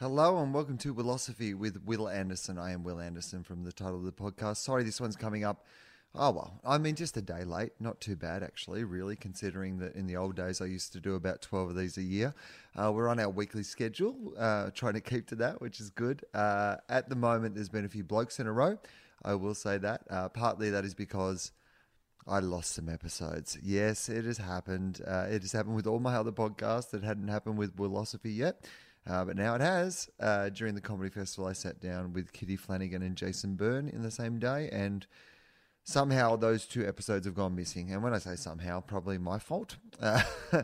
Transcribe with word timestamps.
Hello 0.00 0.40
and 0.40 0.54
welcome 0.54 0.78
to 0.78 0.94
Wilosophy 0.94 1.56
with 1.56 1.82
Wil 1.84 2.08
Anderson. 2.08 2.56
I 2.56 2.70
am 2.70 2.84
Wil 2.84 3.00
Anderson 3.00 3.42
from 3.42 3.64
the 3.64 3.72
title 3.72 3.96
of 3.96 4.04
the 4.04 4.12
podcast. 4.12 4.58
Sorry, 4.58 4.84
this 4.84 5.00
one's 5.00 5.16
coming 5.16 5.42
up. 5.42 5.66
Oh 6.14 6.30
well, 6.30 6.60
I 6.64 6.78
mean, 6.78 6.94
just 6.94 7.16
a 7.16 7.20
day 7.20 7.42
late. 7.42 7.72
Not 7.80 8.00
too 8.00 8.14
bad, 8.14 8.44
actually. 8.44 8.84
Really, 8.84 9.16
considering 9.16 9.78
that 9.78 9.96
in 9.96 10.06
the 10.06 10.14
old 10.14 10.36
days 10.36 10.60
I 10.60 10.66
used 10.66 10.92
to 10.92 11.00
do 11.00 11.16
about 11.16 11.42
twelve 11.42 11.70
of 11.70 11.76
these 11.76 11.96
a 11.96 12.02
year. 12.02 12.32
Uh, 12.76 12.92
we're 12.92 13.08
on 13.08 13.18
our 13.18 13.28
weekly 13.28 13.64
schedule, 13.64 14.34
uh, 14.38 14.70
trying 14.72 14.94
to 14.94 15.00
keep 15.00 15.26
to 15.30 15.34
that, 15.34 15.60
which 15.60 15.80
is 15.80 15.90
good. 15.90 16.24
Uh, 16.32 16.76
at 16.88 17.08
the 17.08 17.16
moment, 17.16 17.56
there's 17.56 17.68
been 17.68 17.84
a 17.84 17.88
few 17.88 18.04
blokes 18.04 18.38
in 18.38 18.46
a 18.46 18.52
row. 18.52 18.78
I 19.24 19.34
will 19.34 19.56
say 19.56 19.78
that. 19.78 20.02
Uh, 20.08 20.28
partly 20.28 20.70
that 20.70 20.84
is 20.84 20.94
because 20.94 21.50
I 22.24 22.38
lost 22.38 22.70
some 22.70 22.88
episodes. 22.88 23.58
Yes, 23.60 24.08
it 24.08 24.26
has 24.26 24.38
happened. 24.38 25.00
Uh, 25.04 25.26
it 25.28 25.42
has 25.42 25.50
happened 25.50 25.74
with 25.74 25.88
all 25.88 25.98
my 25.98 26.14
other 26.14 26.30
podcasts. 26.30 26.94
It 26.94 27.02
hadn't 27.02 27.26
happened 27.26 27.58
with 27.58 27.76
Wilosophy 27.76 28.36
yet. 28.36 28.64
Uh, 29.08 29.24
but 29.24 29.36
now 29.36 29.54
it 29.54 29.60
has. 29.60 30.08
Uh, 30.20 30.50
during 30.50 30.74
the 30.74 30.80
comedy 30.80 31.10
festival, 31.10 31.48
I 31.48 31.52
sat 31.52 31.80
down 31.80 32.12
with 32.12 32.32
Kitty 32.32 32.56
Flanagan 32.56 33.02
and 33.02 33.16
Jason 33.16 33.54
Byrne 33.54 33.88
in 33.88 34.02
the 34.02 34.10
same 34.10 34.38
day, 34.38 34.68
and 34.70 35.06
somehow 35.88 36.36
those 36.36 36.66
two 36.66 36.86
episodes 36.86 37.24
have 37.24 37.34
gone 37.34 37.56
missing. 37.56 37.90
And 37.90 38.02
when 38.02 38.12
I 38.12 38.18
say 38.18 38.36
somehow, 38.36 38.80
probably 38.80 39.16
my 39.16 39.38
fault. 39.38 39.76
Uh, 39.98 40.22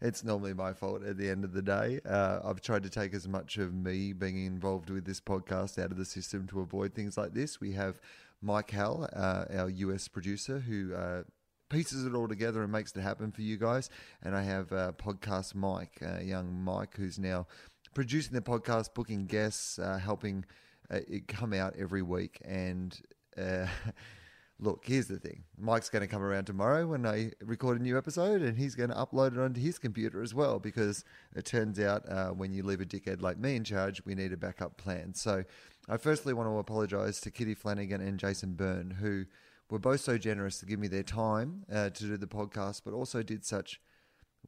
it's 0.00 0.24
normally 0.24 0.52
my 0.52 0.72
fault 0.72 1.04
at 1.04 1.16
the 1.16 1.30
end 1.30 1.44
of 1.44 1.52
the 1.52 1.62
day. 1.62 2.00
Uh, 2.04 2.40
I've 2.44 2.60
tried 2.60 2.82
to 2.82 2.90
take 2.90 3.14
as 3.14 3.28
much 3.28 3.56
of 3.56 3.72
me 3.72 4.12
being 4.12 4.44
involved 4.44 4.90
with 4.90 5.04
this 5.04 5.20
podcast 5.20 5.78
out 5.82 5.92
of 5.92 5.96
the 5.96 6.04
system 6.04 6.48
to 6.48 6.60
avoid 6.60 6.94
things 6.94 7.16
like 7.16 7.34
this. 7.34 7.60
We 7.60 7.72
have 7.72 8.00
Mike 8.42 8.72
Hall, 8.72 9.08
uh, 9.12 9.44
our 9.56 9.70
US 9.70 10.08
producer, 10.08 10.58
who 10.58 10.92
uh, 10.92 11.22
pieces 11.70 12.04
it 12.04 12.14
all 12.14 12.26
together 12.28 12.62
and 12.62 12.72
makes 12.72 12.94
it 12.96 13.00
happen 13.00 13.30
for 13.30 13.42
you 13.42 13.56
guys. 13.56 13.90
And 14.22 14.36
I 14.36 14.42
have 14.42 14.72
uh, 14.72 14.92
podcast 14.92 15.54
Mike, 15.54 16.02
uh, 16.02 16.20
young 16.20 16.52
Mike, 16.52 16.96
who's 16.96 17.18
now 17.18 17.46
producing 17.94 18.34
the 18.34 18.40
podcast, 18.40 18.94
booking 18.94 19.26
guests, 19.26 19.78
uh, 19.78 19.98
helping 19.98 20.44
uh, 20.90 21.00
it 21.08 21.28
come 21.28 21.52
out 21.52 21.74
every 21.78 22.02
week. 22.02 22.40
And 22.44 22.98
uh, 23.36 23.66
look, 24.60 24.84
here's 24.86 25.06
the 25.06 25.18
thing 25.18 25.44
Mike's 25.58 25.88
going 25.88 26.02
to 26.02 26.08
come 26.08 26.22
around 26.22 26.44
tomorrow 26.44 26.86
when 26.86 27.06
I 27.06 27.32
record 27.40 27.80
a 27.80 27.82
new 27.82 27.96
episode, 27.96 28.42
and 28.42 28.58
he's 28.58 28.74
going 28.74 28.90
to 28.90 28.96
upload 28.96 29.32
it 29.32 29.38
onto 29.38 29.60
his 29.60 29.78
computer 29.78 30.22
as 30.22 30.34
well 30.34 30.58
because 30.58 31.04
it 31.34 31.44
turns 31.44 31.78
out 31.80 32.08
uh, 32.08 32.28
when 32.28 32.52
you 32.52 32.62
leave 32.62 32.80
a 32.80 32.86
dickhead 32.86 33.22
like 33.22 33.38
me 33.38 33.56
in 33.56 33.64
charge, 33.64 34.04
we 34.04 34.14
need 34.14 34.32
a 34.32 34.36
backup 34.36 34.76
plan. 34.76 35.14
So 35.14 35.44
I 35.88 35.96
firstly 35.96 36.32
want 36.32 36.48
to 36.48 36.58
apologize 36.58 37.20
to 37.22 37.30
Kitty 37.30 37.54
Flanagan 37.54 38.00
and 38.00 38.18
Jason 38.18 38.54
Byrne, 38.54 38.90
who 38.90 39.24
were 39.70 39.78
both 39.78 40.00
so 40.00 40.18
generous 40.18 40.58
to 40.60 40.66
give 40.66 40.78
me 40.78 40.88
their 40.88 41.02
time 41.02 41.64
uh, 41.72 41.90
to 41.90 42.04
do 42.04 42.16
the 42.16 42.26
podcast, 42.26 42.82
but 42.84 42.94
also 42.94 43.22
did 43.22 43.44
such 43.44 43.80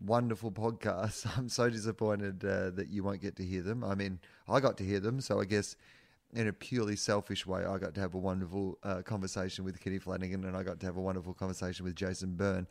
wonderful 0.04 0.50
podcasts. 0.50 1.26
I'm 1.38 1.48
so 1.48 1.70
disappointed 1.70 2.44
uh, 2.44 2.70
that 2.70 2.88
you 2.90 3.02
won't 3.02 3.20
get 3.20 3.36
to 3.36 3.44
hear 3.44 3.62
them. 3.62 3.84
I 3.84 3.94
mean, 3.94 4.18
I 4.48 4.60
got 4.60 4.76
to 4.78 4.84
hear 4.84 5.00
them, 5.00 5.20
so 5.20 5.40
I 5.40 5.44
guess 5.44 5.76
in 6.34 6.48
a 6.48 6.52
purely 6.52 6.96
selfish 6.96 7.46
way, 7.46 7.64
I 7.64 7.78
got 7.78 7.94
to 7.94 8.00
have 8.00 8.14
a 8.14 8.18
wonderful 8.18 8.78
uh, 8.82 9.02
conversation 9.02 9.64
with 9.64 9.80
Kitty 9.80 9.98
Flanagan, 9.98 10.44
and 10.44 10.56
I 10.56 10.62
got 10.62 10.80
to 10.80 10.86
have 10.86 10.96
a 10.96 11.00
wonderful 11.00 11.34
conversation 11.34 11.84
with 11.84 11.94
Jason 11.94 12.34
Byrne. 12.34 12.66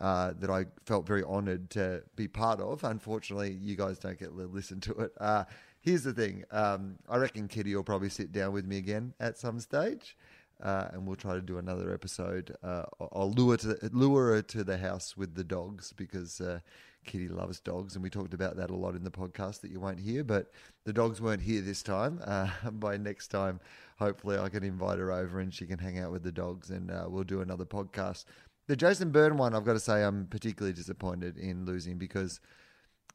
Uh, 0.00 0.32
that 0.38 0.48
I 0.48 0.64
felt 0.86 1.06
very 1.06 1.22
honoured 1.24 1.68
to 1.70 2.02
be 2.16 2.26
part 2.26 2.58
of. 2.58 2.84
Unfortunately, 2.84 3.52
you 3.60 3.76
guys 3.76 3.98
don't 3.98 4.18
get 4.18 4.34
to 4.34 4.46
listen 4.46 4.80
to 4.82 4.92
it. 4.92 5.12
Uh, 5.20 5.44
here's 5.80 6.04
the 6.04 6.14
thing: 6.14 6.44
um, 6.52 6.96
I 7.06 7.18
reckon 7.18 7.48
Kitty 7.48 7.74
will 7.74 7.82
probably 7.82 8.08
sit 8.08 8.32
down 8.32 8.52
with 8.54 8.64
me 8.64 8.78
again 8.78 9.12
at 9.20 9.36
some 9.36 9.60
stage 9.60 10.16
uh, 10.62 10.88
and 10.92 11.06
we'll 11.06 11.16
try 11.16 11.34
to 11.34 11.40
do 11.40 11.58
another 11.58 11.92
episode. 11.92 12.56
Uh, 12.62 12.84
I'll 13.12 13.32
lure 13.32 13.56
to 13.58 13.78
lure 13.92 14.34
her 14.34 14.42
to 14.42 14.64
the 14.64 14.78
house 14.78 15.16
with 15.16 15.34
the 15.34 15.44
dogs 15.44 15.92
because 15.92 16.40
uh, 16.40 16.60
Kitty 17.04 17.28
loves 17.28 17.60
dogs, 17.60 17.94
and 17.94 18.02
we 18.02 18.10
talked 18.10 18.34
about 18.34 18.56
that 18.56 18.70
a 18.70 18.76
lot 18.76 18.94
in 18.94 19.04
the 19.04 19.10
podcast 19.10 19.62
that 19.62 19.70
you 19.70 19.80
won't 19.80 20.00
hear. 20.00 20.22
But 20.22 20.52
the 20.84 20.92
dogs 20.92 21.20
weren't 21.20 21.42
here 21.42 21.60
this 21.60 21.82
time. 21.82 22.20
Uh, 22.30 22.70
by 22.70 22.96
next 22.96 23.28
time, 23.28 23.58
hopefully, 23.98 24.38
I 24.38 24.48
can 24.48 24.62
invite 24.62 24.98
her 24.98 25.10
over 25.10 25.40
and 25.40 25.52
she 25.52 25.66
can 25.66 25.78
hang 25.78 25.98
out 25.98 26.12
with 26.12 26.22
the 26.22 26.30
dogs, 26.30 26.70
and 26.70 26.90
uh, 26.90 27.06
we'll 27.08 27.24
do 27.24 27.40
another 27.40 27.64
podcast. 27.64 28.24
The 28.68 28.76
Jason 28.76 29.10
Byrne 29.10 29.36
one, 29.36 29.52
I've 29.54 29.64
got 29.64 29.72
to 29.72 29.80
say, 29.80 30.04
I'm 30.04 30.26
particularly 30.26 30.72
disappointed 30.72 31.36
in 31.36 31.64
losing 31.64 31.98
because 31.98 32.38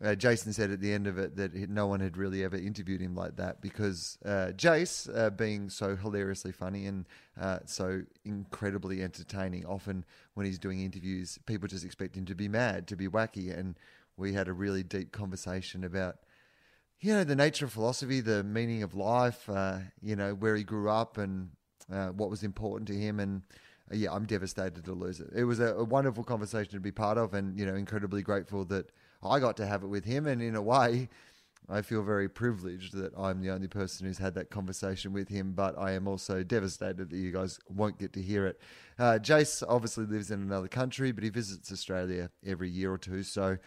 uh, 0.04 0.14
Jason 0.16 0.52
said 0.52 0.72
at 0.72 0.82
the 0.82 0.92
end 0.92 1.08
of 1.08 1.18
it 1.18 1.38
that 1.38 1.54
no 1.70 1.88
one 1.88 2.02
had 2.02 2.18
really 2.18 2.44
ever 2.44 2.58
interviewed 2.58 3.00
him 3.00 3.16
like 3.16 3.38
that 3.38 3.62
because 3.62 4.18
uh, 4.26 4.52
Jace, 4.56 5.10
uh, 5.16 5.30
being 5.30 5.70
so 5.70 5.96
hilariously 5.96 6.52
funny 6.52 6.86
and 6.86 7.06
uh, 7.40 7.60
so 7.66 8.02
incredibly 8.26 9.02
entertaining, 9.02 9.66
often 9.66 10.04
when 10.34 10.46
he's 10.46 10.60
doing 10.60 10.82
interviews, 10.82 11.40
people 11.46 11.68
just 11.68 11.86
expect 11.86 12.18
him 12.18 12.26
to 12.26 12.36
be 12.36 12.50
mad, 12.50 12.88
to 12.88 12.98
be 12.98 13.08
wacky. 13.08 13.58
And 13.58 13.76
we 14.18 14.34
had 14.34 14.50
a 14.50 14.54
really 14.54 14.84
deep 14.84 15.14
conversation 15.14 15.86
about, 15.86 16.18
you 17.00 17.14
know, 17.14 17.24
the 17.24 17.36
nature 17.36 17.64
of 17.64 17.72
philosophy, 17.72 18.20
the 18.20 18.44
meaning 18.44 18.84
of 18.84 18.96
life, 18.96 19.50
uh, 19.50 19.80
you 20.02 20.18
know, 20.18 20.34
where 20.34 20.58
he 20.58 20.64
grew 20.64 20.90
up 20.90 21.18
and 21.18 21.52
uh, 21.92 22.08
what 22.08 22.30
was 22.30 22.44
important 22.44 22.90
to 22.90 22.96
him. 22.96 23.22
And 23.22 23.44
yeah, 23.92 24.12
I'm 24.12 24.26
devastated 24.26 24.84
to 24.84 24.94
lose 24.94 25.22
it. 25.22 25.30
It 25.34 25.46
was 25.46 25.62
a, 25.62 25.76
a 25.76 25.86
wonderful 25.86 26.26
conversation 26.26 26.74
to 26.74 26.82
be 26.82 26.92
part 26.92 27.18
of 27.18 27.34
and, 27.34 27.58
you 27.58 27.66
know, 27.66 27.76
incredibly 27.76 28.24
grateful 28.24 28.66
that 28.66 28.92
I 29.26 29.40
got 29.40 29.58
to 29.58 29.66
have 29.66 29.84
it 29.84 29.88
with 29.88 30.06
him, 30.06 30.28
and 30.28 30.42
in 30.42 30.56
a 30.56 30.62
way, 30.62 31.10
I 31.68 31.82
feel 31.82 32.04
very 32.04 32.30
privileged 32.30 32.94
that 32.94 33.14
I'm 33.18 33.42
the 33.42 33.50
only 33.50 33.68
person 33.68 34.06
who's 34.06 34.20
had 34.20 34.36
that 34.36 34.52
conversation 34.52 35.14
with 35.14 35.30
him, 35.30 35.54
but 35.54 35.78
I 35.78 35.92
am 35.94 36.08
also 36.08 36.44
devastated 36.44 37.10
that 37.10 37.18
you 37.18 37.32
guys 37.32 37.60
won't 37.68 37.98
get 37.98 38.14
to 38.14 38.22
hear 38.22 38.46
it. 38.46 38.60
Uh, 39.00 39.18
Jace 39.22 39.64
obviously 39.68 40.06
lives 40.06 40.30
in 40.30 40.42
another 40.42 40.68
country, 40.68 41.12
but 41.12 41.24
he 41.24 41.30
visits 41.30 41.72
Australia 41.72 42.30
every 42.46 42.70
year 42.70 42.94
or 42.94 42.98
two, 42.98 43.24
so 43.24 43.58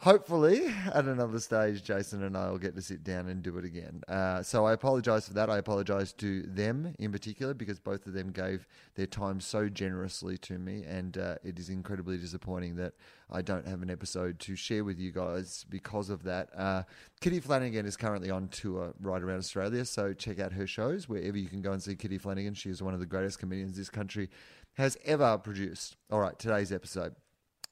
hopefully 0.00 0.72
at 0.94 1.06
another 1.06 1.40
stage 1.40 1.82
jason 1.82 2.22
and 2.22 2.36
i 2.36 2.48
will 2.48 2.58
get 2.58 2.76
to 2.76 2.80
sit 2.80 3.02
down 3.02 3.28
and 3.28 3.42
do 3.42 3.58
it 3.58 3.64
again. 3.64 4.00
Uh, 4.06 4.40
so 4.42 4.64
i 4.64 4.72
apologize 4.72 5.26
for 5.26 5.34
that. 5.34 5.50
I 5.50 5.58
apologize 5.58 6.12
to 6.14 6.42
them 6.42 6.94
in 7.00 7.10
particular 7.10 7.52
because 7.52 7.80
both 7.80 8.06
of 8.06 8.12
them 8.12 8.30
gave 8.30 8.68
their 8.94 9.06
time 9.06 9.40
so 9.40 9.68
generously 9.68 10.38
to 10.38 10.56
me 10.58 10.84
and 10.84 11.18
uh, 11.18 11.34
it 11.42 11.58
is 11.58 11.68
incredibly 11.68 12.16
disappointing 12.16 12.76
that 12.76 12.94
i 13.28 13.42
don't 13.42 13.66
have 13.66 13.82
an 13.82 13.90
episode 13.90 14.38
to 14.38 14.54
share 14.54 14.84
with 14.84 14.98
you 15.00 15.10
guys 15.10 15.66
because 15.68 16.10
of 16.10 16.22
that. 16.22 16.48
Uh, 16.56 16.84
kitty 17.20 17.40
flanagan 17.40 17.84
is 17.84 17.96
currently 17.96 18.30
on 18.30 18.46
tour 18.48 18.94
right 19.00 19.22
around 19.22 19.38
australia 19.38 19.84
so 19.84 20.12
check 20.12 20.38
out 20.38 20.52
her 20.52 20.66
shows 20.66 21.08
wherever 21.08 21.36
you 21.36 21.48
can 21.48 21.60
go 21.60 21.72
and 21.72 21.82
see 21.82 21.96
kitty 21.96 22.18
flanagan. 22.18 22.54
She 22.54 22.70
is 22.70 22.80
one 22.82 22.94
of 22.94 23.00
the 23.00 23.06
greatest 23.06 23.40
comedians 23.40 23.76
this 23.76 23.90
country 23.90 24.30
has 24.74 24.96
ever 25.04 25.36
produced. 25.38 25.96
All 26.08 26.20
right 26.20 26.38
today's 26.38 26.70
episode. 26.70 27.16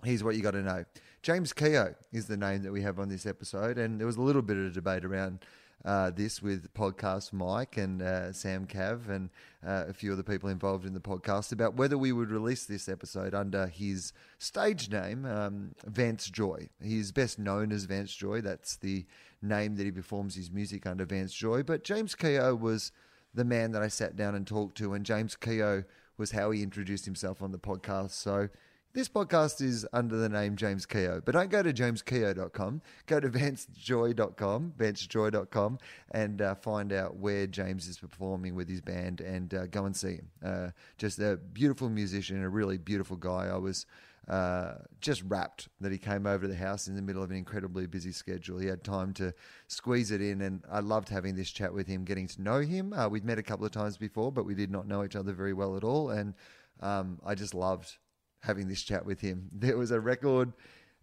Here's 0.05 0.23
what 0.23 0.37
you 0.37 0.43
got 0.43 0.51
to 0.53 0.63
know 0.63 0.85
James 1.27 1.53
Keogh 1.53 1.97
is 2.13 2.29
the 2.29 2.37
name 2.37 2.63
that 2.63 2.71
we 2.71 2.83
have 2.83 3.01
on 3.01 3.09
this 3.09 3.27
episode, 3.27 3.79
and 3.79 3.99
there 3.99 4.07
was 4.07 4.17
a 4.17 4.23
little 4.23 4.43
bit 4.43 4.57
of 4.59 4.67
a 4.67 4.71
debate 4.71 5.05
around 5.05 5.41
uh, 5.85 6.09
this 6.11 6.41
with 6.41 6.73
podcast 6.73 7.33
Mike 7.33 7.79
and 7.79 8.01
uh, 8.01 8.33
Sam 8.33 8.65
Cav 8.65 9.09
and 9.09 9.31
uh, 9.67 9.87
a 9.89 9.93
few 9.93 10.13
of 10.13 10.19
the 10.19 10.23
people 10.23 10.49
involved 10.49 10.87
in 10.87 10.95
the 10.95 11.01
podcast 11.01 11.51
about 11.51 11.75
whether 11.75 11.99
we 11.99 12.13
would 12.13 12.31
release 12.31 12.65
this 12.65 12.89
episode 12.89 13.35
under 13.35 13.67
his 13.67 14.13
stage 14.39 14.89
name, 14.89 15.25
um, 15.25 15.75
Vance 15.85 16.31
Joy. 16.31 16.69
He's 16.81 17.11
best 17.11 17.41
known 17.41 17.73
as 17.73 17.87
Vance 17.87 18.15
Joy. 18.15 18.41
That's 18.41 18.77
the 18.77 19.05
name 19.43 19.75
that 19.75 19.85
he 19.85 19.91
performs 19.91 20.37
his 20.37 20.53
music 20.53 20.87
under, 20.87 21.05
Vance 21.05 21.35
Joy. 21.35 21.65
But 21.65 21.83
James 21.83 22.15
Keogh 22.15 22.55
was 22.55 22.93
the 23.35 23.45
man 23.45 23.73
that 23.73 23.83
I 23.83 23.89
sat 23.89 24.15
down 24.15 24.37
and 24.37 24.47
talked 24.47 24.79
to, 24.79 24.95
and 24.95 25.05
James 25.05 25.35
Keogh 25.35 25.83
was 26.19 26.31
how 26.31 26.53
he 26.53 26.63
introduced 26.63 27.05
himself 27.05 27.43
on 27.43 27.51
the 27.51 27.59
podcast. 27.59 28.13
So 28.13 28.49
this 28.97 29.11
podcast 29.11 29.61
is 29.61 29.87
under 29.93 30.17
the 30.17 30.29
name 30.29 30.57
James 30.57 30.87
Keogh, 30.87 31.21
but 31.23 31.33
don't 31.33 31.51
go 31.51 31.63
to 31.63 31.71
jameskeogh.com. 31.71 32.81
Go 33.05 33.21
to 33.21 33.29
vancejoy.com, 33.29 34.73
vancejoy.com, 34.79 35.79
and 36.13 36.41
uh, 36.41 36.55
find 36.55 36.95
out 36.95 37.17
where 37.17 37.47
James 37.47 37.89
is 37.89 37.99
performing 37.99 38.55
with 38.55 38.71
his 38.71 38.81
band 38.81 39.21
and 39.21 39.53
uh, 39.53 39.67
go 39.67 39.85
and 39.85 39.95
see 39.95 40.15
him. 40.15 40.29
Uh, 40.43 40.71
just 40.97 41.19
a 41.19 41.37
beautiful 41.37 41.91
musician, 41.91 42.43
a 42.43 42.49
really 42.49 42.79
beautiful 42.79 43.19
guy. 43.19 43.51
I 43.53 43.59
was 43.59 43.85
uh, 44.29 44.77
just 45.03 45.23
rapt 45.25 45.69
that 45.83 45.93
he 45.93 45.99
came 45.99 46.27
over 46.27 46.47
to 46.47 46.49
the 46.49 46.57
house 46.57 46.89
in 46.89 46.97
the 46.97 47.03
middle 47.03 47.23
of 47.23 47.31
an 47.31 47.37
incredibly 47.37 47.87
busy 47.87 48.13
schedule. 48.13 48.57
He 48.57 48.67
had 48.67 48.83
time 48.83 49.13
to 49.15 49.35
squeeze 49.69 50.11
it 50.11 50.23
in, 50.23 50.41
and 50.41 50.65
I 50.73 50.81
loved 50.81 51.11
having 51.11 51.37
this 51.37 51.51
chat 51.51 51.75
with 51.75 51.87
him, 51.87 52.07
getting 52.07 52.29
to 52.29 52.41
know 52.41 52.61
him. 52.61 52.95
Uh, 52.95 53.11
we'd 53.11 53.27
met 53.27 53.39
a 53.39 53.43
couple 53.43 53.67
of 53.67 53.73
times 53.73 53.99
before, 53.99 54.33
but 54.33 54.47
we 54.47 54.55
did 54.55 54.71
not 54.71 54.89
know 54.89 55.05
each 55.05 55.17
other 55.17 55.35
very 55.35 55.53
well 55.53 55.77
at 55.77 55.85
all, 55.85 56.09
and 56.09 56.33
um, 56.81 57.21
I 57.27 57.35
just 57.35 57.53
loved 57.53 57.99
having 58.47 58.69
this 58.69 58.83
chat 58.83 59.05
with 59.05 59.21
him. 59.21 59.51
There 59.53 59.77
was 59.77 59.91
a 59.91 60.01
record 60.01 60.53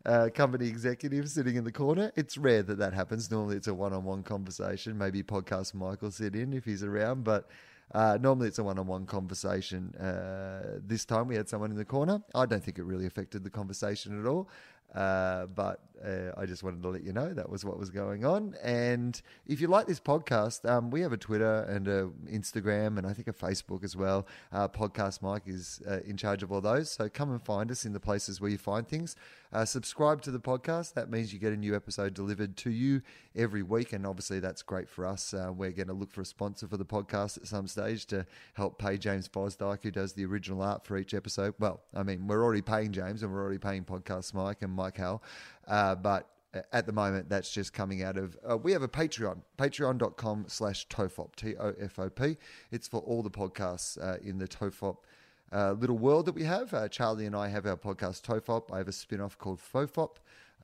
uh, 0.05 0.29
company 0.33 0.67
executive 0.67 1.29
sitting 1.29 1.55
in 1.55 1.63
the 1.63 1.71
corner. 1.71 2.11
It's 2.15 2.37
rare 2.37 2.63
that 2.63 2.77
that 2.77 2.93
happens. 2.93 3.31
Normally, 3.31 3.57
it's 3.57 3.67
a 3.67 3.73
one-on-one 3.73 4.23
conversation. 4.23 4.97
Maybe 4.97 5.23
podcast 5.23 5.73
Michael 5.73 6.11
sit 6.11 6.35
in 6.35 6.53
if 6.53 6.65
he's 6.65 6.83
around, 6.83 7.23
but 7.23 7.49
uh, 7.93 8.17
normally 8.19 8.47
it's 8.47 8.59
a 8.59 8.63
one-on-one 8.63 9.05
conversation. 9.05 9.93
Uh, 9.95 10.79
this 10.85 11.05
time 11.05 11.27
we 11.27 11.35
had 11.35 11.47
someone 11.47 11.71
in 11.71 11.77
the 11.77 11.85
corner. 11.85 12.21
I 12.33 12.45
don't 12.45 12.63
think 12.63 12.79
it 12.79 12.83
really 12.83 13.05
affected 13.05 13.43
the 13.43 13.49
conversation 13.49 14.19
at 14.19 14.27
all. 14.27 14.49
Uh, 14.93 15.47
but 15.47 15.79
uh, 16.03 16.31
I 16.37 16.45
just 16.45 16.63
wanted 16.63 16.81
to 16.83 16.89
let 16.89 17.03
you 17.03 17.13
know 17.13 17.33
that 17.33 17.49
was 17.49 17.63
what 17.65 17.77
was 17.77 17.89
going 17.89 18.25
on. 18.25 18.55
And 18.63 19.19
if 19.47 19.61
you 19.61 19.67
like 19.67 19.87
this 19.87 19.99
podcast, 19.99 20.69
um, 20.69 20.89
we 20.89 21.01
have 21.01 21.13
a 21.13 21.17
Twitter 21.17 21.63
and 21.63 21.87
a 21.87 22.09
Instagram 22.31 22.97
and 22.97 23.05
I 23.07 23.13
think 23.13 23.27
a 23.27 23.33
Facebook 23.33 23.83
as 23.83 23.95
well. 23.95 24.27
Uh, 24.51 24.67
podcast 24.67 25.21
Mike 25.21 25.43
is 25.47 25.81
uh, 25.89 25.99
in 26.05 26.17
charge 26.17 26.43
of 26.43 26.51
all 26.51 26.61
those. 26.61 26.91
So 26.91 27.09
come 27.09 27.31
and 27.31 27.41
find 27.41 27.71
us 27.71 27.85
in 27.85 27.93
the 27.93 27.99
places 27.99 28.41
where 28.41 28.49
you 28.49 28.57
find 28.57 28.87
things. 28.87 29.15
Uh, 29.53 29.63
subscribe 29.63 30.19
to 30.23 30.31
the 30.31 30.39
podcast. 30.39 30.95
That 30.95 31.11
means 31.11 31.31
you 31.31 31.37
get 31.37 31.53
a 31.53 31.57
new 31.57 31.75
episode 31.75 32.15
delivered 32.15 32.57
to 32.57 32.71
you 32.71 33.03
every 33.35 33.61
week. 33.61 33.93
And 33.93 34.05
obviously, 34.05 34.39
that's 34.39 34.63
great 34.63 34.89
for 34.89 35.05
us. 35.05 35.31
Uh, 35.33 35.51
we're 35.55 35.71
going 35.71 35.87
to 35.89 35.93
look 35.93 36.11
for 36.11 36.21
a 36.21 36.25
sponsor 36.25 36.67
for 36.67 36.77
the 36.77 36.85
podcast 36.85 37.37
at 37.37 37.47
some 37.47 37.67
stage 37.67 38.07
to 38.07 38.25
help 38.55 38.79
pay 38.79 38.97
James 38.97 39.27
Fosdyke, 39.27 39.83
who 39.83 39.91
does 39.91 40.13
the 40.13 40.25
original 40.25 40.63
art 40.63 40.83
for 40.83 40.97
each 40.97 41.13
episode. 41.13 41.53
Well, 41.59 41.81
I 41.93 42.01
mean, 42.01 42.25
we're 42.25 42.43
already 42.43 42.63
paying 42.63 42.91
James 42.91 43.21
and 43.21 43.31
we're 43.31 43.41
already 43.41 43.59
paying 43.59 43.83
Podcast 43.83 44.33
Mike 44.33 44.63
and 44.63 44.73
Mike 44.73 44.97
Hall. 44.97 45.21
Uh, 45.83 45.95
but 45.95 46.29
at 46.71 46.85
the 46.85 46.93
moment, 46.93 47.27
that's 47.29 47.51
just 47.51 47.73
coming 47.73 48.03
out 48.03 48.15
of. 48.15 48.37
Uh, 48.49 48.57
we 48.57 48.71
have 48.71 48.83
a 48.83 48.87
Patreon, 48.87 49.41
patreon.com 49.57 50.45
slash 50.47 50.87
TOFOP, 50.87 51.35
T 51.35 51.55
O 51.57 51.73
F 51.79 51.99
O 51.99 52.09
P. 52.09 52.37
It's 52.71 52.87
for 52.87 53.01
all 53.01 53.21
the 53.21 53.31
podcasts 53.31 54.01
uh, 54.01 54.17
in 54.23 54.37
the 54.37 54.47
TOFOP 54.47 54.97
uh, 55.51 55.73
little 55.73 55.97
world 55.97 56.25
that 56.27 56.35
we 56.35 56.43
have. 56.43 56.73
Uh, 56.73 56.87
Charlie 56.87 57.25
and 57.25 57.35
I 57.35 57.47
have 57.49 57.65
our 57.65 57.75
podcast 57.75 58.21
TOFOP. 58.21 58.73
I 58.73 58.77
have 58.77 58.87
a 58.87 58.93
spin 58.93 59.19
off 59.19 59.37
called 59.37 59.59
FOFOP. 59.59 60.17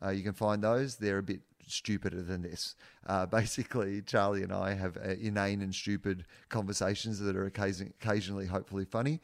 Uh, 0.04 0.10
you 0.10 0.24
can 0.24 0.34
find 0.34 0.64
those. 0.64 0.96
They're 0.96 1.18
a 1.18 1.24
bit 1.24 1.42
stupider 1.68 2.22
than 2.22 2.44
this. 2.44 2.76
Uh, 3.06 3.26
basically, 3.40 4.02
Charlie 4.02 4.44
and 4.44 4.54
I 4.54 4.74
have 4.74 4.96
uh, 4.98 5.16
inane 5.20 5.62
and 5.62 5.76
stupid 5.76 6.26
conversations 6.48 7.20
that 7.20 7.36
are 7.36 7.46
occasion- 7.46 7.94
occasionally, 8.02 8.46
hopefully, 8.46 8.86
funny. 8.86 9.20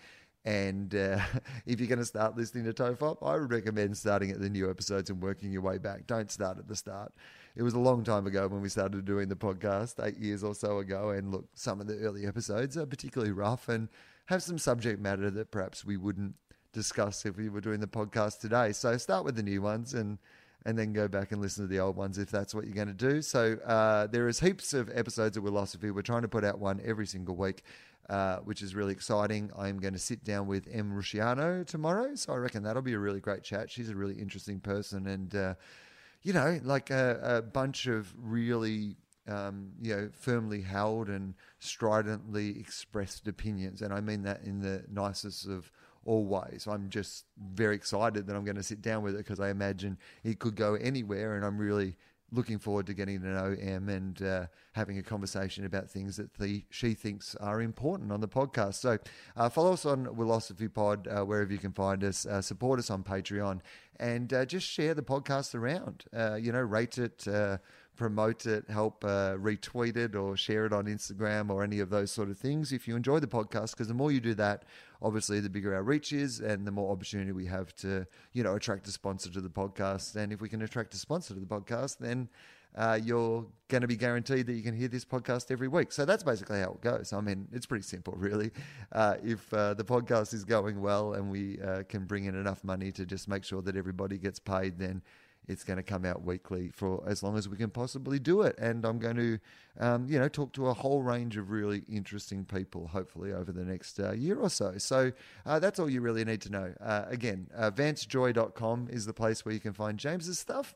And 0.45 0.93
uh, 0.93 1.19
if 1.65 1.79
you're 1.79 1.89
going 1.89 1.99
to 1.99 2.05
start 2.05 2.37
listening 2.37 2.65
to 2.65 2.73
TOFOP, 2.73 3.17
I 3.21 3.37
would 3.37 3.51
recommend 3.51 3.97
starting 3.97 4.31
at 4.31 4.39
the 4.39 4.49
new 4.49 4.69
episodes 4.69 5.09
and 5.09 5.21
working 5.21 5.51
your 5.51 5.61
way 5.61 5.77
back. 5.77 6.07
Don't 6.07 6.31
start 6.31 6.57
at 6.57 6.67
the 6.67 6.75
start. 6.75 7.11
It 7.55 7.63
was 7.63 7.73
a 7.73 7.79
long 7.79 8.03
time 8.03 8.27
ago 8.27 8.47
when 8.47 8.61
we 8.61 8.69
started 8.69 9.05
doing 9.05 9.27
the 9.27 9.35
podcast, 9.35 10.05
eight 10.05 10.17
years 10.17 10.43
or 10.43 10.53
so 10.53 10.79
ago. 10.79 11.09
And 11.09 11.31
look, 11.31 11.45
some 11.55 11.81
of 11.81 11.87
the 11.87 11.97
early 11.99 12.25
episodes 12.25 12.77
are 12.77 12.85
particularly 12.85 13.31
rough 13.31 13.69
and 13.69 13.89
have 14.27 14.43
some 14.43 14.57
subject 14.57 14.99
matter 14.99 15.29
that 15.31 15.51
perhaps 15.51 15.83
we 15.83 15.97
wouldn't 15.97 16.35
discuss 16.73 17.25
if 17.25 17.37
we 17.37 17.49
were 17.49 17.61
doing 17.61 17.79
the 17.79 17.87
podcast 17.87 18.39
today. 18.39 18.71
So 18.71 18.97
start 18.97 19.25
with 19.25 19.35
the 19.35 19.43
new 19.43 19.61
ones 19.61 19.93
and 19.93 20.19
and 20.65 20.77
then 20.77 20.93
go 20.93 21.07
back 21.07 21.31
and 21.31 21.39
listen 21.39 21.63
to 21.63 21.67
the 21.67 21.79
old 21.79 21.95
ones 21.95 22.17
if 22.17 22.31
that's 22.31 22.53
what 22.55 22.65
you're 22.65 22.73
going 22.73 22.87
to 22.87 22.93
do. 22.93 23.21
So 23.21 23.53
uh, 23.65 24.07
there 24.07 24.27
is 24.27 24.39
heaps 24.39 24.73
of 24.73 24.89
episodes 24.93 25.37
of 25.37 25.43
Wilosophy. 25.43 25.93
We're 25.93 26.01
trying 26.01 26.23
to 26.23 26.27
put 26.27 26.43
out 26.43 26.57
one 26.57 26.81
every 26.83 27.05
single 27.05 27.35
week, 27.35 27.63
uh, 28.09 28.37
which 28.37 28.61
is 28.61 28.75
really 28.75 28.93
exciting. 28.93 29.51
I'm 29.57 29.79
going 29.79 29.93
to 29.93 29.99
sit 29.99 30.23
down 30.23 30.47
with 30.47 30.67
Em 30.71 30.91
Rusciano 30.91 31.65
tomorrow, 31.65 32.15
so 32.15 32.33
I 32.33 32.37
reckon 32.37 32.63
that'll 32.63 32.81
be 32.81 32.93
a 32.93 32.99
really 32.99 33.19
great 33.19 33.43
chat. 33.43 33.69
She's 33.69 33.89
a 33.89 33.95
really 33.95 34.15
interesting 34.15 34.59
person, 34.59 35.07
and 35.07 35.35
uh, 35.35 35.53
you 36.21 36.33
know, 36.33 36.59
like 36.63 36.89
a, 36.89 37.19
a 37.21 37.41
bunch 37.41 37.87
of 37.87 38.13
really 38.17 38.95
um, 39.27 39.71
you 39.81 39.95
know, 39.95 40.09
firmly 40.13 40.61
held 40.61 41.09
and 41.09 41.33
stridently 41.59 42.59
expressed 42.59 43.27
opinions. 43.27 43.81
And 43.81 43.93
I 43.93 44.01
mean 44.01 44.23
that 44.23 44.43
in 44.43 44.61
the 44.61 44.83
nicest 44.91 45.47
of 45.47 45.71
all 46.05 46.25
ways. 46.25 46.67
I'm 46.69 46.89
just 46.89 47.25
very 47.53 47.75
excited 47.75 48.27
that 48.27 48.35
I'm 48.35 48.45
going 48.45 48.55
to 48.57 48.63
sit 48.63 48.81
down 48.81 49.01
with 49.01 49.15
it 49.15 49.19
because 49.19 49.39
I 49.39 49.49
imagine 49.49 49.97
it 50.23 50.39
could 50.39 50.55
go 50.55 50.75
anywhere. 50.75 51.35
And 51.35 51.43
I'm 51.43 51.57
really 51.57 51.97
looking 52.35 52.59
forward 52.59 52.85
to 52.87 52.93
getting 52.93 53.21
to 53.21 53.27
know 53.27 53.55
Em 53.59 53.89
and 53.89 54.21
uh, 54.21 54.45
having 54.73 54.97
a 54.97 55.03
conversation 55.03 55.65
about 55.65 55.89
things 55.89 56.17
that 56.17 56.33
the, 56.35 56.63
she 56.69 56.93
thinks 56.93 57.35
are 57.35 57.61
important 57.61 58.11
on 58.11 58.21
the 58.21 58.27
podcast. 58.27 58.75
So 58.75 58.97
uh, 59.35 59.49
follow 59.49 59.73
us 59.73 59.85
on 59.85 60.05
Wilosophy 60.05 60.71
Pod 60.71 61.07
uh, 61.07 61.23
wherever 61.23 61.51
you 61.51 61.59
can 61.59 61.71
find 61.71 62.03
us. 62.03 62.25
Uh, 62.25 62.41
support 62.41 62.79
us 62.79 62.89
on 62.89 63.03
Patreon 63.03 63.61
and 63.99 64.33
uh, 64.33 64.45
just 64.45 64.67
share 64.67 64.93
the 64.93 65.01
podcast 65.01 65.55
around. 65.55 66.05
Uh, 66.15 66.35
you 66.35 66.51
know, 66.51 66.61
rate 66.61 66.97
it 66.97 67.27
promote 67.95 68.45
it, 68.45 68.69
help 68.69 69.03
retweet 69.03 69.95
it, 69.95 70.17
or 70.17 70.35
share 70.35 70.65
it 70.65 70.73
on 70.73 70.83
Instagram 70.83 71.49
or 71.49 71.63
any 71.63 71.79
of 71.79 71.89
those 71.89 72.11
sort 72.11 72.29
of 72.29 72.37
things 72.37 72.73
if 72.73 72.89
you 72.89 72.95
enjoy 72.97 73.19
the 73.19 73.27
podcast. 73.27 73.71
Because 73.71 73.87
the 73.87 73.93
more 73.93 74.11
you 74.11 74.19
do 74.19 74.33
that, 74.33 74.63
obviously, 75.01 75.39
the 75.39 75.49
bigger 75.49 75.73
our 75.75 75.83
reach 75.83 76.13
is, 76.13 76.39
and 76.39 76.65
the 76.65 76.71
more 76.71 76.91
opportunity 76.91 77.31
we 77.31 77.45
have 77.45 77.75
to, 77.77 78.05
you 78.33 78.43
know, 78.43 78.55
attract 78.55 78.87
a 78.87 78.91
sponsor 78.91 79.29
to 79.31 79.41
the 79.41 79.49
podcast. 79.49 80.15
And 80.15 80.31
if 80.31 80.41
we 80.41 80.49
can 80.49 80.61
attract 80.61 80.93
a 80.93 80.97
sponsor 80.97 81.33
to 81.33 81.39
the 81.39 81.45
podcast, 81.45 81.97
then 81.99 82.29
uh, 82.75 82.99
you're 83.01 83.45
going 83.69 83.81
to 83.81 83.87
be 83.87 83.95
guaranteed 83.95 84.45
that 84.47 84.53
you 84.53 84.61
can 84.61 84.75
hear 84.75 84.87
this 84.87 85.05
podcast 85.05 85.49
every 85.49 85.67
week. 85.67 85.91
So 85.91 86.05
that's 86.05 86.23
basically 86.23 86.59
how 86.59 86.71
it 86.71 86.81
goes. 86.81 87.13
I 87.13 87.21
mean, 87.21 87.47
it's 87.53 87.65
pretty 87.65 87.83
simple, 87.83 88.13
really. 88.17 88.51
Uh, 88.91 89.15
if 89.23 89.53
uh, 89.53 89.73
the 89.73 89.85
podcast 89.85 90.33
is 90.33 90.43
going 90.43 90.81
well 90.81 91.13
and 91.13 91.31
we 91.31 91.59
uh, 91.61 91.83
can 91.87 92.05
bring 92.05 92.25
in 92.25 92.35
enough 92.35 92.63
money 92.63 92.91
to 92.91 93.05
just 93.05 93.27
make 93.27 93.43
sure 93.43 93.61
that 93.61 93.77
everybody 93.77 94.17
gets 94.17 94.39
paid, 94.39 94.77
then 94.77 95.01
it's 95.47 95.63
going 95.63 95.77
to 95.77 95.83
come 95.83 96.05
out 96.05 96.23
weekly 96.23 96.69
for 96.73 97.03
as 97.07 97.23
long 97.23 97.37
as 97.37 97.47
we 97.47 97.57
can 97.57 97.69
possibly 97.69 98.19
do 98.19 98.41
it. 98.41 98.57
And 98.57 98.85
I'm 98.85 98.99
going 98.99 99.15
to, 99.15 99.39
um, 99.79 100.07
you 100.07 100.19
know, 100.19 100.27
talk 100.27 100.53
to 100.53 100.67
a 100.67 100.73
whole 100.73 101.01
range 101.01 101.37
of 101.37 101.49
really 101.49 101.83
interesting 101.89 102.45
people, 102.45 102.87
hopefully 102.87 103.33
over 103.33 103.51
the 103.51 103.63
next 103.63 103.99
uh, 103.99 104.11
year 104.11 104.37
or 104.37 104.49
so. 104.49 104.77
So 104.77 105.11
uh, 105.45 105.59
that's 105.59 105.79
all 105.79 105.89
you 105.89 106.01
really 106.01 106.25
need 106.25 106.41
to 106.41 106.51
know. 106.51 106.73
Uh, 106.81 107.05
again, 107.07 107.47
uh, 107.55 107.71
vancejoy.com 107.71 108.87
is 108.89 109.05
the 109.05 109.13
place 109.13 109.45
where 109.45 109.53
you 109.53 109.59
can 109.59 109.73
find 109.73 109.97
James's 109.97 110.39
stuff. 110.39 110.75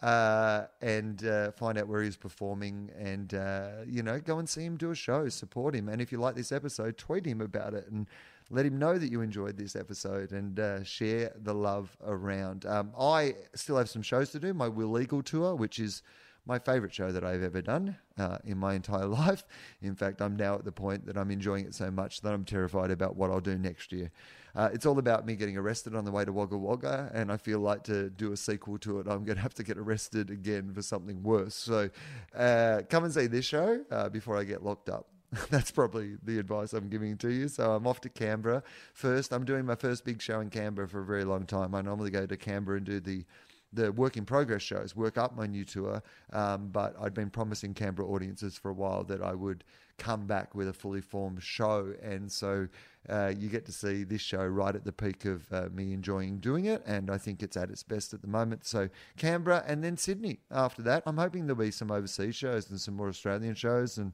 Uh, 0.00 0.66
and 0.80 1.26
uh, 1.26 1.50
find 1.50 1.76
out 1.76 1.88
where 1.88 2.04
he's 2.04 2.16
performing, 2.16 2.88
and 2.96 3.34
uh, 3.34 3.70
you 3.84 4.00
know, 4.00 4.20
go 4.20 4.38
and 4.38 4.48
see 4.48 4.62
him 4.62 4.76
do 4.76 4.92
a 4.92 4.94
show, 4.94 5.28
support 5.28 5.74
him, 5.74 5.88
and 5.88 6.00
if 6.00 6.12
you 6.12 6.18
like 6.18 6.36
this 6.36 6.52
episode, 6.52 6.96
tweet 6.96 7.26
him 7.26 7.40
about 7.40 7.74
it, 7.74 7.84
and 7.90 8.06
let 8.50 8.64
him 8.64 8.78
know 8.78 8.96
that 8.98 9.10
you 9.10 9.20
enjoyed 9.20 9.56
this 9.56 9.76
episode 9.76 10.32
and 10.32 10.58
uh, 10.58 10.82
share 10.82 11.32
the 11.42 11.54
love 11.54 11.96
around. 12.04 12.64
Um, 12.66 12.92
I 12.98 13.34
still 13.54 13.76
have 13.76 13.90
some 13.90 14.02
shows 14.02 14.30
to 14.30 14.38
do. 14.38 14.54
My 14.54 14.68
Wil-Legal 14.68 15.22
tour, 15.22 15.54
which 15.54 15.78
is 15.78 16.02
my 16.46 16.58
favorite 16.58 16.94
show 16.94 17.12
that 17.12 17.22
I've 17.22 17.42
ever 17.42 17.60
done 17.60 17.96
uh, 18.16 18.38
in 18.44 18.56
my 18.56 18.74
entire 18.74 19.06
life. 19.06 19.44
In 19.82 19.94
fact, 19.94 20.22
I'm 20.22 20.34
now 20.34 20.54
at 20.54 20.64
the 20.64 20.72
point 20.72 21.04
that 21.06 21.18
I'm 21.18 21.30
enjoying 21.30 21.66
it 21.66 21.74
so 21.74 21.90
much 21.90 22.22
that 22.22 22.32
I'm 22.32 22.44
terrified 22.44 22.90
about 22.90 23.16
what 23.16 23.30
I'll 23.30 23.40
do 23.40 23.58
next 23.58 23.92
year. 23.92 24.10
Uh, 24.56 24.70
it's 24.72 24.86
all 24.86 24.98
about 24.98 25.26
me 25.26 25.36
getting 25.36 25.58
arrested 25.58 25.94
on 25.94 26.06
the 26.06 26.10
way 26.10 26.24
to 26.24 26.32
Wagga 26.32 26.56
Wagga, 26.56 27.10
and 27.12 27.30
I 27.30 27.36
feel 27.36 27.60
like 27.60 27.84
to 27.84 28.08
do 28.10 28.32
a 28.32 28.36
sequel 28.36 28.78
to 28.78 28.98
it, 28.98 29.06
I'm 29.06 29.24
going 29.24 29.36
to 29.36 29.42
have 29.42 29.54
to 29.54 29.62
get 29.62 29.76
arrested 29.76 30.30
again 30.30 30.72
for 30.72 30.82
something 30.82 31.22
worse. 31.22 31.54
So 31.54 31.90
uh, 32.34 32.80
come 32.88 33.04
and 33.04 33.12
see 33.12 33.26
this 33.26 33.44
show 33.44 33.84
uh, 33.90 34.08
before 34.08 34.38
I 34.38 34.44
get 34.44 34.64
locked 34.64 34.88
up. 34.88 35.06
That's 35.50 35.70
probably 35.70 36.16
the 36.22 36.38
advice 36.38 36.72
I'm 36.72 36.88
giving 36.88 37.16
to 37.18 37.28
you. 37.28 37.48
So 37.48 37.72
I'm 37.72 37.86
off 37.86 38.00
to 38.02 38.08
Canberra 38.08 38.62
first. 38.94 39.32
I'm 39.32 39.44
doing 39.44 39.66
my 39.66 39.74
first 39.74 40.04
big 40.04 40.22
show 40.22 40.40
in 40.40 40.50
Canberra 40.50 40.88
for 40.88 41.00
a 41.00 41.04
very 41.04 41.24
long 41.24 41.44
time. 41.44 41.74
I 41.74 41.82
normally 41.82 42.10
go 42.10 42.26
to 42.26 42.36
Canberra 42.36 42.78
and 42.78 42.86
do 42.86 43.00
the 43.00 43.24
the 43.70 43.92
work 43.92 44.16
in 44.16 44.24
progress 44.24 44.62
shows, 44.62 44.96
work 44.96 45.18
up 45.18 45.36
my 45.36 45.46
new 45.46 45.64
tour. 45.64 46.02
Um, 46.32 46.68
but 46.68 46.96
I'd 46.98 47.12
been 47.12 47.28
promising 47.28 47.74
Canberra 47.74 48.08
audiences 48.08 48.56
for 48.56 48.70
a 48.70 48.72
while 48.72 49.04
that 49.04 49.22
I 49.22 49.34
would 49.34 49.62
come 49.98 50.26
back 50.26 50.54
with 50.54 50.68
a 50.68 50.72
fully 50.72 51.00
formed 51.00 51.42
show. 51.42 51.92
And 52.02 52.30
so 52.30 52.68
uh, 53.08 53.32
you 53.36 53.48
get 53.48 53.66
to 53.66 53.72
see 53.72 54.04
this 54.04 54.22
show 54.22 54.44
right 54.46 54.74
at 54.74 54.84
the 54.84 54.92
peak 54.92 55.24
of 55.24 55.52
uh, 55.52 55.68
me 55.72 55.92
enjoying 55.92 56.38
doing 56.38 56.64
it. 56.64 56.82
And 56.86 57.10
I 57.10 57.18
think 57.18 57.42
it's 57.42 57.56
at 57.56 57.70
its 57.70 57.82
best 57.82 58.14
at 58.14 58.22
the 58.22 58.28
moment. 58.28 58.64
So 58.64 58.88
Canberra 59.16 59.64
and 59.66 59.84
then 59.84 59.96
Sydney 59.96 60.38
after 60.50 60.82
that. 60.82 61.02
I'm 61.04 61.18
hoping 61.18 61.46
there'll 61.46 61.60
be 61.60 61.70
some 61.70 61.90
overseas 61.90 62.36
shows 62.36 62.70
and 62.70 62.80
some 62.80 62.94
more 62.94 63.08
Australian 63.08 63.54
shows 63.54 63.98
and 63.98 64.12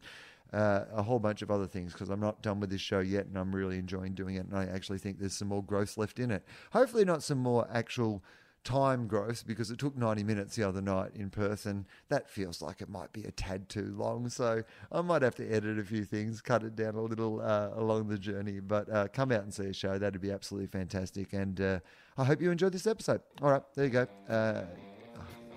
uh, 0.55 0.87
a 0.95 1.03
whole 1.03 1.19
bunch 1.19 1.43
of 1.43 1.51
other 1.51 1.67
things 1.67 1.93
because 1.93 2.09
I'm 2.09 2.21
not 2.21 2.43
done 2.43 2.61
with 2.61 2.71
this 2.71 2.81
show 2.81 3.01
yet 3.01 3.27
and 3.27 3.37
I'm 3.37 3.55
really 3.55 3.79
enjoying 3.79 4.15
doing 4.15 4.37
it. 4.37 4.47
And 4.47 4.57
I 4.57 4.67
actually 4.67 4.99
think 4.99 5.19
there's 5.19 5.35
some 5.35 5.49
more 5.49 5.63
growth 5.63 5.99
left 5.99 6.19
in 6.19 6.31
it. 6.31 6.45
Hopefully, 6.73 7.05
not 7.05 7.23
some 7.23 7.39
more 7.39 7.67
actual 7.73 8.23
time 8.65 9.07
growth 9.07 9.47
because 9.47 9.71
it 9.71 9.79
took 9.79 9.97
90 9.97 10.25
minutes 10.25 10.57
the 10.57 10.67
other 10.67 10.81
night 10.81 11.11
in 11.15 11.29
person. 11.29 11.87
That 12.09 12.31
feels 12.31 12.63
like 12.63 12.81
it 12.81 12.89
might 12.89 13.13
be 13.13 13.25
a 13.25 13.31
tad 13.31 13.69
too 13.69 13.95
long. 13.97 14.29
So 14.29 14.63
I 14.91 15.01
might 15.03 15.23
have 15.23 15.35
to 15.37 15.49
edit 15.49 15.79
a 15.79 15.85
few 15.85 16.05
things, 16.05 16.41
cut 16.41 16.63
it 16.63 16.75
down 16.75 16.95
a 16.95 17.03
little 17.03 17.41
uh, 17.41 17.71
along 17.75 18.09
the 18.09 18.19
journey. 18.19 18.61
But 18.61 18.89
uh, 18.91 19.09
come 19.09 19.33
out 19.33 19.43
and 19.43 19.53
see 19.53 19.67
a 19.67 19.75
show. 19.75 19.99
That'd 19.99 20.21
be 20.21 20.31
absolutely 20.31 20.69
fantastic. 20.69 21.33
And 21.33 21.61
uh, 21.61 21.81
I 22.17 22.25
hope 22.25 22.41
you 22.41 22.51
enjoyed 22.51 22.73
this 22.73 22.87
episode. 22.87 23.21
All 23.43 23.51
right, 23.51 23.63
there 23.75 23.85
you 23.85 23.91
go. 23.91 24.07
Uh, 24.29 24.63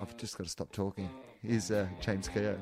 I've 0.00 0.16
just 0.16 0.36
got 0.36 0.44
to 0.44 0.50
stop 0.50 0.70
talking. 0.72 1.08
Here's 1.42 1.70
uh, 1.70 1.86
James 2.00 2.28
Keogh. 2.28 2.58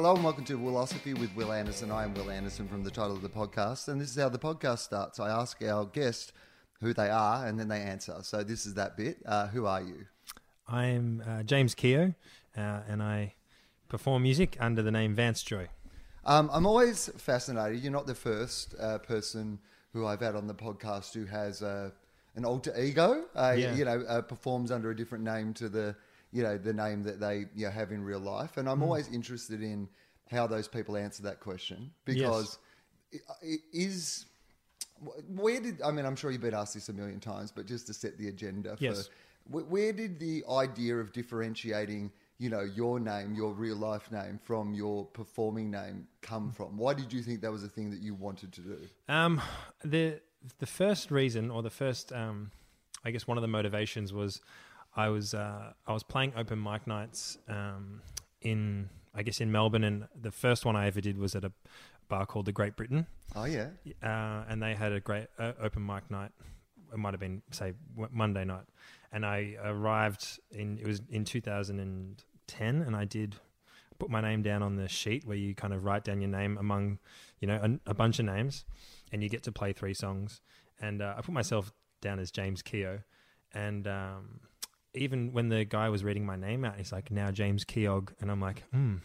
Hello 0.00 0.14
and 0.14 0.24
welcome 0.24 0.44
to 0.44 0.58
Wilosophy 0.58 1.12
with 1.20 1.28
Wil 1.36 1.52
Anderson. 1.52 1.90
I 1.90 2.04
am 2.04 2.14
Wil 2.14 2.30
Anderson 2.30 2.66
from 2.66 2.82
the 2.82 2.90
title 2.90 3.12
of 3.12 3.20
the 3.20 3.28
podcast, 3.28 3.86
and 3.88 4.00
this 4.00 4.08
is 4.08 4.16
how 4.16 4.30
the 4.30 4.38
podcast 4.38 4.78
starts. 4.78 5.20
I 5.20 5.28
ask 5.28 5.62
our 5.62 5.84
guest 5.84 6.32
who 6.80 6.94
they 6.94 7.10
are, 7.10 7.46
and 7.46 7.60
then 7.60 7.68
they 7.68 7.82
answer. 7.82 8.16
So 8.22 8.42
this 8.42 8.64
is 8.64 8.72
that 8.76 8.96
bit. 8.96 9.18
Uh, 9.26 9.48
who 9.48 9.66
are 9.66 9.82
you? 9.82 10.06
I'm 10.66 11.22
uh, 11.28 11.42
James 11.42 11.74
Keogh, 11.74 12.14
uh, 12.56 12.80
and 12.88 13.02
I 13.02 13.34
perform 13.90 14.22
music 14.22 14.56
under 14.58 14.80
the 14.80 14.90
name 14.90 15.14
Vance 15.14 15.42
Joy. 15.42 15.68
Um, 16.24 16.48
I'm 16.50 16.64
always 16.64 17.10
fascinated. 17.18 17.82
You're 17.82 17.92
not 17.92 18.06
the 18.06 18.14
first 18.14 18.74
uh, 18.80 18.96
person 19.00 19.58
who 19.92 20.06
I've 20.06 20.22
had 20.22 20.34
on 20.34 20.46
the 20.46 20.54
podcast 20.54 21.12
who 21.12 21.26
has 21.26 21.60
a, 21.60 21.92
an 22.36 22.46
alter 22.46 22.74
ego. 22.80 23.24
Uh, 23.36 23.54
Yeah. 23.54 23.74
You 23.74 23.84
know, 23.84 24.02
uh, 24.08 24.22
performs 24.22 24.70
under 24.70 24.88
a 24.88 24.96
different 24.96 25.24
name 25.24 25.52
to 25.52 25.68
the 25.68 25.94
you 26.32 26.42
know 26.42 26.56
the 26.58 26.72
name 26.72 27.02
that 27.04 27.20
they 27.20 27.46
you 27.54 27.66
know, 27.66 27.70
have 27.70 27.92
in 27.92 28.02
real 28.02 28.20
life. 28.20 28.56
And. 28.56 28.68
I'm 28.68 28.82
always 28.82 29.08
interested 29.08 29.62
in 29.62 29.88
how 30.30 30.46
those 30.46 30.68
people 30.68 30.96
answer 30.96 31.22
that 31.24 31.40
question 31.40 31.90
because 32.04 32.58
it, 33.12 33.22
it 33.42 33.60
is. 33.72 34.26
Where 35.28 35.60
did 35.60 35.80
I 35.82 35.90
mean? 35.90 36.04
I'm 36.04 36.16
sure 36.16 36.30
you've 36.30 36.42
been 36.42 36.54
asked 36.54 36.74
this 36.74 36.88
a 36.88 36.92
million 36.92 37.20
times, 37.20 37.50
but 37.50 37.66
just 37.66 37.86
to 37.86 37.94
set 37.94 38.18
the 38.18 38.28
agenda 38.28 38.76
for 38.76 38.84
Yes. 38.84 39.08
wh- 39.50 39.70
where 39.70 39.92
did 39.92 40.18
the 40.18 40.44
idea 40.50 40.96
of 40.96 41.12
differentiating, 41.12 42.12
you 42.38 42.50
know, 42.50 42.60
your 42.60 43.00
name, 43.00 43.34
your 43.34 43.52
real 43.52 43.76
life 43.76 44.12
name, 44.12 44.38
from 44.44 44.74
your 44.74 45.06
performing 45.06 45.70
name 45.70 46.06
come 46.20 46.52
from? 46.52 46.76
Why 46.76 46.92
did 46.94 47.12
you 47.12 47.22
think 47.22 47.40
that 47.40 47.50
was 47.50 47.64
a 47.64 47.68
thing 47.68 47.90
that 47.90 48.00
you 48.00 48.14
wanted 48.14 48.52
to 48.52 48.60
do? 48.60 48.78
Um, 49.08 49.40
the 49.82 50.20
the 50.58 50.66
first 50.66 51.10
reason, 51.10 51.50
or 51.50 51.62
the 51.62 51.70
first, 51.70 52.12
um, 52.12 52.50
I 53.04 53.10
guess 53.10 53.26
one 53.26 53.36
of 53.38 53.42
the 53.42 53.48
motivations 53.48 54.12
was, 54.12 54.40
I 54.96 55.08
was 55.08 55.34
uh, 55.34 55.72
I 55.86 55.92
was 55.92 56.02
playing 56.02 56.32
open 56.36 56.62
mic 56.62 56.86
nights 56.86 57.38
um, 57.48 58.02
in 58.40 58.88
I 59.14 59.22
guess 59.22 59.40
in 59.40 59.50
Melbourne, 59.50 59.84
and 59.84 60.06
the 60.20 60.30
first 60.30 60.64
one 60.64 60.76
I 60.76 60.86
ever 60.86 61.00
did 61.00 61.18
was 61.18 61.34
at 61.34 61.44
a 61.44 61.52
bar 62.08 62.26
called 62.26 62.46
the 62.46 62.52
Great 62.52 62.76
Britain, 62.76 63.06
Oh 63.36 63.44
yeah, 63.44 63.68
uh, 64.02 64.44
and 64.48 64.62
they 64.62 64.74
had 64.74 64.92
a 64.92 65.00
great 65.00 65.28
uh, 65.38 65.52
open 65.60 65.84
mic 65.84 66.10
night. 66.10 66.32
It 66.92 66.98
might 66.98 67.12
have 67.12 67.20
been 67.20 67.42
say 67.52 67.72
Monday 68.10 68.44
night, 68.44 68.64
and 69.12 69.24
I 69.24 69.56
arrived 69.64 70.40
in 70.50 70.78
it 70.78 70.86
was 70.86 71.02
in 71.08 71.24
2010, 71.24 72.82
and 72.82 72.96
I 72.96 73.04
did 73.04 73.36
put 73.98 74.10
my 74.10 74.20
name 74.20 74.42
down 74.42 74.62
on 74.62 74.76
the 74.76 74.88
sheet 74.88 75.24
where 75.26 75.36
you 75.36 75.54
kind 75.54 75.72
of 75.74 75.84
write 75.84 76.04
down 76.04 76.20
your 76.20 76.30
name 76.30 76.56
among 76.58 76.98
you 77.38 77.46
know 77.46 77.78
a, 77.86 77.90
a 77.90 77.94
bunch 77.94 78.18
of 78.18 78.24
names, 78.24 78.64
and 79.12 79.22
you 79.22 79.28
get 79.28 79.42
to 79.44 79.52
play 79.52 79.72
three 79.72 79.94
songs. 79.94 80.40
And 80.80 81.02
uh, 81.02 81.14
I 81.16 81.20
put 81.20 81.32
myself 81.34 81.72
down 82.00 82.18
as 82.18 82.30
James 82.30 82.62
Keogh, 82.62 83.00
and 83.52 83.86
um, 83.86 84.40
even 84.94 85.32
when 85.32 85.48
the 85.48 85.64
guy 85.64 85.88
was 85.88 86.02
reading 86.02 86.26
my 86.26 86.36
name 86.36 86.64
out, 86.64 86.76
he's 86.76 86.92
like, 86.92 87.10
"Now 87.10 87.30
James 87.30 87.64
Keogh," 87.64 88.06
and 88.20 88.30
I'm 88.30 88.40
like, 88.40 88.62
"Hmm." 88.70 88.96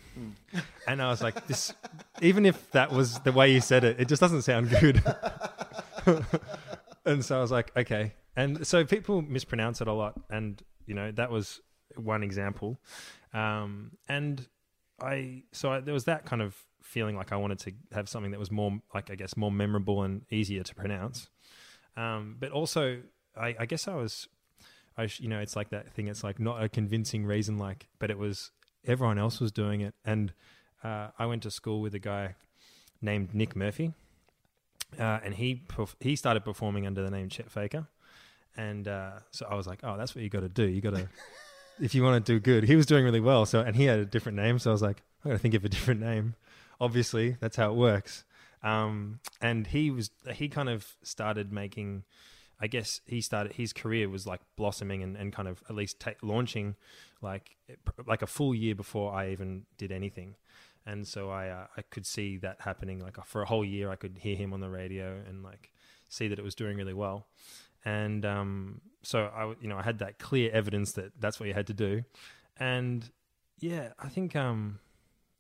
And 0.88 1.02
I 1.02 1.10
was 1.10 1.22
like, 1.22 1.48
"This." 1.48 1.74
Even 2.22 2.46
if 2.46 2.72
that 2.72 2.92
was 2.92 3.20
the 3.20 3.32
way 3.32 3.52
you 3.52 3.62
said 3.62 3.84
it, 3.84 4.00
it 4.00 4.08
just 4.08 4.20
doesn't 4.20 4.44
sound 4.44 4.70
good. 4.70 5.04
and 7.06 7.24
so 7.24 7.38
I 7.38 7.42
was 7.42 7.52
like, 7.52 7.76
"Okay." 7.78 8.14
And 8.36 8.66
so 8.66 8.84
people 8.84 9.22
mispronounce 9.22 9.82
it 9.82 9.88
a 9.88 9.94
lot, 9.94 10.20
and 10.30 10.62
you 10.86 10.96
know 10.96 11.12
that 11.12 11.32
was 11.32 11.62
one 11.96 12.24
example. 12.24 12.80
Um, 13.34 13.92
and 14.08 14.48
I 15.02 15.44
so 15.52 15.72
I, 15.72 15.80
there 15.82 15.94
was 15.94 16.06
that 16.06 16.26
kind 16.26 16.42
of 16.42 16.56
feeling 16.82 17.16
like 17.16 17.32
I 17.32 17.36
wanted 17.36 17.60
to 17.60 17.74
have 17.94 18.08
something 18.08 18.32
that 18.32 18.40
was 18.40 18.52
more 18.52 18.80
like 18.94 19.10
I 19.12 19.16
guess 19.16 19.36
more 19.36 19.52
memorable 19.52 20.04
and 20.04 20.22
easier 20.30 20.64
to 20.64 20.76
pronounce. 20.76 21.30
Um, 21.98 22.36
but 22.40 22.52
also, 22.52 23.02
I, 23.38 23.56
I 23.60 23.66
guess 23.66 23.88
I 23.88 23.96
was, 23.96 24.28
I 24.98 25.08
sh- 25.08 25.20
you 25.22 25.28
know, 25.28 25.40
it's 25.40 25.56
like 25.56 25.70
that 25.70 25.92
thing. 25.94 26.08
It's 26.08 26.24
like 26.24 26.40
not 26.40 26.64
a 26.64 26.70
convincing 26.70 27.26
reason, 27.26 27.58
like, 27.58 27.88
but 28.00 28.10
it 28.10 28.18
was 28.18 28.52
everyone 28.86 29.18
else 29.18 29.40
was 29.40 29.52
doing 29.52 29.82
it, 29.82 29.94
and 30.04 30.34
uh, 30.84 31.10
I 31.18 31.26
went 31.26 31.44
to 31.44 31.52
school 31.52 31.82
with 31.82 31.94
a 31.96 32.00
guy 32.00 32.36
named 33.02 33.34
Nick 33.34 33.56
Murphy, 33.56 33.94
uh, 35.00 35.20
and 35.24 35.34
he 35.34 35.64
perf- 35.68 35.96
he 36.00 36.16
started 36.16 36.46
performing 36.46 36.86
under 36.88 37.04
the 37.04 37.12
name 37.12 37.30
Chet 37.30 37.52
Faker, 37.52 37.88
and 38.56 38.88
uh, 38.88 39.20
so 39.32 39.46
I 39.50 39.56
was 39.56 39.68
like, 39.68 39.80
oh, 39.84 39.98
that's 39.98 40.16
what 40.16 40.24
you 40.24 40.30
got 40.30 40.42
to 40.42 40.50
do. 40.50 40.64
You 40.64 40.82
got 40.82 40.96
to. 40.96 41.10
If 41.78 41.94
you 41.94 42.04
want 42.04 42.26
to 42.26 42.34
do 42.34 42.40
good, 42.40 42.64
he 42.64 42.78
was 42.78 42.86
doing 42.86 43.04
really 43.04 43.20
well. 43.20 43.46
So, 43.46 43.60
and 43.60 43.76
he 43.76 43.84
had 43.84 44.00
a 44.00 44.06
different 44.06 44.38
name. 44.38 44.60
So 44.60 44.72
I 44.72 44.74
was 44.74 44.82
like, 44.82 45.04
I 45.26 45.30
got 45.30 45.34
to 45.34 45.40
think 45.40 45.56
of 45.56 45.66
a 45.66 45.70
different 45.70 46.00
name. 46.00 46.36
Obviously, 46.80 47.36
that's 47.42 47.58
how 47.58 47.70
it 47.72 47.76
works. 47.76 48.24
Um, 48.64 49.20
and 49.42 49.68
he 49.68 49.92
was 49.92 50.10
he 50.34 50.48
kind 50.48 50.70
of 50.70 50.96
started 51.04 51.52
making 51.52 52.04
I 52.60 52.68
guess 52.68 53.02
he 53.06 53.22
started 53.22 53.54
his 53.54 53.74
career 53.74 54.10
was 54.10 54.26
like 54.26 54.42
blossoming 54.56 55.04
and, 55.04 55.16
and 55.18 55.34
kind 55.34 55.48
of 55.48 55.62
at 55.70 55.76
least 55.76 56.00
ta 56.00 56.12
launching 56.22 56.76
like 57.22 57.58
like 58.06 58.22
a 58.22 58.28
full 58.28 58.56
year 58.56 58.76
before 58.76 59.14
I 59.14 59.30
even 59.30 59.66
did 59.78 59.92
anything. 59.92 60.36
And 60.86 61.08
so 61.08 61.30
I 61.30 61.50
uh, 61.50 61.68
I 61.78 61.82
could 61.82 62.06
see 62.06 62.38
that 62.38 62.62
happening 62.62 63.00
like 63.00 63.24
for 63.26 63.42
a 63.42 63.46
whole 63.46 63.66
year 63.66 63.90
I 63.90 63.96
could 63.96 64.20
hear 64.20 64.36
him 64.36 64.54
on 64.54 64.62
the 64.62 64.70
radio 64.70 65.22
and 65.28 65.44
like 65.44 65.72
see 66.10 66.28
that 66.28 66.40
it 66.40 66.46
was 66.46 66.56
doing 66.56 66.78
really 66.78 66.94
well. 66.94 67.28
And 67.84 68.26
um, 68.26 68.82
so 69.04 69.26
I 69.36 69.54
you 69.62 69.68
know 69.68 69.78
I 69.78 69.84
had 69.84 70.00
that 70.00 70.20
clear 70.20 70.52
evidence 70.52 70.94
that 70.94 71.12
that's 71.20 71.40
what 71.40 71.48
you 71.48 71.54
had 71.54 71.68
to 71.68 71.74
do. 71.74 72.04
And 72.58 73.10
yeah 73.60 73.90
I 74.00 74.10
think 74.10 74.36
um 74.36 74.80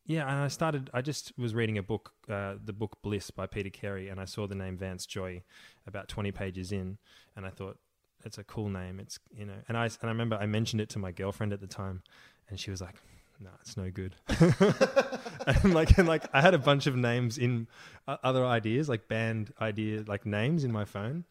yeah, 0.06 0.30
and 0.30 0.44
I 0.44 0.48
started. 0.50 0.90
I 0.94 1.02
just 1.02 1.34
was 1.38 1.56
reading 1.56 1.78
a 1.78 1.84
book, 1.84 2.12
uh, 2.30 2.56
the 2.64 2.74
book 2.74 2.98
Bliss 3.02 3.32
by 3.32 3.48
Peter 3.48 3.70
Carey, 3.70 4.10
and 4.10 4.20
I 4.20 4.26
saw 4.26 4.46
the 4.46 4.56
name 4.56 4.78
Vance 4.78 5.06
Joy 5.06 5.42
about 5.88 6.08
twenty 6.08 6.32
pages 6.32 6.72
in, 6.72 6.98
and 7.36 7.46
I 7.46 7.50
thought 7.50 7.80
it's 8.24 8.38
a 8.38 8.44
cool 8.44 8.70
name. 8.70 9.00
It's 9.00 9.20
you 9.36 9.46
know, 9.46 9.56
and 9.68 9.78
I 9.78 9.86
and 9.86 10.04
I 10.04 10.08
remember 10.08 10.36
I 10.36 10.46
mentioned 10.46 10.82
it 10.82 10.90
to 10.90 11.00
my 11.00 11.12
girlfriend 11.12 11.54
at 11.54 11.60
the 11.60 11.68
time, 11.68 12.04
and 12.50 12.60
she 12.60 12.70
was 12.70 12.82
like, 12.82 12.96
"No, 13.40 13.50
it's 13.62 13.78
no 13.78 13.90
good." 13.90 14.16
and 15.64 15.74
like, 15.74 15.98
and 15.98 16.08
like, 16.08 16.28
I 16.34 16.42
had 16.42 16.54
a 16.54 16.60
bunch 16.60 16.86
of 16.86 16.96
names 16.96 17.40
in 17.40 17.68
uh, 18.08 18.18
other 18.24 18.46
ideas, 18.46 18.88
like 18.88 19.08
band 19.08 19.54
idea, 19.60 20.04
like 20.06 20.26
names 20.26 20.64
in 20.64 20.72
my 20.72 20.86
phone, 20.86 21.26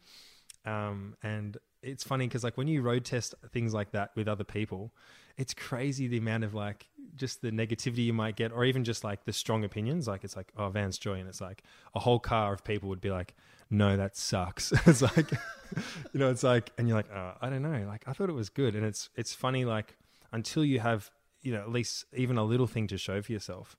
um, 0.65 1.15
and 1.23 1.57
it's 1.81 2.03
funny 2.03 2.27
because 2.27 2.43
like 2.43 2.57
when 2.57 2.67
you 2.67 2.81
road 2.81 3.05
test 3.05 3.35
things 3.51 3.73
like 3.73 3.91
that 3.91 4.11
with 4.15 4.27
other 4.27 4.43
people, 4.43 4.91
it's 5.37 5.53
crazy 5.53 6.07
the 6.07 6.17
amount 6.17 6.43
of 6.43 6.53
like 6.53 6.87
just 7.15 7.41
the 7.41 7.51
negativity 7.51 8.05
you 8.05 8.13
might 8.13 8.35
get, 8.35 8.51
or 8.51 8.65
even 8.65 8.83
just 8.83 9.03
like 9.03 9.25
the 9.25 9.33
strong 9.33 9.63
opinions. 9.63 10.07
Like 10.07 10.23
it's 10.23 10.35
like, 10.35 10.51
oh, 10.57 10.69
Vance 10.69 10.97
Joy, 10.97 11.19
and 11.19 11.27
it's 11.27 11.41
like 11.41 11.63
a 11.93 11.99
whole 11.99 12.19
car 12.19 12.53
of 12.53 12.63
people 12.63 12.89
would 12.89 13.01
be 13.01 13.11
like, 13.11 13.35
no, 13.69 13.97
that 13.97 14.15
sucks. 14.15 14.71
it's 14.85 15.01
like, 15.01 15.31
you 16.13 16.19
know, 16.19 16.29
it's 16.29 16.43
like, 16.43 16.71
and 16.77 16.87
you're 16.87 16.97
like, 16.97 17.11
oh, 17.13 17.33
I 17.41 17.49
don't 17.49 17.61
know. 17.61 17.85
Like 17.87 18.03
I 18.07 18.13
thought 18.13 18.29
it 18.29 18.35
was 18.35 18.49
good, 18.49 18.75
and 18.75 18.85
it's 18.85 19.09
it's 19.15 19.33
funny 19.33 19.65
like 19.65 19.97
until 20.31 20.65
you 20.65 20.79
have 20.79 21.11
you 21.41 21.51
know 21.51 21.61
at 21.61 21.71
least 21.71 22.05
even 22.13 22.37
a 22.37 22.43
little 22.43 22.67
thing 22.67 22.87
to 22.87 22.97
show 22.97 23.21
for 23.21 23.31
yourself, 23.31 23.75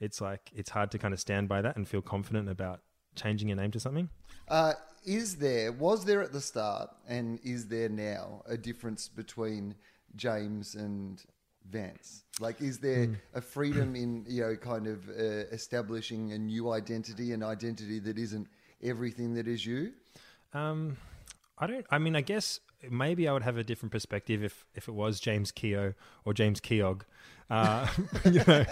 it's 0.00 0.20
like 0.20 0.50
it's 0.54 0.70
hard 0.70 0.90
to 0.92 0.98
kind 0.98 1.14
of 1.14 1.20
stand 1.20 1.48
by 1.48 1.62
that 1.62 1.76
and 1.76 1.86
feel 1.86 2.02
confident 2.02 2.48
about 2.48 2.80
changing 3.14 3.48
your 3.48 3.56
name 3.56 3.70
to 3.72 3.80
something. 3.80 4.08
Uh, 4.48 4.72
is 5.04 5.36
there, 5.36 5.72
was 5.72 6.04
there 6.04 6.22
at 6.22 6.32
the 6.32 6.40
start, 6.40 6.90
and 7.08 7.38
is 7.42 7.68
there 7.68 7.88
now 7.88 8.42
a 8.46 8.56
difference 8.56 9.08
between 9.08 9.74
James 10.16 10.74
and 10.74 11.22
Vance? 11.70 12.24
Like, 12.40 12.60
is 12.60 12.78
there 12.78 13.06
Hmm. 13.06 13.14
a 13.34 13.40
freedom 13.40 13.94
in, 13.96 14.24
you 14.28 14.42
know, 14.42 14.56
kind 14.56 14.86
of 14.86 15.08
uh, 15.08 15.46
establishing 15.52 16.32
a 16.32 16.38
new 16.38 16.70
identity, 16.72 17.32
an 17.32 17.42
identity 17.42 17.98
that 18.00 18.18
isn't 18.18 18.48
everything 18.82 19.34
that 19.34 19.46
is 19.46 19.64
you? 19.66 19.92
Um, 20.52 20.96
I 21.58 21.66
don't. 21.66 21.86
I 21.90 21.98
mean, 21.98 22.16
I 22.16 22.22
guess 22.22 22.60
maybe 22.90 23.28
I 23.28 23.32
would 23.32 23.42
have 23.42 23.56
a 23.56 23.64
different 23.64 23.92
perspective 23.92 24.42
if 24.42 24.64
if 24.74 24.88
it 24.88 24.92
was 24.92 25.20
James 25.20 25.52
Keogh 25.52 25.94
or 26.24 26.32
James 26.34 26.60
Keogh. 26.60 27.04
Uh, 27.50 27.86
you 28.24 28.42
know, 28.46 28.64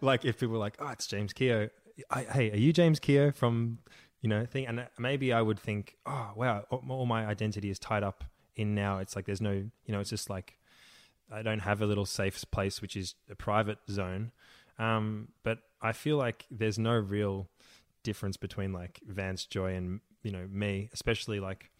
like 0.00 0.24
if 0.24 0.38
people 0.40 0.52
were 0.54 0.58
like, 0.58 0.76
"Oh, 0.78 0.88
it's 0.88 1.06
James 1.06 1.32
Keogh." 1.32 1.70
I, 2.10 2.22
hey, 2.22 2.52
are 2.52 2.56
you 2.56 2.72
James 2.72 3.00
Keogh 3.00 3.32
from 3.32 3.78
you 4.22 4.28
know 4.28 4.46
thing? 4.46 4.66
And 4.66 4.86
maybe 4.98 5.32
I 5.32 5.42
would 5.42 5.58
think, 5.58 5.96
"Oh, 6.06 6.30
wow, 6.36 6.64
all 6.70 7.06
my 7.06 7.26
identity 7.26 7.70
is 7.70 7.78
tied 7.78 8.04
up 8.04 8.24
in 8.54 8.74
now." 8.74 8.98
It's 8.98 9.16
like 9.16 9.26
there's 9.26 9.40
no, 9.40 9.52
you 9.52 9.92
know, 9.92 10.00
it's 10.00 10.10
just 10.10 10.30
like 10.30 10.58
I 11.30 11.42
don't 11.42 11.60
have 11.60 11.82
a 11.82 11.86
little 11.86 12.06
safe 12.06 12.42
place, 12.50 12.80
which 12.80 12.96
is 12.96 13.14
a 13.30 13.34
private 13.34 13.78
zone. 13.90 14.32
Um, 14.78 15.28
but 15.42 15.58
I 15.82 15.92
feel 15.92 16.16
like 16.16 16.46
there's 16.50 16.78
no 16.78 16.94
real 16.94 17.48
difference 18.02 18.36
between 18.36 18.72
like 18.72 19.00
Vance 19.06 19.44
Joy 19.44 19.74
and 19.74 20.00
you 20.22 20.30
know 20.30 20.46
me, 20.50 20.88
especially 20.92 21.40
like 21.40 21.70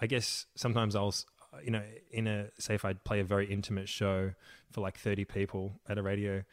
I 0.00 0.06
guess 0.06 0.46
sometimes 0.54 0.94
I'll 0.94 1.14
you 1.62 1.70
know 1.70 1.82
in 2.10 2.26
a 2.26 2.48
say 2.58 2.74
if 2.74 2.84
I 2.84 2.92
play 2.92 3.20
a 3.20 3.24
very 3.24 3.46
intimate 3.46 3.88
show 3.88 4.32
for 4.70 4.80
like 4.80 4.98
30 4.98 5.24
people 5.24 5.80
at 5.88 5.98
a 5.98 6.02
radio 6.02 6.44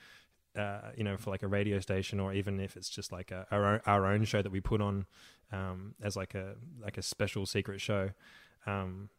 uh, 0.57 0.91
you 0.95 1.03
know 1.03 1.17
for 1.17 1.29
like 1.29 1.43
a 1.43 1.47
radio 1.47 1.79
station 1.79 2.19
or 2.19 2.33
even 2.33 2.59
if 2.59 2.77
it's 2.77 2.89
just 2.89 3.11
like 3.11 3.31
a, 3.31 3.45
our 3.51 3.65
own, 3.65 3.81
our 3.85 4.05
own 4.05 4.23
show 4.23 4.41
that 4.41 4.51
we 4.51 4.61
put 4.61 4.81
on 4.81 5.05
um, 5.51 5.95
as 6.01 6.15
like 6.15 6.33
a 6.33 6.55
like 6.81 6.97
a 6.97 7.01
special 7.01 7.45
secret 7.45 7.81
show 7.81 8.09
um, 8.65 9.09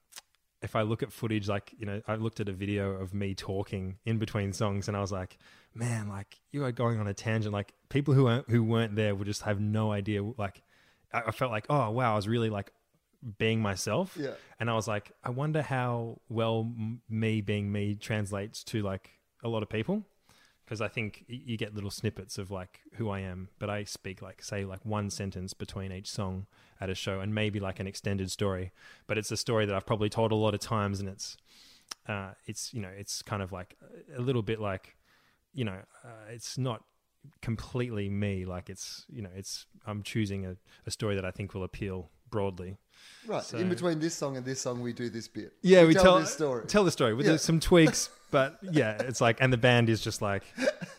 if 0.62 0.74
I 0.74 0.82
look 0.82 1.02
at 1.02 1.12
footage, 1.12 1.48
like, 1.48 1.74
you 1.78 1.86
know, 1.86 2.00
I 2.08 2.14
looked 2.16 2.40
at 2.40 2.48
a 2.48 2.52
video 2.52 2.92
of 2.92 3.12
me 3.14 3.34
talking 3.34 3.98
in 4.04 4.18
between 4.18 4.52
songs 4.52 4.88
and 4.88 4.96
I 4.96 5.00
was 5.00 5.12
like, 5.12 5.38
man, 5.74 6.08
like 6.08 6.38
you 6.50 6.64
are 6.64 6.72
going 6.72 6.98
on 6.98 7.06
a 7.06 7.14
tangent. 7.14 7.52
Like 7.52 7.72
people 7.88 8.14
who 8.14 8.24
weren't, 8.24 8.48
who 8.48 8.64
weren't 8.64 8.96
there 8.96 9.14
would 9.14 9.26
just 9.26 9.42
have 9.42 9.60
no 9.60 9.92
idea. 9.92 10.22
Like 10.22 10.62
I, 11.12 11.24
I 11.26 11.30
felt 11.30 11.50
like, 11.50 11.66
oh, 11.68 11.90
wow, 11.90 12.12
I 12.12 12.16
was 12.16 12.26
really 12.26 12.50
like 12.50 12.72
being 13.38 13.60
myself. 13.60 14.16
Yeah. 14.18 14.30
And 14.58 14.70
I 14.70 14.74
was 14.74 14.88
like, 14.88 15.12
I 15.22 15.30
wonder 15.30 15.62
how 15.62 16.20
well 16.28 16.60
m- 16.60 17.02
me 17.08 17.40
being 17.40 17.70
me 17.70 17.94
translates 17.94 18.64
to 18.64 18.82
like 18.82 19.10
a 19.44 19.48
lot 19.48 19.62
of 19.62 19.68
people. 19.68 20.04
Because 20.66 20.80
I 20.80 20.88
think 20.88 21.24
you 21.28 21.56
get 21.56 21.76
little 21.76 21.92
snippets 21.92 22.38
of 22.38 22.50
like 22.50 22.80
who 22.94 23.08
I 23.08 23.20
am, 23.20 23.50
but 23.60 23.70
I 23.70 23.84
speak 23.84 24.20
like, 24.20 24.42
say, 24.42 24.64
like 24.64 24.84
one 24.84 25.10
sentence 25.10 25.54
between 25.54 25.92
each 25.92 26.10
song 26.10 26.46
at 26.80 26.90
a 26.90 26.94
show 26.94 27.20
and 27.20 27.32
maybe 27.32 27.60
like 27.60 27.78
an 27.78 27.86
extended 27.86 28.32
story. 28.32 28.72
But 29.06 29.16
it's 29.16 29.30
a 29.30 29.36
story 29.36 29.64
that 29.64 29.74
I've 29.76 29.86
probably 29.86 30.08
told 30.08 30.32
a 30.32 30.34
lot 30.34 30.54
of 30.54 30.60
times 30.60 30.98
and 30.98 31.08
it's, 31.08 31.36
uh, 32.08 32.32
it's, 32.46 32.74
you 32.74 32.80
know, 32.80 32.88
it's 32.88 33.22
kind 33.22 33.42
of 33.42 33.52
like 33.52 33.76
a 34.16 34.20
little 34.20 34.42
bit 34.42 34.60
like, 34.60 34.96
you 35.54 35.64
know, 35.64 35.78
uh, 36.04 36.30
it's 36.30 36.58
not 36.58 36.82
completely 37.42 38.08
me. 38.08 38.44
Like 38.44 38.68
it's, 38.68 39.06
you 39.08 39.22
know, 39.22 39.30
it's, 39.36 39.66
I'm 39.86 40.02
choosing 40.02 40.46
a, 40.46 40.56
a 40.84 40.90
story 40.90 41.14
that 41.14 41.24
I 41.24 41.30
think 41.30 41.54
will 41.54 41.64
appeal 41.64 42.10
broadly. 42.30 42.76
Right. 43.26 43.42
So- 43.42 43.58
In 43.58 43.68
between 43.68 43.98
this 43.98 44.14
song 44.14 44.36
and 44.36 44.44
this 44.46 44.60
song, 44.60 44.80
we 44.80 44.92
do 44.92 45.08
this 45.10 45.28
bit. 45.28 45.52
Yeah, 45.62 45.84
we, 45.84 45.94
tell 45.94 46.18
this 46.20 46.32
story. 46.32 46.64
Tell 46.66 46.84
the 46.84 46.90
story 46.90 47.14
with 47.14 47.26
Yeah. 47.26 47.36
some 47.36 47.58
tweaks, 47.60 48.08
but 48.30 48.58
yeah, 48.62 48.96
it's 49.00 49.20
like, 49.20 49.38
and 49.40 49.52
the 49.52 49.56
band 49.58 49.88
is 49.88 50.00
just 50.00 50.22
like, 50.22 50.44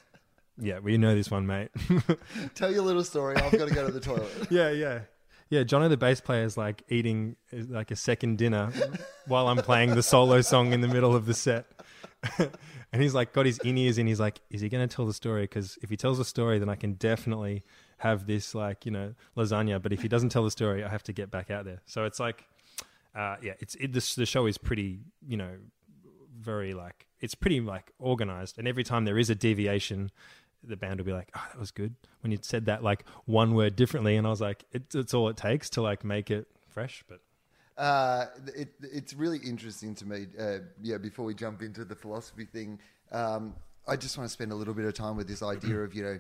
yeah, 0.60 0.80
we 0.80 0.98
know 0.98 1.16
this 1.16 1.30
one, 1.32 1.46
mate. 1.48 1.70
tell 2.56 2.72
your 2.72 2.82
little 2.84 3.04
story. 3.04 3.36
I've 3.38 3.52
got 3.58 3.68
to 3.70 3.74
go 3.74 3.86
to 3.86 3.92
the 3.94 4.00
toilet. 4.00 4.32
yeah, 4.50 4.70
yeah, 4.72 5.02
yeah. 5.50 5.64
Johnny 5.64 5.88
the 5.88 5.98
bass 5.98 6.20
player 6.20 6.44
is 6.44 6.58
like 6.58 6.84
eating 6.90 7.36
like 7.52 7.92
a 7.92 7.96
second 7.96 8.38
dinner 8.38 8.72
while 9.28 9.48
I'm 9.48 9.58
playing 9.58 9.96
the 9.96 10.04
solo 10.04 10.42
song 10.42 10.74
in 10.74 10.82
the 10.82 10.88
middle 10.88 11.16
of 11.16 11.26
the 11.28 11.34
set, 11.34 11.66
and 12.40 13.02
he's 13.02 13.14
like 13.14 13.32
got 13.34 13.46
his 13.46 13.60
in 13.60 13.78
ears 13.78 13.98
in. 13.98 14.08
He's 14.08 14.20
like, 14.20 14.42
is 14.50 14.62
he 14.62 14.68
going 14.70 14.88
to 14.88 14.94
tell 14.94 15.06
the 15.06 15.14
story? 15.14 15.44
Because 15.44 15.78
if 15.82 15.90
he 15.90 15.96
tells 15.98 16.18
the 16.18 16.26
story, 16.26 16.60
then 16.60 16.70
I 16.70 16.76
can 16.76 16.94
definitely 16.94 17.64
have 17.98 18.28
this 18.28 18.56
like 18.56 18.86
you 18.86 18.92
know 18.92 19.14
lasagna. 19.36 19.82
But 19.82 19.94
if 19.94 20.02
he 20.02 20.08
doesn't 20.08 20.30
tell 20.30 20.44
the 20.44 20.52
story, 20.52 20.84
I 20.84 20.90
have 20.90 21.04
to 21.04 21.14
get 21.14 21.32
back 21.32 21.52
out 21.52 21.66
there. 21.66 21.82
So 21.86 22.06
it's 22.06 22.20
like, 22.20 22.46
uh, 23.16 23.38
yeah, 23.42 23.54
it's 23.60 23.76
it, 23.76 23.94
this, 23.94 24.16
the 24.16 24.26
show 24.26 24.46
is 24.46 24.58
pretty 24.58 25.00
you 25.28 25.38
know 25.38 25.56
very 26.40 26.74
like 26.74 27.08
it's 27.20 27.36
pretty 27.36 27.60
like 27.62 27.92
organized, 28.00 28.58
and 28.60 28.68
every 28.68 28.84
time 28.84 29.06
there 29.06 29.18
is 29.18 29.30
a 29.30 29.36
deviation. 29.36 30.12
The 30.64 30.76
band 30.76 31.00
will 31.00 31.06
be 31.06 31.14
like, 31.14 31.30
"Oh, 31.36 31.46
that 31.52 31.60
was 31.60 31.72
good." 31.72 31.94
When 32.22 32.32
you 32.32 32.40
said 32.42 32.66
that 32.66 32.84
like 32.84 33.06
one 33.26 33.54
word 33.54 33.76
differently, 33.76 34.18
and 34.18 34.26
I 34.26 34.32
was 34.32 34.42
like, 34.42 34.66
"It's, 34.74 34.96
it's 34.96 35.14
all 35.14 35.30
it 35.30 35.38
takes 35.38 35.70
to 35.72 35.82
like 35.84 36.04
make 36.04 36.32
it 36.32 36.48
fresh." 36.68 37.06
But 37.08 37.22
Uh, 37.78 38.26
it, 38.56 38.74
it's 38.82 39.14
really 39.14 39.38
interesting 39.38 39.94
to 39.96 40.06
me. 40.06 40.26
Uh, 40.38 40.58
yeah, 40.82 40.98
before 40.98 41.26
we 41.26 41.36
jump 41.36 41.62
into 41.62 41.86
the 41.86 41.96
philosophy 41.96 42.46
thing, 42.46 42.80
um, 43.12 43.54
I 43.88 43.96
just 43.96 44.18
want 44.18 44.28
to 44.28 44.34
spend 44.34 44.52
a 44.52 44.56
little 44.56 44.74
bit 44.74 44.86
of 44.86 44.96
time 44.96 45.16
with 45.16 45.28
this 45.28 45.44
idea 45.44 45.80
of 45.82 45.94
you 45.94 46.04
know, 46.04 46.20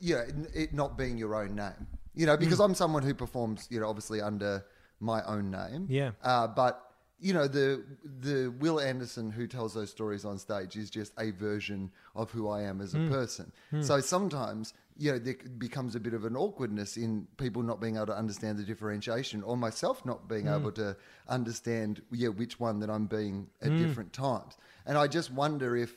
know, 0.00 0.24
it 0.54 0.72
not 0.74 0.98
being 0.98 1.18
your 1.18 1.34
own 1.34 1.54
name. 1.54 1.86
You 2.14 2.26
know, 2.26 2.36
because 2.36 2.56
hmm. 2.56 2.64
I'm 2.64 2.74
someone 2.74 3.02
who 3.02 3.14
performs, 3.14 3.68
you 3.70 3.80
know, 3.80 3.88
obviously 3.88 4.20
under 4.20 4.64
my 4.98 5.22
own 5.24 5.50
name. 5.50 5.86
Yeah. 5.88 6.10
Uh, 6.22 6.46
but 6.46 6.90
you 7.20 7.34
know, 7.34 7.46
the 7.46 7.84
the 8.20 8.52
Wil 8.58 8.80
Anderson 8.80 9.30
who 9.30 9.46
tells 9.46 9.74
those 9.74 9.90
stories 9.90 10.24
on 10.24 10.38
stage 10.38 10.76
is 10.76 10.90
just 10.90 11.12
a 11.18 11.30
version 11.32 11.90
of 12.16 12.30
who 12.30 12.48
I 12.48 12.62
am 12.62 12.80
as 12.80 12.94
a 12.94 12.98
hmm. 12.98 13.10
person. 13.10 13.52
Hmm. 13.70 13.82
So 13.82 14.00
sometimes, 14.00 14.72
you 14.96 15.12
know, 15.12 15.18
there 15.18 15.36
becomes 15.58 15.94
a 15.94 16.00
bit 16.00 16.14
of 16.14 16.24
an 16.24 16.36
awkwardness 16.36 16.96
in 16.96 17.26
people 17.36 17.62
not 17.62 17.80
being 17.80 17.96
able 17.96 18.06
to 18.06 18.16
understand 18.16 18.58
the 18.58 18.64
differentiation, 18.64 19.42
or 19.42 19.56
myself 19.56 20.04
not 20.04 20.28
being 20.28 20.48
able 20.48 20.72
to 20.72 20.96
understand, 21.28 22.02
yeah, 22.10 22.28
which 22.28 22.58
one 22.58 22.80
that 22.80 22.90
I'm 22.90 23.06
being 23.06 23.48
at 23.60 23.76
different 23.76 24.12
times. 24.12 24.56
And 24.86 24.96
I 24.96 25.06
just 25.06 25.30
wonder 25.30 25.76
if, 25.76 25.96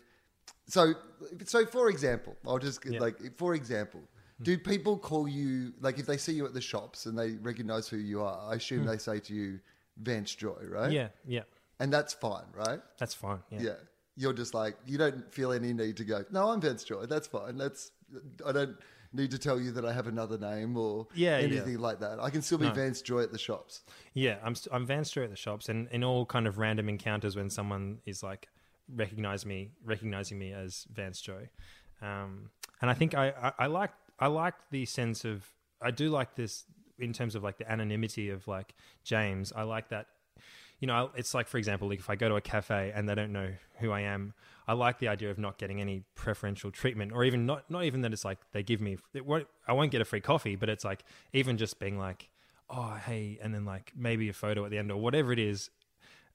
so, 0.67 0.93
so 1.45 1.65
for 1.65 1.89
example, 1.89 2.35
I'll 2.47 2.59
just 2.59 2.83
Yeah. 2.85 2.99
like, 2.99 3.37
for 3.37 3.53
example. 3.53 4.01
Hmm. 4.37 4.43
Do 4.43 4.57
people 4.57 4.97
call 4.97 5.27
you 5.27 5.73
like 5.79 5.99
if 5.99 6.05
they 6.05 6.17
see 6.17 6.33
you 6.33 6.45
at 6.45 6.53
the 6.53 6.61
shops 6.61 7.05
and 7.05 7.17
they 7.17 7.33
recognize 7.33 7.87
who 7.87 7.97
you 7.97 8.21
are? 8.23 8.51
I 8.51 8.55
assume 8.55 8.81
hmm. 8.81 8.87
they 8.87 8.97
say 8.97 9.19
to 9.19 9.33
you, 9.33 9.59
Vance 9.97 10.33
Joy, 10.33 10.57
right? 10.67 10.91
yeah, 10.91 11.09
yeah, 11.25 11.43
And 11.79 11.93
that's 11.93 12.13
fine, 12.13 12.45
right? 12.53 12.79
that's 12.97 13.13
fine. 13.13 13.39
Yeah, 13.51 13.61
Yeah. 13.61 13.75
You're 14.15 14.33
just 14.33 14.53
like, 14.53 14.75
you 14.85 14.97
don't 14.99 15.31
feel 15.33 15.51
any 15.51 15.73
need 15.73 15.97
to 15.97 16.03
go, 16.03 16.23
no, 16.31 16.49
I'm 16.49 16.61
Vance 16.61 16.83
Joy. 16.83 17.05
That's 17.07 17.27
fine. 17.27 17.57
That's, 17.57 17.91
I 18.45 18.51
don't 18.51 18.77
need 19.11 19.31
to 19.31 19.39
tell 19.39 19.59
you 19.59 19.71
that 19.71 19.85
I 19.85 19.91
have 19.93 20.07
another 20.07 20.37
name 20.37 20.77
or 20.77 21.07
Yeah, 21.15 21.37
yeah. 21.39 21.45
anything 21.45 21.79
like 21.79 21.99
that. 21.99 22.19
I 22.19 22.29
can 22.29 22.41
still 22.41 22.57
be 22.57 22.67
No. 22.67 22.73
Vance 22.73 23.01
Joy 23.01 23.21
at 23.21 23.31
the 23.31 23.37
shops. 23.39 23.81
Yeah, 24.13 24.37
I'm 24.43 24.55
st- 24.55 24.73
I'm 24.73 24.85
Van 24.85 25.03
Street 25.05 25.25
at 25.25 25.29
the 25.31 25.35
shops, 25.35 25.69
and 25.69 25.87
in 25.89 26.03
all 26.03 26.25
kind 26.25 26.47
of 26.47 26.57
random 26.57 26.89
encounters 26.89 27.35
when 27.35 27.49
someone 27.49 27.99
is 28.05 28.21
like 28.23 28.49
recognize 28.93 29.45
me, 29.45 29.71
recognizing 29.83 30.37
me 30.39 30.51
as 30.53 30.85
Vance 30.91 31.21
Joy. 31.21 31.49
um, 32.01 32.49
and 32.81 32.89
I 32.89 32.93
think 32.93 33.15
I, 33.15 33.29
I 33.29 33.53
I 33.59 33.67
like 33.67 33.91
I 34.19 34.27
like 34.27 34.55
the 34.71 34.85
sense 34.85 35.25
of 35.25 35.47
I 35.81 35.91
do 35.91 36.09
like 36.09 36.35
this 36.35 36.65
in 36.99 37.13
terms 37.13 37.35
of 37.35 37.43
like 37.43 37.57
the 37.57 37.71
anonymity 37.71 38.29
of 38.29 38.47
like 38.47 38.73
James. 39.03 39.53
I 39.55 39.63
like 39.63 39.89
that. 39.89 40.07
You 40.79 40.87
know, 40.87 41.11
it's 41.15 41.33
like 41.33 41.47
for 41.47 41.57
example, 41.57 41.87
like 41.87 41.99
if 41.99 42.09
I 42.09 42.15
go 42.15 42.27
to 42.27 42.35
a 42.35 42.41
cafe 42.41 42.91
and 42.93 43.07
they 43.07 43.15
don't 43.15 43.31
know 43.31 43.53
who 43.79 43.91
I 43.91 44.01
am, 44.01 44.33
I 44.67 44.73
like 44.73 44.99
the 44.99 45.07
idea 45.07 45.31
of 45.31 45.39
not 45.39 45.57
getting 45.57 45.79
any 45.79 46.03
preferential 46.15 46.71
treatment, 46.71 47.13
or 47.13 47.23
even 47.23 47.45
not 47.45 47.69
not 47.71 47.85
even 47.85 48.01
that 48.01 48.11
it's 48.11 48.25
like 48.25 48.39
they 48.51 48.63
give 48.63 48.81
me. 48.81 48.97
It 49.13 49.25
won't, 49.25 49.47
I 49.67 49.73
won't 49.73 49.91
get 49.91 50.01
a 50.01 50.05
free 50.05 50.19
coffee, 50.21 50.57
but 50.57 50.67
it's 50.69 50.83
like 50.83 51.05
even 51.31 51.57
just 51.57 51.79
being 51.79 51.97
like, 51.97 52.29
oh 52.69 52.95
hey, 53.05 53.39
and 53.41 53.53
then 53.53 53.63
like 53.63 53.93
maybe 53.95 54.27
a 54.27 54.33
photo 54.33 54.65
at 54.65 54.71
the 54.71 54.77
end 54.77 54.91
or 54.91 54.99
whatever 54.99 55.31
it 55.31 55.39
is. 55.39 55.69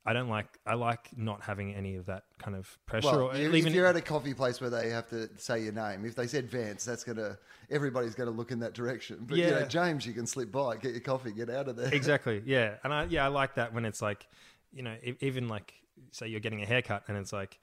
I 0.07 0.12
don't 0.14 0.28
like. 0.28 0.59
I 0.67 0.75
like 0.75 1.11
not 1.19 1.43
having 1.43 1.75
any 1.75 1.97
of 1.97 2.07
that 2.07 2.25
kind 2.38 2.57
of 2.57 2.78
pressure. 2.87 3.09
Well, 3.09 3.21
or 3.31 3.37
you- 3.37 3.52
even 3.52 3.69
if 3.69 3.75
you're 3.75 3.87
at 3.87 3.97
a 3.97 4.00
coffee 4.00 4.33
place 4.33 4.61
where 4.61 4.71
they 4.71 4.88
have 4.90 5.09
to 5.11 5.28
say 5.37 5.62
your 5.62 5.73
name, 5.73 6.04
if 6.06 6.15
they 6.15 6.26
said 6.26 6.49
Vance, 6.50 6.84
that's 6.84 7.04
gonna 7.04 7.37
everybody's 7.71 8.15
gonna 8.15 8.30
look 8.30 8.50
in 8.50 8.61
that 8.61 8.73
direction. 8.73 9.19
But 9.28 9.37
you 9.37 9.50
know, 9.50 9.58
Yeah. 9.61 9.67
James, 9.67 10.06
you 10.06 10.15
can 10.15 10.26
slip 10.26 10.50
by, 10.50 10.76
get 10.76 10.93
your 10.93 11.00
coffee, 11.00 11.32
get 11.32 11.50
out 11.50 11.69
of 11.69 11.76
there. 11.76 11.93
exactly 11.93 12.43
yeah 12.47 12.76
and 12.84 12.93
i 12.95 13.04
yeah 13.04 13.25
i 13.25 13.28
like 13.28 13.54
that 13.56 13.75
when 13.75 13.84
it's 13.84 14.00
like 14.00 14.26
you 14.73 14.82
know 14.82 14.97
even 15.21 15.49
like 15.49 15.75
say 16.13 16.26
you're 16.28 16.41
getting 16.41 16.63
a 16.63 16.67
haircut 16.67 17.02
and 17.08 17.17
it's 17.19 17.32
like 17.32 17.58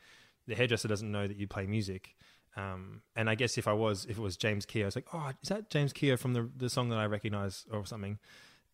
the 0.48 0.54
hairdresser 0.56 0.88
doesn't 0.88 1.12
know 1.12 1.28
that 1.28 1.38
you 1.38 1.48
play 1.48 1.65
music 1.65 2.15
um, 2.58 3.02
and 3.15 3.30
i 3.30 3.36
guess 3.36 3.58
if 3.58 3.67
i 3.67 3.74
was 3.74 4.06
if 4.06 4.17
it 4.17 4.21
was 4.21 4.38
james 4.38 4.65
keogh 4.65 4.86
it's 4.88 4.95
like 4.95 5.08
oh 5.13 5.32
is 5.41 5.50
that 5.50 5.69
james 5.69 5.93
keogh 5.93 6.17
from 6.17 6.34
the, 6.34 6.50
the 6.58 6.69
song 6.69 6.89
that 6.89 6.98
i 7.00 7.06
recognize 7.06 7.65
or 7.71 7.86
something 7.86 8.17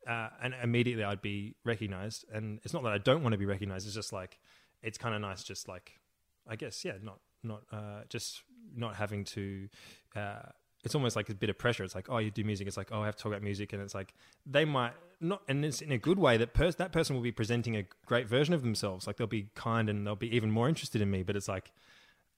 uh, 0.08 0.30
and 0.42 0.54
immediately 0.64 1.04
i'd 1.04 1.22
be 1.22 1.56
recognized 1.66 2.26
and 2.34 2.60
it's 2.64 2.74
not 2.74 2.84
that 2.84 2.92
i 2.92 2.98
don't 2.98 3.22
want 3.24 3.34
to 3.34 3.38
be 3.38 3.46
recognized 3.46 3.86
it's 3.86 3.96
just 3.96 4.14
like 4.14 4.40
it's 4.82 4.98
kind 4.98 5.14
of 5.14 5.22
nice 5.22 5.44
just 5.44 5.68
like 5.68 6.00
i 6.48 6.56
guess 6.56 6.84
yeah 6.84 6.94
not 7.02 7.20
not 7.44 7.64
uh, 7.72 8.02
just 8.10 8.44
not 8.76 8.96
having 8.96 9.24
to 9.24 9.68
uh, 10.16 10.44
it's 10.84 10.96
almost 10.96 11.16
like 11.16 11.30
a 11.30 11.36
bit 11.36 11.50
of 11.50 11.58
pressure. 11.58 11.84
It's 11.84 11.94
like, 11.94 12.08
oh, 12.10 12.18
you 12.18 12.32
do 12.32 12.44
music. 12.44 12.68
It's 12.68 12.78
like, 12.78 12.90
oh, 12.92 13.02
I 13.02 13.06
have 13.06 13.16
to 13.16 13.24
talk 13.24 13.32
about 13.32 13.44
music, 13.44 13.74
and 13.74 13.82
it's 13.82 13.94
like 13.94 14.14
they 14.46 14.66
might 14.66 14.94
not, 15.20 15.42
and 15.48 15.64
it's 15.64 15.82
in 15.82 15.92
a 15.92 15.98
good 15.98 16.18
way 16.18 16.38
that 16.38 16.54
that 16.54 16.92
person 16.92 17.16
will 17.16 17.24
be 17.24 17.32
presenting 17.32 17.76
a 17.76 17.86
great 18.06 18.28
version 18.28 18.54
of 18.54 18.64
themselves. 18.64 19.06
Like 19.06 19.18
they'll 19.18 19.28
be 19.28 19.50
kind 19.56 19.90
and 19.90 20.06
they'll 20.06 20.16
be 20.16 20.34
even 20.36 20.50
more 20.50 20.68
interested 20.68 21.02
in 21.02 21.12
me. 21.12 21.24
But 21.24 21.36
it's 21.36 21.48
like, 21.48 21.72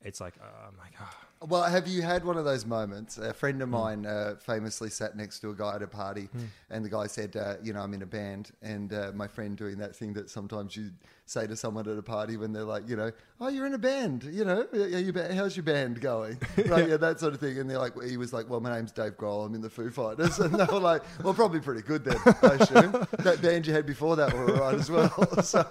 it's 0.02 0.20
like, 0.20 0.36
uh, 0.42 0.68
I'm 0.68 0.78
like, 0.78 0.94
ah, 1.00 1.18
Well, 1.48 1.64
have 1.64 1.88
you 1.88 2.02
had 2.02 2.24
one 2.24 2.38
of 2.38 2.46
those 2.46 2.66
moments? 2.66 3.18
A 3.18 3.34
friend 3.34 3.58
Hmm. 3.58 3.62
of 3.64 3.70
mine 3.70 4.06
uh, 4.06 4.36
famously 4.40 4.90
sat 4.90 5.16
next 5.18 5.40
to 5.40 5.50
a 5.50 5.54
guy 5.56 5.76
at 5.76 5.82
a 5.82 5.88
party, 5.88 6.30
and 6.70 6.86
the 6.86 6.90
guy 6.90 7.08
said, 7.08 7.36
uh, 7.36 7.56
"You 7.62 7.74
know, 7.74 7.82
I'm 7.82 7.94
in 7.94 8.02
a 8.02 8.06
band." 8.08 8.52
And 8.62 8.94
uh, 8.94 9.12
my 9.14 9.28
friend 9.28 9.58
doing 9.58 9.78
that 9.80 9.96
thing 9.96 10.14
that 10.14 10.30
sometimes 10.30 10.76
you 10.78 10.92
say 11.26 11.48
to 11.48 11.56
someone 11.56 11.88
at 11.88 11.98
a 11.98 12.02
party 12.04 12.36
when 12.38 12.52
they're 12.54 12.64
like, 12.64 12.88
you 12.88 12.96
know, 12.96 13.12
"Oh, 13.42 13.48
you're 13.50 13.66
in 13.66 13.74
a 13.74 13.78
band," 13.78 14.24
you 14.24 14.46
know, 14.46 14.66
"Are 14.74 14.78
you 15.00 15.14
"How's 15.14 15.56
your 15.58 15.64
band 15.64 16.00
going?" 16.02 16.38
Right, 16.66 16.88
yeah, 16.88 16.98
that 16.98 17.20
sort 17.20 17.34
of 17.34 17.40
thing. 17.40 17.58
And 17.60 17.70
they're 17.70 17.78
like, 17.80 18.02
he 18.04 18.18
was 18.18 18.32
like, 18.34 18.50
"Well, 18.50 18.60
my 18.62 18.74
name's 18.76 18.92
Dave 18.92 19.18
Grohl. 19.18 19.46
I'm 19.46 19.54
in 19.56 19.62
the 19.62 19.70
Foo 19.70 19.90
Fighters," 19.90 20.40
and 20.44 20.54
they 20.54 20.66
were 20.72 20.80
like, 20.80 21.04
"Well, 21.24 21.34
probably 21.34 21.60
pretty 21.60 21.82
good 21.82 22.04
then, 22.06 22.20
I 22.42 22.56
assume." 22.60 22.92
that 23.20 23.40
band 23.42 23.68
you 23.68 23.74
had 23.74 23.86
before 23.86 24.16
that 24.16 24.34
were 24.34 24.52
alright 24.52 24.76
as 24.80 24.90
well. 24.90 25.42
so, 25.44 25.64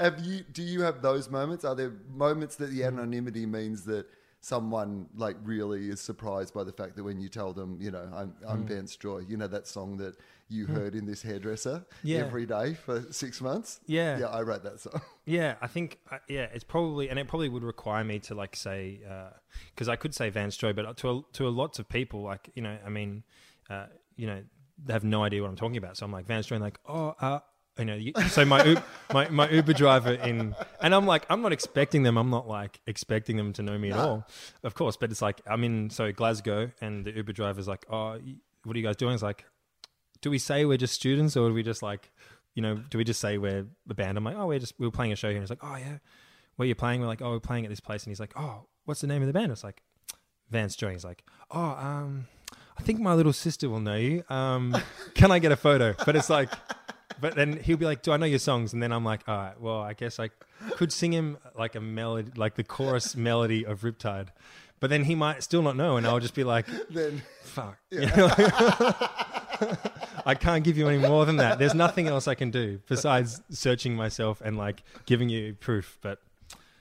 have 0.00 0.18
you? 0.20 0.44
Do 0.52 0.62
you 0.62 0.82
have 0.82 1.02
those 1.02 1.30
moments? 1.30 1.64
Are 1.64 1.74
there 1.74 1.92
moments 2.14 2.56
that 2.56 2.70
the 2.70 2.84
anonymity 2.84 3.46
means 3.46 3.84
that? 3.84 4.06
Someone 4.40 5.06
like 5.16 5.36
really 5.42 5.88
is 5.88 6.00
surprised 6.00 6.54
by 6.54 6.64
the 6.64 6.72
fact 6.72 6.96
that 6.96 7.02
when 7.02 7.20
you 7.20 7.28
tell 7.28 7.52
them, 7.52 7.76
you 7.80 7.90
know, 7.90 8.08
I'm, 8.14 8.34
I'm 8.46 8.66
Vance 8.66 8.96
Joy, 8.96 9.24
you 9.28 9.36
know, 9.36 9.48
that 9.48 9.66
song 9.66 9.96
that 9.98 10.16
you 10.48 10.66
heard 10.66 10.94
in 10.94 11.04
this 11.06 11.22
hairdresser 11.22 11.84
Yeah. 12.02 12.18
every 12.20 12.46
day 12.46 12.74
for 12.74 13.02
six 13.12 13.40
months. 13.40 13.80
Yeah. 13.86 14.18
Yeah, 14.18 14.26
I 14.26 14.42
wrote 14.42 14.62
that 14.64 14.80
song. 14.80 15.00
Yeah, 15.26 15.56
I 15.60 15.66
think 15.66 15.98
uh, 16.10 16.16
yeah, 16.26 16.46
it's 16.54 16.64
probably 16.64 17.10
and 17.10 17.18
it 17.18 17.28
probably 17.28 17.50
would 17.50 17.62
require 17.62 18.02
me 18.02 18.18
to 18.20 18.34
like 18.34 18.56
say 18.56 19.00
because 19.74 19.86
I 19.86 19.94
could 19.96 20.14
say 20.14 20.30
Vance 20.30 20.56
Joy, 20.56 20.72
but 20.72 20.96
to 20.98 21.10
a, 21.10 21.22
to 21.34 21.46
a 21.46 21.50
lots 21.50 21.78
of 21.78 21.86
people, 21.86 22.22
like 22.22 22.48
you 22.54 22.62
know, 22.62 22.78
I 22.82 22.88
mean, 22.88 23.24
uh, 23.68 23.88
you 24.16 24.26
know, 24.26 24.42
they 24.82 24.94
have 24.94 25.04
no 25.04 25.22
idea 25.24 25.42
what 25.42 25.50
I'm 25.50 25.56
talking 25.56 25.76
about. 25.76 25.98
So 25.98 26.06
I'm 26.06 26.12
like 26.12 26.24
Vance 26.24 26.46
Joy, 26.46 26.54
and 26.56 26.64
like 26.64 26.78
oh, 26.88 27.14
uh, 27.20 27.40
you 27.78 27.84
know, 27.84 27.94
you, 27.94 28.12
so 28.28 28.44
my 28.44 28.64
Uber, 28.64 28.82
my 29.12 29.28
my 29.28 29.48
Uber 29.50 29.72
driver 29.72 30.12
in, 30.12 30.54
and 30.80 30.94
I'm 30.94 31.06
like 31.06 31.26
I'm 31.30 31.42
not 31.42 31.52
expecting 31.52 32.02
them. 32.02 32.16
I'm 32.16 32.30
not 32.30 32.48
like 32.48 32.80
expecting 32.86 33.36
them 33.36 33.52
to 33.54 33.62
know 33.62 33.78
me 33.78 33.90
at 33.90 33.98
all, 33.98 34.26
of 34.62 34.74
course. 34.74 34.96
But 34.96 35.10
it's 35.10 35.22
like 35.22 35.40
I'm 35.46 35.64
in 35.64 35.90
so 35.90 36.12
Glasgow, 36.12 36.70
and 36.80 37.04
the 37.04 37.12
Uber 37.12 37.32
driver's 37.32 37.68
like, 37.68 37.86
oh, 37.90 38.18
what 38.64 38.76
are 38.76 38.78
you 38.78 38.84
guys 38.84 38.96
doing? 38.96 39.14
It's 39.14 39.22
like, 39.22 39.44
do 40.20 40.30
we 40.30 40.38
say 40.38 40.64
we're 40.64 40.78
just 40.78 40.94
students, 40.94 41.36
or 41.36 41.48
do 41.48 41.54
we 41.54 41.62
just 41.62 41.82
like 41.82 42.10
you 42.54 42.62
know, 42.62 42.74
do 42.90 42.98
we 42.98 43.04
just 43.04 43.20
say 43.20 43.38
we're 43.38 43.66
the 43.86 43.94
band? 43.94 44.18
I'm 44.18 44.24
like, 44.24 44.36
oh, 44.36 44.48
we're 44.48 44.58
just 44.58 44.74
we're 44.80 44.90
playing 44.90 45.12
a 45.12 45.16
show 45.16 45.28
here. 45.28 45.36
And 45.36 45.44
he's 45.44 45.50
like, 45.50 45.62
oh 45.62 45.76
yeah, 45.76 45.98
where 46.56 46.66
you 46.66 46.74
playing? 46.74 47.00
We're 47.00 47.06
like, 47.06 47.22
oh, 47.22 47.30
we're 47.30 47.40
playing 47.40 47.64
at 47.64 47.70
this 47.70 47.78
place. 47.78 48.02
And 48.02 48.10
he's 48.10 48.18
like, 48.18 48.32
oh, 48.34 48.66
what's 48.84 49.00
the 49.00 49.06
name 49.06 49.22
of 49.22 49.28
the 49.28 49.32
band? 49.32 49.52
It's 49.52 49.62
like 49.62 49.80
Vance 50.50 50.74
Joy. 50.74 50.90
He's 50.90 51.04
like, 51.04 51.22
oh, 51.52 51.60
um, 51.60 52.26
I 52.76 52.82
think 52.82 52.98
my 52.98 53.14
little 53.14 53.32
sister 53.32 53.70
will 53.70 53.78
know 53.78 53.94
you. 53.94 54.24
Um, 54.28 54.76
can 55.14 55.30
I 55.30 55.38
get 55.38 55.52
a 55.52 55.56
photo? 55.56 55.94
But 56.04 56.16
it's 56.16 56.28
like, 56.28 56.48
but 57.20 57.34
then 57.34 57.58
he'll 57.58 57.76
be 57.76 57.84
like, 57.84 58.02
do 58.02 58.12
I 58.12 58.16
know 58.16 58.26
your 58.26 58.38
songs? 58.38 58.72
And 58.72 58.82
then 58.82 58.92
I'm 58.92 59.04
like, 59.04 59.20
all 59.28 59.36
right, 59.36 59.60
well, 59.60 59.80
I 59.80 59.92
guess 59.94 60.18
I 60.20 60.30
could 60.72 60.92
sing 60.92 61.12
him 61.12 61.38
like 61.56 61.74
a 61.74 61.80
melody, 61.80 62.30
like 62.36 62.54
the 62.54 62.64
chorus 62.64 63.16
melody 63.16 63.64
of 63.66 63.80
Riptide. 63.82 64.28
But 64.80 64.90
then 64.90 65.04
he 65.04 65.14
might 65.16 65.42
still 65.42 65.62
not 65.62 65.76
know, 65.76 65.96
and 65.96 66.06
I'll 66.06 66.20
just 66.20 66.34
be 66.34 66.44
like, 66.44 66.66
then 66.90 67.22
fuck. 67.42 67.78
You 67.90 68.06
know, 68.06 68.26
like- 68.26 69.08
I 70.26 70.34
can't 70.34 70.62
give 70.62 70.76
you 70.76 70.88
any 70.88 70.98
more 70.98 71.24
than 71.26 71.36
that. 71.38 71.58
There's 71.58 71.74
nothing 71.74 72.06
else 72.06 72.28
I 72.28 72.34
can 72.34 72.50
do 72.50 72.80
besides 72.86 73.40
searching 73.50 73.96
myself 73.96 74.40
and 74.44 74.56
like 74.56 74.82
giving 75.06 75.28
you 75.28 75.54
proof. 75.54 75.98
But 76.00 76.20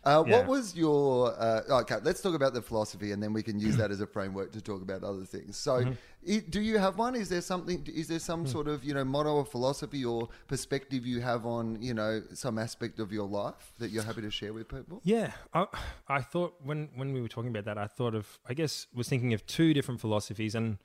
Uh, 0.04 0.24
Yeah. 0.26 0.38
What 0.38 0.48
was 0.48 0.76
your 0.76 1.34
uh, 1.40 1.82
okay? 1.82 1.98
Let's 2.04 2.22
talk 2.22 2.34
about 2.36 2.54
the 2.54 2.62
philosophy, 2.62 3.12
and 3.12 3.22
then 3.22 3.34
we 3.34 3.44
can 3.44 3.60
use 3.60 3.76
that 3.78 3.92
as 3.92 4.00
a 4.00 4.08
framework 4.08 4.52
to 4.54 4.62
talk 4.62 4.82
about 4.82 5.04
other 5.04 5.26
things. 5.26 5.58
So, 5.58 5.74
Mm-hmm. 5.84 6.50
do 6.50 6.62
you 6.62 6.78
have 6.78 6.98
one? 6.98 7.16
Is 7.16 7.30
there 7.30 7.42
something? 7.42 7.86
Is 7.94 8.08
there 8.08 8.20
some 8.20 8.46
sort 8.46 8.68
of 8.68 8.84
you 8.84 8.94
know 8.94 9.04
motto 9.04 9.34
or 9.36 9.46
philosophy 9.46 10.06
or 10.06 10.30
perspective 10.48 11.06
you 11.06 11.20
have 11.22 11.46
on 11.46 11.82
you 11.82 11.94
know 11.94 12.22
some 12.34 12.58
aspect 12.58 13.00
of 13.00 13.12
your 13.12 13.28
life 13.28 13.74
that 13.80 13.90
you're 13.92 14.04
happy 14.04 14.22
to 14.22 14.32
share 14.32 14.54
with 14.54 14.68
people? 14.70 15.02
Yeah, 15.04 15.32
I, 15.54 15.66
I 16.08 16.22
thought 16.22 16.54
when 16.64 16.90
when 16.96 17.12
we 17.14 17.22
were 17.22 17.28
talking 17.30 17.50
about 17.50 17.66
that, 17.66 17.78
I 17.78 17.88
thought 17.88 18.16
of 18.16 18.40
I 18.48 18.54
guess 18.54 18.88
was 18.94 19.10
thinking 19.10 19.34
of 19.34 19.46
two 19.46 19.74
different 19.74 20.00
philosophies, 20.00 20.56
and 20.56 20.78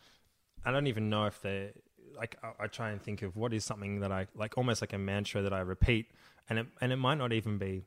I 0.65 0.71
don't 0.73 0.87
even 0.87 1.09
know 1.11 1.27
if 1.27 1.41
they're 1.43 1.73
like 2.17 2.37
I, 2.43 2.65
I 2.65 2.67
try 2.67 2.91
and 2.91 3.01
think 3.01 3.23
of 3.23 3.37
what 3.37 3.53
is 3.53 3.65
something 3.65 4.01
that 4.01 4.11
I 4.11 4.27
like 4.35 4.57
almost 4.59 4.81
like 4.83 4.93
a 4.95 4.99
mantra 4.99 5.43
that 5.43 5.53
I 5.53 5.61
repeat, 5.61 6.07
and 6.49 6.59
it 6.59 6.67
and 6.81 6.93
it 6.93 6.97
might 6.97 7.19
not 7.19 7.33
even 7.33 7.59
be. 7.59 7.85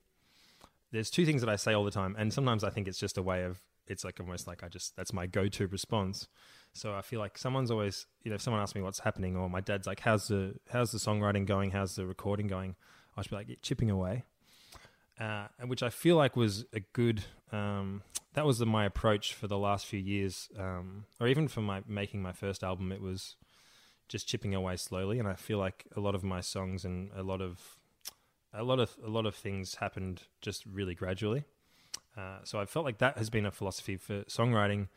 There's 0.95 1.09
two 1.09 1.25
things 1.25 1.41
that 1.41 1.49
I 1.49 1.55
say 1.55 1.73
all 1.73 1.83
the 1.83 1.91
time, 1.91 2.15
and 2.17 2.33
sometimes 2.33 2.63
I 2.63 2.69
think 2.69 2.87
it's 2.87 2.99
just 2.99 3.17
a 3.17 3.21
way 3.21 3.43
of 3.43 3.61
it's 3.87 4.03
like 4.03 4.19
almost 4.19 4.47
like 4.47 4.63
I 4.63 4.67
just 4.67 4.95
that's 4.95 5.13
my 5.13 5.27
go-to 5.27 5.67
response. 5.67 6.27
So 6.73 6.95
I 6.95 7.01
feel 7.01 7.19
like 7.19 7.37
someone's 7.37 7.69
always 7.69 8.07
you 8.23 8.31
know 8.31 8.35
if 8.35 8.41
someone 8.41 8.61
asks 8.61 8.75
me 8.75 8.81
what's 8.81 8.99
happening, 8.99 9.35
or 9.35 9.49
my 9.49 9.61
dad's 9.61 9.87
like, 9.87 9.99
"How's 9.99 10.27
the 10.27 10.55
how's 10.69 10.91
the 10.91 10.97
songwriting 10.97 11.45
going? 11.45 11.71
How's 11.71 11.95
the 11.95 12.05
recording 12.05 12.47
going?" 12.47 12.75
I 13.15 13.21
should 13.21 13.29
be 13.29 13.35
like, 13.35 13.57
"Chipping 13.61 13.89
away." 13.89 14.23
uh, 15.19 15.47
and 15.59 15.69
which 15.69 15.83
I 15.83 15.89
feel 15.89 16.15
like 16.15 16.35
was 16.35 16.65
a 16.73 16.79
good. 16.79 17.23
Um, 17.51 18.03
that 18.33 18.45
was 18.45 18.59
the, 18.59 18.65
my 18.65 18.85
approach 18.85 19.33
for 19.33 19.47
the 19.47 19.57
last 19.57 19.85
few 19.85 19.99
years, 19.99 20.49
um, 20.59 21.05
or 21.19 21.27
even 21.27 21.47
for 21.47 21.61
my 21.61 21.81
making 21.87 22.21
my 22.21 22.33
first 22.33 22.63
album. 22.63 22.91
It 22.91 23.01
was 23.01 23.35
just 24.09 24.27
chipping 24.27 24.53
away 24.53 24.75
slowly, 24.75 25.19
and 25.19 25.27
I 25.27 25.35
feel 25.35 25.57
like 25.57 25.85
a 25.95 25.99
lot 25.99 26.15
of 26.15 26.23
my 26.23 26.41
songs 26.41 26.83
and 26.83 27.11
a 27.15 27.23
lot 27.23 27.41
of 27.41 27.77
a 28.55 28.63
lot 28.63 28.79
of 28.79 28.95
a 29.05 29.09
lot 29.09 29.25
of 29.25 29.35
things 29.35 29.75
happened 29.75 30.23
just 30.41 30.65
really 30.65 30.95
gradually. 30.95 31.43
Uh, 32.17 32.39
so 32.43 32.59
I 32.59 32.65
felt 32.65 32.85
like 32.85 32.99
that 32.99 33.17
has 33.17 33.29
been 33.29 33.45
a 33.45 33.51
philosophy 33.51 33.97
for 33.97 34.23
songwriting. 34.23 34.87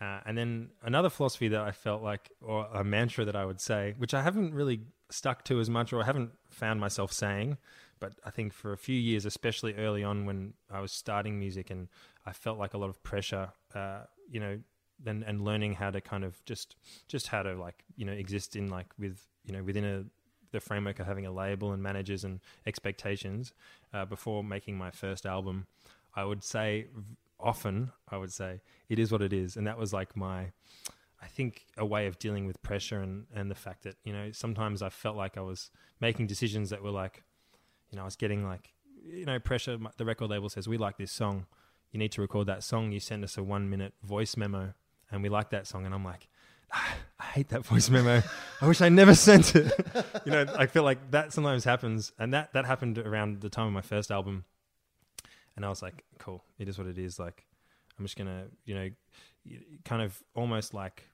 Uh, 0.00 0.20
and 0.24 0.38
then 0.38 0.70
another 0.82 1.10
philosophy 1.10 1.48
that 1.48 1.60
I 1.60 1.72
felt 1.72 2.02
like, 2.02 2.30
or 2.40 2.66
a 2.72 2.82
mantra 2.82 3.24
that 3.26 3.36
I 3.36 3.44
would 3.44 3.60
say, 3.60 3.94
which 3.98 4.14
I 4.14 4.22
haven't 4.22 4.54
really 4.54 4.80
stuck 5.10 5.44
to 5.44 5.60
as 5.60 5.68
much, 5.68 5.92
or 5.92 6.02
I 6.02 6.06
haven't 6.06 6.30
found 6.48 6.80
myself 6.80 7.12
saying, 7.12 7.58
but 7.98 8.14
I 8.24 8.30
think 8.30 8.54
for 8.54 8.72
a 8.72 8.78
few 8.78 8.98
years, 8.98 9.26
especially 9.26 9.74
early 9.74 10.02
on 10.02 10.24
when 10.24 10.54
I 10.70 10.80
was 10.80 10.92
starting 10.92 11.38
music 11.38 11.70
and 11.70 11.88
I 12.24 12.32
felt 12.32 12.58
like 12.58 12.72
a 12.72 12.78
lot 12.78 12.88
of 12.88 13.02
pressure, 13.02 13.50
uh, 13.74 14.04
you 14.30 14.40
know, 14.40 14.58
and, 15.04 15.22
and 15.22 15.44
learning 15.44 15.74
how 15.74 15.90
to 15.90 16.00
kind 16.00 16.24
of 16.24 16.42
just, 16.46 16.76
just 17.06 17.26
how 17.26 17.42
to 17.42 17.54
like, 17.54 17.84
you 17.96 18.06
know, 18.06 18.12
exist 18.12 18.56
in 18.56 18.68
like 18.68 18.86
with, 18.98 19.20
you 19.44 19.52
know, 19.52 19.62
within 19.62 19.84
a, 19.84 20.04
the 20.52 20.60
framework 20.60 20.98
of 20.98 21.06
having 21.06 21.26
a 21.26 21.32
label 21.32 21.72
and 21.72 21.82
managers 21.82 22.24
and 22.24 22.40
expectations 22.66 23.52
uh, 23.92 24.04
before 24.04 24.42
making 24.44 24.76
my 24.76 24.90
first 24.90 25.26
album, 25.26 25.66
I 26.14 26.24
would 26.24 26.42
say 26.42 26.86
often, 27.38 27.92
I 28.08 28.16
would 28.16 28.32
say 28.32 28.60
it 28.88 28.98
is 28.98 29.12
what 29.12 29.22
it 29.22 29.32
is. 29.32 29.56
And 29.56 29.66
that 29.66 29.78
was 29.78 29.92
like 29.92 30.16
my, 30.16 30.52
I 31.22 31.26
think 31.26 31.66
a 31.76 31.84
way 31.86 32.06
of 32.06 32.18
dealing 32.18 32.46
with 32.46 32.62
pressure 32.62 33.00
and, 33.00 33.26
and 33.34 33.50
the 33.50 33.54
fact 33.54 33.82
that, 33.84 33.96
you 34.04 34.12
know, 34.12 34.32
sometimes 34.32 34.82
I 34.82 34.88
felt 34.88 35.16
like 35.16 35.36
I 35.36 35.42
was 35.42 35.70
making 36.00 36.26
decisions 36.26 36.70
that 36.70 36.82
were 36.82 36.90
like, 36.90 37.22
you 37.90 37.96
know, 37.96 38.02
I 38.02 38.04
was 38.04 38.16
getting 38.16 38.44
like, 38.44 38.72
you 39.04 39.24
know, 39.24 39.38
pressure. 39.38 39.78
The 39.96 40.04
record 40.04 40.30
label 40.30 40.48
says, 40.48 40.68
we 40.68 40.76
like 40.76 40.98
this 40.98 41.12
song. 41.12 41.46
You 41.92 41.98
need 41.98 42.12
to 42.12 42.20
record 42.20 42.46
that 42.46 42.62
song. 42.62 42.92
You 42.92 43.00
send 43.00 43.24
us 43.24 43.36
a 43.36 43.42
one 43.42 43.68
minute 43.68 43.94
voice 44.02 44.36
memo 44.36 44.74
and 45.10 45.22
we 45.22 45.28
like 45.28 45.50
that 45.50 45.66
song. 45.66 45.86
And 45.86 45.94
I'm 45.94 46.04
like, 46.04 46.28
"Ah, 46.29 46.29
I 46.72 47.24
hate 47.24 47.48
that 47.48 47.64
voice 47.64 47.90
memo. 47.90 48.22
I 48.60 48.66
wish 48.66 48.80
I 48.80 48.88
never 48.88 49.14
sent 49.14 49.54
it. 49.54 49.72
you 50.24 50.32
know, 50.32 50.46
I 50.56 50.66
feel 50.66 50.82
like 50.82 51.10
that 51.10 51.32
sometimes 51.32 51.64
happens. 51.64 52.12
And 52.18 52.32
that, 52.34 52.52
that 52.52 52.64
happened 52.64 52.98
around 52.98 53.40
the 53.40 53.50
time 53.50 53.66
of 53.66 53.72
my 53.72 53.82
first 53.82 54.10
album. 54.10 54.44
And 55.56 55.64
I 55.64 55.68
was 55.68 55.82
like, 55.82 56.04
cool, 56.18 56.44
it 56.58 56.68
is 56.68 56.78
what 56.78 56.86
it 56.86 56.98
is. 56.98 57.18
Like, 57.18 57.44
I'm 57.98 58.04
just 58.04 58.16
to, 58.16 58.46
you 58.64 58.74
know, 58.74 58.88
kind 59.84 60.02
of 60.02 60.22
almost 60.34 60.72
like 60.72 61.04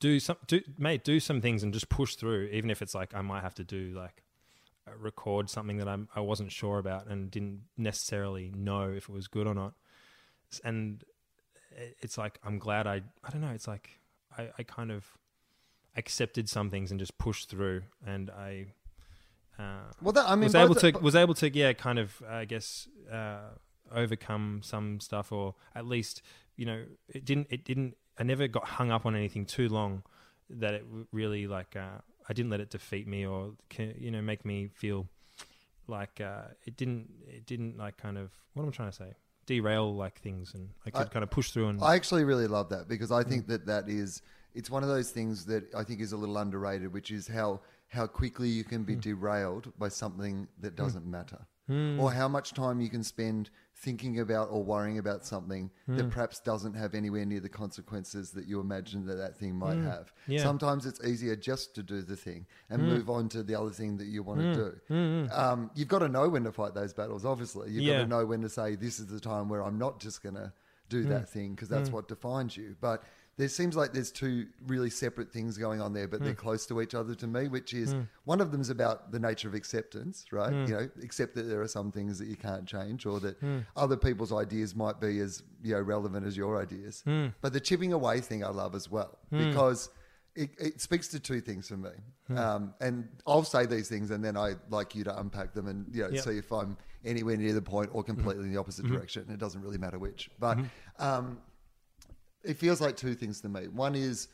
do 0.00 0.20
some, 0.20 0.36
do, 0.46 0.60
mate, 0.78 1.04
do 1.04 1.20
some 1.20 1.40
things 1.40 1.62
and 1.62 1.72
just 1.72 1.88
push 1.88 2.16
through, 2.16 2.48
even 2.52 2.70
if 2.70 2.82
it's 2.82 2.94
like 2.94 3.14
I 3.14 3.22
might 3.22 3.42
have 3.42 3.54
to 3.54 3.64
do 3.64 3.92
like, 3.96 4.22
uh, 4.86 4.92
record 4.98 5.48
something 5.48 5.78
that 5.78 5.88
I'm, 5.88 6.08
I 6.14 6.20
wasn't 6.20 6.52
sure 6.52 6.78
about 6.78 7.06
and 7.06 7.30
didn't 7.30 7.62
necessarily 7.76 8.52
know 8.54 8.90
if 8.90 9.08
it 9.08 9.12
was 9.12 9.28
good 9.28 9.46
or 9.46 9.54
not. 9.54 9.72
And 10.62 11.02
it's 12.00 12.18
like, 12.18 12.38
I'm 12.44 12.58
glad 12.58 12.86
I, 12.86 13.02
I 13.24 13.30
don't 13.30 13.40
know, 13.40 13.52
it's 13.52 13.66
like 13.66 13.98
I, 14.36 14.50
I 14.58 14.62
kind 14.62 14.90
of 14.90 15.04
accepted 15.96 16.48
some 16.48 16.70
things 16.70 16.90
and 16.90 17.00
just 17.00 17.16
pushed 17.18 17.48
through 17.48 17.82
and 18.06 18.30
I, 18.30 18.66
uh, 19.58 19.92
Well, 20.02 20.12
that, 20.12 20.28
I 20.28 20.34
mean, 20.34 20.44
was 20.44 20.54
able 20.54 20.74
to 20.76 20.92
was 20.98 21.14
able 21.14 21.34
to 21.34 21.50
yeah 21.54 21.72
kind 21.72 21.98
of 21.98 22.22
I 22.28 22.44
guess 22.44 22.88
uh, 23.10 23.50
overcome 23.94 24.60
some 24.62 25.00
stuff 25.00 25.32
or 25.32 25.54
at 25.74 25.86
least 25.86 26.22
you 26.56 26.66
know 26.66 26.84
it 27.08 27.24
didn't 27.24 27.46
it 27.50 27.64
didn't 27.64 27.96
I 28.18 28.22
never 28.22 28.48
got 28.48 28.64
hung 28.64 28.90
up 28.90 29.06
on 29.06 29.14
anything 29.14 29.44
too 29.46 29.68
long 29.68 30.02
that 30.50 30.74
it 30.74 30.84
really 31.12 31.46
like 31.46 31.76
uh, 31.76 32.00
I 32.28 32.32
didn't 32.32 32.50
let 32.50 32.60
it 32.60 32.70
defeat 32.70 33.06
me 33.06 33.26
or 33.26 33.52
you 33.78 34.10
know 34.10 34.22
make 34.22 34.44
me 34.44 34.68
feel 34.74 35.08
like 35.86 36.20
uh, 36.20 36.48
it 36.64 36.76
didn't 36.76 37.08
it 37.26 37.46
didn't 37.46 37.78
like 37.78 37.96
kind 37.96 38.18
of 38.18 38.30
what 38.54 38.62
I'm 38.62 38.68
I 38.68 38.72
trying 38.72 38.90
to 38.90 38.96
say 38.96 39.14
derail 39.46 39.94
like 39.94 40.20
things 40.20 40.52
and 40.54 40.68
I 40.84 40.90
could 40.90 41.06
I- 41.06 41.10
kind 41.10 41.22
of 41.22 41.30
push 41.30 41.50
through 41.52 41.68
and 41.68 41.82
I 41.82 41.94
actually 41.94 42.24
really 42.24 42.46
love 42.48 42.68
that 42.70 42.88
because 42.88 43.10
I 43.10 43.22
Mm. 43.22 43.28
think 43.28 43.46
that 43.48 43.66
that 43.66 43.88
is 43.88 44.22
it's 44.54 44.70
one 44.70 44.82
of 44.82 44.88
those 44.88 45.10
things 45.10 45.44
that 45.46 45.74
I 45.74 45.84
think 45.84 46.00
is 46.00 46.12
a 46.12 46.16
little 46.16 46.38
underrated, 46.38 46.92
which 46.92 47.10
is 47.10 47.28
how 47.28 47.60
how 47.88 48.06
quickly 48.06 48.48
you 48.48 48.64
can 48.64 48.82
be 48.84 48.96
Mm. 48.96 49.00
derailed 49.02 49.72
by 49.78 49.88
something 49.88 50.48
that 50.60 50.74
doesn't 50.74 51.06
matter, 51.06 51.46
or 51.68 52.12
how 52.12 52.28
much 52.28 52.52
time 52.54 52.80
you 52.80 52.88
can 52.88 53.02
spend 53.02 53.50
thinking 53.74 54.20
about 54.20 54.48
or 54.50 54.62
worrying 54.64 54.98
about 54.98 55.24
something 55.24 55.70
Mm. 55.88 55.96
that 55.98 56.10
perhaps 56.10 56.38
doesn't 56.40 56.74
have 56.74 56.94
anywhere 56.94 57.26
near 57.26 57.40
the 57.40 57.48
consequences 57.48 58.30
that 58.30 58.46
you 58.46 58.58
imagine 58.60 59.04
that 59.06 59.16
that 59.16 59.36
thing 59.36 59.54
might 59.56 59.76
have. 59.78 60.06
Mm. 60.06 60.12
Yeah. 60.28 60.40
Mm. 60.40 60.42
Sometimes 60.44 60.86
it's 60.86 61.04
easier 61.04 61.36
just 61.36 61.74
to 61.74 61.82
do 61.82 62.00
the 62.02 62.16
thing 62.16 62.46
and 62.70 62.82
move 62.82 63.10
on 63.10 63.28
to 63.30 63.42
the 63.42 63.54
other 63.54 63.70
thing 63.70 63.96
that 63.98 64.06
you 64.06 64.22
want 64.22 64.40
to 64.40 64.54
do. 64.88 65.28
Um, 65.32 65.70
you've 65.74 65.88
got 65.88 65.98
to 65.98 66.08
know 66.08 66.28
when 66.28 66.44
to 66.44 66.52
fight 66.52 66.72
those 66.74 66.94
battles. 66.94 67.24
Obviously, 67.24 67.70
you've 67.70 67.86
got 67.86 67.98
to 68.02 68.06
know 68.06 68.24
when 68.24 68.40
to 68.42 68.48
say 68.48 68.76
this 68.76 68.98
is 68.98 69.06
the 69.06 69.20
time 69.20 69.48
where 69.48 69.62
I'm 69.62 69.76
not 69.78 70.00
just 70.00 70.22
going 70.22 70.36
to 70.36 70.52
do 70.88 71.04
Mm. 71.04 71.08
that 71.08 71.28
thing 71.28 71.50
because 71.54 71.68
that's 71.68 71.90
what 71.90 72.06
defines 72.08 72.56
you. 72.56 72.76
But 72.80 73.02
there 73.38 73.48
seems 73.48 73.76
like 73.76 73.92
there's 73.92 74.10
two 74.10 74.46
really 74.66 74.88
separate 74.88 75.30
things 75.30 75.58
going 75.58 75.80
on 75.80 75.92
there, 75.92 76.08
but 76.08 76.20
Mm. 76.20 76.24
they're 76.24 76.34
close 76.34 76.64
to 76.66 76.80
each 76.80 76.94
other 76.94 77.14
to 77.14 77.26
me. 77.26 77.48
Which 77.48 77.74
is 77.74 77.94
one 78.24 78.40
of 78.40 78.50
them 78.50 78.60
is 78.60 78.70
about 78.70 79.12
the 79.12 79.18
nature 79.18 79.46
of 79.48 79.54
acceptance, 79.54 80.24
right? 80.32 80.52
Mm. 80.52 80.68
You 80.68 80.74
know, 80.74 80.90
accept 81.02 81.34
that 81.34 81.42
there 81.42 81.60
are 81.60 81.68
some 81.68 81.92
things 81.92 82.18
that 82.18 82.28
you 82.28 82.36
can't 82.36 82.66
change, 82.66 83.04
or 83.04 83.20
that 83.20 83.40
Mm. 83.42 83.64
other 83.76 83.96
people's 83.96 84.32
ideas 84.32 84.74
might 84.74 85.00
be 85.00 85.20
as 85.20 85.42
you 85.62 85.74
know 85.74 85.80
relevant 85.82 86.26
as 86.26 86.36
your 86.36 86.60
ideas. 86.60 87.02
Mm. 87.06 87.34
But 87.42 87.52
the 87.52 87.60
chipping 87.60 87.92
away 87.92 88.20
thing 88.20 88.42
I 88.44 88.48
love 88.48 88.74
as 88.74 88.90
well 88.90 89.18
because. 89.30 89.90
It, 90.38 90.50
it 90.58 90.82
speaks 90.82 91.08
to 91.08 91.18
two 91.18 91.40
things 91.40 91.66
for 91.68 91.78
me, 91.78 91.88
Hmm. 92.26 92.36
um, 92.36 92.74
and 92.82 93.08
I'll 93.26 93.42
say 93.42 93.64
these 93.64 93.88
things, 93.88 94.10
and 94.10 94.22
then 94.22 94.36
I 94.36 94.56
like 94.68 94.94
you 94.94 95.02
to 95.04 95.18
unpack 95.18 95.54
them 95.54 95.66
and 95.66 95.86
you 95.94 96.02
know 96.02 96.10
Yep. 96.10 96.24
see 96.24 96.36
if 96.36 96.52
I'm 96.52 96.76
anywhere 97.06 97.38
near 97.38 97.54
the 97.54 97.62
point 97.62 97.88
or 97.94 98.04
completely 98.04 98.44
in 98.44 98.52
the 98.52 98.58
opposite 98.58 98.84
Mm-hmm. 98.84 98.96
direction. 98.96 99.30
It 99.30 99.38
doesn't 99.38 99.62
really 99.62 99.78
matter 99.78 99.98
which, 99.98 100.30
but 100.38 100.58
um, 100.98 101.40
it 102.46 102.56
feels 102.56 102.80
like 102.80 102.96
two 102.96 103.14
things 103.14 103.40
to 103.42 103.48
me. 103.48 103.68
One 103.68 103.94
is 103.94 104.28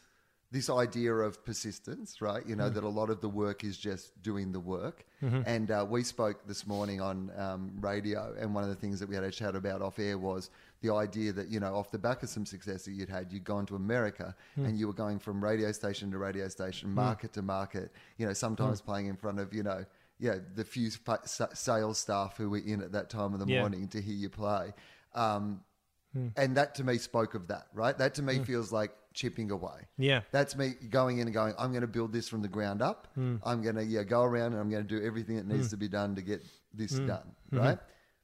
this 0.51 0.69
idea 0.69 1.15
of 1.15 1.43
persistence, 1.47 2.21
right? 2.21 2.47
You 2.47 2.57
know, 2.57 2.69
Mm. 2.69 2.75
that 2.75 2.85
a 2.85 2.89
lot 3.01 3.09
of 3.09 3.23
the 3.23 3.29
work 3.29 3.65
is 3.65 3.79
just 3.79 4.21
doing 4.23 4.53
the 4.53 4.61
work. 4.61 5.07
Mm-hmm. 5.23 5.43
And 5.47 5.71
uh, 5.71 5.87
we 5.89 6.03
spoke 6.03 6.47
this 6.47 6.67
morning 6.67 7.01
on 7.01 7.31
um, 7.39 7.73
radio, 7.81 8.35
and 8.39 8.55
one 8.55 8.63
of 8.63 8.69
the 8.69 8.77
things 8.77 9.01
that 9.01 9.09
we 9.09 9.15
had 9.15 9.25
a 9.25 9.31
chat 9.31 9.57
about 9.57 9.81
off 9.81 9.99
air 9.99 10.19
was 10.19 10.51
the 10.83 10.93
idea 10.93 11.33
that, 11.33 11.49
you 11.49 11.59
know, 11.59 11.75
off 11.75 11.91
the 11.91 11.99
back 11.99 12.23
of 12.23 12.29
some 12.29 12.45
success 12.45 12.85
that 12.85 12.93
you'd 12.93 13.09
had, 13.09 13.33
you'd 13.33 13.45
gone 13.45 13.65
to 13.65 13.77
America 13.77 14.37
Mm. 14.59 14.67
and 14.67 14.79
you 14.79 14.87
were 14.89 14.93
going 14.93 15.19
from 15.19 15.43
radio 15.43 15.73
station 15.73 16.11
to 16.11 16.19
radio 16.19 16.49
station, 16.49 16.93
market 16.93 17.33
to 17.33 17.41
market, 17.41 17.91
you 18.19 18.27
know, 18.27 18.35
sometimes 18.35 18.83
Mm. 18.83 18.85
playing 18.85 19.07
in 19.07 19.17
front 19.17 19.39
of, 19.41 19.55
you 19.55 19.63
know, 19.63 19.87
yeah, 20.19 20.37
the 20.55 20.65
few 20.65 20.91
sales 21.55 21.99
staff 21.99 22.37
who 22.37 22.51
were 22.51 22.59
in 22.59 22.83
at 22.83 22.93
that 22.93 23.09
time 23.09 23.33
of 23.33 23.41
the 23.41 23.47
Yeah. 23.47 23.61
morning 23.61 23.89
to 23.89 24.03
hear 24.03 24.15
you 24.15 24.29
play. 24.29 24.75
Um, 25.15 25.63
Hmm. 26.13 26.29
and 26.37 26.57
that 26.57 26.75
to 26.77 26.85
me 26.85 26.99
spoke 26.99 27.35
of 27.35 27.49
that, 27.49 27.67
right? 27.73 27.97
That 27.97 28.15
to 28.15 28.23
me 28.23 28.39
feels 28.45 28.71
like 28.73 28.93
chipping 29.15 29.51
away. 29.51 29.87
yeah 29.99 30.21
That's 30.31 30.57
me 30.57 30.75
going 30.91 31.19
in 31.19 31.27
and 31.27 31.35
going, 31.35 31.55
I'm 31.59 31.71
going 31.71 31.83
to 31.83 31.87
build 31.87 32.13
this 32.13 32.29
from 32.29 32.43
the 32.43 32.49
ground 32.49 32.83
up. 32.83 33.09
Hmm. 33.15 33.37
I'm 33.45 33.63
going 33.63 33.77
to 33.77 33.85
yeah, 33.85 34.03
go 34.03 34.23
around 34.23 34.53
and 34.53 34.61
I'm 34.61 34.71
going 34.71 34.87
to 34.87 34.89
do 34.99 35.05
everything 35.05 35.37
that 35.37 35.47
needs 35.47 35.71
to 35.71 35.77
be 35.77 35.89
done 35.89 36.15
to 36.17 36.23
get 36.23 36.43
this 36.75 36.99
Hmm. 36.99 37.07
done, 37.07 37.29
Mm-hmm. 37.53 37.59
right? 37.59 37.79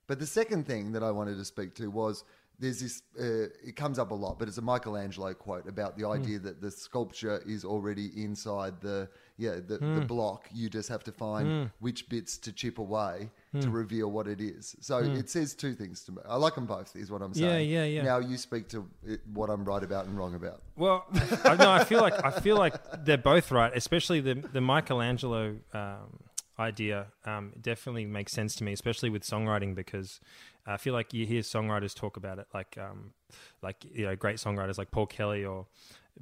But 0.07 0.19
the 0.19 0.27
second 0.27 0.67
thing 0.67 0.93
that 0.93 1.03
I 1.03 1.11
wanted 1.11 1.37
to 1.39 1.45
speak 1.45 1.75
to 1.77 1.89
was 1.89 2.25
there's 2.61 2.81
this, 2.81 3.03
uh, 3.21 3.49
it 3.65 3.77
comes 3.77 3.99
up 4.01 4.11
a 4.11 4.15
lot, 4.15 4.39
but 4.39 4.49
it's 4.49 4.59
a 4.59 4.63
Michelangelo 4.63 5.33
quote 5.35 5.69
about 5.69 5.95
Hmm. 5.95 6.01
the 6.03 6.09
idea 6.09 6.39
that 6.41 6.61
the 6.61 6.71
sculpture 6.71 7.41
is 7.47 7.65
already 7.65 8.11
inside 8.21 8.81
the, 8.81 9.09
yeah, 9.37 9.61
the, 9.65 9.77
Hmm. 9.79 9.95
the 9.95 10.01
block. 10.01 10.49
You 10.53 10.69
just 10.69 10.89
have 10.89 11.05
to 11.05 11.13
find 11.13 11.71
which 11.79 12.09
bits 12.09 12.37
to 12.39 12.53
chip 12.53 12.79
away 12.79 13.31
Hmm. 13.53 13.61
to 13.61 13.71
reveal 13.71 14.11
what 14.11 14.27
it 14.27 14.41
is. 14.41 14.75
So 14.81 14.99
it 14.99 15.31
says 15.31 15.55
two 15.55 15.75
things 15.75 16.03
to 16.05 16.13
me. 16.13 16.19
I 16.29 16.37
like 16.37 16.57
them 16.57 16.67
both, 16.67 16.97
is 16.97 17.11
what 17.13 17.23
I'm 17.23 17.33
saying. 17.33 17.71
yeah, 17.71 17.85
yeah. 17.85 18.03
Yeah 18.03 18.03
now 18.03 18.19
you 18.19 18.37
speak 18.37 18.69
to 18.71 18.89
it, 19.07 19.21
what 19.33 19.51
I'm 19.51 19.65
right 19.65 19.83
about 19.85 20.07
and 20.07 20.19
wrong 20.19 20.35
about. 20.35 20.61
Well, 20.77 21.07
I, 21.45 21.55
no, 21.57 21.71
I 21.71 21.85
feel 21.85 22.01
like 22.01 22.15
I 22.25 22.31
feel 22.41 22.57
like 22.57 22.75
they're 23.05 23.17
both 23.17 23.51
right, 23.53 23.73
especially 23.75 24.21
the 24.21 24.35
the 24.35 24.61
Michelangelo 24.61 25.57
um, 25.73 26.19
idea. 26.59 27.07
Um, 27.25 27.53
definitely 27.61 28.05
makes 28.05 28.33
sense 28.33 28.55
to 28.57 28.65
me, 28.65 28.73
especially 28.73 29.11
with 29.11 29.23
songwriting 29.23 29.75
because 29.75 30.21
I 30.69 30.77
feel 30.77 30.93
like 30.93 31.15
you 31.15 31.27
hear 31.27 31.41
songwriters 31.41 31.95
talk 31.95 32.17
about 32.17 32.39
it, 32.39 32.47
like 32.53 32.77
um, 32.79 33.13
like 33.63 33.85
you 33.91 34.07
know, 34.07 34.17
great 34.17 34.37
songwriters 34.37 34.79
like 34.79 34.91
Paul 34.91 35.07
Kelly 35.07 35.45
or 35.45 35.67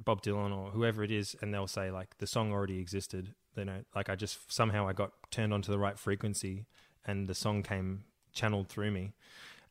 Bob 0.03 0.21
Dylan 0.21 0.55
or 0.55 0.71
whoever 0.71 1.03
it 1.03 1.11
is, 1.11 1.35
and 1.41 1.53
they'll 1.53 1.67
say 1.67 1.91
like 1.91 2.17
the 2.17 2.27
song 2.27 2.51
already 2.51 2.79
existed. 2.79 3.33
You 3.55 3.65
know, 3.65 3.83
like 3.95 4.09
I 4.09 4.15
just 4.15 4.51
somehow 4.51 4.87
I 4.87 4.93
got 4.93 5.11
turned 5.31 5.53
onto 5.53 5.71
the 5.71 5.79
right 5.79 5.99
frequency, 5.99 6.65
and 7.05 7.27
the 7.27 7.35
song 7.35 7.61
came 7.63 8.05
channeled 8.33 8.69
through 8.69 8.91
me. 8.91 9.13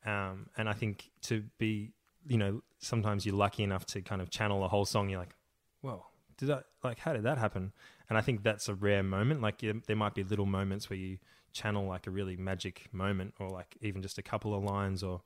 Um, 0.05 0.47
and 0.57 0.69
I 0.69 0.73
think 0.73 1.09
to 1.23 1.43
be, 1.57 1.93
you 2.27 2.37
know, 2.37 2.61
sometimes 2.79 3.25
you're 3.25 3.35
lucky 3.35 3.63
enough 3.63 3.85
to 3.87 4.01
kind 4.01 4.21
of 4.21 4.29
channel 4.29 4.63
a 4.63 4.67
whole 4.67 4.85
song. 4.85 5.09
You're 5.09 5.19
like, 5.19 5.35
well, 5.81 6.11
did 6.37 6.49
that 6.49 6.65
like 6.83 6.99
how 6.99 7.13
did 7.13 7.23
that 7.23 7.37
happen? 7.37 7.71
And 8.09 8.17
I 8.17 8.21
think 8.21 8.43
that's 8.43 8.69
a 8.69 8.75
rare 8.75 9.03
moment. 9.03 9.41
Like 9.41 9.63
there 9.87 9.95
might 9.95 10.13
be 10.13 10.23
little 10.23 10.45
moments 10.45 10.89
where 10.89 10.99
you 10.99 11.17
channel 11.53 11.87
like 11.87 12.07
a 12.07 12.11
really 12.11 12.37
magic 12.37 12.87
moment, 12.91 13.33
or 13.39 13.49
like 13.49 13.77
even 13.81 14.01
just 14.01 14.17
a 14.17 14.21
couple 14.21 14.53
of 14.53 14.63
lines, 14.63 15.03
or 15.03 15.21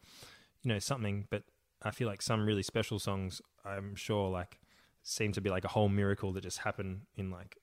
you 0.62 0.70
know 0.70 0.80
something. 0.80 1.28
But 1.30 1.44
I 1.82 1.92
feel 1.92 2.08
like 2.08 2.22
some 2.22 2.46
really 2.46 2.64
special 2.64 3.00
songs, 3.00 3.42
I'm 3.66 3.96
sure, 3.96 4.30
like 4.30 4.60
seem 5.04 5.32
to 5.34 5.42
be 5.42 5.50
like 5.50 5.66
a 5.66 5.70
whole 5.70 5.90
miracle 5.90 6.32
that 6.34 6.42
just 6.42 6.60
happened 6.60 7.02
in 7.16 7.32
like 7.32 7.58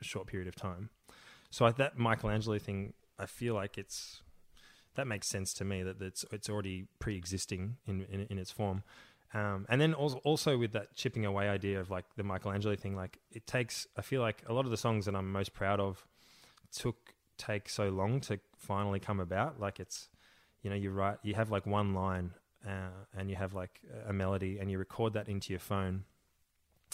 a 0.00 0.04
short 0.04 0.26
period 0.26 0.48
of 0.48 0.54
time. 0.54 0.90
So 1.50 1.66
I, 1.66 1.72
that 1.72 1.98
Michelangelo 1.98 2.58
thing, 2.58 2.94
I 3.18 3.26
feel 3.26 3.54
like 3.54 3.78
it's 3.78 4.22
that 4.94 5.06
makes 5.06 5.26
sense 5.26 5.54
to 5.54 5.64
me 5.64 5.82
that 5.82 6.00
it's 6.00 6.24
it's 6.30 6.48
already 6.48 6.86
pre-existing 6.98 7.76
in 7.86 8.02
in, 8.10 8.26
in 8.30 8.38
its 8.38 8.50
form. 8.50 8.82
Um, 9.34 9.64
and 9.70 9.80
then 9.80 9.94
also, 9.94 10.18
also 10.24 10.58
with 10.58 10.72
that 10.72 10.94
chipping 10.94 11.24
away 11.24 11.48
idea 11.48 11.80
of 11.80 11.90
like 11.90 12.04
the 12.16 12.22
Michelangelo 12.22 12.76
thing, 12.76 12.94
like 12.94 13.18
it 13.30 13.46
takes. 13.46 13.86
I 13.96 14.02
feel 14.02 14.20
like 14.20 14.42
a 14.46 14.52
lot 14.52 14.66
of 14.66 14.70
the 14.70 14.76
songs 14.76 15.06
that 15.06 15.14
I'm 15.14 15.32
most 15.32 15.54
proud 15.54 15.80
of 15.80 16.06
took 16.70 17.14
take 17.42 17.68
so 17.68 17.88
long 17.88 18.20
to 18.20 18.38
finally 18.56 19.00
come 19.00 19.20
about. 19.20 19.60
Like 19.60 19.80
it's, 19.80 20.08
you 20.62 20.70
know, 20.70 20.76
you 20.76 20.90
write, 20.90 21.18
you 21.22 21.34
have 21.34 21.50
like 21.50 21.66
one 21.66 21.94
line, 21.94 22.32
uh, 22.66 23.04
and 23.16 23.28
you 23.28 23.36
have 23.36 23.54
like 23.54 23.80
a 24.06 24.12
melody, 24.12 24.58
and 24.58 24.70
you 24.70 24.78
record 24.78 25.14
that 25.14 25.28
into 25.28 25.52
your 25.52 25.60
phone, 25.60 26.04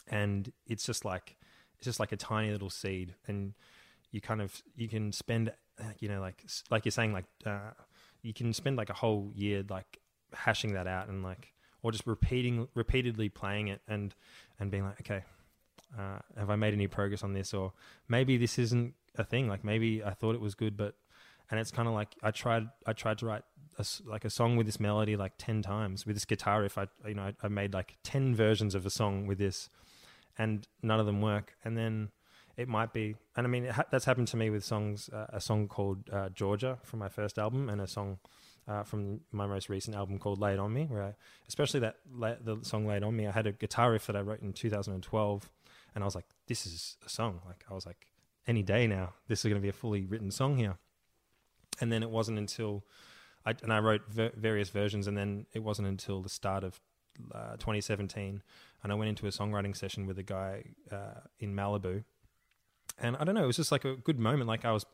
and 0.08 0.52
it's 0.66 0.84
just 0.86 1.04
like 1.04 1.36
it's 1.76 1.84
just 1.84 2.00
like 2.00 2.12
a 2.12 2.16
tiny 2.16 2.50
little 2.50 2.70
seed, 2.70 3.14
and 3.26 3.54
you 4.10 4.20
kind 4.20 4.40
of 4.40 4.62
you 4.74 4.88
can 4.88 5.12
spend, 5.12 5.52
you 5.98 6.08
know, 6.08 6.20
like 6.20 6.44
like 6.70 6.84
you're 6.84 6.92
saying, 6.92 7.12
like 7.12 7.26
uh, 7.44 7.70
you 8.22 8.32
can 8.32 8.52
spend 8.52 8.76
like 8.76 8.90
a 8.90 8.94
whole 8.94 9.30
year 9.34 9.64
like 9.68 9.98
hashing 10.32 10.74
that 10.74 10.86
out 10.86 11.08
and 11.08 11.22
like 11.22 11.52
or 11.82 11.92
just 11.92 12.06
repeating 12.06 12.68
repeatedly 12.74 13.28
playing 13.28 13.68
it 13.68 13.80
and 13.88 14.14
and 14.58 14.70
being 14.70 14.84
like 14.84 15.00
okay 15.00 15.24
uh, 15.98 16.18
have 16.36 16.50
i 16.50 16.56
made 16.56 16.74
any 16.74 16.86
progress 16.86 17.22
on 17.22 17.32
this 17.32 17.54
or 17.54 17.72
maybe 18.08 18.36
this 18.36 18.58
isn't 18.58 18.94
a 19.18 19.24
thing 19.24 19.48
like 19.48 19.64
maybe 19.64 20.02
i 20.02 20.10
thought 20.10 20.34
it 20.34 20.40
was 20.40 20.54
good 20.54 20.76
but 20.76 20.94
and 21.50 21.58
it's 21.58 21.70
kind 21.70 21.88
of 21.88 21.94
like 21.94 22.14
i 22.22 22.30
tried 22.30 22.68
i 22.86 22.92
tried 22.92 23.18
to 23.18 23.26
write 23.26 23.42
a, 23.78 23.84
like 24.06 24.24
a 24.24 24.30
song 24.30 24.56
with 24.56 24.66
this 24.66 24.80
melody 24.80 25.16
like 25.16 25.32
10 25.38 25.62
times 25.62 26.06
with 26.06 26.16
this 26.16 26.24
guitar 26.24 26.62
riff 26.62 26.78
i 26.78 26.86
you 27.06 27.14
know 27.14 27.22
I, 27.22 27.34
I 27.42 27.48
made 27.48 27.74
like 27.74 27.96
10 28.04 28.34
versions 28.34 28.74
of 28.74 28.86
a 28.86 28.90
song 28.90 29.26
with 29.26 29.38
this 29.38 29.68
and 30.36 30.66
none 30.82 31.00
of 31.00 31.06
them 31.06 31.20
work 31.20 31.54
and 31.64 31.76
then 31.76 32.10
it 32.56 32.68
might 32.68 32.92
be 32.92 33.16
and 33.36 33.46
i 33.46 33.50
mean 33.50 33.66
ha- 33.66 33.84
that's 33.90 34.04
happened 34.04 34.28
to 34.28 34.36
me 34.36 34.50
with 34.50 34.64
songs 34.64 35.08
uh, 35.10 35.26
a 35.30 35.40
song 35.40 35.68
called 35.68 36.08
uh, 36.12 36.28
georgia 36.30 36.78
from 36.82 36.98
my 36.98 37.08
first 37.08 37.38
album 37.38 37.68
and 37.68 37.80
a 37.80 37.86
song 37.86 38.18
uh, 38.68 38.82
from 38.82 39.20
my 39.32 39.46
most 39.46 39.68
recent 39.68 39.96
album 39.96 40.18
called 40.18 40.38
"Laid 40.38 40.58
On 40.58 40.72
Me," 40.72 40.84
where 40.84 41.02
I, 41.02 41.14
especially 41.48 41.80
that 41.80 41.96
the 42.10 42.58
song 42.62 42.86
"Laid 42.86 43.02
On 43.02 43.16
Me," 43.16 43.26
I 43.26 43.30
had 43.30 43.46
a 43.46 43.52
guitar 43.52 43.92
riff 43.92 44.06
that 44.06 44.16
I 44.16 44.20
wrote 44.20 44.42
in 44.42 44.52
2012, 44.52 45.50
and 45.94 46.04
I 46.04 46.06
was 46.06 46.14
like, 46.14 46.26
"This 46.46 46.66
is 46.66 46.96
a 47.04 47.08
song." 47.08 47.40
Like 47.46 47.64
I 47.70 47.74
was 47.74 47.86
like, 47.86 48.06
"Any 48.48 48.64
day 48.64 48.88
now, 48.88 49.12
this 49.28 49.44
is 49.44 49.44
going 49.44 49.60
to 49.60 49.64
be 49.64 49.68
a 49.68 49.72
fully 49.72 50.04
written 50.04 50.32
song 50.32 50.56
here." 50.56 50.78
And 51.80 51.92
then 51.92 52.02
it 52.02 52.10
wasn't 52.10 52.38
until 52.38 52.84
I 53.46 53.54
and 53.62 53.72
I 53.72 53.78
wrote 53.78 54.02
ver- 54.08 54.32
various 54.36 54.70
versions, 54.70 55.06
and 55.06 55.16
then 55.16 55.46
it 55.52 55.62
wasn't 55.62 55.86
until 55.86 56.22
the 56.22 56.28
start 56.28 56.64
of 56.64 56.80
uh, 57.32 57.52
2017, 57.56 58.42
and 58.82 58.92
I 58.92 58.94
went 58.94 59.08
into 59.08 59.26
a 59.26 59.30
songwriting 59.30 59.76
session 59.76 60.06
with 60.06 60.18
a 60.18 60.22
guy 60.22 60.64
uh, 60.90 61.20
in 61.38 61.54
Malibu, 61.54 62.04
and 63.00 63.16
I 63.16 63.24
don't 63.24 63.34
know, 63.34 63.44
it 63.44 63.46
was 63.46 63.56
just 63.56 63.72
like 63.72 63.84
a 63.84 63.96
good 63.96 64.18
moment. 64.18 64.48
Like 64.48 64.64
I 64.64 64.72
was 64.72 64.86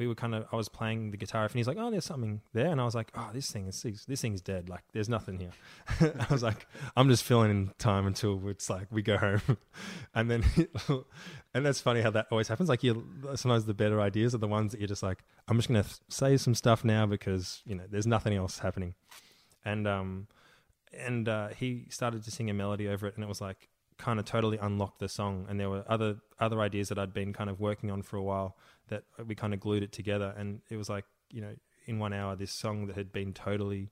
we 0.00 0.06
were 0.06 0.14
kind 0.14 0.34
of 0.34 0.46
I 0.50 0.56
was 0.56 0.70
playing 0.70 1.10
the 1.10 1.18
guitar 1.18 1.42
and 1.44 1.52
he's 1.52 1.68
like, 1.68 1.76
"Oh, 1.78 1.90
there's 1.90 2.06
something 2.06 2.40
there," 2.54 2.68
and 2.68 2.80
I 2.80 2.84
was 2.84 2.94
like, 2.94 3.10
"Oh, 3.14 3.28
this 3.34 3.50
thing 3.50 3.66
is 3.66 3.82
this 4.08 4.22
thing's 4.22 4.40
dead. 4.40 4.70
Like, 4.70 4.82
there's 4.92 5.10
nothing 5.10 5.38
here." 5.38 5.52
I 6.00 6.32
was 6.32 6.42
like, 6.42 6.66
"I'm 6.96 7.08
just 7.10 7.22
filling 7.22 7.50
in 7.50 7.72
time 7.78 8.06
until 8.06 8.48
it's 8.48 8.70
like 8.70 8.86
we 8.90 9.02
go 9.02 9.18
home," 9.18 9.58
and 10.14 10.30
then 10.30 10.42
and 11.54 11.66
that's 11.66 11.82
funny 11.82 12.00
how 12.00 12.10
that 12.12 12.28
always 12.30 12.48
happens. 12.48 12.70
Like, 12.70 12.82
you 12.82 13.06
sometimes 13.34 13.66
the 13.66 13.74
better 13.74 14.00
ideas 14.00 14.34
are 14.34 14.38
the 14.38 14.48
ones 14.48 14.72
that 14.72 14.80
you're 14.80 14.88
just 14.88 15.02
like, 15.02 15.18
"I'm 15.46 15.58
just 15.58 15.68
gonna 15.68 15.84
say 16.08 16.38
some 16.38 16.54
stuff 16.54 16.82
now 16.82 17.04
because 17.04 17.60
you 17.66 17.74
know 17.74 17.84
there's 17.88 18.06
nothing 18.06 18.34
else 18.34 18.58
happening," 18.60 18.94
and 19.66 19.86
um 19.86 20.28
and 20.92 21.28
uh, 21.28 21.48
he 21.48 21.86
started 21.90 22.24
to 22.24 22.30
sing 22.30 22.48
a 22.48 22.54
melody 22.54 22.88
over 22.88 23.06
it, 23.06 23.14
and 23.14 23.22
it 23.22 23.28
was 23.28 23.40
like 23.40 23.68
kind 23.98 24.18
of 24.18 24.24
totally 24.24 24.56
unlocked 24.56 24.98
the 24.98 25.08
song. 25.08 25.46
And 25.48 25.60
there 25.60 25.68
were 25.68 25.84
other 25.86 26.16
other 26.38 26.60
ideas 26.60 26.88
that 26.88 26.98
I'd 26.98 27.12
been 27.12 27.34
kind 27.34 27.50
of 27.50 27.60
working 27.60 27.90
on 27.90 28.02
for 28.02 28.16
a 28.16 28.22
while 28.22 28.56
that 28.90 29.04
we 29.26 29.34
kind 29.34 29.54
of 29.54 29.60
glued 29.60 29.82
it 29.82 29.92
together. 29.92 30.34
And 30.36 30.60
it 30.68 30.76
was 30.76 30.88
like 30.88 31.06
you 31.30 31.40
know 31.40 31.54
in 31.86 31.98
one 31.98 32.12
hour 32.12 32.36
this 32.36 32.52
song 32.52 32.86
that 32.86 32.96
had 32.96 33.10
been 33.12 33.32
totally 33.32 33.88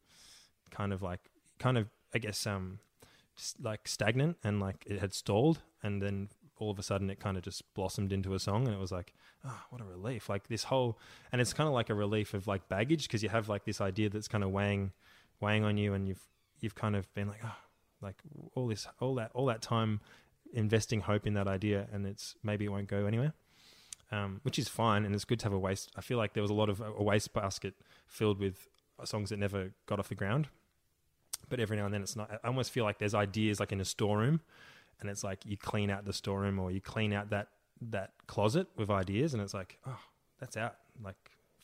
kind 0.71 0.93
of 0.93 1.03
like 1.03 1.21
kind 1.59 1.79
of 1.79 1.89
I 2.15 2.19
guess 2.19 2.47
um 2.47 2.81
like 3.61 3.87
stagnant 3.89 4.37
and 4.45 4.61
like 4.61 4.85
it 4.87 5.01
had 5.01 5.15
stalled, 5.15 5.61
and 5.83 6.03
then 6.03 6.29
all 6.59 6.71
of 6.73 6.79
a 6.79 6.83
sudden 6.83 7.09
it 7.09 7.21
kind 7.21 7.37
of 7.37 7.43
just 7.45 7.63
blossomed 7.75 8.13
into 8.13 8.35
a 8.35 8.39
song. 8.39 8.67
And 8.67 8.75
it 8.75 8.81
was 8.81 8.93
like 8.93 9.15
oh 9.45 9.61
what 9.71 9.81
a 9.81 9.85
relief. 9.85 10.29
Like 10.29 10.49
this 10.49 10.65
whole 10.65 10.99
and 11.33 11.41
it's 11.41 11.55
kind 11.55 11.69
of 11.69 11.75
like 11.75 11.89
a 11.89 11.95
relief 11.95 12.35
of 12.35 12.47
like 12.47 12.69
baggage 12.69 13.05
because 13.09 13.23
you 13.23 13.31
have 13.31 13.49
like 13.49 13.65
this 13.65 13.81
idea 13.81 14.11
that's 14.11 14.29
kind 14.29 14.45
of 14.45 14.51
weighing 14.51 14.93
weighing 15.41 15.65
on 15.65 15.79
you. 15.79 15.95
And 15.95 16.07
you've 16.07 16.23
you've 16.61 16.75
kind 16.75 16.97
of 16.97 17.13
been 17.15 17.29
like 17.29 17.41
oh 17.45 17.57
like 18.03 18.17
all 18.55 18.67
this 18.67 18.87
all 19.01 19.15
that 19.15 19.31
all 19.35 19.47
that 19.47 19.63
time 19.63 20.01
investing 20.53 21.01
hope 21.01 21.27
in 21.27 21.35
that 21.35 21.47
idea. 21.49 21.87
And 21.93 22.07
it's 22.07 22.35
maybe 22.43 22.65
it 22.65 22.69
won't 22.69 22.89
go 22.89 23.07
anywhere 23.07 23.35
um, 24.11 24.41
which 24.43 24.59
is 24.59 24.69
fine 24.69 25.05
and 25.05 25.15
it's 25.15 25.25
good 25.25 25.39
to 25.39 25.45
have 25.45 25.53
a 25.53 25.59
waste 25.59 25.91
i 25.97 26.01
feel 26.01 26.17
like 26.17 26.33
there 26.33 26.43
was 26.43 26.51
a 26.51 26.55
lot 26.55 26.69
of 26.69 26.81
a 26.81 27.03
waste 27.03 27.33
basket 27.35 27.75
filled 28.07 28.39
with 28.39 28.69
songs 29.05 29.31
that 29.31 29.39
never 29.39 29.71
got 29.87 29.99
off 29.99 30.09
the 30.09 30.15
ground. 30.15 30.49
But 31.49 31.61
every 31.61 31.77
now 31.77 31.87
and 31.87 31.95
then 31.95 32.03
it's 32.03 32.17
not 32.17 32.31
i 32.43 32.47
almost 32.47 32.71
feel 32.71 32.85
like 32.85 32.99
there's 32.99 33.15
ideas 33.15 33.61
like 33.61 33.73
in 33.73 33.81
a 33.81 33.85
storeroom 33.85 34.41
and 35.01 35.09
it's 35.09 35.25
like 35.25 35.47
you 35.47 35.57
clean 35.57 35.91
out 35.91 36.05
the 36.05 36.13
storeroom 36.13 36.59
or 36.59 36.71
you 36.71 36.81
clean 36.81 37.13
out 37.13 37.31
that 37.31 37.49
that 37.81 38.13
closet 38.27 38.67
with 38.77 38.91
ideas 38.91 39.35
and 39.35 39.43
it's 39.43 39.55
like 39.55 39.79
oh 39.87 40.01
that's 40.41 40.57
out. 40.57 40.77
Like 41.03 41.17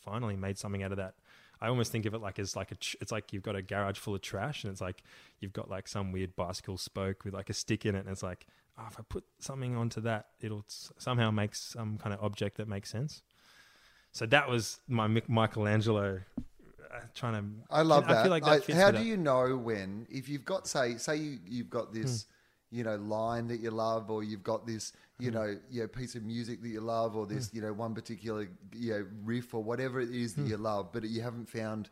finally 0.04 0.36
made 0.36 0.58
something 0.58 0.82
out 0.82 0.92
of 0.92 0.98
that 0.98 1.14
I 1.60 1.68
almost 1.68 1.92
think 1.92 2.06
of 2.06 2.14
it 2.14 2.20
like 2.20 2.38
as 2.38 2.56
like 2.56 2.72
a 2.72 2.76
it's 3.00 3.12
like 3.12 3.32
you've 3.32 3.42
got 3.42 3.56
a 3.56 3.62
garage 3.62 3.98
full 3.98 4.14
of 4.14 4.22
trash 4.22 4.64
and 4.64 4.70
it's 4.72 4.80
like 4.80 5.02
you've 5.40 5.52
got 5.52 5.70
like 5.70 5.88
some 5.88 6.12
weird 6.12 6.36
bicycle 6.36 6.76
spoke 6.76 7.24
with 7.24 7.34
like 7.34 7.50
a 7.50 7.54
stick 7.54 7.86
in 7.86 7.94
it 7.94 8.00
and 8.00 8.08
it's 8.08 8.22
like 8.22 8.46
oh, 8.78 8.84
if 8.90 8.98
I 8.98 9.02
put 9.08 9.24
something 9.38 9.76
onto 9.76 10.00
that 10.02 10.26
it'll 10.40 10.64
somehow 10.68 11.30
make 11.30 11.54
some 11.54 11.98
kind 11.98 12.14
of 12.14 12.22
object 12.22 12.56
that 12.58 12.68
makes 12.68 12.90
sense. 12.90 13.22
So 14.12 14.26
that 14.26 14.48
was 14.48 14.78
my 14.86 15.08
Michelangelo 15.26 16.20
uh, 16.94 17.00
trying 17.14 17.34
to. 17.34 17.44
I 17.68 17.82
love 17.82 18.04
I 18.08 18.14
that. 18.14 18.30
Like 18.30 18.44
that 18.44 18.70
I, 18.70 18.74
how 18.74 18.90
do 18.92 19.02
you 19.02 19.16
know 19.16 19.56
when 19.56 20.06
if 20.08 20.28
you've 20.28 20.44
got 20.44 20.68
say 20.68 20.96
say 20.98 21.16
you, 21.16 21.38
you've 21.46 21.70
got 21.70 21.92
this. 21.92 22.26
Hmm 22.74 22.78
you 22.78 22.84
know 22.84 22.96
line 22.96 23.46
that 23.48 23.60
you 23.60 23.70
love 23.70 24.10
or 24.10 24.24
you've 24.24 24.42
got 24.42 24.66
this 24.66 24.92
you 25.18 25.30
hmm. 25.30 25.36
know 25.36 25.56
you 25.70 25.80
know 25.80 25.88
piece 25.88 26.14
of 26.14 26.24
music 26.24 26.60
that 26.60 26.68
you 26.68 26.80
love 26.80 27.16
or 27.16 27.26
this 27.26 27.48
mm. 27.48 27.54
you 27.54 27.62
know 27.62 27.72
one 27.72 27.94
particular 27.94 28.48
you 28.74 28.90
know 28.92 29.06
riff 29.24 29.54
or 29.54 29.62
whatever 29.62 30.00
it 30.00 30.10
is 30.10 30.34
that 30.34 30.46
mm. 30.46 30.50
you 30.50 30.56
love 30.56 30.88
but 30.92 31.04
you 31.04 31.22
haven't 31.22 31.48
found 31.48 31.88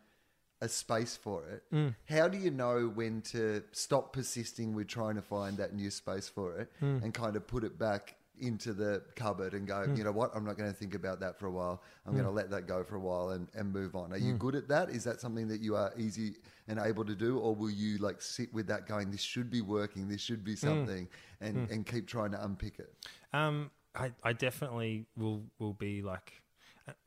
a 0.60 0.68
space 0.68 1.16
for 1.16 1.44
it 1.48 1.62
mm. 1.72 1.94
how 2.06 2.26
do 2.26 2.36
you 2.36 2.50
know 2.50 2.90
when 2.94 3.20
to 3.22 3.62
stop 3.72 4.12
persisting 4.12 4.74
with 4.74 4.88
trying 4.88 5.14
to 5.14 5.22
find 5.22 5.56
that 5.56 5.72
new 5.74 5.90
space 5.90 6.28
for 6.28 6.58
it 6.58 6.70
hmm. 6.80 6.98
and 7.02 7.14
kind 7.14 7.36
of 7.36 7.46
put 7.46 7.64
it 7.64 7.78
back 7.78 8.16
into 8.42 8.72
the 8.72 9.02
cupboard 9.16 9.54
and 9.54 9.66
go, 9.66 9.84
mm. 9.86 9.96
you 9.96 10.04
know 10.04 10.12
what, 10.12 10.30
I'm 10.34 10.44
not 10.44 10.58
going 10.58 10.70
to 10.70 10.76
think 10.76 10.94
about 10.94 11.20
that 11.20 11.38
for 11.38 11.46
a 11.46 11.50
while. 11.50 11.82
I'm 12.04 12.12
mm. 12.12 12.16
going 12.16 12.26
to 12.26 12.32
let 12.32 12.50
that 12.50 12.66
go 12.66 12.84
for 12.84 12.96
a 12.96 13.00
while 13.00 13.30
and, 13.30 13.48
and 13.54 13.72
move 13.72 13.94
on. 13.94 14.12
Are 14.12 14.18
you 14.18 14.34
good 14.34 14.54
at 14.54 14.68
that? 14.68 14.90
Is 14.90 15.04
that 15.04 15.20
something 15.20 15.48
that 15.48 15.60
you 15.60 15.76
are 15.76 15.92
easy 15.96 16.34
and 16.68 16.78
able 16.78 17.04
to 17.04 17.14
do? 17.14 17.38
Or 17.38 17.54
will 17.54 17.70
you 17.70 17.98
like 17.98 18.20
sit 18.20 18.52
with 18.52 18.66
that 18.66 18.86
going, 18.86 19.10
this 19.10 19.22
should 19.22 19.50
be 19.50 19.60
working, 19.60 20.08
this 20.08 20.20
should 20.20 20.44
be 20.44 20.54
mm. 20.54 20.58
something, 20.58 21.08
and, 21.40 21.56
mm. 21.56 21.70
and 21.70 21.86
keep 21.86 22.06
trying 22.06 22.32
to 22.32 22.44
unpick 22.44 22.78
it? 22.78 22.92
Um, 23.32 23.70
I, 23.94 24.12
I 24.22 24.32
definitely 24.32 25.06
will, 25.16 25.44
will 25.58 25.74
be 25.74 26.02
like, 26.02 26.42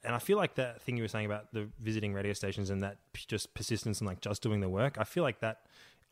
and 0.03 0.15
I 0.15 0.19
feel 0.19 0.37
like 0.37 0.55
that 0.55 0.81
thing 0.81 0.95
you 0.95 1.03
were 1.03 1.09
saying 1.09 1.25
about 1.25 1.51
the 1.51 1.67
visiting 1.81 2.13
radio 2.13 2.33
stations 2.33 2.69
and 2.69 2.81
that 2.81 2.97
just 3.13 3.53
persistence 3.53 3.99
and 3.99 4.07
like 4.07 4.21
just 4.21 4.41
doing 4.41 4.61
the 4.61 4.69
work, 4.69 4.97
I 4.97 5.03
feel 5.03 5.23
like 5.23 5.41
that 5.41 5.65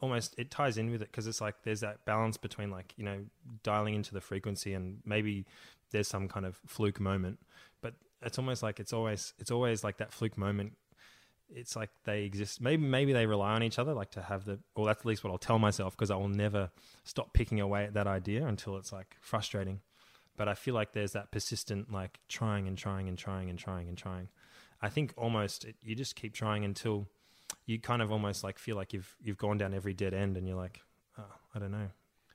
almost 0.04 0.36
it 0.38 0.52
ties 0.52 0.78
in 0.78 0.92
with 0.92 1.02
it 1.02 1.08
because 1.10 1.28
it's 1.28 1.40
like 1.40 1.56
there's 1.64 1.80
that 1.80 2.04
balance 2.04 2.36
between 2.36 2.70
like 2.70 2.94
you 2.98 3.06
know 3.06 3.24
dialing 3.64 3.96
into 3.96 4.14
the 4.14 4.20
frequency 4.20 4.74
and 4.74 5.00
maybe 5.06 5.46
there's 5.92 6.10
some 6.10 6.28
kind 6.28 6.46
of 6.46 6.60
fluke 6.68 7.00
moment. 7.00 7.40
But 7.82 7.94
it's 8.22 8.38
almost 8.38 8.62
like 8.62 8.82
it's 8.82 8.92
always 8.92 9.34
it's 9.40 9.50
always 9.50 9.82
like 9.82 9.98
that 9.98 10.12
fluke 10.12 10.38
moment. 10.38 10.74
It's 11.50 11.78
like 11.78 11.90
they 12.04 12.24
exist 12.24 12.60
maybe 12.60 12.86
maybe 12.86 13.14
they 13.14 13.26
rely 13.26 13.54
on 13.54 13.64
each 13.64 13.80
other 13.80 13.94
like 13.94 14.12
to 14.12 14.22
have 14.22 14.44
the 14.44 14.60
or 14.76 14.86
that's 14.86 15.00
at 15.00 15.06
least 15.06 15.24
what 15.24 15.32
I'll 15.32 15.38
tell 15.38 15.58
myself 15.58 15.96
because 15.96 16.12
I 16.12 16.18
will 16.18 16.28
never 16.28 16.70
stop 17.06 17.34
picking 17.34 17.62
away 17.62 17.86
at 17.86 17.94
that 17.94 18.08
idea 18.08 18.46
until 18.46 18.76
it's 18.76 18.92
like 18.92 19.16
frustrating. 19.22 19.80
But 20.36 20.50
I 20.50 20.54
feel 20.56 20.74
like 20.74 20.92
there's 20.92 21.14
that 21.14 21.32
persistent 21.32 21.94
like 21.94 22.20
trying 22.28 22.68
and 22.68 22.78
trying 22.78 23.08
and 23.08 23.18
trying 23.18 23.50
and 23.50 23.58
trying 23.58 23.88
and 23.88 23.98
trying. 23.98 24.28
I 24.82 24.90
think 24.90 25.14
almost 25.16 25.64
it, 25.64 25.76
you 25.82 25.96
just 25.96 26.18
keep 26.18 26.34
trying 26.34 26.66
until 26.66 27.08
you 27.66 27.80
kind 27.80 28.02
of 28.02 28.12
almost 28.12 28.44
like 28.44 28.58
feel 28.60 28.76
like 28.76 28.94
you've 28.94 29.16
you've 29.22 29.38
gone 29.38 29.58
down 29.58 29.74
every 29.74 29.94
dead 29.94 30.14
end, 30.14 30.38
and 30.38 30.48
you're 30.48 30.58
like, 30.58 30.82
oh, 31.18 31.24
I 31.56 31.60
don't 31.60 31.72
know. 31.72 31.88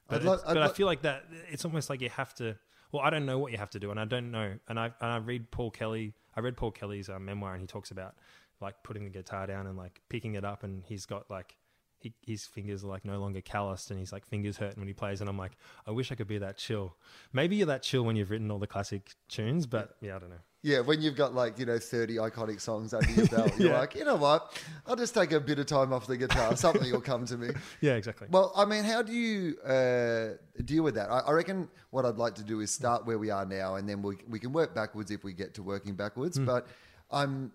But, 0.08 0.16
I'd 0.20 0.24
lo- 0.24 0.32
it's- 0.34 0.48
I'd 0.48 0.54
but 0.54 0.62
I 0.62 0.66
lo- 0.66 0.72
feel 0.72 0.86
like 0.86 1.02
that 1.02 1.24
it's 1.50 1.64
almost 1.64 1.90
like 1.90 2.00
you 2.00 2.08
have 2.10 2.34
to. 2.36 2.56
Well, 2.92 3.02
I 3.02 3.10
don't 3.10 3.26
know 3.26 3.38
what 3.38 3.52
you 3.52 3.58
have 3.58 3.70
to 3.70 3.78
do, 3.80 3.90
and 3.90 4.00
I 4.00 4.04
don't 4.06 4.30
know. 4.30 4.54
And 4.68 4.78
I 4.80 4.86
and 4.86 4.94
I 5.12 5.16
read 5.18 5.50
Paul 5.50 5.70
Kelly. 5.70 6.14
I 6.36 6.40
read 6.40 6.56
Paul 6.56 6.70
Kelly's 6.70 7.08
uh, 7.08 7.18
memoir, 7.18 7.52
and 7.52 7.60
he 7.60 7.66
talks 7.66 7.90
about 7.90 8.14
like 8.60 8.82
putting 8.82 9.04
the 9.04 9.10
guitar 9.10 9.46
down 9.46 9.66
and 9.66 9.76
like 9.76 10.00
picking 10.08 10.34
it 10.34 10.44
up, 10.44 10.62
and 10.64 10.82
he's 10.86 11.04
got 11.06 11.30
like. 11.30 11.56
He, 12.00 12.14
his 12.22 12.44
fingers 12.44 12.84
are 12.84 12.88
like 12.88 13.04
no 13.04 13.18
longer 13.18 13.40
calloused 13.40 13.90
and 13.90 13.98
he's 13.98 14.12
like 14.12 14.24
fingers 14.24 14.56
hurting 14.56 14.78
when 14.78 14.86
he 14.86 14.94
plays 14.94 15.20
and 15.20 15.28
I'm 15.28 15.38
like 15.38 15.52
I 15.86 15.90
wish 15.90 16.12
I 16.12 16.14
could 16.14 16.28
be 16.28 16.38
that 16.38 16.56
chill. 16.56 16.96
Maybe 17.32 17.56
you're 17.56 17.66
that 17.66 17.82
chill 17.82 18.04
when 18.04 18.16
you've 18.16 18.30
written 18.30 18.50
all 18.50 18.58
the 18.58 18.66
classic 18.66 19.10
tunes, 19.28 19.66
but 19.66 19.96
yeah, 20.00 20.16
I 20.16 20.18
don't 20.18 20.30
know. 20.30 20.36
Yeah, 20.62 20.80
when 20.80 21.00
you've 21.00 21.14
got 21.14 21.34
like, 21.34 21.56
you 21.58 21.66
know, 21.66 21.78
30 21.78 22.16
iconic 22.16 22.60
songs 22.60 22.92
under 22.92 23.08
your 23.12 23.26
belt, 23.26 23.52
you're 23.58 23.72
like, 23.72 23.94
you 23.94 24.04
know 24.04 24.16
what? 24.16 24.60
I'll 24.88 24.96
just 24.96 25.14
take 25.14 25.30
a 25.30 25.38
bit 25.38 25.60
of 25.60 25.66
time 25.66 25.92
off 25.92 26.08
the 26.08 26.16
guitar. 26.16 26.56
Something 26.56 26.90
will 26.90 27.00
come 27.00 27.24
to 27.26 27.36
me. 27.36 27.50
Yeah, 27.80 27.94
exactly. 27.94 28.26
Well, 28.30 28.52
I 28.56 28.64
mean, 28.64 28.82
how 28.82 29.02
do 29.02 29.12
you 29.12 29.56
uh, 29.60 30.30
deal 30.64 30.82
with 30.82 30.96
that? 30.96 31.10
I, 31.10 31.20
I 31.20 31.32
reckon 31.32 31.68
what 31.90 32.04
I'd 32.04 32.16
like 32.16 32.34
to 32.36 32.42
do 32.42 32.58
is 32.60 32.72
start 32.72 33.06
where 33.06 33.18
we 33.18 33.30
are 33.30 33.46
now, 33.46 33.76
and 33.76 33.88
then 33.88 34.02
we, 34.02 34.16
we 34.28 34.40
can 34.40 34.52
work 34.52 34.74
backwards 34.74 35.12
if 35.12 35.22
we 35.22 35.32
get 35.32 35.54
to 35.54 35.62
working 35.62 35.94
backwards. 35.94 36.38
But 36.38 36.66
I'm 37.10 37.52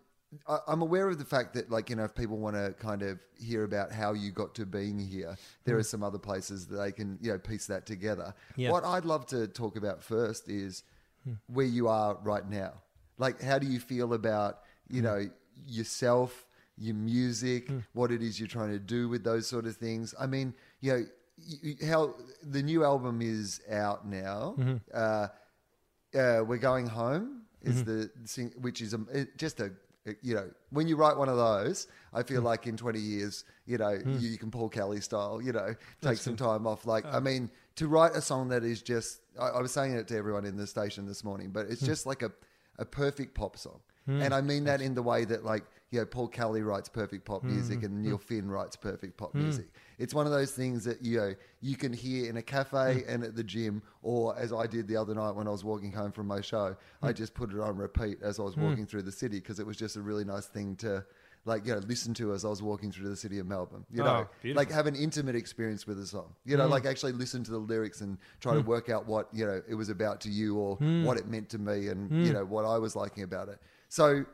I- 0.48 0.60
I'm 0.68 0.82
aware 0.82 1.10
of 1.10 1.18
the 1.18 1.26
fact 1.26 1.54
that, 1.54 1.70
like, 1.70 1.90
you 1.90 1.96
know, 1.96 2.04
if 2.04 2.16
people 2.16 2.38
want 2.38 2.56
to 2.56 2.74
kind 2.80 3.02
of 3.02 3.20
hear 3.40 3.64
about 3.64 3.92
how 3.92 4.14
you 4.14 4.32
got 4.32 4.56
to 4.56 4.66
being 4.66 5.00
here, 5.00 5.38
there 5.66 5.76
are 5.76 5.80
hmm. 5.80 5.84
some 5.84 6.04
other 6.04 6.20
places 6.20 6.68
that 6.68 6.78
they 6.78 6.92
can, 6.92 7.18
you 7.22 7.32
know, 7.32 7.38
piece 7.38 7.68
that 7.68 7.86
together. 7.86 8.34
Yeah. 8.56 8.72
What 8.72 8.84
I'd 8.84 9.06
love 9.06 9.26
to 9.28 9.48
talk 9.48 9.76
about 9.76 10.04
first 10.04 10.50
is 10.50 10.84
hmm. 11.24 11.34
where 11.48 11.66
you 11.66 11.88
are 11.88 12.18
right 12.24 12.48
now. 12.50 12.74
Like, 13.18 13.42
how 13.42 13.60
do 13.60 13.68
you 13.68 13.80
feel 13.80 14.14
about, 14.14 14.60
you 14.90 15.00
hmm. 15.00 15.06
know, 15.06 15.30
yourself, 15.68 16.46
your 16.78 16.96
music, 16.96 17.70
what 17.94 18.12
it 18.12 18.24
is 18.24 18.40
you're 18.40 18.48
trying 18.48 18.72
to 18.72 18.80
do 18.80 19.08
with 19.08 19.24
those 19.24 19.48
sort 19.48 19.66
of 19.66 19.76
things? 19.78 20.16
I 20.20 20.26
mean, 20.26 20.54
you 20.82 20.92
know, 20.92 21.06
how 21.86 22.16
the 22.44 22.62
new 22.62 22.84
album 22.84 23.22
is 23.22 23.62
out 23.70 24.08
now. 24.08 24.56
Mm-hmm. 24.58 24.76
Uh, 24.94 25.28
uh, 26.18 26.44
we're 26.46 26.58
going 26.58 26.88
home 26.88 27.44
is 27.64 27.82
mm-hmm. 27.82 27.86
the 27.86 28.12
sing, 28.26 28.54
which 28.62 28.82
is 28.82 28.94
a, 28.94 29.26
just 29.38 29.60
a 29.60 29.72
you 30.22 30.36
know 30.36 30.50
when 30.70 30.88
you 30.88 30.96
write 30.96 31.18
one 31.18 31.30
of 31.30 31.38
those, 31.38 31.88
I 32.14 32.24
feel 32.24 32.42
hmm. 32.42 32.48
like 32.48 32.68
in 32.68 32.78
twenty 32.78 33.00
years, 33.00 33.46
you 33.66 33.78
know, 33.78 33.96
hmm. 33.96 34.18
you, 34.20 34.30
you 34.30 34.38
can 34.38 34.52
Paul 34.52 34.70
Kelly 34.70 35.02
style, 35.02 35.42
you 35.42 35.52
know, 35.54 35.76
take 36.02 36.18
some 36.18 36.36
time 36.36 36.68
off. 36.68 36.86
Like 36.86 37.06
I 37.06 37.20
mean, 37.20 37.50
to 37.76 37.88
write 37.88 38.14
a 38.14 38.22
song 38.22 38.50
that 38.50 38.64
is 38.64 38.82
just 38.82 39.22
I, 39.40 39.48
I 39.48 39.62
was 39.62 39.72
saying 39.72 39.94
it 39.94 40.08
to 40.10 40.18
everyone 40.18 40.46
in 40.46 40.58
the 40.58 40.68
station 40.68 41.06
this 41.06 41.24
morning, 41.24 41.52
but 41.52 41.68
it's 41.68 41.82
hmm. 41.82 41.88
just 41.88 42.06
like 42.06 42.22
a 42.22 42.32
a 42.80 42.86
perfect 42.86 43.36
pop 43.36 43.58
song. 43.58 43.80
Hmm. 44.06 44.22
And 44.22 44.34
I 44.34 44.42
mean 44.42 44.66
that 44.66 44.82
in 44.82 44.96
the 44.96 45.04
way 45.04 45.26
that, 45.26 45.44
like, 45.44 45.64
you 45.92 46.00
know, 46.00 46.06
Paul 46.06 46.28
Kelly 46.28 46.62
writes 46.64 46.90
perfect 46.90 47.24
pop 47.24 47.42
hmm. 47.42 47.54
music 47.54 47.84
and 47.84 48.02
Neil 48.02 48.18
hmm. 48.18 48.24
Finn 48.24 48.50
writes 48.50 48.76
perfect 48.76 49.16
pop 49.16 49.34
music. 49.36 49.68
It's 50.00 50.14
one 50.14 50.26
of 50.26 50.32
those 50.32 50.52
things 50.52 50.84
that, 50.86 51.04
you 51.04 51.18
know, 51.18 51.36
you 51.62 51.76
can 51.76 51.94
hear 51.94 52.28
in 52.30 52.38
a 52.38 52.42
cafe 52.42 53.04
and 53.08 53.24
at 53.24 53.36
the 53.36 53.44
gym, 53.44 53.82
or 54.02 54.38
as 54.38 54.52
I 54.52 54.66
did 54.68 54.88
the 54.88 54.98
other 54.98 55.14
night 55.14 55.32
when 55.32 55.48
I 55.48 55.52
was 55.52 55.64
walking 55.64 55.92
home 55.92 56.12
from 56.12 56.28
my 56.28 56.42
show, 56.42 56.76
I 57.02 57.14
just 57.14 57.34
put 57.34 57.54
it 57.54 57.60
on 57.60 57.78
repeat 57.78 58.18
as 58.24 58.40
I 58.40 58.44
was 58.44 58.58
walking 58.58 58.86
through 58.86 59.04
the 59.04 59.12
city 59.12 59.40
because 59.40 59.60
it 59.60 59.68
was 59.68 59.78
just 59.78 59.96
a 59.96 60.02
really 60.02 60.26
nice 60.26 60.48
thing 60.48 60.76
to, 60.78 61.06
like, 61.46 61.66
you 61.66 61.74
know, 61.74 61.80
listen 61.80 62.14
to 62.16 62.34
as 62.34 62.44
I 62.44 62.48
was 62.48 62.64
walking 62.64 62.92
through 62.92 63.10
the 63.10 63.16
city 63.16 63.38
of 63.38 63.46
Melbourne. 63.46 63.86
You 63.92 64.02
Oh, 64.02 64.06
know, 64.06 64.28
beautiful. 64.42 64.62
like 64.62 64.72
have 64.72 64.88
an 64.88 64.96
intimate 64.96 65.36
experience 65.36 65.86
with 65.86 66.00
a 66.00 66.08
song. 66.08 66.34
You 66.46 66.58
know, 66.58 66.68
like 66.68 66.86
actually 66.86 67.12
listen 67.12 67.44
to 67.44 67.52
the 67.52 67.58
lyrics 67.58 68.02
and 68.02 68.18
try 68.40 68.54
to 68.56 68.62
work 68.62 68.90
out 68.90 69.06
what, 69.06 69.28
you 69.32 69.46
know, 69.46 69.62
it 69.68 69.76
was 69.76 69.90
about 69.90 70.22
to 70.22 70.30
you 70.30 70.58
or 70.58 70.78
what 71.06 71.18
it 71.18 71.28
meant 71.28 71.50
to 71.50 71.60
me 71.60 71.90
and, 71.90 72.26
you 72.26 72.34
know, 72.34 72.46
what 72.46 72.66
I 72.66 72.78
was 72.78 72.96
liking 72.96 73.24
about 73.24 73.48
it. 73.50 73.60
So 73.94 74.26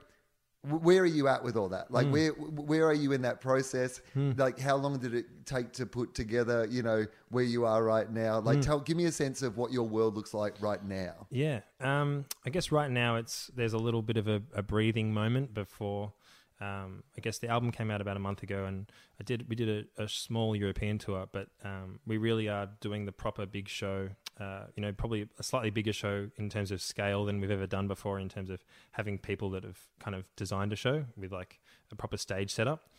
where 0.63 1.01
are 1.01 1.05
you 1.05 1.27
at 1.27 1.43
with 1.43 1.57
all 1.57 1.67
that? 1.67 1.91
Like 1.91 2.07
where 2.13 2.29
where 2.31 2.87
are 2.87 2.93
you 2.93 3.11
in 3.11 3.23
that 3.23 3.41
process? 3.41 3.99
Like 4.37 4.57
how 4.57 4.77
long 4.77 4.97
did 4.99 5.13
it 5.13 5.25
take 5.45 5.73
to 5.73 5.85
put 5.85 6.13
together, 6.13 6.65
you 6.69 6.81
know, 6.81 7.05
where 7.29 7.43
you 7.43 7.65
are 7.65 7.83
right 7.83 8.09
now? 8.09 8.39
Like 8.39 8.61
tell 8.61 8.79
give 8.79 8.95
me 8.95 9.03
a 9.03 9.11
sense 9.11 9.41
of 9.41 9.57
what 9.57 9.73
your 9.73 9.83
world 9.83 10.15
looks 10.15 10.33
like 10.33 10.53
right 10.61 10.81
now. 10.81 11.27
Yeah, 11.29 11.59
um, 11.81 12.23
I 12.45 12.51
guess 12.51 12.71
right 12.71 12.89
now 12.89 13.17
it's 13.17 13.51
there's 13.53 13.73
a 13.73 13.77
little 13.77 14.01
bit 14.01 14.15
of 14.15 14.29
a, 14.29 14.41
a 14.53 14.63
breathing 14.63 15.13
moment 15.13 15.53
before. 15.53 16.13
Um, 16.61 17.03
I 17.17 17.21
guess 17.21 17.37
the 17.39 17.47
album 17.49 17.71
came 17.71 17.91
out 17.91 17.99
about 17.99 18.15
a 18.15 18.19
month 18.19 18.43
ago, 18.43 18.63
and 18.63 18.89
I 19.19 19.23
did 19.25 19.49
we 19.49 19.57
did 19.57 19.87
a, 19.97 20.03
a 20.03 20.07
small 20.07 20.55
European 20.55 20.99
tour, 20.99 21.27
but 21.33 21.47
um, 21.65 21.99
we 22.07 22.17
really 22.17 22.47
are 22.47 22.69
doing 22.79 23.05
the 23.05 23.11
proper 23.11 23.45
big 23.45 23.67
show. 23.67 24.09
Uh, 24.39 24.65
you 24.75 24.81
know, 24.81 24.91
probably 24.93 25.27
a 25.37 25.43
slightly 25.43 25.69
bigger 25.69 25.91
show 25.91 26.29
in 26.37 26.49
terms 26.49 26.71
of 26.71 26.81
scale 26.81 27.25
than 27.25 27.41
we've 27.41 27.51
ever 27.51 27.67
done 27.67 27.87
before. 27.87 28.19
In 28.19 28.29
terms 28.29 28.49
of 28.49 28.63
having 28.91 29.17
people 29.17 29.49
that 29.51 29.63
have 29.63 29.79
kind 29.99 30.15
of 30.15 30.23
designed 30.35 30.71
a 30.71 30.75
show 30.75 31.05
with 31.17 31.31
like 31.31 31.59
a 31.91 31.95
proper 31.95 32.17
stage 32.17 32.53
setup. 32.53 32.89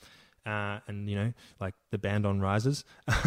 Uh, 0.46 0.80
and 0.88 1.06
you 1.08 1.16
know, 1.16 1.34
like 1.60 1.74
the 1.90 1.98
band 1.98 2.24
on 2.24 2.40
rises. 2.40 2.84
I 3.08 3.20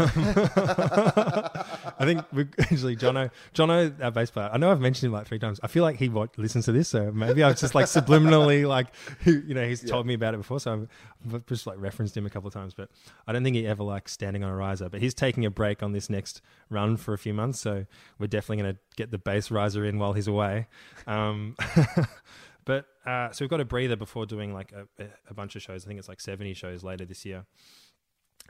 think 1.99 2.25
we 2.33 2.47
actually 2.59 2.95
Jono, 2.95 3.29
Jono, 3.53 4.03
our 4.03 4.09
bass 4.09 4.31
player. 4.31 4.49
I 4.51 4.57
know 4.57 4.71
I've 4.71 4.79
mentioned 4.79 5.09
him 5.09 5.13
like 5.13 5.27
three 5.27 5.37
times. 5.37 5.59
I 5.61 5.67
feel 5.67 5.83
like 5.83 5.97
he 5.97 6.09
listens 6.09 6.65
to 6.65 6.71
this, 6.71 6.89
so 6.89 7.11
maybe 7.11 7.43
I've 7.43 7.59
just 7.59 7.75
like 7.75 7.85
subliminally 7.85 8.67
like, 8.67 8.87
you 9.25 9.53
know, 9.53 9.67
he's 9.67 9.83
told 9.87 10.07
me 10.07 10.15
about 10.15 10.33
it 10.33 10.37
before, 10.37 10.59
so 10.59 10.87
I've, 11.27 11.45
just 11.45 11.67
like 11.67 11.77
referenced 11.79 12.17
him 12.17 12.25
a 12.25 12.31
couple 12.31 12.47
of 12.47 12.53
times. 12.55 12.73
But 12.73 12.89
I 13.27 13.31
don't 13.31 13.43
think 13.43 13.57
he 13.57 13.67
ever 13.67 13.83
likes 13.83 14.11
standing 14.11 14.43
on 14.43 14.49
a 14.49 14.55
riser. 14.55 14.89
But 14.89 15.01
he's 15.01 15.13
taking 15.13 15.45
a 15.45 15.51
break 15.51 15.83
on 15.83 15.91
this 15.91 16.09
next 16.09 16.41
run 16.71 16.97
for 16.97 17.13
a 17.13 17.19
few 17.19 17.35
months, 17.35 17.59
so 17.59 17.85
we're 18.17 18.25
definitely 18.25 18.63
going 18.63 18.73
to 18.73 18.79
get 18.95 19.11
the 19.11 19.19
bass 19.19 19.51
riser 19.51 19.85
in 19.85 19.99
while 19.99 20.13
he's 20.13 20.27
away. 20.27 20.67
Um, 21.05 21.55
but 22.65 22.87
uh, 23.05 23.31
so 23.31 23.43
we've 23.43 23.49
got 23.49 23.59
a 23.61 23.65
breather 23.65 23.95
before 23.95 24.25
doing 24.25 24.53
like 24.53 24.71
a, 24.71 25.05
a- 25.29 25.33
bunch 25.33 25.55
of 25.55 25.61
shows. 25.61 25.85
I 25.85 25.87
think 25.87 25.99
it's 25.99 26.07
like 26.09 26.21
seventy 26.21 26.53
shows 26.53 26.83
later 26.83 27.05
this 27.05 27.25
year. 27.25 27.45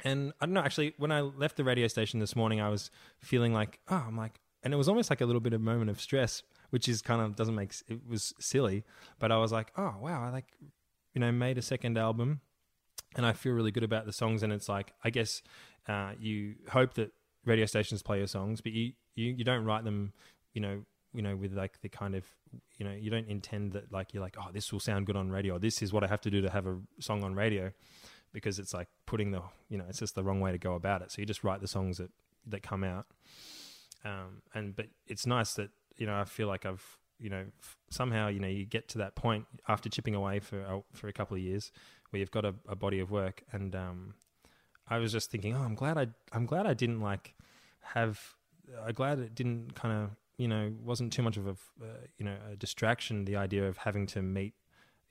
And 0.03 0.33
I 0.41 0.45
don't 0.45 0.53
know, 0.53 0.61
actually, 0.61 0.93
when 0.97 1.11
I 1.11 1.21
left 1.21 1.55
the 1.55 1.63
radio 1.63 1.87
station 1.87 2.19
this 2.19 2.35
morning, 2.35 2.59
I 2.59 2.69
was 2.69 2.89
feeling 3.19 3.53
like, 3.53 3.79
oh, 3.89 4.03
I'm 4.07 4.17
like, 4.17 4.39
and 4.63 4.73
it 4.73 4.77
was 4.77 4.89
almost 4.89 5.09
like 5.09 5.21
a 5.21 5.25
little 5.25 5.41
bit 5.41 5.53
of 5.53 5.61
moment 5.61 5.91
of 5.91 6.01
stress, 6.01 6.41
which 6.71 6.89
is 6.89 7.01
kind 7.01 7.21
of 7.21 7.35
doesn't 7.35 7.53
make 7.55 7.73
it 7.87 7.99
was 8.07 8.33
silly, 8.39 8.83
but 9.19 9.31
I 9.31 9.37
was 9.37 9.51
like, 9.51 9.71
oh 9.77 9.93
wow, 9.99 10.23
I 10.23 10.29
like, 10.29 10.47
you 11.13 11.21
know, 11.21 11.31
made 11.31 11.57
a 11.57 11.61
second 11.61 11.97
album, 11.97 12.41
and 13.15 13.25
I 13.25 13.33
feel 13.33 13.53
really 13.53 13.71
good 13.71 13.83
about 13.83 14.05
the 14.05 14.13
songs, 14.13 14.41
and 14.41 14.51
it's 14.51 14.67
like, 14.69 14.93
I 15.03 15.09
guess, 15.09 15.43
uh, 15.87 16.13
you 16.19 16.55
hope 16.69 16.95
that 16.95 17.11
radio 17.45 17.65
stations 17.65 18.01
play 18.01 18.17
your 18.17 18.27
songs, 18.27 18.61
but 18.61 18.71
you 18.71 18.93
you 19.15 19.33
you 19.37 19.43
don't 19.43 19.65
write 19.65 19.83
them, 19.83 20.13
you 20.53 20.61
know, 20.61 20.85
you 21.13 21.21
know, 21.21 21.35
with 21.35 21.53
like 21.53 21.81
the 21.81 21.89
kind 21.89 22.15
of, 22.15 22.25
you 22.77 22.85
know, 22.85 22.91
you 22.91 23.09
don't 23.09 23.27
intend 23.27 23.73
that 23.73 23.91
like 23.91 24.13
you're 24.13 24.23
like, 24.23 24.35
oh, 24.39 24.49
this 24.51 24.71
will 24.71 24.79
sound 24.79 25.05
good 25.05 25.15
on 25.15 25.29
radio. 25.29 25.57
This 25.57 25.81
is 25.81 25.93
what 25.93 26.03
I 26.03 26.07
have 26.07 26.21
to 26.21 26.31
do 26.31 26.41
to 26.41 26.49
have 26.49 26.67
a 26.67 26.77
song 26.99 27.23
on 27.23 27.35
radio 27.35 27.71
because 28.33 28.59
it's 28.59 28.73
like 28.73 28.87
putting 29.05 29.31
the 29.31 29.41
you 29.69 29.77
know 29.77 29.85
it's 29.87 29.99
just 29.99 30.15
the 30.15 30.23
wrong 30.23 30.41
way 30.41 30.51
to 30.51 30.57
go 30.57 30.73
about 30.73 31.01
it. 31.01 31.11
So 31.11 31.21
you 31.21 31.25
just 31.25 31.43
write 31.43 31.61
the 31.61 31.67
songs 31.67 31.97
that 31.97 32.09
that 32.47 32.63
come 32.63 32.83
out. 32.83 33.05
Um 34.03 34.41
and 34.53 34.75
but 34.75 34.87
it's 35.07 35.25
nice 35.25 35.53
that 35.53 35.69
you 35.97 36.05
know 36.05 36.15
i 36.15 36.23
feel 36.23 36.47
like 36.47 36.65
i've 36.65 36.97
you 37.19 37.29
know 37.29 37.45
somehow 37.89 38.27
you 38.27 38.39
know 38.39 38.47
you 38.47 38.65
get 38.65 38.89
to 38.89 38.97
that 38.97 39.15
point 39.15 39.45
after 39.67 39.89
chipping 39.89 40.15
away 40.15 40.39
for 40.39 40.59
a, 40.59 40.81
for 40.93 41.07
a 41.07 41.13
couple 41.13 41.35
of 41.35 41.41
years 41.41 41.71
where 42.09 42.19
you've 42.19 42.31
got 42.31 42.45
a, 42.45 42.53
a 42.67 42.75
body 42.75 42.99
of 42.99 43.11
work. 43.11 43.43
And 43.51 43.75
um 43.75 44.15
i 44.89 44.97
was 44.97 45.11
just 45.11 45.31
thinking 45.31 45.55
oh 45.55 45.61
i'm 45.61 45.75
glad 45.75 45.97
i 45.97 46.07
i'm 46.33 46.45
glad 46.45 46.67
i 46.67 46.73
didn't 46.73 46.99
like 46.99 47.33
have 47.81 48.19
i'm 48.85 48.93
glad 48.93 49.19
it 49.19 49.33
didn't 49.33 49.73
kind 49.75 49.95
of 49.95 50.09
you 50.37 50.47
know 50.47 50.71
wasn't 50.81 51.11
too 51.11 51.21
much 51.21 51.37
of 51.37 51.47
a 51.47 51.51
uh, 51.81 51.85
you 52.17 52.25
know 52.25 52.35
a 52.51 52.55
distraction 52.55 53.25
the 53.25 53.35
idea 53.35 53.67
of 53.67 53.77
having 53.77 54.05
to 54.07 54.21
meet 54.21 54.53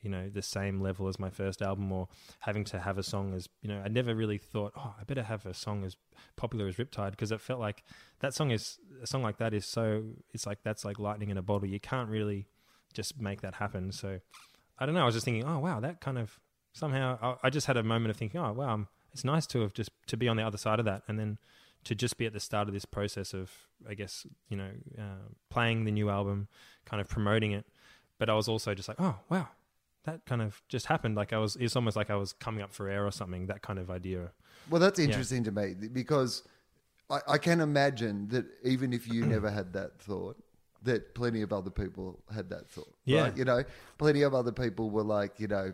you 0.00 0.10
know 0.10 0.28
the 0.28 0.42
same 0.42 0.80
level 0.80 1.08
as 1.08 1.18
my 1.18 1.30
first 1.30 1.62
album 1.62 1.90
or 1.92 2.08
having 2.40 2.64
to 2.64 2.80
have 2.80 2.98
a 2.98 3.02
song 3.02 3.32
as 3.34 3.48
you 3.60 3.68
know 3.68 3.80
i 3.84 3.88
never 3.88 4.14
really 4.14 4.38
thought 4.38 4.72
oh 4.76 4.94
i 5.00 5.04
better 5.04 5.22
have 5.22 5.46
a 5.46 5.54
song 5.54 5.84
as 5.84 5.96
popular 6.36 6.66
as 6.66 6.76
riptide 6.76 7.12
because 7.12 7.30
it 7.30 7.40
felt 7.40 7.60
like 7.60 7.84
that 8.20 8.34
song 8.34 8.50
is 8.50 8.78
a 9.00 9.06
song 9.06 9.22
like 9.22 9.38
that 9.38 9.54
is 9.54 9.64
so 9.64 10.02
it's 10.32 10.46
like 10.46 10.58
that's 10.64 10.84
like 10.84 10.98
lightning 10.98 11.30
in 11.30 11.38
a 11.38 11.42
bottle. 11.42 11.68
You 11.68 11.80
can't 11.80 12.08
really 12.08 12.48
just 12.92 13.20
make 13.20 13.40
that 13.42 13.54
happen. 13.54 13.92
So 13.92 14.18
i 14.78 14.86
don't 14.86 14.94
know 14.94 15.02
i 15.02 15.04
was 15.04 15.14
just 15.14 15.24
thinking 15.24 15.44
oh 15.44 15.58
wow 15.58 15.78
that 15.80 16.00
kind 16.00 16.18
of 16.18 16.40
somehow 16.72 17.18
i, 17.22 17.46
I 17.46 17.50
just 17.50 17.66
had 17.66 17.76
a 17.76 17.82
moment 17.82 18.10
of 18.10 18.16
thinking 18.16 18.40
oh 18.40 18.52
wow 18.52 18.86
it's 19.12 19.24
nice 19.24 19.46
to 19.48 19.60
have 19.60 19.74
just 19.74 19.90
to 20.06 20.16
be 20.16 20.28
on 20.28 20.36
the 20.36 20.42
other 20.42 20.58
side 20.58 20.78
of 20.78 20.86
that 20.86 21.02
and 21.06 21.18
then 21.18 21.38
to 21.84 21.94
just 21.94 22.16
be 22.16 22.26
at 22.26 22.32
the 22.32 22.40
start 22.40 22.68
of 22.68 22.74
this 22.74 22.84
process 22.84 23.34
of 23.34 23.50
i 23.88 23.94
guess 23.94 24.26
you 24.48 24.56
know 24.56 24.70
uh, 24.98 25.28
playing 25.50 25.84
the 25.84 25.92
new 25.92 26.08
album 26.10 26.48
kind 26.84 27.00
of 27.00 27.08
promoting 27.08 27.52
it 27.52 27.66
but 28.18 28.28
i 28.30 28.34
was 28.34 28.48
also 28.48 28.74
just 28.74 28.88
like 28.88 29.00
oh 29.00 29.16
wow 29.28 29.48
that 30.04 30.24
kind 30.26 30.42
of 30.42 30.60
just 30.68 30.86
happened. 30.86 31.14
Like 31.16 31.32
I 31.32 31.38
was, 31.38 31.56
it's 31.56 31.76
almost 31.76 31.96
like 31.96 32.10
I 32.10 32.16
was 32.16 32.32
coming 32.32 32.62
up 32.62 32.72
for 32.72 32.88
air 32.88 33.06
or 33.06 33.10
something. 33.10 33.46
That 33.46 33.62
kind 33.62 33.78
of 33.78 33.90
idea. 33.90 34.32
Well, 34.70 34.80
that's 34.80 34.98
interesting 34.98 35.44
to 35.44 35.52
me 35.52 35.74
because 35.92 36.42
I, 37.10 37.20
I 37.28 37.38
can 37.38 37.60
imagine 37.60 38.28
that 38.28 38.46
even 38.64 38.92
if 38.92 39.08
you 39.08 39.24
never 39.26 39.50
had 39.50 39.72
that 39.74 40.00
thought, 40.00 40.36
that 40.82 41.14
plenty 41.14 41.42
of 41.42 41.52
other 41.52 41.70
people 41.70 42.20
had 42.32 42.48
that 42.50 42.68
thought. 42.68 42.92
Yeah. 43.04 43.22
right? 43.22 43.36
You 43.36 43.44
know, 43.44 43.64
plenty 43.98 44.22
of 44.22 44.34
other 44.34 44.52
people 44.52 44.90
were 44.90 45.04
like, 45.04 45.38
you 45.38 45.46
know, 45.46 45.72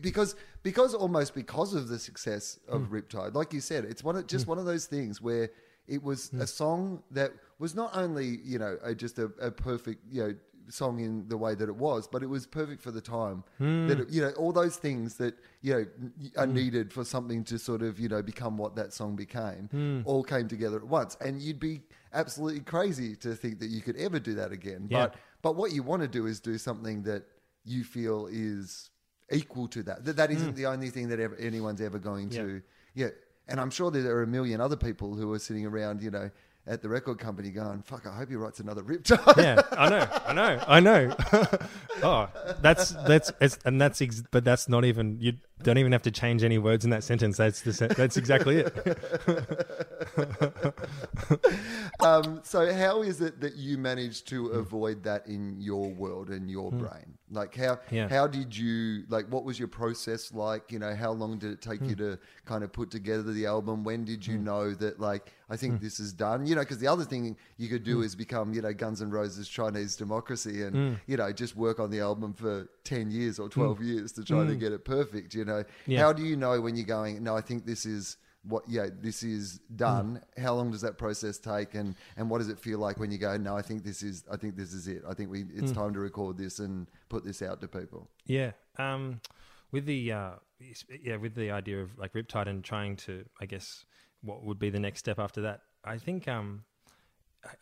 because 0.00 0.36
because 0.62 0.94
almost 0.94 1.34
because 1.34 1.74
of 1.74 1.88
the 1.88 1.98
success 1.98 2.58
of 2.68 2.86
Hmm. 2.86 2.96
Riptide, 2.96 3.34
like 3.34 3.52
you 3.52 3.60
said, 3.60 3.84
it's 3.84 4.04
one 4.04 4.16
of, 4.16 4.26
just 4.26 4.44
hmm. 4.44 4.50
one 4.50 4.58
of 4.58 4.64
those 4.64 4.86
things 4.86 5.20
where 5.20 5.50
it 5.86 6.02
was 6.02 6.30
hmm. 6.30 6.40
a 6.40 6.46
song 6.46 7.02
that 7.10 7.32
was 7.58 7.74
not 7.74 7.96
only 7.96 8.38
you 8.44 8.58
know 8.58 8.78
a, 8.82 8.94
just 8.94 9.18
a, 9.18 9.30
a 9.40 9.50
perfect 9.50 10.02
you 10.10 10.22
know 10.22 10.34
song 10.70 10.98
in 10.98 11.28
the 11.28 11.36
way 11.36 11.54
that 11.54 11.68
it 11.68 11.76
was, 11.76 12.08
but 12.08 12.22
it 12.22 12.26
was 12.26 12.46
perfect 12.46 12.80
for 12.80 12.90
the 12.90 13.00
time. 13.00 13.44
Hmm. 13.58 13.86
That 13.88 14.00
it, 14.00 14.10
you 14.10 14.22
know 14.22 14.30
all 14.30 14.52
those 14.52 14.76
things 14.76 15.16
that 15.16 15.34
you 15.62 15.74
know 15.74 15.86
are 16.36 16.46
needed 16.46 16.92
for 16.92 17.04
something 17.04 17.44
to 17.44 17.58
sort 17.58 17.82
of 17.82 17.98
you 17.98 18.08
know 18.08 18.22
become 18.22 18.56
what 18.56 18.76
that 18.76 18.92
song 18.92 19.16
became, 19.16 20.02
all 20.04 20.22
came 20.22 20.48
together 20.48 20.76
at 20.76 20.86
once. 20.86 21.16
And 21.20 21.40
you'd 21.40 21.60
be 21.60 21.82
absolutely 22.12 22.60
crazy 22.60 23.16
to 23.16 23.34
think 23.34 23.58
that 23.60 23.68
you 23.68 23.82
could 23.82 23.96
ever 23.96 24.18
do 24.18 24.34
that 24.34 24.52
again. 24.52 24.86
Yeah. 24.90 25.06
But 25.06 25.14
but 25.42 25.56
what 25.56 25.72
you 25.72 25.82
want 25.82 26.02
to 26.02 26.08
do 26.08 26.26
is 26.26 26.40
do 26.40 26.56
something 26.56 27.02
that 27.02 27.24
you 27.64 27.84
feel 27.84 28.28
is 28.30 28.90
equal 29.30 29.68
to 29.68 29.82
that. 29.84 30.04
That 30.04 30.16
that 30.16 30.30
isn't 30.30 30.52
mm. 30.52 30.56
the 30.56 30.66
only 30.66 30.90
thing 30.90 31.08
that 31.08 31.20
ever, 31.20 31.36
anyone's 31.36 31.80
ever 31.80 31.98
going. 31.98 32.30
Yeah. 32.30 32.42
to. 32.42 32.62
Yeah. 32.94 33.08
And 33.48 33.60
I'm 33.60 33.70
sure 33.70 33.90
there 33.90 34.16
are 34.16 34.22
a 34.22 34.26
million 34.26 34.60
other 34.60 34.76
people 34.76 35.14
who 35.14 35.32
are 35.32 35.38
sitting 35.38 35.66
around, 35.66 36.02
you 36.02 36.10
know, 36.10 36.30
at 36.66 36.82
the 36.82 36.88
record 36.88 37.18
company 37.18 37.50
going, 37.50 37.82
"Fuck, 37.82 38.06
I 38.06 38.16
hope 38.16 38.30
he 38.30 38.36
writes 38.36 38.60
another 38.60 38.82
Riptide." 38.82 39.36
yeah, 39.36 39.60
I 39.72 39.90
know, 39.90 40.08
I 40.26 40.32
know, 40.32 40.64
I 40.66 40.80
know. 40.80 41.16
oh, 42.02 42.28
that's 42.62 42.90
that's 43.06 43.32
it's, 43.40 43.58
and 43.64 43.80
that's 43.80 44.00
ex- 44.00 44.24
but 44.30 44.44
that's 44.44 44.68
not 44.68 44.84
even 44.84 45.18
you 45.20 45.34
don't 45.62 45.78
even 45.78 45.92
have 45.92 46.02
to 46.02 46.10
change 46.10 46.42
any 46.42 46.58
words 46.58 46.84
in 46.84 46.90
that 46.90 47.04
sentence. 47.04 47.36
That's 47.36 47.60
the 47.62 47.72
sen- 47.72 47.92
that's 47.96 48.16
exactly 48.16 48.56
it. 48.58 48.74
um, 52.04 52.40
so 52.42 52.72
how 52.72 53.02
is 53.02 53.20
it 53.20 53.40
that 53.40 53.54
you 53.54 53.78
managed 53.78 54.28
to 54.28 54.48
avoid 54.48 55.02
that 55.04 55.26
in 55.26 55.60
your 55.60 55.90
world 55.90 56.30
and 56.30 56.50
your 56.50 56.70
brain? 56.72 57.18
Like 57.30 57.54
how 57.56 57.76
Hmm. 57.76 57.94
Yeah. 57.94 58.08
how 58.08 58.26
did 58.26 58.56
you 58.56 59.04
like 59.08 59.26
what 59.26 59.44
was 59.44 59.58
your 59.58 59.68
process 59.68 60.32
like? 60.32 60.70
You 60.70 60.78
know, 60.78 60.94
how 60.94 61.12
long 61.12 61.38
did 61.38 61.52
it 61.52 61.60
take 61.62 61.80
Hmm. 61.80 61.88
you 61.90 61.96
to 61.96 62.18
kind 62.44 62.62
of 62.64 62.72
put 62.72 62.90
together 62.90 63.32
the 63.32 63.46
album? 63.46 63.84
When 63.84 64.04
did 64.04 64.26
you 64.26 64.38
know 64.38 64.72
that 64.74 65.00
like 65.00 65.32
I 65.48 65.56
think 65.56 65.80
this 65.80 66.00
is 66.00 66.12
done? 66.12 66.46
You 66.46 66.54
know, 66.54 66.60
because 66.62 66.78
the 66.78 66.86
other 66.88 67.04
thing 67.04 67.36
you 67.56 67.68
could 67.68 67.82
Hmm. 67.82 67.90
do 67.92 68.02
is 68.02 68.14
become, 68.14 68.52
you 68.54 68.62
know, 68.62 68.72
Guns 68.72 69.02
N' 69.02 69.10
Roses 69.10 69.48
Chinese 69.48 69.96
democracy 69.96 70.62
and 70.62 70.98
you 71.06 71.16
know, 71.16 71.32
just 71.32 71.56
work 71.56 71.80
on 71.80 71.90
the 71.90 72.00
album 72.00 72.32
for 72.34 72.68
10 72.84 73.10
years 73.10 73.38
or 73.38 73.48
12 73.48 73.82
years 73.82 74.12
to 74.12 74.24
try 74.24 74.44
to 74.44 74.54
get 74.56 74.72
it 74.72 74.84
perfect, 74.84 75.34
you 75.34 75.43
know. 75.44 75.64
Yeah. 75.86 76.00
How 76.00 76.12
do 76.12 76.22
you 76.22 76.36
know 76.36 76.60
when 76.60 76.76
you're 76.76 76.86
going, 76.86 77.22
no, 77.22 77.36
I 77.36 77.40
think 77.40 77.66
this 77.66 77.86
is 77.86 78.16
what 78.46 78.62
yeah 78.68 78.88
this 79.00 79.22
is 79.22 79.58
done 79.74 80.20
how 80.36 80.54
long 80.54 80.70
does 80.70 80.82
that 80.82 80.98
process 80.98 81.38
take 81.38 81.74
and 81.74 81.94
and 82.18 82.28
what 82.28 82.36
does 82.38 82.50
it 82.50 82.58
feel 82.58 82.78
like 82.78 83.00
when 83.00 83.10
you 83.10 83.16
go 83.16 83.38
no 83.38 83.56
i 83.56 83.62
think 83.62 83.82
this 83.82 84.02
is 84.02 84.22
i 84.30 84.36
think 84.36 84.54
this 84.54 84.74
is 84.74 84.86
it 84.86 85.02
i 85.08 85.14
think 85.14 85.30
we 85.30 85.44
it's 85.54 85.72
time 85.72 85.94
to 85.94 85.98
record 85.98 86.36
this 86.36 86.58
and 86.58 86.86
put 87.08 87.24
this 87.24 87.40
out 87.40 87.58
to 87.58 87.66
people 87.66 88.10
Yeah. 88.26 88.50
Um, 88.78 89.22
with 89.72 89.86
the 89.86 90.12
uh, 90.12 90.30
yeah, 91.02 91.16
with 91.16 91.34
the 91.34 91.50
idea 91.50 91.82
of 91.82 91.98
like 91.98 92.12
Riptide 92.12 92.46
and 92.48 92.62
trying 92.62 92.96
to, 92.96 93.24
I 93.40 93.46
guess, 93.46 93.84
what 94.22 94.44
would 94.44 94.58
be 94.58 94.70
the 94.70 94.78
next 94.78 95.00
step 95.00 95.18
after 95.18 95.42
that? 95.42 95.60
I 95.84 95.98
think 95.98 96.28
um, 96.28 96.64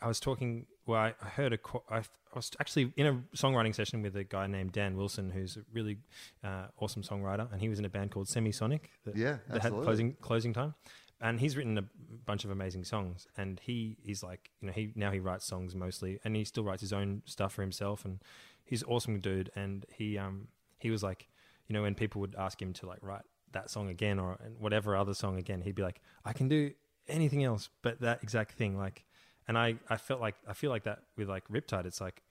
I- 0.03 0.09
was 0.09 0.21
talking. 0.21 0.67
Well, 0.87 0.99
I, 1.01 1.15
I 1.23 1.29
heard 1.29 1.53
a. 1.53 1.59
I, 1.91 1.99
I 1.99 2.03
was 2.35 2.51
actually 2.61 2.93
in 2.97 3.07
a 3.07 3.13
songwriting 3.37 3.75
session 3.75 4.03
with 4.03 4.17
a 4.17 4.25
guy 4.25 4.47
named 4.47 4.73
Dan 4.73 4.97
Wilson, 4.97 5.31
who's 5.31 5.57
a 5.57 5.61
really 5.73 5.99
uh, 6.43 6.67
awesome 6.81 7.03
songwriter, 7.03 7.51
and 7.53 7.61
he 7.61 7.69
was 7.69 7.79
in 7.79 7.85
a 7.85 7.89
band 7.89 8.11
called 8.11 8.27
Semisonic. 8.27 8.81
That, 9.05 9.17
Yeah, 9.17 9.33
that 9.49 9.49
had 9.49 9.57
absolutely. 9.67 9.85
closing 9.85 10.13
closing 10.21 10.53
time. 10.53 10.75
And 11.21 11.39
he's 11.39 11.57
written 11.57 11.79
a 11.79 11.85
bunch 12.27 12.45
of 12.45 12.51
amazing 12.51 12.83
songs, 12.85 13.29
and 13.37 13.61
he 13.61 13.97
is 14.05 14.25
like, 14.25 14.51
you 14.61 14.67
know, 14.67 14.73
he 14.73 14.93
now 14.97 15.13
he 15.13 15.21
writes 15.21 15.47
songs 15.47 15.75
mostly, 15.77 16.19
and 16.25 16.35
he 16.35 16.43
still 16.45 16.65
writes 16.65 16.81
his 16.81 16.93
own 16.93 17.23
stuff 17.27 17.53
for 17.53 17.63
himself, 17.63 18.05
and 18.05 18.19
he's 18.65 18.83
an 18.83 18.89
awesome 18.89 19.21
dude. 19.21 19.51
And 19.55 19.87
he 19.95 20.19
um 20.19 20.49
he 20.81 20.91
was 20.91 21.03
like, 21.05 21.29
you 21.69 21.75
know, 21.75 21.83
when 21.83 21.95
people 21.95 22.21
would 22.23 22.35
ask 22.37 22.61
him 22.61 22.73
to 22.75 22.87
like 22.87 22.99
write 23.03 23.23
that 23.53 23.71
song 23.71 23.89
again 23.89 24.19
or 24.19 24.37
whatever 24.59 24.97
other 24.97 25.15
song 25.15 25.39
again, 25.39 25.61
he'd 25.63 25.77
be 25.77 25.83
like, 25.83 26.01
I 26.25 26.33
can 26.33 26.49
do 26.49 26.73
anything 27.09 27.45
else 27.45 27.69
but 27.83 28.01
that 28.01 28.23
exact 28.25 28.53
thing. 28.53 28.77
Like, 28.77 29.05
and 29.49 29.59
I 29.59 29.77
I 29.89 29.97
felt 29.97 30.21
like 30.21 30.37
I 30.47 30.53
feel 30.53 30.71
like 30.71 30.85
that 30.85 31.01
with 31.17 31.29
like 31.29 31.47
Riptide. 31.49 31.87
It's 31.87 32.01
like 32.01 32.23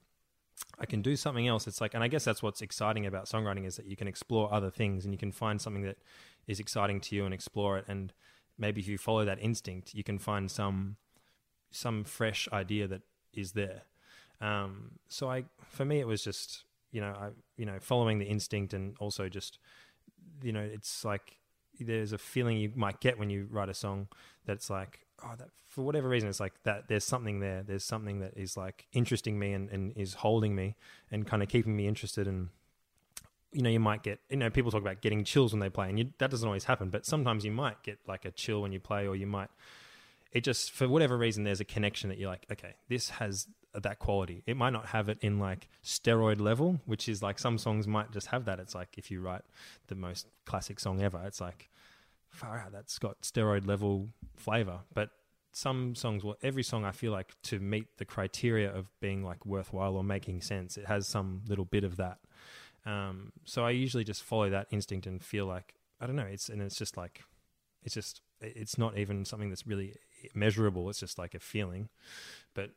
I 0.79 0.85
can 0.85 1.01
do 1.01 1.15
something 1.15 1.47
else. 1.47 1.67
It's 1.67 1.81
like, 1.81 1.93
and 1.93 2.03
I 2.03 2.07
guess 2.07 2.23
that's 2.23 2.41
what's 2.43 2.61
exciting 2.61 3.05
about 3.05 3.25
songwriting 3.25 3.65
is 3.65 3.75
that 3.77 3.85
you 3.85 3.95
can 3.95 4.07
explore 4.07 4.53
other 4.53 4.69
things 4.69 5.05
and 5.05 5.13
you 5.13 5.17
can 5.17 5.31
find 5.31 5.61
something 5.61 5.83
that 5.83 5.97
is 6.47 6.59
exciting 6.59 6.99
to 7.01 7.15
you 7.15 7.25
and 7.25 7.33
explore 7.33 7.77
it. 7.77 7.85
And 7.87 8.13
maybe 8.57 8.81
if 8.81 8.87
you 8.87 8.97
follow 8.97 9.25
that 9.25 9.39
instinct, 9.41 9.93
you 9.93 10.03
can 10.03 10.19
find 10.19 10.49
some 10.49 10.97
some 11.71 12.03
fresh 12.03 12.47
idea 12.51 12.87
that 12.87 13.01
is 13.33 13.53
there. 13.53 13.83
Um, 14.41 14.93
so 15.07 15.29
I, 15.29 15.45
for 15.69 15.85
me, 15.85 15.99
it 15.99 16.07
was 16.07 16.23
just 16.23 16.65
you 16.91 17.01
know, 17.01 17.13
I 17.17 17.29
you 17.57 17.65
know, 17.65 17.77
following 17.79 18.19
the 18.19 18.25
instinct 18.25 18.73
and 18.73 18.95
also 18.99 19.29
just 19.29 19.59
you 20.43 20.51
know, 20.51 20.61
it's 20.61 21.05
like 21.05 21.37
there's 21.79 22.13
a 22.13 22.17
feeling 22.17 22.57
you 22.57 22.71
might 22.75 22.99
get 22.99 23.17
when 23.17 23.29
you 23.29 23.47
write 23.49 23.69
a 23.69 23.73
song 23.73 24.07
that's 24.45 24.69
like 24.69 24.99
oh 25.23 25.35
that 25.37 25.49
for 25.67 25.81
whatever 25.81 26.09
reason 26.09 26.29
it's 26.29 26.39
like 26.39 26.53
that 26.63 26.87
there's 26.87 27.03
something 27.03 27.39
there. 27.39 27.63
There's 27.63 27.83
something 27.83 28.19
that 28.19 28.33
is 28.35 28.57
like 28.57 28.87
interesting 28.93 29.39
me 29.39 29.53
and, 29.53 29.69
and 29.69 29.93
is 29.95 30.15
holding 30.15 30.55
me 30.55 30.75
and 31.11 31.25
kind 31.25 31.41
of 31.41 31.49
keeping 31.49 31.75
me 31.75 31.87
interested 31.87 32.27
and 32.27 32.49
you 33.51 33.61
know 33.61 33.69
you 33.69 33.79
might 33.79 34.03
get 34.03 34.19
you 34.29 34.37
know 34.37 34.49
people 34.49 34.71
talk 34.71 34.81
about 34.81 35.01
getting 35.01 35.23
chills 35.23 35.53
when 35.53 35.59
they 35.59 35.69
play 35.69 35.89
and 35.89 35.99
you, 35.99 36.13
that 36.19 36.29
doesn't 36.29 36.47
always 36.47 36.65
happen 36.65 36.89
but 36.89 37.05
sometimes 37.05 37.43
you 37.43 37.51
might 37.51 37.81
get 37.83 37.99
like 38.07 38.25
a 38.25 38.31
chill 38.31 38.61
when 38.61 38.71
you 38.71 38.79
play 38.79 39.07
or 39.07 39.15
you 39.15 39.27
might 39.27 39.49
it 40.31 40.41
just 40.41 40.71
for 40.71 40.87
whatever 40.87 41.17
reason 41.17 41.43
there's 41.43 41.59
a 41.59 41.65
connection 41.65 42.09
that 42.09 42.17
you're 42.17 42.29
like 42.29 42.45
okay 42.49 42.75
this 42.87 43.09
has 43.09 43.47
that 43.73 43.99
quality. 43.99 44.43
It 44.45 44.57
might 44.57 44.71
not 44.71 44.87
have 44.87 45.09
it 45.09 45.17
in 45.21 45.39
like 45.39 45.67
steroid 45.83 46.41
level 46.41 46.81
which 46.85 47.07
is 47.07 47.21
like 47.23 47.39
some 47.39 47.57
songs 47.57 47.87
might 47.87 48.11
just 48.11 48.27
have 48.27 48.45
that. 48.45 48.59
It's 48.59 48.75
like 48.75 48.97
if 48.97 49.11
you 49.11 49.21
write 49.21 49.43
the 49.87 49.95
most 49.95 50.27
classic 50.45 50.79
song 50.79 51.01
ever 51.01 51.21
it's 51.25 51.41
like 51.41 51.69
far 52.31 52.57
out 52.59 52.71
that's 52.71 52.97
got 52.97 53.21
steroid 53.21 53.67
level 53.67 54.09
flavor. 54.35 54.79
But 54.93 55.09
some 55.53 55.95
songs 55.95 56.23
well 56.23 56.37
every 56.41 56.63
song 56.63 56.85
i 56.85 56.91
feel 56.91 57.11
like 57.11 57.35
to 57.43 57.59
meet 57.59 57.97
the 57.97 58.05
criteria 58.05 58.73
of 58.73 58.87
being 59.01 59.21
like 59.21 59.45
worthwhile 59.45 59.97
or 59.97 60.03
making 60.03 60.39
sense 60.39 60.77
it 60.77 60.85
has 60.85 61.05
some 61.05 61.41
little 61.47 61.65
bit 61.65 61.83
of 61.83 61.97
that. 61.97 62.19
Um, 62.85 63.33
so 63.45 63.65
i 63.65 63.71
usually 63.71 64.03
just 64.03 64.23
follow 64.23 64.49
that 64.49 64.67
instinct 64.71 65.05
and 65.05 65.21
feel 65.21 65.45
like 65.45 65.75
i 65.99 66.07
don't 66.07 66.15
know 66.15 66.23
it's 66.23 66.49
and 66.49 66.61
it's 66.61 66.77
just 66.77 66.97
like 66.97 67.23
it's 67.83 67.93
just 67.93 68.21
it's 68.39 68.77
not 68.77 68.97
even 68.97 69.25
something 69.25 69.49
that's 69.49 69.67
really 69.67 69.95
measurable 70.33 70.89
it's 70.89 70.99
just 70.99 71.17
like 71.17 71.35
a 71.35 71.39
feeling. 71.39 71.89
But 72.53 72.71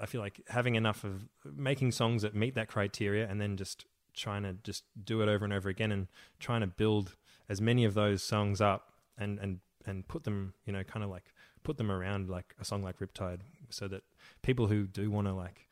i 0.00 0.06
feel 0.06 0.20
like 0.20 0.40
having 0.48 0.74
enough 0.74 1.04
of 1.04 1.28
making 1.44 1.92
songs 1.92 2.22
that 2.22 2.34
meet 2.34 2.54
that 2.56 2.68
criteria 2.68 3.26
and 3.28 3.40
then 3.40 3.56
just 3.56 3.86
trying 4.14 4.42
to 4.42 4.52
just 4.64 4.84
do 5.02 5.22
it 5.22 5.28
over 5.28 5.44
and 5.44 5.54
over 5.54 5.68
again 5.68 5.92
and 5.92 6.08
trying 6.40 6.60
to 6.60 6.66
build 6.66 7.16
as 7.48 7.60
many 7.60 7.84
of 7.84 7.94
those 7.94 8.22
songs 8.22 8.60
up 8.60 8.92
and 9.18 9.38
and 9.38 9.60
and 9.86 10.06
put 10.08 10.24
them 10.24 10.54
you 10.64 10.72
know 10.72 10.82
kind 10.84 11.04
of 11.04 11.10
like 11.10 11.32
put 11.62 11.76
them 11.76 11.90
around 11.90 12.28
like 12.28 12.54
a 12.60 12.64
song 12.64 12.82
like 12.82 12.98
riptide 12.98 13.40
so 13.70 13.88
that 13.88 14.02
people 14.42 14.66
who 14.66 14.86
do 14.86 15.10
want 15.10 15.26
to 15.26 15.32
like 15.32 15.68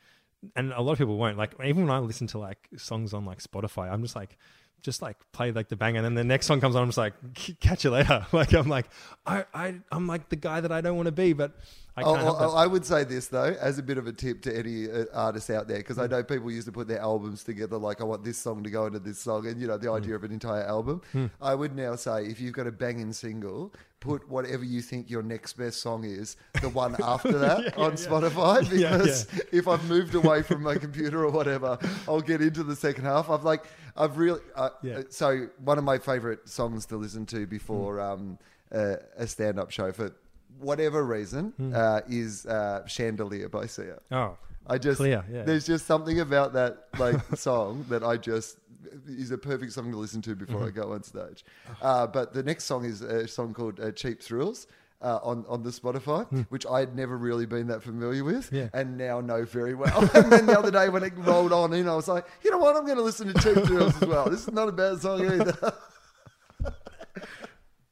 and 0.54 0.72
a 0.72 0.82
lot 0.82 0.92
of 0.92 0.98
people 0.98 1.16
won't. 1.16 1.38
Like 1.38 1.54
even 1.64 1.86
when 1.86 1.90
i 1.90 1.98
listen 1.98 2.26
to 2.28 2.38
like 2.38 2.68
songs 2.76 3.14
on 3.14 3.24
like 3.24 3.42
spotify 3.42 3.90
i'm 3.90 4.02
just 4.02 4.16
like 4.16 4.38
just 4.82 5.02
like 5.02 5.16
play 5.32 5.50
like 5.52 5.68
the 5.68 5.76
bang 5.76 5.96
and 5.96 6.04
then 6.04 6.14
the 6.14 6.22
next 6.24 6.46
song 6.46 6.60
comes 6.60 6.76
on 6.76 6.82
i'm 6.82 6.88
just 6.88 6.98
like 6.98 7.14
catch 7.60 7.82
you 7.84 7.90
later 7.90 8.24
like 8.32 8.52
i'm 8.52 8.68
like 8.68 8.86
i, 9.26 9.44
I 9.52 9.74
i'm 9.90 10.06
like 10.06 10.28
the 10.28 10.36
guy 10.36 10.60
that 10.60 10.70
i 10.70 10.80
don't 10.80 10.96
want 10.96 11.06
to 11.06 11.12
be 11.12 11.32
but 11.32 11.52
i 11.96 12.02
Oh, 12.02 12.14
help 12.14 12.36
oh. 12.38 12.54
I 12.54 12.66
would 12.66 12.84
say 12.84 13.04
this 13.04 13.28
though, 13.28 13.56
as 13.58 13.78
a 13.78 13.82
bit 13.82 13.96
of 13.96 14.06
a 14.06 14.12
tip 14.12 14.42
to 14.42 14.54
any 14.54 14.86
uh, 14.90 15.06
artists 15.14 15.48
out 15.48 15.66
there, 15.66 15.78
because 15.78 15.96
Mm. 15.96 16.02
I 16.02 16.06
know 16.08 16.22
people 16.22 16.50
used 16.50 16.66
to 16.66 16.72
put 16.72 16.88
their 16.88 17.00
albums 17.00 17.42
together. 17.42 17.78
Like, 17.78 18.02
I 18.02 18.04
want 18.04 18.22
this 18.22 18.36
song 18.36 18.62
to 18.64 18.68
go 18.70 18.84
into 18.84 18.98
this 18.98 19.18
song, 19.18 19.46
and 19.46 19.58
you 19.58 19.66
know 19.66 19.78
the 19.78 19.86
Mm. 19.86 19.96
idea 19.96 20.14
of 20.16 20.22
an 20.24 20.30
entire 20.30 20.64
album. 20.64 21.00
I 21.40 21.54
would 21.54 21.74
now 21.74 21.96
say, 21.96 22.26
if 22.26 22.38
you've 22.38 22.52
got 22.52 22.66
a 22.66 22.70
banging 22.70 23.14
single, 23.14 23.72
put 24.00 24.28
whatever 24.28 24.62
you 24.62 24.82
think 24.82 25.08
your 25.08 25.22
next 25.22 25.54
best 25.54 25.80
song 25.80 26.04
is, 26.04 26.36
the 26.60 26.68
one 26.68 26.96
after 27.02 27.38
that 27.38 27.78
on 27.78 27.92
Spotify. 27.92 28.68
Because 28.68 29.26
Yeah, 29.32 29.38
yeah. 29.38 29.42
if 29.58 29.66
I've 29.66 29.88
moved 29.88 30.14
away 30.14 30.42
from 30.42 30.62
my 30.62 30.74
computer 30.76 31.24
or 31.24 31.30
whatever, 31.30 31.78
I'll 32.06 32.20
get 32.20 32.42
into 32.42 32.62
the 32.62 32.76
second 32.76 33.04
half. 33.06 33.30
I've 33.30 33.44
like, 33.44 33.64
I've 33.96 34.16
really. 34.18 34.40
Uh, 34.54 34.70
Yeah. 34.82 35.02
So 35.10 35.48
one 35.64 35.78
of 35.78 35.84
my 35.84 35.98
favorite 35.98 36.48
songs 36.48 36.86
to 36.86 36.96
listen 36.96 37.26
to 37.26 37.46
before 37.46 38.00
um, 38.00 38.38
uh, 38.72 38.96
a 39.16 39.26
stand-up 39.26 39.70
show 39.70 39.92
for 39.92 40.12
whatever 40.58 41.04
reason 41.04 41.52
uh, 41.74 42.00
is 42.08 42.46
uh, 42.46 42.86
Chandelier 42.86 43.48
by 43.48 43.66
Sia. 43.66 43.98
oh 44.12 44.36
I 44.68 44.78
just 44.78 44.96
Clear, 44.98 45.24
yeah. 45.30 45.42
there's 45.44 45.64
just 45.66 45.86
something 45.86 46.18
about 46.20 46.52
that 46.54 46.88
like 46.98 47.20
song 47.36 47.84
that 47.88 48.02
I 48.02 48.16
just 48.16 48.58
is 49.06 49.30
a 49.30 49.38
perfect 49.38 49.72
song 49.72 49.92
to 49.92 49.96
listen 49.96 50.20
to 50.22 50.34
before 50.34 50.60
Mm-hmm. 50.62 50.80
I 50.80 50.82
go 50.82 50.92
on 50.92 51.02
stage. 51.04 51.44
Uh, 51.80 52.06
but 52.06 52.32
the 52.32 52.42
next 52.42 52.64
song 52.64 52.84
is 52.84 53.00
a 53.02 53.28
song 53.28 53.54
called 53.54 53.78
uh, 53.78 53.92
"Cheap 53.92 54.20
Thrills." 54.22 54.66
Uh, 55.06 55.20
on 55.22 55.44
on 55.48 55.62
the 55.62 55.70
Spotify, 55.70 56.26
which 56.48 56.66
I 56.66 56.80
had 56.80 56.96
never 56.96 57.16
really 57.16 57.46
been 57.46 57.68
that 57.68 57.80
familiar 57.80 58.24
with. 58.24 58.50
Yeah. 58.50 58.70
and 58.74 58.98
now 58.98 59.20
know 59.20 59.44
very 59.44 59.72
well. 59.72 60.00
and 60.14 60.32
then 60.32 60.46
the 60.46 60.58
other 60.58 60.72
day 60.72 60.88
when 60.88 61.04
it 61.04 61.12
rolled 61.18 61.52
on 61.52 61.72
in, 61.74 61.88
I 61.88 61.94
was 61.94 62.08
like, 62.08 62.26
you 62.42 62.50
know 62.50 62.58
what, 62.58 62.74
I'm 62.74 62.84
going 62.84 62.96
to 62.96 63.04
listen 63.04 63.32
to 63.32 63.34
Cheap 63.34 63.64
Thrills 63.66 63.94
as 64.02 64.08
well. 64.08 64.28
This 64.28 64.48
is 64.48 64.52
not 64.52 64.68
a 64.68 64.72
bad 64.72 65.00
song 65.00 65.24
either. 65.24 65.72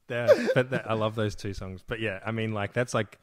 Yeah, 0.09 0.27
but 0.53 0.69
that, 0.71 0.89
I 0.89 0.93
love 0.93 1.15
those 1.15 1.35
two 1.35 1.53
songs. 1.53 1.81
But 1.87 1.99
yeah, 1.99 2.19
I 2.25 2.31
mean, 2.31 2.53
like 2.53 2.73
that's 2.73 2.93
like 2.93 3.17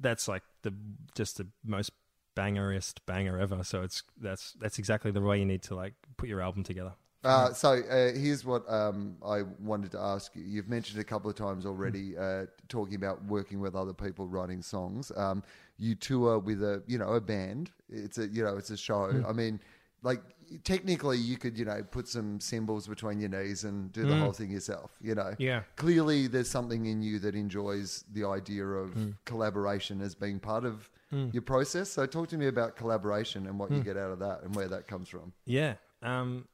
that's 0.00 0.28
like 0.28 0.42
the 0.62 0.72
just 1.14 1.36
the 1.36 1.46
most 1.64 1.90
bangerest 2.34 3.04
banger 3.06 3.38
ever. 3.38 3.62
So 3.64 3.82
it's 3.82 4.02
that's 4.20 4.52
that's 4.60 4.78
exactly 4.78 5.10
the 5.10 5.20
way 5.20 5.38
you 5.38 5.44
need 5.44 5.62
to 5.64 5.74
like 5.74 5.94
put 6.16 6.28
your 6.28 6.40
album 6.40 6.62
together. 6.62 6.92
Uh, 7.24 7.52
so 7.52 7.72
uh, 7.72 8.12
here's 8.18 8.44
what 8.44 8.68
um, 8.68 9.16
I 9.24 9.42
wanted 9.60 9.90
to 9.92 9.98
ask 10.00 10.34
you. 10.34 10.42
You've 10.44 10.68
mentioned 10.68 11.00
a 11.00 11.04
couple 11.04 11.30
of 11.30 11.36
times 11.36 11.64
already, 11.66 12.16
uh, 12.18 12.46
talking 12.68 12.96
about 12.96 13.24
working 13.26 13.60
with 13.60 13.74
other 13.76 13.92
people 13.92 14.26
writing 14.26 14.60
songs. 14.62 15.12
Um, 15.16 15.42
you 15.78 15.94
tour 15.94 16.38
with 16.38 16.62
a 16.62 16.82
you 16.86 16.98
know 16.98 17.12
a 17.14 17.20
band. 17.20 17.70
It's 17.88 18.18
a 18.18 18.26
you 18.26 18.42
know 18.42 18.56
it's 18.56 18.70
a 18.70 18.76
show. 18.76 19.22
I 19.26 19.32
mean, 19.32 19.60
like 20.02 20.20
technically 20.64 21.16
you 21.18 21.36
could 21.36 21.56
you 21.56 21.64
know 21.64 21.82
put 21.90 22.08
some 22.08 22.40
cymbals 22.40 22.86
between 22.88 23.20
your 23.20 23.30
knees 23.30 23.64
and 23.64 23.90
do 23.92 24.04
the 24.04 24.14
Mm. 24.14 24.20
whole 24.20 24.32
thing 24.32 24.50
yourself. 24.50 24.90
You 25.00 25.14
know, 25.14 25.34
Yeah. 25.38 25.62
clearly 25.76 26.26
there's 26.26 26.50
something 26.50 26.86
in 26.86 27.02
you 27.02 27.18
that 27.20 27.34
enjoys 27.34 28.04
the 28.12 28.24
idea 28.24 28.66
of 28.66 28.90
Mm. 28.90 29.14
collaboration 29.24 30.00
as 30.00 30.14
being 30.14 30.40
part 30.40 30.64
of 30.64 30.90
your 31.32 31.42
process. 31.42 31.90
So 31.90 32.06
talk 32.06 32.28
to 32.30 32.38
me 32.38 32.46
about 32.46 32.74
collaboration 32.74 33.46
and 33.46 33.58
what 33.58 33.70
Mm. 33.70 33.76
you 33.78 33.82
get 33.84 33.96
out 33.98 34.10
of 34.12 34.18
that 34.20 34.42
and 34.42 34.54
where 34.56 34.68
that 34.68 34.88
comes 34.88 35.08
from. 35.08 35.32
Yeah. 35.44 35.74
Um, 36.02 36.48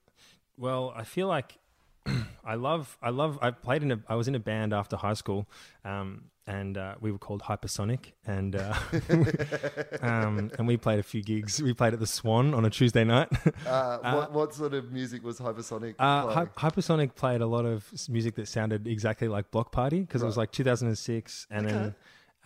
well, 0.59 0.93
I 0.97 1.05
feel 1.05 1.29
like 1.29 1.57
I 2.45 2.55
love, 2.55 2.97
I 3.03 3.11
love, 3.11 3.39
I 3.43 3.51
played 3.51 3.83
in 3.83 3.93
a, 3.93 4.01
I 4.09 4.15
was 4.15 4.29
in 4.29 4.35
a 4.35 4.41
band 4.41 4.73
after 4.73 4.97
high 4.97 5.15
school, 5.15 5.47
um, 5.85 6.25
and 6.47 6.79
uh, 6.79 6.95
we 7.01 7.13
were 7.13 7.19
called 7.19 7.43
Hypersonic, 7.43 8.13
and 8.27 8.57
uh, 8.57 8.75
um, 10.03 10.51
and 10.59 10.67
we 10.67 10.77
played 10.77 10.99
a 10.99 11.03
few 11.03 11.23
gigs. 11.23 11.61
We 11.63 11.75
played 11.75 11.93
at 11.93 12.01
the 12.01 12.07
Swan 12.07 12.55
on 12.55 12.65
a 12.65 12.71
Tuesday 12.71 13.05
night. 13.05 13.29
Uh, 13.67 13.99
what, 14.17 14.33
what 14.33 14.55
sort 14.55 14.75
of 14.75 14.91
music 14.93 15.23
was 15.23 15.39
Hypersonic 15.39 15.95
Uh, 15.99 16.23
playing? 16.25 16.49
Hy- 16.57 16.71
Hypersonic 16.71 17.15
played 17.15 17.41
a 17.41 17.47
lot 17.47 17.65
of 17.67 17.91
music 18.09 18.35
that 18.37 18.49
sounded 18.49 18.87
exactly 18.87 19.29
like 19.29 19.51
Bloc 19.51 19.73
Party 19.73 20.01
because 20.01 20.23
it 20.23 20.27
was 20.27 20.37
like 20.37 20.51
2006, 20.53 21.47
and 21.51 21.67
then 21.69 21.95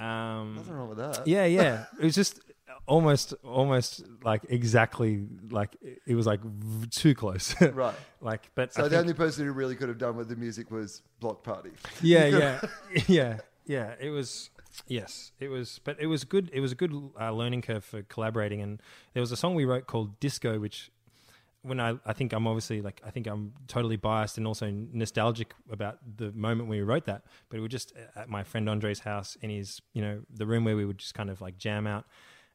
um, 0.01 0.57
Nothing 0.57 0.75
wrong 0.75 0.89
with 0.89 0.99
that. 0.99 1.27
yeah, 1.27 1.45
yeah, 1.45 1.85
it 2.01 2.05
was 2.05 2.15
just 2.15 2.41
almost, 2.87 3.35
almost 3.45 4.05
like 4.25 4.43
exactly 4.49 5.27
like 5.51 5.77
it 6.07 6.15
was 6.15 6.27
like 6.27 6.41
v- 6.43 6.87
too 6.89 7.15
close, 7.15 7.55
Right. 7.73 7.95
like. 8.21 8.51
But 8.55 8.73
So 8.75 8.81
I 8.81 8.85
the 8.85 8.91
think- 8.91 9.01
only 9.01 9.15
person 9.15 9.47
who 9.47 9.53
really 9.53 9.77
could 9.77 9.89
have 9.89 9.99
done 9.99 10.17
with 10.17 10.29
the 10.29 10.37
music 10.37 10.71
was 10.71 11.03
Bloc 11.21 11.43
Party. 11.43 11.71
yeah, 12.03 12.25
yeah, 12.27 12.61
yeah, 13.07 13.39
yeah. 13.67 13.95
It 14.01 14.11
was 14.11 14.51
yes, 14.89 15.33
it 15.41 15.49
was, 15.49 15.81
but 15.85 15.97
it 16.01 16.07
was 16.07 16.25
good. 16.25 16.51
It 16.53 16.61
was 16.61 16.73
a 16.73 16.77
good 16.77 16.93
uh, 17.21 17.31
learning 17.33 17.63
curve 17.63 17.85
for 17.85 18.03
collaborating. 18.03 18.61
And 18.61 18.81
there 19.15 19.21
was 19.21 19.33
a 19.33 19.37
song 19.37 19.55
we 19.55 19.65
wrote 19.65 19.87
called 19.87 20.19
Disco, 20.21 20.59
which 20.59 20.91
when 21.65 21.79
I 21.79 21.95
I 22.05 22.13
think 22.13 22.33
I'm 22.33 22.47
obviously 22.49 22.83
like 22.83 23.01
I 23.07 23.11
think 23.11 23.27
I'm 23.29 23.53
totally 23.69 23.97
biased 23.97 24.37
and 24.37 24.47
also 24.49 24.69
nostalgic 24.71 25.55
about 25.71 25.99
the 26.17 26.33
moment 26.33 26.69
when 26.69 26.79
we 26.79 26.83
wrote 26.85 27.05
that. 27.07 27.23
But 27.49 27.59
we 27.59 27.61
were 27.61 27.69
just 27.69 27.93
at 28.17 28.29
my 28.29 28.43
friend 28.43 28.69
Andre's 28.69 29.01
house 29.01 29.37
in 29.41 29.51
his 29.51 29.81
you 29.93 30.03
know 30.03 30.23
the 30.29 30.45
room 30.47 30.65
where 30.65 30.75
we 30.77 30.85
would 30.85 30.99
just 30.99 31.15
kind 31.15 31.31
of 31.31 31.41
like 31.41 31.59
jam 31.59 31.87
out, 31.87 32.05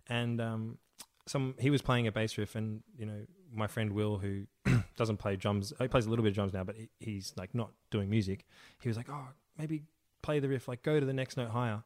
and 0.09 0.41
um, 0.41 0.77
some 1.25 1.55
he 1.59 1.69
was 1.69 1.81
playing 1.81 2.07
a 2.07 2.11
bass 2.11 2.37
riff, 2.37 2.55
and 2.55 2.81
you 2.97 3.05
know 3.05 3.25
my 3.53 3.67
friend 3.67 3.91
Will 3.93 4.17
who 4.17 4.45
doesn't 4.97 5.17
play 5.17 5.35
drums, 5.35 5.73
he 5.79 5.87
plays 5.87 6.05
a 6.05 6.09
little 6.09 6.23
bit 6.23 6.29
of 6.29 6.35
drums 6.35 6.53
now, 6.53 6.63
but 6.63 6.75
he, 6.75 6.89
he's 6.99 7.33
like 7.37 7.53
not 7.53 7.71
doing 7.91 8.09
music. 8.09 8.45
He 8.81 8.89
was 8.89 8.97
like, 8.97 9.09
oh, 9.09 9.27
maybe 9.57 9.83
play 10.21 10.39
the 10.39 10.49
riff, 10.49 10.67
like 10.67 10.83
go 10.83 10.99
to 10.99 11.05
the 11.05 11.13
next 11.13 11.37
note 11.37 11.49
higher, 11.49 11.83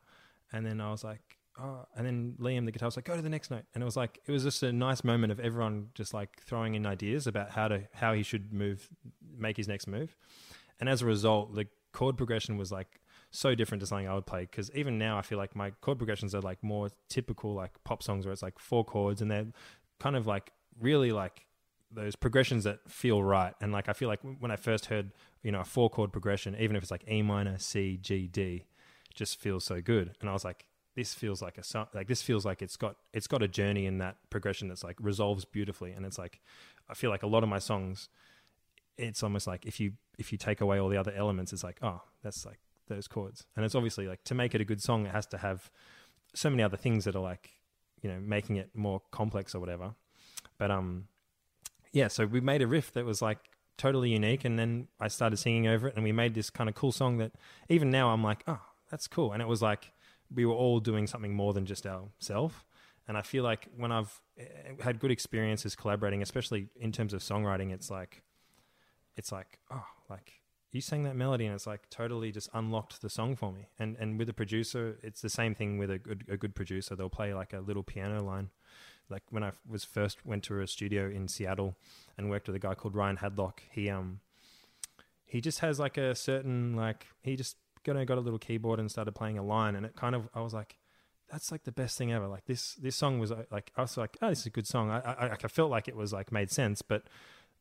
and 0.51 0.65
then 0.65 0.81
I 0.81 0.91
was 0.91 1.03
like. 1.03 1.21
Oh, 1.61 1.85
and 1.97 2.07
then 2.07 2.35
Liam, 2.39 2.63
the 2.63 2.71
guitar, 2.71 2.87
was 2.87 2.95
like, 2.95 3.03
"Go 3.03 3.17
to 3.17 3.21
the 3.21 3.29
next 3.29 3.51
note," 3.51 3.65
and 3.75 3.83
it 3.83 3.85
was 3.85 3.97
like 3.97 4.21
it 4.25 4.31
was 4.31 4.43
just 4.43 4.63
a 4.63 4.71
nice 4.71 5.03
moment 5.03 5.33
of 5.33 5.39
everyone 5.41 5.89
just 5.93 6.13
like 6.13 6.41
throwing 6.41 6.75
in 6.75 6.85
ideas 6.85 7.27
about 7.27 7.51
how 7.51 7.67
to 7.67 7.83
how 7.93 8.13
he 8.13 8.23
should 8.23 8.53
move, 8.53 8.87
make 9.37 9.57
his 9.57 9.67
next 9.67 9.85
move, 9.85 10.15
and 10.79 10.87
as 10.87 11.01
a 11.01 11.05
result, 11.05 11.53
the 11.53 11.67
chord 11.91 12.15
progression 12.15 12.55
was 12.55 12.71
like 12.71 13.00
so 13.31 13.55
different 13.55 13.79
to 13.81 13.87
something 13.87 14.07
I 14.07 14.13
would 14.13 14.25
play. 14.25 14.41
Because 14.41 14.69
even 14.75 14.97
now, 14.97 15.17
I 15.17 15.21
feel 15.21 15.37
like 15.37 15.55
my 15.55 15.71
chord 15.81 15.97
progressions 15.97 16.35
are 16.35 16.41
like 16.41 16.61
more 16.63 16.89
typical 17.09 17.53
like 17.53 17.71
pop 17.83 18.03
songs 18.03 18.25
where 18.25 18.33
it's 18.33 18.43
like 18.43 18.59
four 18.59 18.83
chords 18.83 19.21
and 19.21 19.31
they're 19.31 19.47
kind 19.99 20.15
of 20.15 20.27
like 20.27 20.51
really 20.79 21.11
like 21.11 21.45
those 21.91 22.15
progressions 22.15 22.65
that 22.65 22.79
feel 22.87 23.23
right. 23.23 23.53
And 23.61 23.71
like 23.71 23.89
I 23.89 23.93
feel 23.93 24.09
like 24.09 24.19
when 24.39 24.51
I 24.51 24.55
first 24.57 24.87
heard 24.87 25.11
you 25.43 25.51
know 25.51 25.61
a 25.61 25.65
four 25.65 25.89
chord 25.89 26.11
progression, 26.11 26.55
even 26.59 26.75
if 26.75 26.83
it's 26.83 26.91
like 26.91 27.03
A 27.07 27.21
minor, 27.21 27.57
C, 27.57 27.97
G, 27.97 28.27
D, 28.27 28.65
just 29.13 29.39
feels 29.39 29.63
so 29.63 29.81
good. 29.81 30.15
And 30.19 30.29
I 30.29 30.33
was 30.33 30.45
like, 30.45 30.65
this 30.95 31.13
feels 31.13 31.41
like 31.41 31.57
a 31.57 31.87
like 31.93 32.07
this 32.07 32.21
feels 32.21 32.45
like 32.45 32.61
it's 32.61 32.75
got 32.75 32.97
it's 33.13 33.27
got 33.27 33.41
a 33.41 33.47
journey 33.47 33.85
in 33.85 33.99
that 33.99 34.17
progression 34.29 34.67
that's 34.67 34.83
like 34.83 34.97
resolves 34.99 35.45
beautifully. 35.45 35.93
And 35.93 36.05
it's 36.05 36.19
like 36.19 36.41
I 36.89 36.93
feel 36.93 37.09
like 37.09 37.23
a 37.23 37.27
lot 37.27 37.43
of 37.43 37.49
my 37.49 37.59
songs 37.59 38.09
it's 38.97 39.23
almost 39.23 39.47
like 39.47 39.65
if 39.65 39.79
you 39.79 39.93
if 40.17 40.31
you 40.31 40.37
take 40.37 40.61
away 40.61 40.79
all 40.79 40.89
the 40.89 40.97
other 40.97 41.13
elements, 41.13 41.53
it's 41.53 41.63
like 41.63 41.77
oh, 41.81 42.01
that's 42.23 42.45
like 42.45 42.59
those 42.93 43.07
chords. 43.07 43.45
And 43.55 43.65
it's 43.65 43.75
obviously 43.75 44.07
like 44.07 44.23
to 44.25 44.35
make 44.35 44.53
it 44.53 44.61
a 44.61 44.65
good 44.65 44.81
song, 44.81 45.05
it 45.05 45.11
has 45.11 45.25
to 45.27 45.37
have 45.37 45.71
so 46.33 46.49
many 46.49 46.63
other 46.63 46.77
things 46.77 47.05
that 47.05 47.15
are 47.15 47.21
like 47.21 47.49
you 48.01 48.09
know 48.09 48.19
making 48.19 48.57
it 48.57 48.69
more 48.73 49.01
complex 49.11 49.55
or 49.55 49.59
whatever. 49.59 49.95
But 50.57 50.71
um, 50.71 51.07
yeah. 51.91 52.07
So 52.07 52.25
we 52.25 52.41
made 52.41 52.61
a 52.61 52.67
riff 52.67 52.91
that 52.93 53.05
was 53.05 53.21
like 53.21 53.39
totally 53.77 54.11
unique, 54.11 54.45
and 54.45 54.57
then 54.59 54.87
I 54.99 55.07
started 55.07 55.37
singing 55.37 55.67
over 55.67 55.87
it, 55.87 55.95
and 55.95 56.03
we 56.03 56.11
made 56.11 56.33
this 56.33 56.49
kind 56.49 56.69
of 56.69 56.75
cool 56.75 56.91
song 56.91 57.17
that 57.17 57.31
even 57.69 57.89
now 57.89 58.09
I'm 58.09 58.23
like, 58.23 58.43
oh, 58.47 58.61
that's 58.89 59.07
cool. 59.07 59.31
And 59.31 59.41
it 59.41 59.47
was 59.47 59.61
like 59.61 59.91
we 60.33 60.45
were 60.45 60.53
all 60.53 60.79
doing 60.79 61.07
something 61.07 61.33
more 61.33 61.53
than 61.53 61.65
just 61.65 61.85
ourselves. 61.85 62.55
And 63.07 63.17
I 63.17 63.21
feel 63.21 63.43
like 63.43 63.67
when 63.75 63.91
I've 63.91 64.21
eh, 64.37 64.43
had 64.81 64.99
good 64.99 65.11
experiences 65.11 65.75
collaborating, 65.75 66.21
especially 66.21 66.69
in 66.79 66.91
terms 66.91 67.13
of 67.13 67.21
songwriting, 67.21 67.71
it's 67.71 67.89
like 67.89 68.23
it's 69.15 69.31
like 69.31 69.59
oh 69.71 69.85
like 70.09 70.40
you 70.71 70.81
sang 70.81 71.03
that 71.03 71.15
melody 71.15 71.45
and 71.45 71.53
it's 71.53 71.67
like 71.67 71.89
totally 71.89 72.31
just 72.31 72.49
unlocked 72.53 73.01
the 73.01 73.09
song 73.09 73.35
for 73.35 73.51
me. 73.51 73.67
And 73.77 73.97
and 73.99 74.17
with 74.17 74.29
a 74.29 74.33
producer 74.33 74.97
it's 75.03 75.21
the 75.21 75.29
same 75.29 75.53
thing 75.53 75.77
with 75.77 75.91
a 75.91 75.97
good 75.97 76.25
a 76.29 76.37
good 76.37 76.55
producer. 76.55 76.95
They'll 76.95 77.09
play 77.09 77.33
like 77.33 77.53
a 77.53 77.59
little 77.59 77.83
piano 77.83 78.23
line. 78.23 78.49
Like 79.09 79.23
when 79.29 79.43
I 79.43 79.51
was 79.67 79.83
first 79.83 80.25
went 80.25 80.43
to 80.43 80.61
a 80.61 80.67
studio 80.67 81.09
in 81.09 81.27
Seattle 81.27 81.75
and 82.17 82.29
worked 82.29 82.47
with 82.47 82.55
a 82.55 82.59
guy 82.59 82.73
called 82.75 82.95
Ryan 82.95 83.17
Hadlock 83.17 83.59
he 83.69 83.89
um 83.89 84.21
he 85.25 85.41
just 85.41 85.59
has 85.59 85.79
like 85.79 85.97
a 85.97 86.15
certain 86.15 86.75
like 86.75 87.07
he 87.21 87.35
just 87.35 87.57
got 87.83 87.97
a, 87.97 88.05
got 88.05 88.17
a 88.17 88.21
little 88.21 88.39
keyboard 88.39 88.79
and 88.79 88.89
started 88.89 89.13
playing 89.13 89.37
a 89.37 89.43
line. 89.43 89.75
And 89.75 89.85
it 89.85 89.95
kind 89.95 90.15
of 90.15 90.29
I 90.33 90.41
was 90.41 90.53
like 90.53 90.77
that's 91.29 91.51
like 91.51 91.63
the 91.63 91.71
best 91.71 91.97
thing 91.97 92.13
ever. 92.13 92.27
Like 92.27 92.45
this 92.45 92.75
this 92.75 92.95
song 92.95 93.19
was 93.19 93.31
uh, 93.31 93.43
like 93.51 93.71
I 93.75 93.81
was 93.81 93.97
like 93.97 94.17
oh 94.21 94.29
this 94.29 94.39
is 94.39 94.45
a 94.45 94.51
good 94.51 94.67
song. 94.67 94.89
I 94.89 94.99
I, 94.99 95.31
I 95.31 95.47
felt 95.47 95.69
like 95.69 95.89
it 95.89 95.97
was 95.97 96.13
like 96.13 96.31
made 96.31 96.49
sense 96.49 96.81
but 96.81 97.03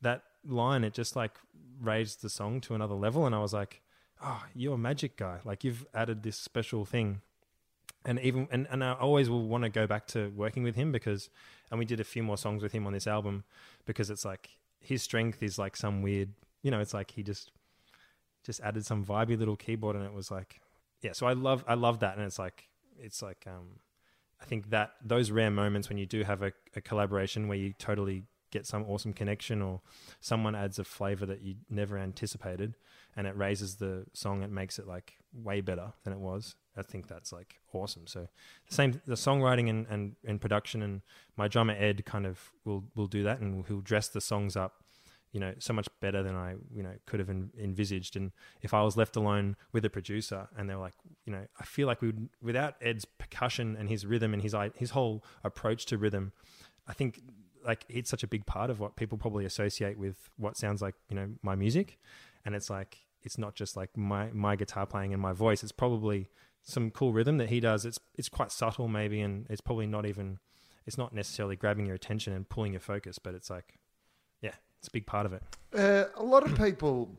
that 0.01 0.23
line 0.47 0.84
it 0.84 0.93
just 0.93 1.16
like 1.16 1.38
raised 1.80 2.22
the 2.22 2.28
song 2.28 2.61
to 2.61 2.74
another 2.74 2.95
level 2.95 3.26
and 3.26 3.34
i 3.34 3.38
was 3.38 3.53
like 3.53 3.82
oh 4.22 4.45
you're 4.55 4.74
a 4.74 4.78
magic 4.78 5.16
guy. 5.16 5.38
Like 5.45 5.64
you've 5.64 5.86
added 5.95 6.22
this 6.22 6.36
special 6.36 6.84
thing. 6.84 7.20
And 8.05 8.18
even 8.20 8.49
and, 8.51 8.66
and 8.70 8.82
i 8.82 8.95
always 8.95 9.28
will 9.28 9.47
want 9.47 9.64
to 9.64 9.68
go 9.68 9.86
back 9.86 10.07
to 10.09 10.32
working 10.34 10.62
with 10.62 10.74
him 10.74 10.91
because 10.91 11.28
and 11.70 11.78
we 11.78 11.84
did 11.84 12.01
a 12.01 12.05
few 12.05 12.22
more 12.22 12.38
songs 12.38 12.62
with 12.62 12.72
him 12.72 12.86
on 12.86 12.95
this 12.95 13.07
album 13.07 13.45
because 13.84 14.09
it's 14.09 14.24
like 14.24 14.49
his 14.78 15.03
strength 15.03 15.43
is 15.43 15.59
like 15.59 15.76
some 15.76 16.01
weird 16.01 16.30
you 16.62 16.70
know 16.70 16.80
it's 16.80 16.95
like 16.95 17.11
he 17.11 17.22
just 17.22 17.51
just 18.43 18.59
added 18.62 18.86
some 18.86 19.05
vibey 19.05 19.38
little 19.38 19.55
keyboard 19.55 19.97
and 19.97 20.05
it 20.07 20.14
was 20.14 20.30
like 20.30 20.62
yeah 21.03 21.12
so 21.12 21.26
i 21.26 21.34
love 21.34 21.62
i 21.68 21.74
love 21.74 21.99
that 21.99 22.16
and 22.16 22.24
it's 22.24 22.38
like 22.38 22.70
it's 22.99 23.20
like 23.20 23.45
um 23.47 23.68
i 24.41 24.47
think 24.47 24.70
that 24.70 24.93
those 25.05 25.30
rare 25.30 25.51
moments 25.51 25.91
when 25.91 25.99
you 25.99 26.07
do 26.07 26.24
have 26.24 26.41
a, 26.41 26.53
a 26.74 26.80
collaboration 26.80 27.49
where 27.49 27.59
you 27.59 27.74
totally 27.74 28.22
get 28.51 28.66
some 28.66 28.84
awesome 28.84 29.12
connection 29.12 29.62
or 29.62 29.80
someone 30.20 30.55
adds 30.55 30.78
a 30.78 30.84
flavor 30.84 31.26
that 31.26 31.42
you 31.42 31.57
never 31.68 31.96
anticipated 31.98 32.74
and 33.16 33.26
it 33.26 33.36
raises 33.36 33.76
the 33.76 34.05
song 34.12 34.42
and 34.42 34.55
makes 34.55 34.78
it 34.78 34.86
like 34.86 35.14
way 35.32 35.61
better 35.61 35.92
than 36.05 36.12
it 36.12 36.18
was 36.18 36.57
i 36.76 36.82
think 36.82 37.07
that's 37.07 37.32
like 37.32 37.61
awesome. 37.72 38.07
So 38.07 38.28
the 38.68 38.74
same 38.74 39.01
the 39.07 39.14
songwriting 39.14 39.68
and, 39.68 39.86
and, 39.88 40.16
and 40.26 40.40
production 40.40 40.82
and 40.82 41.03
my 41.36 41.48
drummer 41.48 41.74
ed 41.76 42.05
kind 42.05 42.26
of 42.26 42.51
will 42.64 42.84
will 42.94 43.07
do 43.07 43.22
that 43.24 43.40
and 43.40 43.64
he'll 43.66 43.80
dress 43.80 44.09
the 44.09 44.20
songs 44.20 44.57
up 44.57 44.84
you 45.32 45.40
know 45.40 45.55
so 45.59 45.72
much 45.72 45.88
better 46.01 46.22
than 46.22 46.34
i 46.34 46.55
you 46.72 46.82
know 46.82 46.92
could 47.07 47.20
have 47.20 47.30
en- 47.30 47.51
envisaged. 47.59 48.16
And 48.16 48.32
if 48.62 48.74
i 48.74 48.82
was 48.82 48.96
left 48.96 49.16
alone 49.16 49.57
with 49.72 49.84
a 49.84 49.90
producer 49.90 50.48
and 50.57 50.68
they're 50.68 50.76
like 50.76 50.94
you 51.24 51.32
know 51.32 51.46
i 51.59 51.64
feel 51.64 51.86
like 51.86 52.01
we 52.01 52.09
would 52.09 52.28
without 52.42 52.74
ed's 52.80 53.05
percussion 53.05 53.76
and 53.76 53.88
his 53.88 54.05
rhythm 54.07 54.34
and 54.34 54.42
his 54.42 54.55
his 54.74 54.90
whole 54.90 55.24
approach 55.44 55.86
to 55.86 55.98
rhythm 55.98 56.32
i 56.88 56.92
think 56.92 57.20
like 57.65 57.85
it's 57.89 58.11
such 58.11 58.23
a 58.23 58.27
big 58.27 58.47
part 58.47 58.71
of 58.71 58.81
what 58.81 58.97
people 58.97 59.19
probably 59.19 59.45
associate 59.45 59.99
with 59.99 60.31
what 60.37 60.57
sounds 60.57 60.83
like 60.83 60.95
you 61.09 61.17
know 61.17 61.29
my 61.43 61.55
music. 61.55 61.99
And 62.45 62.55
it's 62.55 62.71
like 62.71 62.99
it's 63.23 63.39
not 63.39 63.55
just 63.55 63.77
like 63.77 63.97
my 63.97 64.31
my 64.33 64.57
guitar 64.57 64.87
playing 64.87 65.13
and 65.13 65.21
my 65.21 65.33
voice. 65.33 65.63
It's 65.63 65.73
probably 65.73 66.29
some 66.63 66.91
cool 66.91 67.13
rhythm 67.13 67.39
that 67.39 67.49
he 67.49 67.61
does. 67.61 67.85
It's 67.85 67.99
it's 68.17 68.29
quite 68.29 68.53
subtle 68.53 68.89
maybe 68.89 69.21
and 69.21 69.47
it's 69.51 69.61
probably 69.61 69.87
not 69.87 70.07
even 70.07 70.39
it's 70.87 70.99
not 70.99 71.13
necessarily 71.13 71.57
grabbing 71.57 71.87
your 71.87 71.95
attention 71.95 72.33
and 72.33 72.49
pulling 72.49 72.73
your 72.73 72.81
focus 72.81 73.19
but 73.19 73.35
it's 73.35 73.51
like 73.51 73.79
yeah 74.41 74.55
it's 74.81 74.89
a 74.89 74.91
big 74.91 75.07
part 75.07 75.27
of 75.27 75.33
it. 75.33 75.43
Uh, 75.77 76.07
a 76.17 76.25
lot 76.25 76.43
of 76.43 76.57
people, 76.57 77.15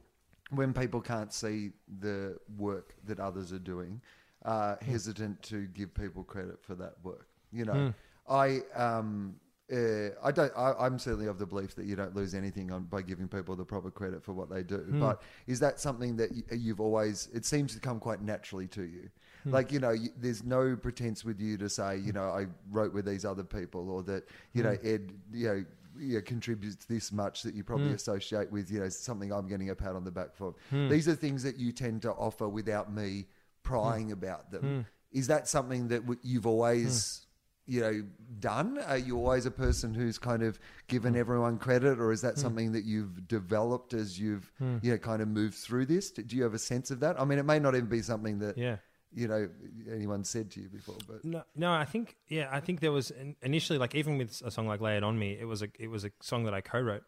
when 0.49 0.73
people 0.73 0.99
can't 0.99 1.31
see 1.31 1.71
the 1.99 2.37
work 2.57 2.95
that 3.05 3.19
others 3.19 3.53
are 3.53 3.59
doing, 3.59 4.01
are 4.43 4.79
hesitant 4.81 5.41
to 5.43 5.67
give 5.67 5.93
people 5.93 6.23
credit 6.23 6.57
for 6.61 6.73
that 6.75 6.95
work. 7.03 7.27
You 7.51 7.65
know, 7.65 7.93
I 8.27 8.61
um, 8.75 9.35
uh, 9.71 10.09
I 10.21 10.31
don't. 10.31 10.51
I, 10.55 10.73
I'm 10.79 10.99
certainly 10.99 11.27
of 11.27 11.39
the 11.39 11.45
belief 11.45 11.75
that 11.75 11.85
you 11.85 11.95
don't 11.95 12.15
lose 12.15 12.35
anything 12.35 12.71
on 12.71 12.83
by 12.83 13.01
giving 13.01 13.27
people 13.27 13.55
the 13.55 13.63
proper 13.63 13.89
credit 13.89 14.23
for 14.23 14.33
what 14.33 14.49
they 14.49 14.63
do. 14.63 14.77
Hmm. 14.77 14.99
But 14.99 15.21
is 15.47 15.59
that 15.61 15.79
something 15.79 16.17
that 16.17 16.29
you've 16.51 16.81
always? 16.81 17.29
It 17.33 17.45
seems 17.45 17.73
to 17.73 17.79
come 17.79 17.99
quite 17.99 18.21
naturally 18.21 18.67
to 18.67 18.83
you. 18.83 19.09
Hmm. 19.43 19.51
Like 19.51 19.71
you 19.71 19.79
know, 19.79 19.91
you, 19.91 20.09
there's 20.17 20.43
no 20.43 20.75
pretense 20.75 21.23
with 21.23 21.39
you 21.39 21.57
to 21.57 21.69
say, 21.69 21.97
you 21.97 22.11
know, 22.11 22.25
I 22.25 22.47
wrote 22.69 22.93
with 22.93 23.05
these 23.05 23.23
other 23.23 23.43
people, 23.43 23.89
or 23.89 24.03
that 24.03 24.27
you 24.53 24.63
know, 24.63 24.73
hmm. 24.73 24.87
Ed, 24.87 25.13
you 25.33 25.47
know. 25.47 25.65
You 25.99 26.15
know, 26.15 26.21
contributes 26.21 26.85
this 26.85 27.11
much 27.11 27.43
that 27.43 27.53
you 27.53 27.65
probably 27.65 27.91
associate 27.91 28.49
with, 28.49 28.71
you 28.71 28.79
know, 28.79 28.87
something 28.87 29.31
I'm 29.33 29.45
getting 29.49 29.71
a 29.71 29.75
pat 29.75 29.93
on 29.93 30.05
the 30.05 30.09
back 30.09 30.33
for. 30.33 30.55
These 30.71 31.09
are 31.09 31.15
things 31.15 31.43
that 31.43 31.57
you 31.57 31.73
tend 31.73 32.01
to 32.03 32.11
offer 32.13 32.47
without 32.47 32.93
me 32.93 33.25
prying 33.61 34.13
about 34.13 34.51
them. 34.51 34.85
Is 35.11 35.27
that 35.27 35.49
something 35.49 35.89
that 35.89 36.03
w- 36.03 36.19
you've 36.23 36.47
always 36.47 37.25
you 37.71 37.79
know 37.79 38.03
done? 38.39 38.79
Are 38.79 38.97
you 38.97 39.15
always 39.17 39.45
a 39.45 39.51
person 39.51 39.93
who's 39.93 40.17
kind 40.17 40.43
of 40.43 40.59
given 40.87 41.15
everyone 41.15 41.57
credit, 41.57 41.99
or 41.99 42.11
is 42.11 42.21
that 42.21 42.37
something 42.37 42.73
that 42.73 42.83
you've 42.83 43.27
developed 43.29 43.93
as 43.93 44.19
you've 44.19 44.51
you 44.81 44.91
know 44.91 44.97
kind 44.97 45.21
of 45.21 45.29
moved 45.29 45.55
through 45.55 45.85
this? 45.85 46.11
Do 46.11 46.35
you 46.35 46.43
have 46.43 46.53
a 46.53 46.59
sense 46.59 46.91
of 46.91 46.99
that? 46.99 47.19
I 47.19 47.23
mean, 47.23 47.39
it 47.39 47.45
may 47.45 47.59
not 47.59 47.73
even 47.75 47.87
be 47.87 48.01
something 48.01 48.39
that 48.39 48.57
Yeah. 48.57 48.77
you 49.13 49.27
know 49.29 49.49
anyone 49.89 50.25
said 50.25 50.51
to 50.51 50.61
you 50.61 50.67
before, 50.67 50.97
but 51.07 51.23
No, 51.23 51.43
no, 51.55 51.71
I 51.71 51.85
think 51.85 52.17
yeah, 52.27 52.49
I 52.51 52.59
think 52.59 52.81
there 52.81 52.91
was 52.91 53.11
initially 53.41 53.79
like 53.79 53.95
even 53.95 54.17
with 54.17 54.41
a 54.43 54.51
song 54.51 54.67
like 54.67 54.81
"Lay 54.81 54.97
It 54.97 55.03
On 55.03 55.17
Me," 55.17 55.37
it 55.39 55.45
was 55.45 55.61
a 55.61 55.69
it 55.79 55.89
was 55.89 56.03
a 56.03 56.11
song 56.21 56.43
that 56.43 56.53
I 56.53 56.59
co-wrote, 56.59 57.05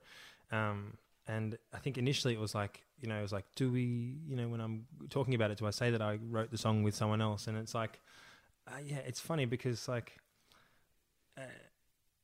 um, 0.51 0.93
and 1.27 1.57
I 1.73 1.79
think 1.79 1.97
initially 1.97 2.33
it 2.33 2.39
was 2.39 2.55
like 2.55 2.85
you 3.01 3.09
know 3.09 3.19
it 3.19 3.21
was 3.21 3.33
like 3.33 3.45
do 3.55 3.69
we 3.69 3.83
you 4.29 4.37
know 4.37 4.47
when 4.47 4.61
I'm 4.61 4.85
talking 5.09 5.35
about 5.35 5.51
it 5.51 5.57
do 5.57 5.67
I 5.67 5.71
say 5.71 5.91
that 5.91 6.01
I 6.01 6.19
wrote 6.35 6.51
the 6.51 6.57
song 6.57 6.83
with 6.83 6.95
someone 6.95 7.21
else 7.21 7.47
and 7.47 7.57
it's 7.57 7.75
like 7.75 7.99
uh, 8.67 8.79
yeah 8.85 9.01
it's 9.09 9.19
funny 9.19 9.45
because 9.45 9.89
like 9.89 10.19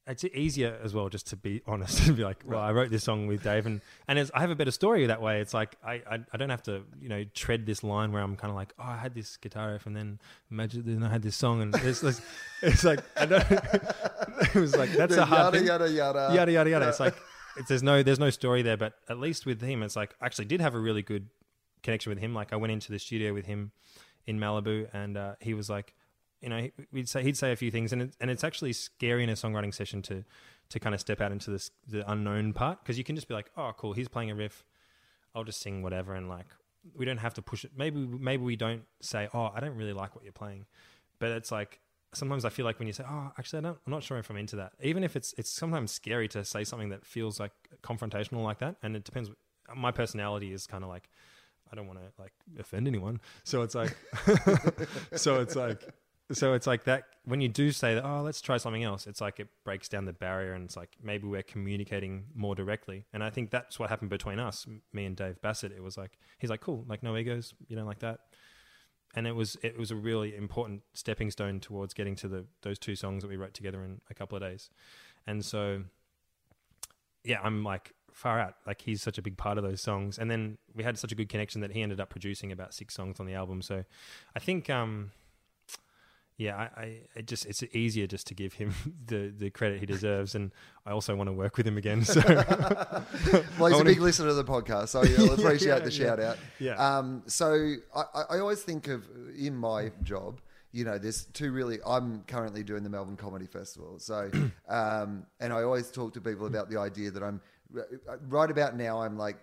it's 0.08 0.24
easier 0.24 0.76
as 0.84 0.92
well 0.96 1.08
just 1.08 1.28
to 1.28 1.36
be 1.36 1.62
honest 1.68 2.08
and 2.08 2.18
be 2.18 2.24
like 2.24 2.38
well 2.44 2.60
I 2.60 2.72
wrote 2.72 2.90
this 2.90 3.04
song 3.04 3.28
with 3.28 3.44
Dave 3.44 3.68
and 3.68 3.80
and 4.08 4.32
I 4.34 4.40
have 4.42 4.50
a 4.50 4.56
better 4.56 4.72
story 4.72 5.06
that 5.06 5.22
way. 5.22 5.40
It's 5.40 5.54
like 5.54 5.76
I, 5.86 6.02
I 6.10 6.20
I 6.34 6.38
don't 6.38 6.50
have 6.50 6.64
to 6.64 6.82
you 7.00 7.10
know 7.10 7.24
tread 7.36 7.66
this 7.68 7.84
line 7.84 8.12
where 8.12 8.24
I'm 8.24 8.36
kind 8.36 8.50
of 8.50 8.56
like 8.56 8.74
oh 8.80 8.84
I 8.86 8.98
had 8.98 9.14
this 9.14 9.38
guitar 9.38 9.74
riff 9.74 9.86
and 9.86 9.96
then 9.96 10.20
imagine 10.50 10.84
then 10.86 11.04
I 11.04 11.10
had 11.10 11.22
this 11.22 11.36
song 11.36 11.62
and 11.62 11.76
it's, 11.76 12.02
it's, 12.04 12.22
it's 12.64 12.84
like 12.84 13.02
I 13.16 13.26
don't 13.28 13.46
it 13.52 14.56
was 14.56 14.76
like 14.76 14.92
that's 14.94 15.16
The 15.16 15.22
a 15.22 15.26
hard 15.26 15.54
yada, 15.54 15.58
thing. 15.58 15.68
yada 15.68 15.90
yada. 15.92 16.36
Yada 16.36 16.52
yada 16.52 16.70
yada. 16.72 16.90
It's 16.90 17.00
like 17.00 17.16
it's, 17.58 17.68
there's 17.70 17.84
no 17.84 18.02
there's 18.02 18.20
no 18.20 18.30
story 18.32 18.62
there, 18.64 18.78
but 18.78 18.94
at 19.10 19.20
least 19.20 19.46
with 19.46 19.62
him, 19.62 19.84
it's 19.84 19.96
like 19.96 20.16
I 20.22 20.26
actually 20.26 20.46
did 20.46 20.60
have 20.62 20.74
a 20.76 20.80
really 20.80 21.02
good 21.04 21.30
connection 21.84 22.10
with 22.10 22.20
him. 22.20 22.34
Like 22.34 22.52
I 22.52 22.56
went 22.56 22.72
into 22.72 22.92
the 22.92 23.00
studio 23.00 23.34
with 23.34 23.46
him 23.46 23.72
in 24.26 24.40
Malibu, 24.40 24.88
and 24.94 25.18
uh, 25.18 25.34
he 25.40 25.54
was 25.54 25.70
like, 25.70 25.94
you 26.42 26.50
know, 26.50 26.70
we'd 26.92 27.10
say 27.10 27.24
he'd 27.24 27.38
say 27.38 27.52
a 27.52 27.56
few 27.56 27.72
things, 27.72 27.92
and 27.94 28.02
it, 28.04 28.16
and 28.20 28.30
it's 28.30 28.44
actually 28.44 28.74
scary 28.74 29.24
in 29.24 29.30
a 29.30 29.34
songwriting 29.34 29.74
session 29.74 30.02
to 30.04 30.24
to 30.70 30.80
kind 30.80 30.94
of 30.94 31.02
step 31.02 31.22
out 31.22 31.32
into 31.32 31.52
this 31.52 31.72
the 31.88 32.10
unknown 32.10 32.54
part 32.54 32.80
because 32.82 32.98
you 32.98 33.04
can 33.04 33.16
just 33.16 33.28
be 33.28 33.34
like, 33.34 33.52
oh, 33.58 33.72
cool, 33.78 33.94
he's 33.94 34.08
playing 34.08 34.32
a 34.32 34.36
riff, 34.36 34.64
I'll 35.36 35.44
just 35.44 35.62
sing 35.62 35.82
whatever, 35.82 36.14
and 36.14 36.30
like 36.30 36.48
we 36.96 37.06
don't 37.06 37.18
have 37.18 37.34
to 37.36 37.42
push 37.42 37.66
it. 37.66 37.72
Maybe 37.76 37.98
maybe 37.98 38.44
we 38.44 38.56
don't 38.56 38.84
say, 39.02 39.28
oh, 39.34 39.52
I 39.54 39.60
don't 39.60 39.76
really 39.76 39.94
like 39.94 40.16
what 40.16 40.24
you're 40.24 40.34
playing, 40.34 40.66
but 41.20 41.32
it's 41.32 41.52
like 41.52 41.80
sometimes 42.14 42.46
I 42.46 42.50
feel 42.50 42.66
like 42.66 42.80
when 42.80 42.88
you 42.88 42.94
say, 42.94 43.04
"Oh, 43.08 43.32
actually, 43.38 43.60
I 43.60 43.62
don't, 43.64 43.78
I'm 43.86 43.92
not 43.92 44.04
sure 44.04 44.18
if 44.18 44.30
I'm 44.30 44.38
into 44.38 44.56
that," 44.58 44.74
even 44.82 45.04
if 45.04 45.16
it's 45.16 45.34
it's 45.38 45.50
sometimes 45.50 45.92
scary 45.92 46.28
to 46.30 46.44
say 46.44 46.64
something 46.64 46.90
that 46.90 47.06
feels 47.06 47.40
like 47.40 47.52
confrontational 47.84 48.44
like 48.44 48.60
that, 48.60 48.76
and 48.82 48.96
it 48.96 49.04
depends. 49.04 49.30
My 49.76 49.92
personality 49.92 50.52
is 50.52 50.66
kind 50.66 50.84
of 50.84 50.90
like 50.90 51.10
I 51.72 51.76
don't 51.76 51.88
want 51.88 52.00
to 52.00 52.22
like 52.22 52.34
offend 52.58 52.88
anyone, 52.88 53.22
so 53.44 53.62
it's 53.62 53.76
like, 53.76 53.96
so 55.16 55.42
it's 55.42 55.56
like, 55.56 55.88
so 56.32 56.54
it's 56.54 56.68
like 56.68 56.84
that 56.86 57.04
when 57.26 57.42
you 57.42 57.48
do 57.48 57.72
say 57.72 57.96
that, 57.96 58.06
oh, 58.06 58.22
let's 58.22 58.42
try 58.42 58.58
something 58.58 58.84
else. 58.84 59.08
It's 59.08 59.22
like 59.22 59.40
it 59.40 59.48
breaks 59.64 59.90
down 59.90 60.06
the 60.06 60.14
barrier, 60.14 60.54
and 60.54 60.66
it's 60.66 60.78
like 60.78 60.96
maybe 61.02 61.28
we're 61.28 61.44
communicating 61.44 62.26
more 62.36 62.56
directly. 62.56 63.06
And 63.14 63.24
I 63.24 63.30
think 63.30 63.52
that's 63.52 63.80
what 63.80 63.90
happened 63.90 64.10
between 64.10 64.40
us, 64.40 64.66
me 64.94 65.06
and 65.06 65.16
Dave 65.16 65.42
Bassett. 65.42 65.72
It 65.72 65.84
was 65.84 65.98
like 65.98 66.18
he's 66.40 66.50
like, 66.50 66.62
cool, 66.62 66.86
like 66.88 67.04
no 67.04 67.16
egos, 67.16 67.54
you 67.68 67.76
don't 67.76 67.88
like 67.88 68.00
that 68.00 68.20
and 69.16 69.26
it 69.26 69.36
was 69.36 69.58
it 69.64 69.78
was 69.78 69.92
a 69.92 69.96
really 69.96 70.36
important 70.36 70.84
stepping 70.94 71.32
stone 71.32 71.60
towards 71.60 71.94
getting 71.94 72.16
to 72.16 72.28
the 72.28 72.46
those 72.62 72.78
two 72.78 72.96
songs 72.96 73.24
that 73.24 73.28
we 73.28 73.38
wrote 73.38 73.54
together 73.54 73.84
in 73.84 74.02
a 74.10 74.14
couple 74.14 74.36
of 74.36 74.44
days. 74.44 74.70
And 75.26 75.44
so 75.44 75.84
yeah, 77.24 77.40
I'm 77.44 77.64
like 77.64 77.94
far 78.12 78.40
out. 78.40 78.56
Like 78.66 78.82
he's 78.82 79.02
such 79.02 79.18
a 79.18 79.22
big 79.22 79.38
part 79.38 79.58
of 79.58 79.64
those 79.64 79.82
songs. 79.82 80.18
And 80.18 80.30
then 80.30 80.58
we 80.74 80.84
had 80.84 80.98
such 80.98 81.12
a 81.12 81.16
good 81.16 81.30
connection 81.30 81.62
that 81.62 81.72
he 81.72 81.82
ended 81.82 82.00
up 82.00 82.10
producing 82.10 82.52
about 82.52 82.74
six 82.74 82.94
songs 82.94 83.20
on 83.20 83.26
the 83.26 83.34
album. 83.34 83.62
So 83.62 83.84
I 84.36 84.40
think 84.40 84.70
um 84.70 85.12
yeah, 86.40 86.56
I, 86.56 86.82
I 86.82 87.00
it 87.18 87.28
just 87.28 87.46
it's 87.46 87.62
easier 87.74 88.08
just 88.08 88.26
to 88.28 88.34
give 88.34 88.54
him 88.54 88.74
the, 89.08 89.32
the 89.38 89.50
credit 89.50 89.82
he 89.82 89.86
deserves, 89.86 90.34
and 90.36 90.52
I 90.86 90.92
also 90.92 91.14
want 91.16 91.28
to 91.28 91.34
work 91.34 91.58
with 91.58 91.68
him 91.68 91.78
again. 91.78 92.04
So 92.06 92.22
well, 93.60 93.70
he's 93.70 93.80
a 93.80 93.84
big 93.84 94.00
listener 94.00 94.30
to 94.30 94.34
the 94.34 94.46
podcast, 94.46 94.88
so 94.90 95.04
you'll 95.04 95.34
appreciate 95.34 95.68
Yeah, 95.68 95.80
the 95.86 95.92
yeah. 95.92 96.06
shout 96.06 96.20
out. 96.20 96.38
yeah, 96.60 96.98
Um, 96.98 97.24
so 97.28 97.74
I, 97.96 98.04
I 98.16 98.22
I 98.36 98.40
always 98.40 98.62
think 98.64 98.88
of 98.88 99.06
in 99.38 99.56
my 99.56 99.92
job, 100.02 100.40
you 100.72 100.86
know, 100.86 100.98
there's 100.98 101.26
two 101.26 101.52
really. 101.52 101.80
I'm 101.86 102.24
currently 102.26 102.64
doing 102.64 102.84
the 102.84 102.90
Melbourne 102.90 103.18
Comedy 103.18 103.46
Festival, 103.46 104.00
so 104.00 104.32
um, 104.70 105.26
and 105.42 105.52
I 105.52 105.64
always 105.64 105.92
talk 105.92 106.14
to 106.14 106.22
people 106.22 106.48
about 106.48 106.70
the 106.70 106.80
idea 106.80 107.12
that 107.12 107.22
I'm 107.22 107.42
right 108.30 108.50
about 108.50 108.78
now. 108.78 109.02
I'm 109.02 109.18
like 109.18 109.38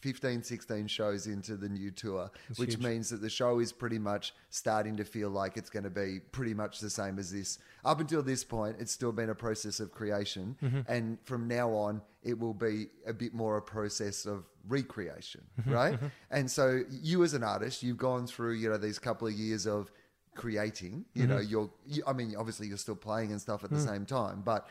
15, 0.00 0.42
16 0.42 0.86
shows 0.86 1.26
into 1.26 1.56
the 1.56 1.68
new 1.68 1.90
tour, 1.90 2.30
That's 2.48 2.58
which 2.58 2.74
huge. 2.74 2.82
means 2.84 3.10
that 3.10 3.20
the 3.20 3.30
show 3.30 3.58
is 3.58 3.72
pretty 3.72 3.98
much 3.98 4.34
starting 4.50 4.96
to 4.96 5.04
feel 5.04 5.30
like 5.30 5.56
it's 5.56 5.70
going 5.70 5.84
to 5.84 5.90
be 5.90 6.20
pretty 6.32 6.54
much 6.54 6.80
the 6.80 6.90
same 6.90 7.18
as 7.18 7.30
this. 7.32 7.58
Up 7.84 8.00
until 8.00 8.22
this 8.22 8.44
point, 8.44 8.76
it's 8.78 8.92
still 8.92 9.12
been 9.12 9.30
a 9.30 9.34
process 9.34 9.80
of 9.80 9.90
creation, 9.92 10.56
Mm-hmm. 10.62 10.80
and 10.88 11.18
from 11.24 11.48
now 11.48 11.70
on, 11.70 12.00
it 12.22 12.38
will 12.38 12.54
be 12.54 12.86
a 13.06 13.12
bit 13.12 13.32
more 13.34 13.56
a 13.56 13.62
process 13.62 14.26
of 14.26 14.44
recreation, 14.68 15.42
Mm-hmm. 15.60 15.72
right? 15.72 15.98
And 16.30 16.50
so, 16.50 16.82
you 16.90 17.24
as 17.24 17.34
an 17.34 17.42
artist, 17.44 17.82
you've 17.82 17.96
gone 17.98 18.26
through 18.26 18.54
you 18.54 18.68
know 18.68 18.76
these 18.78 18.98
couple 18.98 19.26
of 19.28 19.34
years 19.34 19.66
of 19.66 19.90
creating. 20.34 21.04
You 21.14 21.26
know, 21.26 21.36
Mm-hmm. 21.36 21.50
you're. 21.50 21.70
You, 21.86 22.02
I 22.06 22.12
mean, 22.12 22.34
obviously, 22.38 22.66
you're 22.68 22.76
still 22.76 22.96
playing 22.96 23.32
and 23.32 23.40
stuff 23.40 23.64
at 23.64 23.70
Mm. 23.70 23.74
the 23.74 23.80
same 23.80 24.06
time, 24.06 24.42
but. 24.44 24.68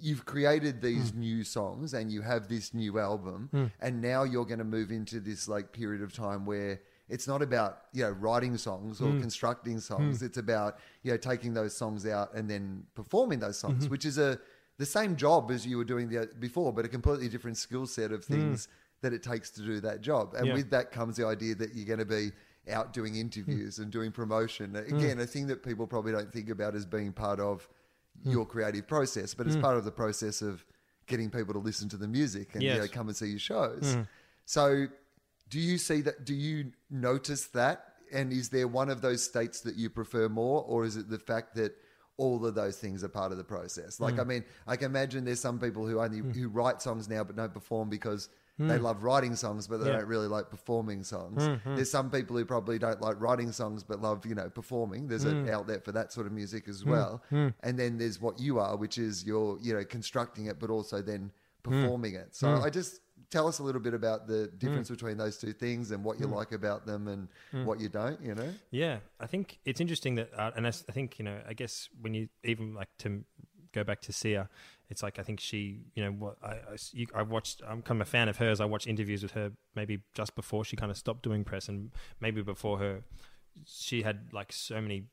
You've 0.00 0.24
created 0.24 0.80
these 0.80 1.10
hmm. 1.10 1.20
new 1.20 1.44
songs 1.44 1.94
and 1.94 2.10
you 2.12 2.22
have 2.22 2.48
this 2.48 2.74
new 2.74 2.98
album, 2.98 3.50
Mm. 3.52 3.72
and 3.80 4.02
now 4.02 4.24
you're 4.24 4.44
going 4.44 4.58
to 4.58 4.64
move 4.64 4.90
into 4.90 5.20
this 5.20 5.48
like 5.48 5.72
period 5.72 6.02
of 6.02 6.12
time 6.12 6.46
where 6.46 6.80
it's 7.08 7.28
not 7.28 7.40
about 7.42 7.82
you 7.92 8.02
know 8.02 8.10
writing 8.10 8.56
songs 8.56 9.00
or 9.00 9.10
hmm. 9.10 9.20
constructing 9.20 9.74
hmm. 9.74 9.78
songs. 9.78 10.22
It's 10.22 10.38
about 10.38 10.78
you 11.02 11.12
know 11.12 11.16
taking 11.16 11.54
those 11.54 11.76
songs 11.76 12.06
out 12.06 12.34
and 12.34 12.48
then 12.48 12.84
performing 12.94 13.38
those 13.38 13.58
songs, 13.58 13.84
mm-hmm. 13.84 13.90
which 13.90 14.04
is 14.04 14.18
a 14.18 14.38
the 14.78 14.86
same 14.86 15.16
job 15.16 15.50
as 15.50 15.66
you 15.66 15.78
were 15.78 15.84
doing 15.84 16.08
the, 16.08 16.28
before, 16.38 16.72
but 16.72 16.84
a 16.84 16.88
completely 16.88 17.28
different 17.28 17.56
skill 17.56 17.86
set 17.86 18.12
of 18.12 18.24
things 18.24 18.68
that 19.00 19.12
it 19.12 19.22
takes 19.22 19.50
to 19.50 19.62
do 19.62 19.80
that 19.80 20.00
job. 20.00 20.34
And 20.34 20.46
Yeah. 20.48 20.54
with 20.54 20.70
that 20.70 20.92
comes 20.92 21.16
the 21.16 21.26
idea 21.26 21.54
that 21.54 21.74
you're 21.74 21.86
going 21.86 21.98
to 21.98 22.04
be 22.04 22.32
out 22.70 22.92
doing 22.92 23.16
interviews 23.16 23.78
and 23.78 23.90
doing 23.90 24.10
promotion. 24.12 24.76
Again, 24.76 25.20
a 25.20 25.26
thing 25.26 25.46
that 25.46 25.62
people 25.62 25.86
probably 25.86 26.12
don't 26.12 26.32
think 26.32 26.50
about 26.50 26.74
as 26.74 26.84
being 26.84 27.12
part 27.12 27.40
of 27.40 27.68
Hmm. 28.22 28.30
your 28.30 28.46
creative 28.46 28.86
process, 28.86 29.34
but 29.34 29.46
it's 29.46 29.56
hmm. 29.56 29.62
part 29.62 29.76
of 29.76 29.84
the 29.84 29.90
process 29.90 30.42
of 30.42 30.64
getting 31.06 31.30
people 31.30 31.54
to 31.54 31.60
listen 31.60 31.88
to 31.90 31.96
the 31.96 32.08
music 32.08 32.54
and 32.54 32.62
you 32.62 32.74
know, 32.74 32.86
come 32.88 33.08
and 33.08 33.16
see 33.16 33.28
your 33.28 33.38
shows. 33.38 33.94
Hmm. 33.94 34.02
So, 34.44 34.86
do 35.48 35.60
you 35.60 35.78
see 35.78 36.00
that? 36.02 36.24
Do 36.24 36.34
you 36.34 36.72
notice 36.90 37.46
that? 37.48 37.92
And 38.12 38.32
is 38.32 38.48
there 38.48 38.68
one 38.68 38.88
of 38.88 39.00
those 39.00 39.22
states 39.22 39.60
that 39.62 39.76
you 39.76 39.90
prefer 39.90 40.28
more, 40.28 40.62
or 40.62 40.84
is 40.84 40.96
it 40.96 41.08
the 41.08 41.18
fact 41.18 41.56
that 41.56 41.76
all 42.16 42.44
of 42.46 42.54
those 42.54 42.78
things 42.78 43.02
are 43.02 43.08
part 43.08 43.32
of 43.32 43.38
the 43.38 43.44
process? 43.44 44.00
Like, 44.00 44.18
I 44.18 44.24
mean, 44.24 44.44
I 44.66 44.76
can 44.76 44.86
imagine 44.86 45.24
there's 45.24 45.40
some 45.40 45.58
people 45.58 45.86
who 45.86 46.00
only 46.00 46.18
who 46.18 46.48
write 46.48 46.82
songs 46.82 47.08
now 47.08 47.24
but 47.24 47.36
don't 47.36 47.52
perform 47.52 47.88
because 47.88 48.28
they 48.58 48.76
hmm. 48.76 48.84
love 48.84 49.02
writing 49.02 49.36
songs 49.36 49.66
but 49.66 49.78
they 49.78 49.86
Yeah. 49.86 49.98
don't 49.98 50.06
really 50.06 50.28
like 50.28 50.50
performing 50.50 51.02
songs. 51.02 51.44
Hmm, 51.44 51.54
hmm. 51.54 51.74
There's 51.76 51.90
some 51.90 52.10
people 52.10 52.36
who 52.36 52.44
probably 52.44 52.78
don't 52.78 53.00
like 53.00 53.20
writing 53.20 53.52
songs 53.52 53.82
but 53.82 54.00
love 54.00 54.24
you 54.26 54.34
know 54.34 54.48
performing. 54.48 55.08
There's 55.08 55.24
an 55.24 55.48
outlet 55.48 55.84
for 55.84 55.92
that 55.92 56.12
sort 56.12 56.26
of 56.26 56.32
music 56.32 56.68
as 56.68 56.84
well. 56.84 57.22
And 57.30 57.78
then 57.78 57.98
there's 57.98 58.20
what 58.20 58.40
you 58.40 58.58
are, 58.58 58.76
which 58.76 58.98
is 58.98 59.24
you're 59.24 59.58
you 59.60 59.74
know 59.74 59.84
constructing 59.84 60.46
it 60.46 60.58
but 60.58 60.70
also 60.70 61.02
then 61.02 61.32
performing 61.62 62.14
it. 62.14 62.34
So 62.34 62.48
I 62.62 62.70
just 62.70 63.00
tell 63.30 63.48
us 63.48 63.58
a 63.58 63.62
little 63.62 63.80
bit 63.80 63.94
about 63.94 64.26
the 64.26 64.48
difference 64.58 64.88
between 64.88 65.16
those 65.16 65.36
two 65.36 65.52
things 65.52 65.90
and 65.90 66.04
what 66.04 66.20
you 66.20 66.26
like 66.26 66.52
about 66.52 66.86
them 66.86 67.08
and 67.08 67.28
what 67.66 67.80
you 67.80 67.88
don't. 67.88 68.20
You 68.22 68.34
know. 68.34 68.52
Yeah, 68.70 68.98
I 69.20 69.26
think 69.26 69.58
it's 69.64 69.80
interesting 69.80 70.14
that, 70.16 70.30
uh, 70.36 70.52
and 70.56 70.66
I, 70.66 70.70
I 70.70 70.92
think 70.92 71.18
you 71.18 71.24
know, 71.24 71.38
I 71.46 71.54
guess 71.54 71.88
when 72.00 72.14
you 72.14 72.28
even 72.44 72.74
like 72.74 72.88
to 72.98 73.24
go 73.72 73.84
back 73.84 74.00
to 74.02 74.12
Sia, 74.12 74.48
it's 74.88 75.02
like 75.02 75.18
I 75.18 75.22
think 75.22 75.40
she, 75.40 75.80
you 75.94 76.04
know, 76.04 76.12
what 76.12 76.36
I 76.42 76.54
I 76.54 76.76
you, 76.92 77.06
I 77.14 77.22
watched. 77.22 77.62
I'm 77.66 77.82
kind 77.82 78.00
of 78.00 78.06
a 78.06 78.10
fan 78.10 78.28
of 78.28 78.36
hers. 78.38 78.60
I 78.60 78.64
watched 78.64 78.86
interviews 78.86 79.22
with 79.22 79.32
her 79.32 79.52
maybe 79.74 80.00
just 80.14 80.34
before 80.34 80.64
she 80.64 80.76
kind 80.76 80.90
of 80.90 80.96
stopped 80.96 81.22
doing 81.22 81.44
press, 81.44 81.68
and 81.68 81.90
maybe 82.20 82.42
before 82.42 82.78
her, 82.78 83.02
she 83.64 84.02
had 84.02 84.28
like 84.32 84.52
so 84.52 84.80
many 84.80 85.04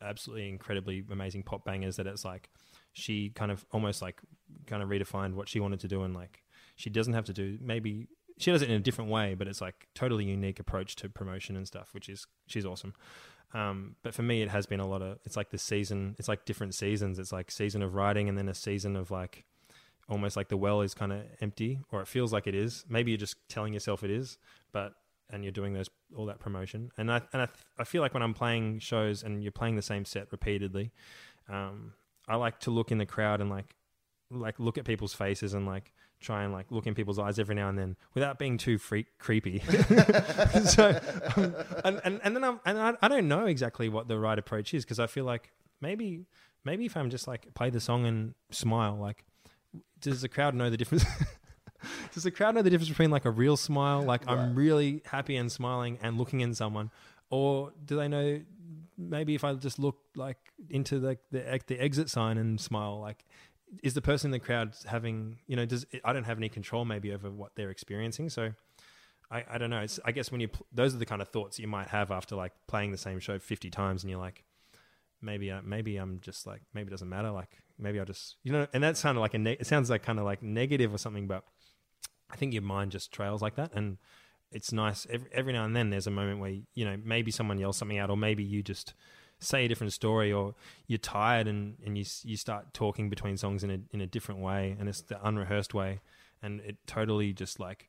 absolutely 0.00 0.48
incredibly 0.48 1.04
amazing 1.10 1.42
pop 1.42 1.64
bangers 1.64 1.96
that 1.96 2.06
it's 2.06 2.24
like 2.24 2.50
she 2.92 3.30
kind 3.30 3.50
of 3.50 3.64
almost 3.72 4.02
like 4.02 4.20
kind 4.66 4.82
of 4.82 4.88
redefined 4.88 5.34
what 5.34 5.48
she 5.48 5.60
wanted 5.60 5.80
to 5.80 5.88
do 5.88 6.02
and 6.02 6.14
like 6.14 6.42
she 6.76 6.90
doesn't 6.90 7.14
have 7.14 7.24
to 7.24 7.32
do 7.32 7.58
maybe 7.60 8.08
she 8.38 8.50
does 8.50 8.62
it 8.62 8.68
in 8.68 8.74
a 8.74 8.80
different 8.80 9.10
way 9.10 9.34
but 9.34 9.46
it's 9.46 9.60
like 9.60 9.86
totally 9.94 10.24
unique 10.24 10.58
approach 10.58 10.96
to 10.96 11.08
promotion 11.08 11.56
and 11.56 11.66
stuff 11.66 11.90
which 11.92 12.08
is 12.08 12.26
she's 12.46 12.66
awesome 12.66 12.92
um, 13.54 13.96
but 14.02 14.14
for 14.14 14.22
me 14.22 14.42
it 14.42 14.48
has 14.48 14.66
been 14.66 14.80
a 14.80 14.86
lot 14.86 15.02
of 15.02 15.18
it's 15.24 15.36
like 15.36 15.50
the 15.50 15.58
season 15.58 16.16
it's 16.18 16.28
like 16.28 16.44
different 16.44 16.74
seasons. 16.74 17.18
It's 17.18 17.32
like 17.32 17.50
season 17.50 17.82
of 17.82 17.94
writing 17.94 18.28
and 18.28 18.36
then 18.36 18.48
a 18.48 18.54
season 18.54 18.96
of 18.96 19.10
like 19.10 19.44
almost 20.08 20.36
like 20.36 20.48
the 20.48 20.56
well 20.56 20.80
is 20.80 20.94
kind 20.94 21.12
of 21.12 21.22
empty 21.40 21.80
or 21.90 22.00
it 22.00 22.08
feels 22.08 22.32
like 22.32 22.46
it 22.46 22.54
is. 22.54 22.84
Maybe 22.88 23.10
you're 23.10 23.18
just 23.18 23.36
telling 23.48 23.72
yourself 23.72 24.02
it 24.02 24.10
is 24.10 24.38
but 24.72 24.94
and 25.30 25.42
you're 25.42 25.52
doing 25.52 25.72
those 25.72 25.88
all 26.14 26.26
that 26.26 26.40
promotion. 26.40 26.90
And 26.96 27.10
i 27.10 27.20
and 27.32 27.42
i, 27.42 27.48
I 27.78 27.84
feel 27.84 28.02
like 28.02 28.14
when 28.14 28.22
i'm 28.22 28.34
playing 28.34 28.80
shows 28.80 29.22
and 29.22 29.42
you're 29.42 29.52
playing 29.52 29.76
the 29.76 29.82
same 29.82 30.04
set 30.04 30.28
repeatedly 30.30 30.92
um, 31.48 31.94
i 32.28 32.36
like 32.36 32.60
to 32.60 32.70
look 32.70 32.90
in 32.90 32.98
the 32.98 33.06
crowd 33.06 33.40
and 33.40 33.50
like 33.50 33.74
like 34.30 34.58
look 34.58 34.78
at 34.78 34.84
people's 34.84 35.14
faces 35.14 35.54
and 35.54 35.66
like 35.66 35.92
try 36.22 36.44
and 36.44 36.52
like 36.52 36.66
look 36.70 36.86
in 36.86 36.94
people's 36.94 37.18
eyes 37.18 37.38
every 37.38 37.54
now 37.54 37.68
and 37.68 37.78
then 37.78 37.96
without 38.14 38.38
being 38.38 38.56
too 38.56 38.78
freak 38.78 39.06
creepy 39.18 39.58
so 40.64 40.98
um, 41.36 41.54
and, 41.84 42.00
and 42.04 42.20
and 42.22 42.36
then 42.36 42.44
I'm 42.44 42.60
and 42.64 42.78
I, 42.78 42.94
I 43.02 43.08
don't 43.08 43.28
know 43.28 43.46
exactly 43.46 43.88
what 43.88 44.08
the 44.08 44.18
right 44.18 44.38
approach 44.38 44.72
is 44.74 44.84
because 44.84 44.98
I 44.98 45.06
feel 45.06 45.24
like 45.24 45.50
maybe 45.80 46.26
maybe 46.64 46.86
if 46.86 46.96
I'm 46.96 47.10
just 47.10 47.26
like 47.28 47.52
play 47.54 47.70
the 47.70 47.80
song 47.80 48.06
and 48.06 48.34
smile, 48.50 48.96
like 48.96 49.24
does 50.00 50.22
the 50.22 50.28
crowd 50.28 50.54
know 50.54 50.70
the 50.70 50.76
difference? 50.76 51.04
does 52.14 52.22
the 52.22 52.30
crowd 52.30 52.54
know 52.54 52.62
the 52.62 52.70
difference 52.70 52.88
between 52.88 53.10
like 53.10 53.24
a 53.24 53.30
real 53.30 53.56
smile, 53.56 54.02
like 54.02 54.28
I'm 54.28 54.54
really 54.54 55.02
happy 55.04 55.36
and 55.36 55.50
smiling 55.50 55.98
and 56.02 56.18
looking 56.18 56.40
in 56.40 56.54
someone, 56.54 56.90
or 57.30 57.72
do 57.84 57.96
they 57.96 58.08
know 58.08 58.40
maybe 58.96 59.34
if 59.34 59.44
I 59.44 59.54
just 59.54 59.78
look 59.78 59.98
like 60.14 60.38
into 60.70 60.98
the 60.98 61.18
the, 61.30 61.60
the 61.66 61.82
exit 61.82 62.08
sign 62.10 62.38
and 62.38 62.60
smile, 62.60 63.00
like 63.00 63.24
is 63.82 63.94
the 63.94 64.02
person 64.02 64.28
in 64.28 64.32
the 64.32 64.38
crowd 64.38 64.74
having 64.86 65.38
you 65.46 65.56
know 65.56 65.64
does 65.64 65.86
I 66.04 66.12
don't 66.12 66.24
have 66.24 66.38
any 66.38 66.48
control 66.48 66.84
maybe 66.84 67.12
over 67.12 67.30
what 67.30 67.52
they're 67.56 67.70
experiencing, 67.70 68.30
so. 68.30 68.52
I, 69.30 69.44
I 69.52 69.56
don't 69.56 69.70
know. 69.70 69.80
It's, 69.80 69.98
I 70.04 70.12
guess 70.12 70.30
when 70.30 70.42
you 70.42 70.48
pl- 70.48 70.66
those 70.74 70.94
are 70.94 70.98
the 70.98 71.06
kind 71.06 71.22
of 71.22 71.28
thoughts 71.28 71.58
you 71.58 71.66
might 71.66 71.88
have 71.88 72.10
after 72.10 72.36
like 72.36 72.52
playing 72.66 72.92
the 72.92 72.98
same 72.98 73.18
show 73.18 73.38
fifty 73.38 73.70
times, 73.70 74.04
and 74.04 74.10
you're 74.10 74.20
like, 74.20 74.44
maybe 75.22 75.50
I, 75.50 75.62
maybe 75.62 75.96
I'm 75.96 76.20
just 76.20 76.46
like 76.46 76.60
maybe 76.74 76.88
it 76.88 76.90
doesn't 76.90 77.08
matter. 77.08 77.30
Like 77.30 77.48
maybe 77.78 77.98
I'll 77.98 78.04
just 78.04 78.36
you 78.42 78.52
know. 78.52 78.66
And 78.74 78.82
that 78.84 78.98
sounded 78.98 79.22
like 79.22 79.32
a 79.32 79.38
ne- 79.38 79.56
it 79.58 79.66
sounds 79.66 79.88
like 79.88 80.02
kind 80.02 80.18
of 80.18 80.26
like 80.26 80.42
negative 80.42 80.92
or 80.92 80.98
something, 80.98 81.26
but 81.26 81.44
I 82.30 82.36
think 82.36 82.52
your 82.52 82.62
mind 82.62 82.90
just 82.90 83.10
trails 83.10 83.40
like 83.40 83.54
that, 83.56 83.72
and 83.74 83.96
it's 84.50 84.70
nice 84.70 85.06
every 85.08 85.28
every 85.32 85.52
now 85.54 85.64
and 85.64 85.74
then. 85.74 85.88
There's 85.88 86.06
a 86.06 86.10
moment 86.10 86.38
where 86.40 86.54
you 86.74 86.84
know 86.84 86.98
maybe 87.02 87.30
someone 87.30 87.58
yells 87.58 87.78
something 87.78 87.98
out, 87.98 88.10
or 88.10 88.18
maybe 88.18 88.44
you 88.44 88.62
just 88.62 88.92
say 89.42 89.64
a 89.64 89.68
different 89.68 89.92
story, 89.92 90.32
or 90.32 90.54
you're 90.86 90.98
tired 90.98 91.48
and 91.48 91.76
and 91.84 91.98
you 91.98 92.04
you 92.24 92.36
start 92.36 92.72
talking 92.72 93.10
between 93.10 93.36
songs 93.36 93.64
in 93.64 93.70
a 93.70 93.78
in 93.90 94.00
a 94.00 94.06
different 94.06 94.40
way, 94.40 94.76
and 94.78 94.88
it's 94.88 95.02
the 95.02 95.24
unrehearsed 95.26 95.74
way, 95.74 96.00
and 96.42 96.60
it 96.60 96.76
totally 96.86 97.32
just 97.32 97.60
like 97.60 97.88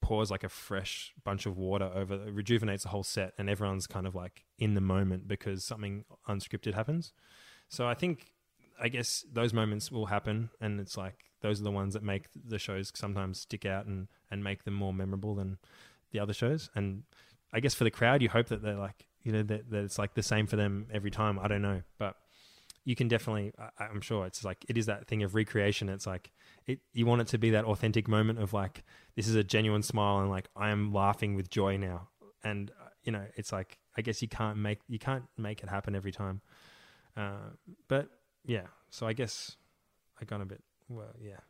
pours 0.00 0.30
like 0.30 0.44
a 0.44 0.48
fresh 0.48 1.12
bunch 1.24 1.46
of 1.46 1.58
water 1.58 1.90
over 1.94 2.14
it 2.14 2.32
rejuvenates 2.32 2.84
the 2.84 2.88
whole 2.88 3.02
set 3.02 3.34
and 3.36 3.50
everyone's 3.50 3.86
kind 3.86 4.06
of 4.06 4.14
like 4.14 4.44
in 4.58 4.74
the 4.74 4.80
moment 4.80 5.26
because 5.26 5.64
something 5.64 6.04
unscripted 6.28 6.74
happens. 6.74 7.12
So 7.68 7.86
i 7.86 7.94
think 7.94 8.32
i 8.80 8.88
guess 8.88 9.24
those 9.32 9.52
moments 9.52 9.90
will 9.90 10.06
happen 10.06 10.50
and 10.60 10.80
it's 10.80 10.96
like 10.96 11.24
those 11.42 11.60
are 11.60 11.64
the 11.64 11.70
ones 11.70 11.94
that 11.94 12.02
make 12.02 12.26
the 12.34 12.58
shows 12.58 12.92
sometimes 12.94 13.40
stick 13.40 13.66
out 13.66 13.86
and 13.86 14.08
and 14.30 14.42
make 14.44 14.64
them 14.64 14.74
more 14.74 14.92
memorable 14.92 15.34
than 15.34 15.58
the 16.12 16.20
other 16.20 16.32
shows. 16.32 16.70
And 16.74 17.02
i 17.52 17.60
guess 17.60 17.74
for 17.74 17.84
the 17.84 17.90
crowd 17.90 18.22
you 18.22 18.28
hope 18.28 18.46
that 18.48 18.62
they're 18.62 18.76
like 18.76 19.07
you 19.22 19.32
know 19.32 19.42
that, 19.42 19.70
that 19.70 19.84
it's 19.84 19.98
like 19.98 20.14
the 20.14 20.22
same 20.22 20.46
for 20.46 20.56
them 20.56 20.86
every 20.92 21.10
time 21.10 21.38
i 21.38 21.48
don't 21.48 21.62
know 21.62 21.82
but 21.98 22.16
you 22.84 22.94
can 22.94 23.08
definitely 23.08 23.52
I, 23.58 23.84
i'm 23.84 24.00
sure 24.00 24.26
it's 24.26 24.44
like 24.44 24.64
it 24.68 24.78
is 24.78 24.86
that 24.86 25.06
thing 25.06 25.22
of 25.22 25.34
recreation 25.34 25.88
it's 25.88 26.06
like 26.06 26.30
it 26.66 26.80
you 26.92 27.06
want 27.06 27.22
it 27.22 27.26
to 27.28 27.38
be 27.38 27.50
that 27.50 27.64
authentic 27.64 28.06
moment 28.06 28.38
of 28.38 28.52
like 28.52 28.84
this 29.18 29.26
is 29.26 29.34
a 29.34 29.42
genuine 29.42 29.82
smile 29.82 30.20
and 30.20 30.30
like 30.30 30.48
I 30.54 30.68
am 30.68 30.92
laughing 30.92 31.34
with 31.34 31.50
joy 31.50 31.76
now. 31.76 32.06
And 32.44 32.70
uh, 32.70 32.90
you 33.02 33.10
know, 33.10 33.24
it's 33.34 33.50
like 33.50 33.78
I 33.96 34.02
guess 34.02 34.22
you 34.22 34.28
can't 34.28 34.58
make 34.58 34.78
you 34.86 35.00
can't 35.00 35.24
make 35.36 35.60
it 35.60 35.68
happen 35.68 35.96
every 35.96 36.12
time. 36.12 36.40
Uh, 37.16 37.50
but 37.88 38.10
yeah, 38.46 38.66
so 38.90 39.08
I 39.08 39.14
guess 39.14 39.56
I 40.20 40.24
got 40.24 40.40
a 40.40 40.44
bit 40.44 40.62
well, 40.88 41.16
yeah. 41.20 41.40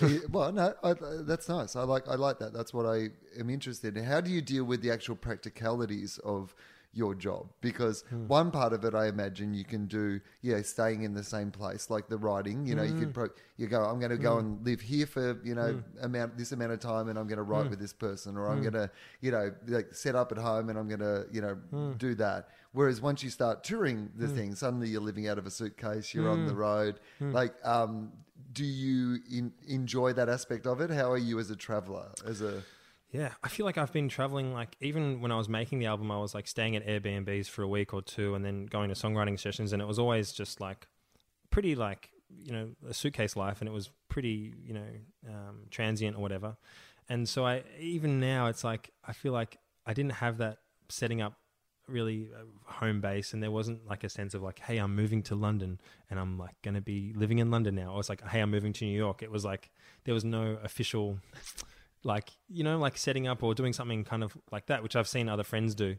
Yeah, 0.00 0.18
well, 0.30 0.50
no, 0.50 0.74
I, 0.82 0.94
that's 1.20 1.48
nice. 1.48 1.76
I 1.76 1.82
like 1.82 2.08
I 2.08 2.16
like 2.16 2.40
that. 2.40 2.52
That's 2.52 2.74
what 2.74 2.86
I 2.86 3.10
am 3.38 3.50
interested 3.50 3.96
in. 3.96 4.02
How 4.02 4.20
do 4.20 4.32
you 4.32 4.40
deal 4.40 4.64
with 4.64 4.82
the 4.82 4.90
actual 4.90 5.14
practicalities 5.14 6.18
of 6.24 6.56
your 6.96 7.14
job? 7.14 7.46
Because 7.60 8.02
Hmm. 8.08 8.26
one 8.26 8.50
part 8.50 8.72
of 8.72 8.84
it, 8.84 8.94
I 8.94 9.06
imagine, 9.06 9.52
you 9.54 9.64
can 9.64 9.86
do, 9.86 10.20
yeah, 10.40 10.62
staying 10.62 11.02
in 11.02 11.12
the 11.14 11.22
same 11.22 11.50
place, 11.50 11.90
like 11.90 12.08
the 12.08 12.16
writing. 12.16 12.66
You 12.66 12.74
know, 12.74 12.82
you 12.82 12.92
Hmm. 12.92 12.98
could 12.98 13.14
pro- 13.14 13.28
you 13.58 13.66
go, 13.66 13.82
I'm 13.84 13.98
going 13.98 14.10
to 14.10 14.18
go 14.18 14.38
and 14.38 14.64
live 14.64 14.80
here 14.80 15.06
for 15.06 15.38
you 15.44 15.54
know 15.54 15.78
amount 16.00 16.36
this 16.38 16.52
amount 16.52 16.72
of 16.72 16.80
time, 16.80 17.08
and 17.08 17.18
I'm 17.18 17.26
going 17.26 17.38
to 17.38 17.44
Hmm. 17.44 17.50
write 17.52 17.70
with 17.70 17.78
this 17.78 17.92
person, 17.92 18.36
or 18.36 18.48
I'm 18.48 18.60
going 18.62 18.72
to 18.74 18.90
you 19.20 19.30
know 19.30 19.52
like 19.68 19.94
set 19.94 20.14
up 20.14 20.32
at 20.32 20.38
home, 20.38 20.68
and 20.70 20.78
I'm 20.78 20.88
going 20.88 21.00
to 21.00 21.26
you 21.30 21.42
know 21.42 21.54
Hmm. 21.70 21.92
do 21.98 22.14
that. 22.16 22.48
Whereas 22.72 23.00
once 23.00 23.22
you 23.22 23.30
start 23.30 23.62
touring 23.64 24.10
the 24.16 24.28
thing, 24.28 24.54
suddenly 24.54 24.88
you're 24.88 25.00
living 25.00 25.28
out 25.28 25.38
of 25.38 25.46
a 25.46 25.50
suitcase, 25.50 26.12
you're 26.14 26.28
on 26.28 26.44
the 26.46 26.52
Hmm. 26.52 26.58
road. 26.58 27.00
Like, 27.20 27.54
um, 27.64 28.12
do 28.52 28.64
you 28.64 29.18
in, 29.30 29.52
enjoy 29.66 30.12
that 30.14 30.28
aspect 30.28 30.66
of 30.66 30.80
it? 30.80 30.90
How 30.90 31.10
are 31.10 31.18
you 31.18 31.38
as 31.38 31.50
a 31.50 31.56
traveler? 31.56 32.10
As 32.26 32.40
a 32.42 32.62
Yeah, 33.12 33.32
I 33.42 33.48
feel 33.48 33.64
like 33.64 33.78
I've 33.78 33.92
been 33.92 34.08
traveling. 34.08 34.52
Like 34.52 34.76
even 34.80 35.20
when 35.20 35.30
I 35.30 35.36
was 35.36 35.48
making 35.48 35.78
the 35.78 35.86
album, 35.86 36.10
I 36.10 36.18
was 36.18 36.34
like 36.34 36.48
staying 36.48 36.76
at 36.76 36.86
Airbnbs 36.86 37.48
for 37.48 37.62
a 37.62 37.68
week 37.68 37.94
or 37.94 38.02
two, 38.02 38.34
and 38.34 38.44
then 38.44 38.66
going 38.66 38.88
to 38.88 38.94
songwriting 38.94 39.38
sessions, 39.38 39.72
and 39.72 39.80
it 39.80 39.86
was 39.86 39.98
always 39.98 40.32
just 40.32 40.60
like 40.60 40.86
pretty 41.50 41.74
like 41.74 42.10
you 42.28 42.52
know 42.52 42.68
a 42.88 42.92
suitcase 42.92 43.36
life, 43.36 43.60
and 43.60 43.68
it 43.68 43.72
was 43.72 43.90
pretty 44.08 44.54
you 44.64 44.74
know 44.74 44.88
um, 45.28 45.62
transient 45.70 46.16
or 46.16 46.20
whatever. 46.20 46.56
And 47.08 47.28
so 47.28 47.46
I 47.46 47.62
even 47.78 48.18
now 48.18 48.48
it's 48.48 48.64
like 48.64 48.90
I 49.06 49.12
feel 49.12 49.32
like 49.32 49.58
I 49.86 49.94
didn't 49.94 50.12
have 50.12 50.38
that 50.38 50.58
setting 50.88 51.22
up 51.22 51.34
really 51.88 52.28
uh, 52.34 52.42
home 52.64 53.00
base 53.00 53.32
and 53.32 53.40
there 53.40 53.50
wasn't 53.50 53.86
like 53.86 54.02
a 54.02 54.08
sense 54.08 54.34
of 54.34 54.42
like 54.42 54.58
hey 54.58 54.78
i'm 54.78 54.96
moving 54.96 55.22
to 55.22 55.36
london 55.36 55.80
and 56.10 56.18
i'm 56.18 56.36
like 56.36 56.60
going 56.62 56.74
to 56.74 56.80
be 56.80 57.12
living 57.14 57.38
in 57.38 57.48
london 57.48 57.76
now 57.76 57.92
or 57.92 58.00
it's 58.00 58.08
like 58.08 58.26
hey 58.26 58.40
i'm 58.40 58.50
moving 58.50 58.72
to 58.72 58.84
new 58.84 58.96
york 58.96 59.22
it 59.22 59.30
was 59.30 59.44
like 59.44 59.70
there 60.04 60.12
was 60.12 60.24
no 60.24 60.58
official 60.64 61.18
like 62.04 62.30
you 62.48 62.62
know 62.62 62.78
like 62.78 62.96
setting 62.96 63.26
up 63.26 63.42
or 63.42 63.54
doing 63.54 63.72
something 63.72 64.04
kind 64.04 64.22
of 64.22 64.36
like 64.52 64.66
that 64.66 64.82
which 64.82 64.94
i've 64.94 65.08
seen 65.08 65.28
other 65.28 65.42
friends 65.42 65.74
do 65.74 65.96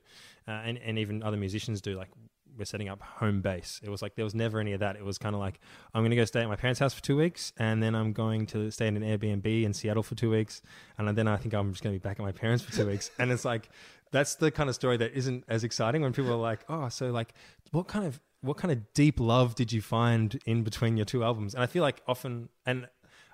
uh, 0.47 0.51
and, 0.51 0.77
and 0.77 0.97
even 0.97 1.21
other 1.21 1.37
musicians 1.37 1.81
do 1.81 1.97
like 1.97 2.09
we're 2.57 2.65
setting 2.65 2.89
up 2.89 3.01
home 3.01 3.41
base. 3.41 3.79
It 3.83 3.89
was 3.89 4.01
like 4.01 4.15
there 4.15 4.25
was 4.25 4.33
never 4.33 4.59
any 4.59 4.73
of 4.73 4.79
that. 4.79 4.95
It 4.95 5.05
was 5.05 5.17
kind 5.17 5.35
of 5.35 5.39
like 5.39 5.59
i'm 5.93 6.01
going 6.01 6.09
to 6.09 6.15
go 6.15 6.25
stay 6.25 6.41
at 6.41 6.47
my 6.47 6.55
parents 6.55 6.79
house 6.79 6.93
for 6.93 7.03
two 7.03 7.15
weeks 7.15 7.53
and 7.57 7.81
then 7.81 7.95
i'm 7.95 8.13
going 8.13 8.45
to 8.47 8.71
stay 8.71 8.87
in 8.87 8.97
an 8.97 9.03
airbnb 9.03 9.63
in 9.63 9.73
seattle 9.73 10.03
for 10.03 10.15
two 10.15 10.29
weeks 10.29 10.61
and 10.97 11.17
then 11.17 11.27
i 11.27 11.37
think 11.37 11.53
i'm 11.53 11.71
just 11.71 11.83
going 11.83 11.93
to 11.93 11.99
be 11.99 12.03
back 12.03 12.19
at 12.19 12.23
my 12.23 12.31
parents 12.31 12.63
for 12.63 12.71
two 12.71 12.87
weeks. 12.91 13.11
And 13.19 13.31
it's 13.31 13.45
like 13.45 13.69
that's 14.11 14.35
the 14.35 14.51
kind 14.51 14.69
of 14.69 14.75
story 14.75 14.97
that 14.97 15.13
isn't 15.13 15.43
as 15.47 15.63
exciting 15.63 16.01
when 16.01 16.13
people 16.13 16.31
are 16.31 16.35
like 16.35 16.65
oh 16.69 16.89
so 16.89 17.11
like 17.11 17.33
what 17.71 17.87
kind 17.87 18.05
of 18.05 18.19
what 18.41 18.57
kind 18.57 18.71
of 18.71 18.93
deep 18.93 19.19
love 19.19 19.55
did 19.55 19.73
you 19.73 19.81
find 19.81 20.39
in 20.45 20.63
between 20.63 20.95
your 20.95 21.05
two 21.05 21.23
albums? 21.23 21.53
And 21.53 21.63
i 21.63 21.67
feel 21.67 21.83
like 21.83 22.01
often 22.07 22.49
and 22.65 22.87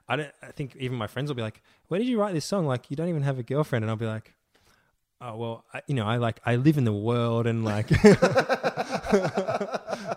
I 0.07 0.15
don't. 0.17 0.31
I 0.41 0.51
think 0.51 0.75
even 0.77 0.97
my 0.97 1.07
friends 1.07 1.29
will 1.29 1.35
be 1.35 1.41
like, 1.41 1.61
"Where 1.87 1.99
did 1.99 2.07
you 2.07 2.19
write 2.19 2.33
this 2.33 2.45
song? 2.45 2.65
Like, 2.65 2.89
you 2.89 2.97
don't 2.97 3.09
even 3.09 3.23
have 3.23 3.39
a 3.39 3.43
girlfriend." 3.43 3.83
And 3.83 3.89
I'll 3.89 3.97
be 3.97 4.05
like, 4.05 4.33
"Oh 5.21 5.35
well, 5.37 5.65
I, 5.73 5.81
you 5.87 5.95
know, 5.95 6.05
I 6.05 6.17
like 6.17 6.39
I 6.45 6.57
live 6.57 6.77
in 6.77 6.83
the 6.83 6.93
world 6.93 7.47
and 7.47 7.63
like 7.63 7.87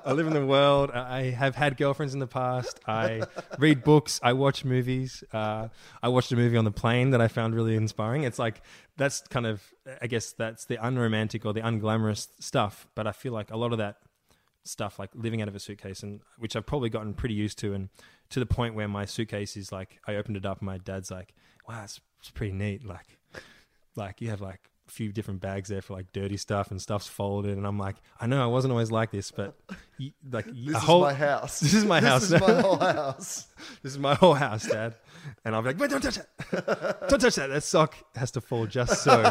I 0.07 0.13
live 0.13 0.27
in 0.27 0.33
the 0.33 0.45
world. 0.47 0.91
I 0.91 1.31
have 1.31 1.55
had 1.55 1.77
girlfriends 1.77 2.15
in 2.15 2.21
the 2.21 2.27
past. 2.27 2.81
I 2.87 3.23
read 3.59 3.85
books. 3.85 4.21
I 4.23 4.33
watch 4.33 4.65
movies. 4.65 5.23
Uh, 5.33 5.69
I 6.03 6.09
watched 6.09 6.33
a 6.33 6.37
movie 6.37 6.57
on 6.57 6.65
the 6.65 6.71
plane 6.71 7.11
that 7.11 7.21
I 7.21 7.29
found 7.29 7.55
really 7.55 7.77
inspiring. 7.77 8.23
It's 8.25 8.39
like 8.39 8.63
that's 8.97 9.21
kind 9.29 9.47
of, 9.47 9.63
I 10.01 10.07
guess, 10.07 10.33
that's 10.33 10.65
the 10.65 10.85
unromantic 10.85 11.45
or 11.45 11.53
the 11.53 11.61
unglamorous 11.61 12.29
stuff. 12.41 12.87
But 12.95 13.07
I 13.07 13.13
feel 13.13 13.33
like 13.33 13.51
a 13.51 13.57
lot 13.57 13.73
of 13.73 13.79
that 13.79 13.97
stuff 14.65 14.99
like 14.99 15.11
living 15.15 15.41
out 15.43 15.49
of 15.49 15.55
a 15.55 15.61
suitcase 15.61 16.03
and 16.03 16.21
which 16.39 16.57
I've 16.57 16.67
probably 16.67 16.91
gotten 16.91 17.15
pretty 17.15 17.35
used 17.35 17.59
to 17.59 17.73
and 17.73 17.89
to 18.31 18.41
the 18.41 18.47
point 18.47 18.75
where 18.75 18.89
my 18.89 19.05
suitcase 19.05 19.57
is 19.57 19.73
like 19.73 19.99
I 20.07 20.17
opened 20.17 20.37
it 20.37 20.47
up 20.47 20.59
and 20.59 20.67
my 20.67 20.79
dad's 20.79 21.11
like 21.11 21.35
wow 21.69 21.83
it's, 21.85 22.01
it's 22.21 22.31
pretty 22.31 22.53
neat 22.53 22.85
like 22.85 23.19
like 23.97 24.21
you 24.21 24.31
have 24.31 24.41
like 24.41 24.61
a 24.89 24.91
few 24.91 25.13
different 25.13 25.41
bags 25.41 25.69
there 25.69 25.83
for 25.83 25.95
like 25.95 26.13
dirty 26.13 26.37
stuff 26.37 26.71
and 26.71 26.81
stuff's 26.81 27.09
folded. 27.09 27.57
And 27.57 27.67
I'm 27.67 27.79
like 27.79 27.97
I 28.21 28.27
know 28.27 28.43
I 28.43 28.47
wasn't 28.47 28.73
always 28.73 28.91
like 28.91 29.11
this 29.11 29.31
but 29.31 29.57
you, 29.99 30.13
like 30.31 30.45
this 30.55 30.75
a 30.75 30.79
is 30.79 30.83
whole 30.85 31.01
my 31.01 31.15
house. 31.15 31.61
this 31.61 31.75
is 31.75 31.85
my 31.85 32.01
house 32.03 32.29
This 32.29 32.41
is 32.41 32.41
my 32.41 32.61
whole 32.61 32.77
house. 32.79 33.47
this 33.83 33.93
is 33.93 33.99
my 33.99 34.15
whole 34.15 34.35
house 34.35 34.67
dad. 34.67 34.95
And 35.45 35.55
I'll 35.55 35.63
be 35.63 35.69
like 35.69 35.81
wait 35.81 35.91
don't 35.91 36.03
touch 36.03 36.17
that 36.17 37.09
don't 37.09 37.21
touch 37.21 37.35
that. 37.37 37.49
That 37.49 37.63
sock 37.63 37.97
has 38.15 38.31
to 38.33 38.41
fall 38.41 38.67
just 38.67 39.03
so. 39.03 39.23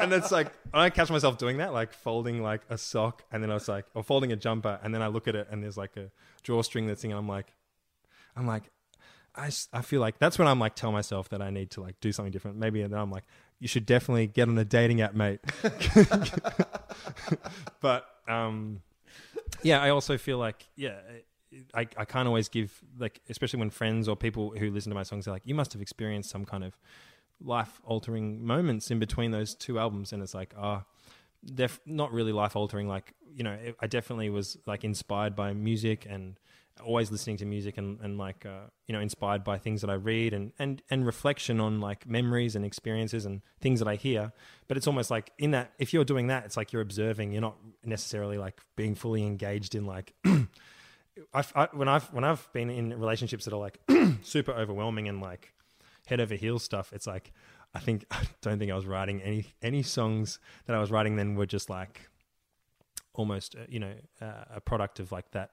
And 0.00 0.12
it's 0.12 0.32
like 0.32 0.52
I 0.72 0.90
catch 0.90 1.10
myself 1.10 1.36
doing 1.38 1.58
that, 1.58 1.72
like 1.72 1.92
folding 1.92 2.42
like 2.42 2.62
a 2.70 2.78
sock, 2.78 3.22
and 3.30 3.42
then 3.42 3.50
I 3.50 3.54
was 3.54 3.68
like, 3.68 3.84
or 3.94 4.02
folding 4.02 4.32
a 4.32 4.36
jumper, 4.36 4.78
and 4.82 4.94
then 4.94 5.02
I 5.02 5.08
look 5.08 5.28
at 5.28 5.34
it, 5.34 5.48
and 5.50 5.62
there's 5.62 5.76
like 5.76 5.96
a 5.96 6.10
drawstring 6.42 6.86
that's 6.86 7.02
thing, 7.02 7.12
and 7.12 7.18
I'm 7.18 7.28
like, 7.28 7.52
I'm 8.36 8.46
like, 8.46 8.70
I, 9.34 9.50
I 9.72 9.82
feel 9.82 10.00
like 10.00 10.18
that's 10.18 10.38
when 10.38 10.48
I'm 10.48 10.58
like 10.58 10.74
tell 10.74 10.92
myself 10.92 11.28
that 11.30 11.40
I 11.40 11.50
need 11.50 11.70
to 11.72 11.80
like 11.80 12.00
do 12.00 12.12
something 12.12 12.32
different. 12.32 12.56
Maybe 12.56 12.82
and 12.82 12.92
then 12.92 13.00
I'm 13.00 13.10
like, 13.10 13.24
you 13.58 13.68
should 13.68 13.86
definitely 13.86 14.26
get 14.26 14.48
on 14.48 14.58
a 14.58 14.64
dating 14.64 15.00
app, 15.00 15.14
mate. 15.14 15.40
but 17.80 18.06
um, 18.26 18.82
yeah, 19.62 19.80
I 19.80 19.90
also 19.90 20.18
feel 20.18 20.38
like 20.38 20.66
yeah. 20.76 20.98
I, 21.74 21.80
I 21.96 22.04
can't 22.04 22.28
always 22.28 22.48
give 22.48 22.80
like 22.96 23.20
especially 23.28 23.58
when 23.58 23.70
friends 23.70 24.08
or 24.08 24.14
people 24.14 24.54
who 24.56 24.70
listen 24.70 24.90
to 24.90 24.94
my 24.94 25.02
songs 25.02 25.26
are 25.26 25.32
like 25.32 25.42
you 25.44 25.56
must 25.56 25.72
have 25.72 25.82
experienced 25.82 26.30
some 26.30 26.44
kind 26.44 26.62
of 26.62 26.78
life 27.40 27.80
altering 27.84 28.46
moments 28.46 28.92
in 28.92 29.00
between 29.00 29.32
those 29.32 29.56
two 29.56 29.76
albums 29.76 30.12
and 30.12 30.22
it's 30.22 30.32
like 30.32 30.54
ah 30.56 30.84
def- 31.44 31.80
not 31.84 32.12
really 32.12 32.30
life 32.30 32.54
altering 32.54 32.86
like 32.86 33.14
you 33.34 33.42
know 33.42 33.58
i 33.80 33.88
definitely 33.88 34.30
was 34.30 34.58
like 34.66 34.84
inspired 34.84 35.34
by 35.34 35.52
music 35.52 36.06
and 36.08 36.38
always 36.80 37.10
listening 37.10 37.36
to 37.38 37.44
music 37.44 37.78
and, 37.78 38.00
and 38.00 38.18
like 38.18 38.44
uh, 38.44 38.66
you 38.86 38.92
know 38.92 39.00
inspired 39.00 39.44
by 39.44 39.58
things 39.58 39.80
that 39.80 39.90
i 39.90 39.94
read 39.94 40.32
and, 40.32 40.52
and 40.58 40.82
and 40.90 41.06
reflection 41.06 41.60
on 41.60 41.80
like 41.80 42.06
memories 42.06 42.56
and 42.56 42.64
experiences 42.64 43.24
and 43.26 43.42
things 43.60 43.78
that 43.78 43.88
i 43.88 43.96
hear. 43.96 44.32
But 44.68 44.76
it's 44.76 44.86
almost 44.86 45.10
like 45.10 45.32
in 45.38 45.52
that 45.52 45.72
if 45.78 45.92
you're 45.92 46.04
doing 46.04 46.28
that 46.28 46.44
it's 46.44 46.56
like 46.56 46.72
you're 46.72 46.82
observing. 46.82 47.32
You're 47.32 47.42
not 47.42 47.56
necessarily 47.84 48.38
like 48.38 48.60
being 48.76 48.94
fully 48.94 49.24
engaged 49.24 49.74
in 49.74 49.84
like 49.86 50.14
I've, 51.34 51.52
I, 51.54 51.68
when 51.72 51.88
I've 51.88 52.12
when 52.12 52.24
I've 52.24 52.50
been 52.52 52.70
in 52.70 52.98
relationships 52.98 53.44
that 53.44 53.54
are 53.54 53.60
like 53.60 53.78
super 54.22 54.52
overwhelming 54.52 55.08
and 55.08 55.20
like 55.20 55.52
head 56.06 56.20
over 56.20 56.34
heels 56.34 56.62
stuff, 56.62 56.92
it's 56.92 57.06
like 57.06 57.32
I 57.74 57.80
think 57.80 58.04
I 58.10 58.22
don't 58.40 58.58
think 58.58 58.70
I 58.70 58.76
was 58.76 58.86
writing 58.86 59.20
any 59.22 59.46
any 59.62 59.82
songs 59.82 60.38
that 60.66 60.76
I 60.76 60.80
was 60.80 60.90
writing 60.90 61.16
then 61.16 61.34
were 61.34 61.46
just 61.46 61.70
like 61.70 62.08
almost 63.14 63.56
uh, 63.56 63.66
you 63.68 63.80
know 63.80 63.92
uh, 64.20 64.44
a 64.54 64.60
product 64.60 65.00
of 65.00 65.12
like 65.12 65.30
that 65.32 65.50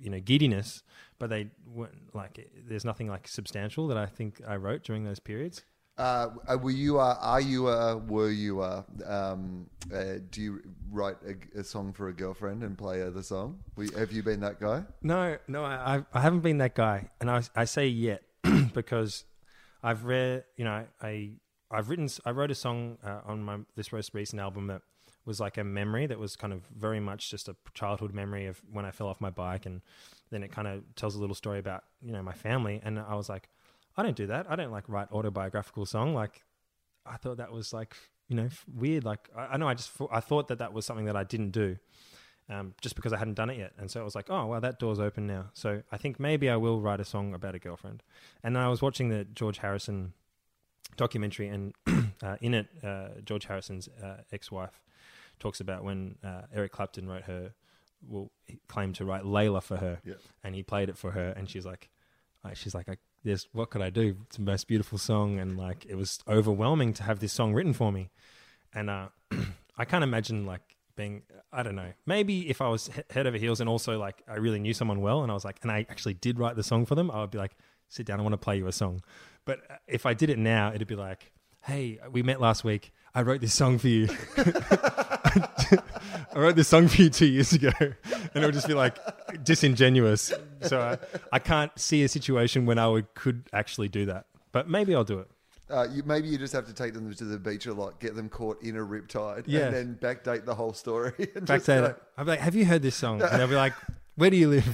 you 0.00 0.10
know 0.10 0.20
giddiness, 0.20 0.82
but 1.18 1.30
they 1.30 1.48
weren't 1.66 2.14
like 2.14 2.48
there's 2.68 2.84
nothing 2.84 3.08
like 3.08 3.28
substantial 3.28 3.88
that 3.88 3.96
I 3.96 4.06
think 4.06 4.40
I 4.46 4.56
wrote 4.56 4.82
during 4.84 5.04
those 5.04 5.20
periods. 5.20 5.62
Uh, 5.96 6.28
were 6.62 6.70
you? 6.70 7.00
Uh, 7.00 7.16
are 7.20 7.40
you? 7.40 7.66
Uh, 7.66 7.96
were 8.06 8.30
you? 8.30 8.60
Uh, 8.60 8.82
um, 9.04 9.66
uh, 9.92 10.18
do 10.30 10.40
you 10.40 10.62
write 10.92 11.16
a, 11.26 11.58
a 11.58 11.64
song 11.64 11.92
for 11.92 12.06
a 12.08 12.12
girlfriend 12.12 12.62
and 12.62 12.78
play 12.78 13.00
her 13.00 13.10
the 13.10 13.22
song? 13.22 13.58
We, 13.74 13.88
have 13.96 14.12
you 14.12 14.22
been 14.22 14.38
that 14.40 14.60
guy? 14.60 14.84
No, 15.02 15.38
no, 15.48 15.64
I, 15.64 16.04
I- 16.14 16.20
haven't 16.20 16.40
been 16.42 16.58
that 16.58 16.76
guy, 16.76 17.10
and 17.20 17.28
I, 17.28 17.42
I 17.56 17.64
say 17.64 17.88
yet 17.88 18.22
because 18.74 19.24
I've 19.82 20.04
read, 20.04 20.44
you 20.56 20.64
know, 20.64 20.84
I 21.02 21.30
I've 21.68 21.88
written, 21.90 22.08
I 22.24 22.30
wrote 22.30 22.52
a 22.52 22.54
song 22.54 22.98
uh, 23.04 23.22
on 23.26 23.42
my 23.42 23.58
this 23.74 23.90
most 23.92 24.14
recent 24.14 24.40
album 24.40 24.68
that 24.68 24.82
was 25.28 25.38
like 25.38 25.58
a 25.58 25.64
memory 25.64 26.06
that 26.06 26.18
was 26.18 26.34
kind 26.34 26.52
of 26.52 26.62
very 26.76 26.98
much 26.98 27.30
just 27.30 27.48
a 27.48 27.54
childhood 27.74 28.12
memory 28.12 28.46
of 28.46 28.60
when 28.72 28.84
I 28.84 28.90
fell 28.90 29.06
off 29.06 29.20
my 29.20 29.30
bike, 29.30 29.66
and 29.66 29.82
then 30.30 30.42
it 30.42 30.50
kind 30.50 30.66
of 30.66 30.82
tells 30.96 31.14
a 31.14 31.20
little 31.20 31.36
story 31.36 31.60
about 31.60 31.84
you 32.02 32.12
know 32.12 32.22
my 32.22 32.32
family, 32.32 32.80
and 32.82 32.98
I 32.98 33.14
was 33.14 33.28
like, 33.28 33.48
I 33.96 34.02
don't 34.02 34.16
do 34.16 34.26
that. 34.26 34.46
I 34.50 34.56
don't 34.56 34.72
like 34.72 34.88
write 34.88 35.12
autobiographical 35.12 35.86
song. 35.86 36.14
Like, 36.14 36.42
I 37.06 37.16
thought 37.16 37.36
that 37.36 37.52
was 37.52 37.72
like 37.72 37.94
you 38.28 38.34
know 38.34 38.48
weird. 38.74 39.04
Like, 39.04 39.28
I, 39.36 39.42
I 39.42 39.56
know 39.58 39.68
I 39.68 39.74
just 39.74 39.92
I 40.10 40.20
thought 40.20 40.48
that 40.48 40.58
that 40.58 40.72
was 40.72 40.84
something 40.84 41.04
that 41.04 41.16
I 41.16 41.22
didn't 41.24 41.50
do 41.50 41.76
um, 42.50 42.74
just 42.80 42.96
because 42.96 43.12
I 43.12 43.18
hadn't 43.18 43.34
done 43.34 43.50
it 43.50 43.58
yet. 43.58 43.72
And 43.78 43.90
so 43.90 44.00
it 44.00 44.04
was 44.04 44.14
like, 44.14 44.30
oh, 44.30 44.46
well, 44.46 44.60
that 44.60 44.78
door's 44.78 44.98
open 44.98 45.26
now. 45.26 45.50
So 45.54 45.82
I 45.92 45.96
think 45.98 46.18
maybe 46.18 46.48
I 46.48 46.56
will 46.56 46.80
write 46.80 47.00
a 47.00 47.04
song 47.04 47.34
about 47.34 47.54
a 47.54 47.58
girlfriend. 47.58 48.02
And 48.42 48.56
then 48.56 48.62
I 48.62 48.68
was 48.68 48.80
watching 48.80 49.08
the 49.10 49.24
George 49.24 49.58
Harrison 49.58 50.14
documentary, 50.96 51.48
and 51.48 51.74
uh, 52.22 52.36
in 52.40 52.54
it, 52.54 52.68
uh, 52.82 53.08
George 53.24 53.44
Harrison's 53.44 53.88
uh, 54.02 54.18
ex 54.32 54.50
wife 54.50 54.80
talks 55.38 55.60
about 55.60 55.84
when 55.84 56.16
uh, 56.24 56.42
Eric 56.54 56.72
Clapton 56.72 57.08
wrote 57.08 57.24
her, 57.24 57.52
well, 58.06 58.30
he 58.46 58.58
claimed 58.68 58.94
to 58.96 59.04
write 59.04 59.22
Layla 59.24 59.62
for 59.62 59.76
her, 59.76 60.00
Yeah. 60.04 60.14
and 60.44 60.54
he 60.54 60.62
played 60.62 60.88
it 60.88 60.96
for 60.96 61.10
her, 61.12 61.30
and 61.36 61.48
she's 61.50 61.66
like, 61.66 61.88
she's 62.54 62.74
like, 62.74 62.88
I, 62.88 62.96
there's 63.24 63.48
what 63.52 63.70
could 63.70 63.82
I 63.82 63.90
do? 63.90 64.16
It's 64.26 64.36
the 64.36 64.42
most 64.42 64.68
beautiful 64.68 64.98
song, 64.98 65.38
and 65.38 65.58
like 65.58 65.84
it 65.88 65.96
was 65.96 66.20
overwhelming 66.28 66.92
to 66.94 67.02
have 67.02 67.18
this 67.20 67.32
song 67.32 67.52
written 67.54 67.72
for 67.72 67.90
me, 67.92 68.10
and 68.72 68.88
uh, 68.88 69.08
I 69.76 69.84
can't 69.84 70.04
imagine 70.04 70.46
like 70.46 70.62
being, 70.96 71.22
I 71.52 71.62
don't 71.62 71.74
know, 71.76 71.92
maybe 72.06 72.48
if 72.48 72.60
I 72.60 72.68
was 72.68 72.86
he- 72.88 73.02
head 73.10 73.26
over 73.26 73.36
heels 73.36 73.60
and 73.60 73.68
also 73.68 73.98
like 73.98 74.22
I 74.28 74.36
really 74.36 74.58
knew 74.60 74.72
someone 74.74 75.00
well, 75.00 75.22
and 75.22 75.30
I 75.30 75.34
was 75.34 75.44
like, 75.44 75.58
and 75.62 75.70
I 75.72 75.84
actually 75.90 76.14
did 76.14 76.38
write 76.38 76.56
the 76.56 76.62
song 76.62 76.86
for 76.86 76.94
them, 76.94 77.10
I 77.10 77.20
would 77.20 77.30
be 77.30 77.38
like, 77.38 77.56
sit 77.88 78.06
down, 78.06 78.20
I 78.20 78.22
want 78.22 78.32
to 78.34 78.38
play 78.38 78.56
you 78.56 78.66
a 78.68 78.72
song, 78.72 79.02
but 79.44 79.60
uh, 79.70 79.74
if 79.88 80.06
I 80.06 80.14
did 80.14 80.30
it 80.30 80.38
now, 80.38 80.72
it'd 80.74 80.88
be 80.88 80.94
like. 80.96 81.32
Hey, 81.64 81.98
we 82.12 82.22
met 82.22 82.40
last 82.40 82.62
week. 82.62 82.92
I 83.14 83.22
wrote 83.22 83.40
this 83.42 83.52
song 83.52 83.78
for 83.78 83.88
you. 83.88 84.06
I 86.34 86.38
wrote 86.38 86.56
this 86.56 86.68
song 86.68 86.88
for 86.88 87.02
you 87.02 87.10
two 87.10 87.26
years 87.26 87.52
ago, 87.52 87.70
and 87.80 87.94
it 88.34 88.40
would 88.44 88.54
just 88.54 88.68
be 88.68 88.74
like 88.74 88.96
disingenuous. 89.44 90.32
So 90.62 90.80
I, 90.80 90.98
I 91.32 91.38
can't 91.38 91.76
see 91.78 92.02
a 92.04 92.08
situation 92.08 92.66
when 92.66 92.78
I 92.78 92.86
would 92.88 93.12
could 93.14 93.44
actually 93.52 93.88
do 93.88 94.06
that, 94.06 94.26
but 94.52 94.68
maybe 94.68 94.94
I'll 94.94 95.04
do 95.04 95.18
it. 95.20 95.28
Uh, 95.70 95.86
you, 95.90 96.02
maybe 96.04 96.28
you 96.28 96.38
just 96.38 96.54
have 96.54 96.66
to 96.66 96.72
take 96.72 96.94
them 96.94 97.12
to 97.12 97.24
the 97.24 97.38
beach 97.38 97.66
a 97.66 97.74
lot, 97.74 98.00
get 98.00 98.14
them 98.16 98.28
caught 98.30 98.62
in 98.62 98.74
a 98.76 98.80
riptide, 98.80 99.44
Yeah. 99.46 99.66
and 99.66 99.74
then 99.74 99.98
backdate 100.00 100.46
the 100.46 100.54
whole 100.54 100.72
story. 100.72 101.12
And 101.34 101.46
Back 101.46 101.62
just 101.64 101.68
I'll 102.16 102.24
be 102.24 102.30
like, 102.30 102.40
"Have 102.40 102.54
you 102.54 102.64
heard 102.64 102.80
this 102.82 102.94
song?" 102.96 103.20
And 103.20 103.38
they'll 103.40 103.48
be 103.48 103.54
like, 103.54 103.74
"Where 104.16 104.30
do 104.30 104.36
you 104.36 104.48
live?" 104.48 104.66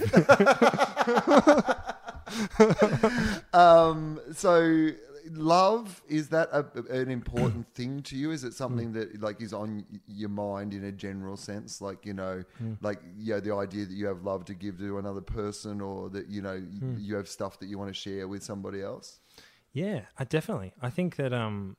Um, 3.53 4.21
so 4.35 4.91
love 5.33 6.03
is 6.09 6.29
that 6.31 6.49
a, 6.53 6.65
an 6.91 7.11
important 7.11 7.67
thing 7.75 8.03
to 8.03 8.17
you? 8.17 8.31
Is 8.31 8.45
it 8.45 8.55
something 8.55 8.89
Hmm. 8.89 8.99
that 8.99 9.21
like 9.21 9.41
is 9.41 9.53
on 9.53 9.85
your 10.07 10.29
mind 10.29 10.75
in 10.75 10.85
a 10.85 10.93
general 10.93 11.37
sense? 11.37 11.81
Like 11.81 12.05
you 12.07 12.15
know, 12.15 12.45
Hmm. 12.59 12.75
like 12.81 13.01
yeah, 13.19 13.41
the 13.41 13.55
idea 13.55 13.85
that 13.87 13.95
you 13.95 14.07
have 14.07 14.23
love 14.23 14.45
to 14.47 14.55
give 14.55 14.79
to 14.79 14.99
another 14.99 15.21
person, 15.21 15.81
or 15.81 16.11
that 16.11 16.29
you 16.29 16.43
know 16.43 16.57
Hmm. 16.59 16.97
you 16.99 17.17
have 17.17 17.29
stuff 17.29 17.59
that 17.61 17.67
you 17.67 17.79
want 17.79 17.91
to 17.91 17.95
share 17.95 18.29
with 18.29 18.43
somebody 18.43 18.83
else. 18.83 19.21
Yeah, 19.73 20.03
I 20.19 20.25
definitely. 20.25 20.73
I 20.81 20.91
think 20.91 21.17
that 21.17 21.33
um, 21.33 21.77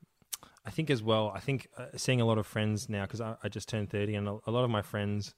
I 0.66 0.70
think 0.70 0.90
as 0.90 1.02
well. 1.02 1.32
I 1.34 1.40
think 1.40 1.68
uh, 1.78 1.86
seeing 1.96 2.20
a 2.20 2.26
lot 2.26 2.38
of 2.38 2.46
friends 2.46 2.88
now 2.88 3.02
because 3.04 3.20
I, 3.20 3.36
I 3.42 3.48
just 3.48 3.68
turned 3.68 3.90
thirty, 3.90 4.14
and 4.14 4.28
a, 4.28 4.38
a 4.46 4.50
lot 4.50 4.64
of 4.64 4.70
my 4.70 4.82
friends 4.82 5.34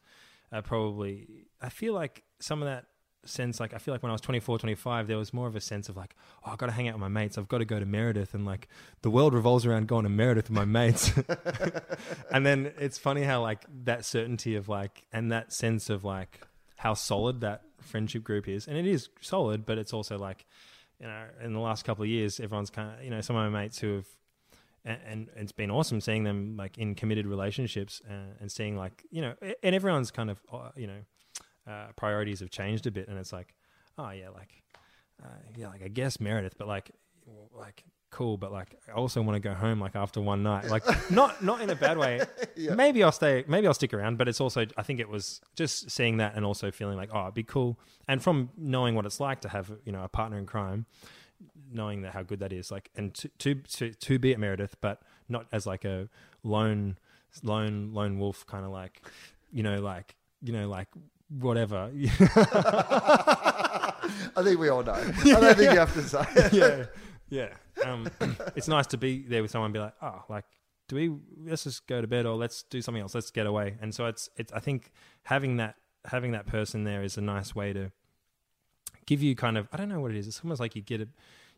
are 0.52 0.62
probably. 0.62 1.46
I 1.60 1.68
feel 1.68 1.92
like 1.94 2.24
some 2.40 2.62
of 2.62 2.66
that 2.66 2.86
sense, 3.24 3.60
like 3.60 3.74
I 3.74 3.78
feel 3.78 3.92
like 3.92 4.02
when 4.02 4.10
I 4.10 4.12
was 4.12 4.20
24, 4.20 4.58
25, 4.58 5.06
there 5.06 5.16
was 5.16 5.32
more 5.32 5.46
of 5.46 5.56
a 5.56 5.60
sense 5.60 5.88
of 5.88 5.96
like, 5.96 6.14
oh, 6.44 6.52
I've 6.52 6.58
got 6.58 6.66
to 6.66 6.72
hang 6.72 6.88
out 6.88 6.94
with 6.94 7.00
my 7.00 7.08
mates. 7.08 7.38
I've 7.38 7.48
got 7.48 7.58
to 7.58 7.64
go 7.64 7.78
to 7.78 7.86
Meredith, 7.86 8.34
and 8.34 8.44
like 8.44 8.68
the 9.02 9.10
world 9.10 9.34
revolves 9.34 9.66
around 9.66 9.88
going 9.88 10.04
to 10.04 10.10
Meredith 10.10 10.50
with 10.50 10.56
my 10.56 10.64
mates. 10.64 11.12
and 12.30 12.44
then 12.46 12.72
it's 12.78 12.98
funny 12.98 13.22
how 13.22 13.42
like 13.42 13.64
that 13.84 14.04
certainty 14.04 14.56
of 14.56 14.68
like, 14.68 15.04
and 15.12 15.32
that 15.32 15.52
sense 15.52 15.90
of 15.90 16.04
like 16.04 16.40
how 16.76 16.94
solid 16.94 17.40
that 17.40 17.62
friendship 17.80 18.24
group 18.24 18.48
is, 18.48 18.66
and 18.66 18.76
it 18.76 18.86
is 18.86 19.08
solid, 19.20 19.66
but 19.66 19.78
it's 19.78 19.92
also 19.92 20.18
like 20.18 20.46
you 21.00 21.06
know, 21.06 21.24
in 21.42 21.52
the 21.52 21.60
last 21.60 21.84
couple 21.84 22.02
of 22.02 22.08
years, 22.08 22.40
everyone's 22.40 22.70
kind 22.70 22.98
of, 22.98 23.04
you 23.04 23.10
know, 23.10 23.20
some 23.20 23.36
of 23.36 23.50
my 23.50 23.62
mates 23.62 23.78
who 23.78 23.96
have, 23.96 24.06
and, 24.84 25.00
and 25.06 25.28
it's 25.36 25.52
been 25.52 25.70
awesome 25.70 26.00
seeing 26.00 26.24
them 26.24 26.56
like 26.56 26.78
in 26.78 26.94
committed 26.94 27.26
relationships 27.26 28.00
uh, 28.08 28.34
and 28.40 28.50
seeing 28.50 28.76
like, 28.76 29.04
you 29.10 29.22
know, 29.22 29.34
and 29.62 29.74
everyone's 29.74 30.10
kind 30.10 30.30
of, 30.30 30.40
uh, 30.52 30.70
you 30.76 30.86
know, 30.86 31.00
uh, 31.68 31.86
priorities 31.96 32.40
have 32.40 32.50
changed 32.50 32.86
a 32.86 32.90
bit. 32.90 33.08
And 33.08 33.18
it's 33.18 33.32
like, 33.32 33.54
oh, 33.96 34.10
yeah, 34.10 34.30
like, 34.30 34.62
uh, 35.22 35.28
yeah, 35.56 35.68
like 35.68 35.82
I 35.82 35.88
guess 35.88 36.20
Meredith, 36.20 36.56
but 36.58 36.68
like, 36.68 36.90
like, 37.54 37.84
cool, 38.10 38.36
but 38.36 38.50
like, 38.52 38.74
I 38.88 38.92
also 38.92 39.20
want 39.20 39.36
to 39.36 39.48
go 39.48 39.54
home 39.54 39.80
like 39.80 39.94
after 39.94 40.20
one 40.20 40.42
night, 40.42 40.66
like, 40.68 40.82
not, 41.10 41.42
not 41.42 41.60
in 41.60 41.70
a 41.70 41.74
bad 41.74 41.98
way. 41.98 42.20
Yeah. 42.56 42.74
Maybe 42.74 43.02
I'll 43.02 43.12
stay, 43.12 43.44
maybe 43.46 43.66
I'll 43.66 43.74
stick 43.74 43.92
around, 43.92 44.18
but 44.18 44.28
it's 44.28 44.40
also, 44.40 44.66
I 44.76 44.82
think 44.82 45.00
it 45.00 45.08
was 45.08 45.40
just 45.56 45.90
seeing 45.90 46.16
that 46.18 46.34
and 46.34 46.44
also 46.44 46.70
feeling 46.70 46.96
like, 46.96 47.10
oh, 47.12 47.22
it'd 47.22 47.34
be 47.34 47.42
cool. 47.42 47.78
And 48.06 48.22
from 48.22 48.50
knowing 48.56 48.94
what 48.94 49.04
it's 49.06 49.20
like 49.20 49.40
to 49.42 49.48
have, 49.48 49.70
you 49.84 49.92
know, 49.92 50.02
a 50.02 50.08
partner 50.08 50.38
in 50.38 50.46
crime, 50.46 50.86
knowing 51.70 52.02
that 52.02 52.12
how 52.14 52.22
good 52.22 52.40
that 52.40 52.52
is, 52.52 52.70
like, 52.70 52.90
and 52.96 53.14
to 53.14 53.28
to 53.38 53.54
to, 53.54 53.92
to 53.92 54.18
be 54.18 54.32
at 54.32 54.40
Meredith, 54.40 54.76
but 54.80 55.02
not 55.28 55.46
as 55.52 55.66
like 55.66 55.84
a 55.84 56.08
lone 56.42 56.98
lone 57.42 57.92
lone 57.92 58.18
wolf 58.18 58.46
kind 58.46 58.64
of 58.64 58.72
like, 58.72 59.02
you 59.52 59.62
know, 59.62 59.80
like 59.80 60.16
you 60.42 60.52
know, 60.52 60.68
like 60.68 60.88
whatever. 61.28 61.90
I 64.36 64.42
think 64.42 64.58
we 64.58 64.68
all 64.68 64.82
know. 64.82 64.92
I 64.92 65.02
don't 65.02 65.56
think 65.56 65.72
you 65.72 65.78
have 65.78 65.94
to 65.94 66.02
say. 66.02 66.24
it. 66.36 66.52
yeah, 66.52 66.86
yeah. 67.28 67.48
Um, 67.84 68.08
it's 68.56 68.68
nice 68.68 68.86
to 68.88 68.96
be 68.96 69.22
there 69.22 69.42
with 69.42 69.50
someone 69.50 69.66
and 69.66 69.74
be 69.74 69.80
like, 69.80 69.94
oh, 70.02 70.24
like, 70.28 70.44
do 70.88 70.96
we? 70.96 71.14
Let's 71.44 71.64
just 71.64 71.86
go 71.86 72.00
to 72.00 72.06
bed, 72.06 72.26
or 72.26 72.36
let's 72.36 72.62
do 72.64 72.80
something 72.80 73.02
else. 73.02 73.14
Let's 73.14 73.30
get 73.30 73.46
away. 73.46 73.76
And 73.80 73.94
so 73.94 74.06
it's 74.06 74.30
it's. 74.36 74.52
I 74.52 74.60
think 74.60 74.90
having 75.24 75.58
that 75.58 75.76
having 76.06 76.32
that 76.32 76.46
person 76.46 76.84
there 76.84 77.02
is 77.02 77.18
a 77.18 77.20
nice 77.20 77.54
way 77.54 77.72
to 77.72 77.92
give 79.06 79.22
you 79.22 79.36
kind 79.36 79.58
of. 79.58 79.68
I 79.72 79.76
don't 79.76 79.88
know 79.88 80.00
what 80.00 80.10
it 80.10 80.16
is. 80.16 80.26
It's 80.26 80.40
almost 80.42 80.60
like 80.60 80.74
you 80.74 80.82
get 80.82 81.00
it. 81.00 81.08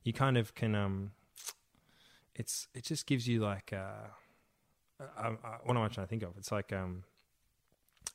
You 0.02 0.12
kind 0.12 0.36
of 0.36 0.54
can. 0.54 0.74
Um, 0.74 1.12
it's 2.34 2.66
it 2.74 2.84
just 2.84 3.06
gives 3.06 3.28
you 3.28 3.40
like. 3.40 3.72
Uh, 3.72 4.08
uh, 5.00 5.30
uh, 5.44 5.58
what 5.64 5.76
am 5.76 5.82
I 5.82 5.88
trying 5.88 6.06
to 6.06 6.10
think 6.10 6.22
of? 6.22 6.34
It's 6.36 6.52
like 6.52 6.72
um, 6.72 7.04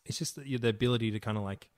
it's 0.06 0.18
just 0.18 0.36
the, 0.36 0.58
the 0.58 0.70
ability 0.70 1.12
to 1.12 1.20
kind 1.20 1.38
of 1.38 1.44
like 1.44 1.70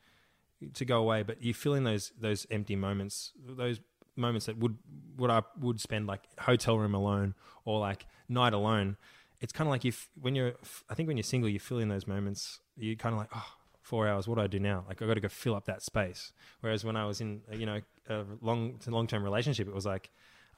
to 0.73 0.85
go 0.85 0.99
away, 0.99 1.23
but 1.23 1.41
you 1.41 1.53
fill 1.53 1.73
in 1.73 1.83
those 1.83 2.11
those 2.19 2.45
empty 2.49 2.75
moments, 2.75 3.31
those 3.47 3.79
moments 4.15 4.47
that 4.47 4.57
would 4.57 4.77
would 5.17 5.29
I 5.29 5.43
would 5.59 5.79
spend 5.79 6.07
like 6.07 6.21
hotel 6.39 6.77
room 6.77 6.93
alone 6.93 7.35
or 7.65 7.79
like 7.79 8.05
night 8.27 8.53
alone. 8.53 8.97
It's 9.39 9.53
kind 9.53 9.67
of 9.67 9.71
like 9.71 9.85
if 9.85 10.09
when 10.19 10.33
you're, 10.35 10.53
I 10.89 10.95
think 10.95 11.07
when 11.07 11.15
you're 11.15 11.23
single, 11.23 11.49
you 11.49 11.59
fill 11.59 11.77
in 11.77 11.89
those 11.89 12.07
moments. 12.07 12.59
You 12.75 12.97
kind 12.97 13.13
of 13.13 13.19
like, 13.19 13.29
oh, 13.35 13.45
four 13.81 14.07
hours. 14.07 14.27
What 14.27 14.35
do 14.35 14.41
I 14.41 14.47
do 14.47 14.59
now? 14.59 14.83
Like 14.87 15.01
I 15.01 15.05
got 15.05 15.13
to 15.13 15.19
go 15.19 15.27
fill 15.27 15.53
up 15.53 15.65
that 15.65 15.83
space. 15.83 16.33
Whereas 16.61 16.83
when 16.83 16.95
I 16.95 17.05
was 17.05 17.21
in, 17.21 17.41
you 17.51 17.67
know, 17.67 17.79
a 18.09 18.23
long 18.41 18.79
long 18.87 19.05
term 19.05 19.23
relationship, 19.23 19.67
it 19.67 19.75
was 19.75 19.85
like, 19.85 20.09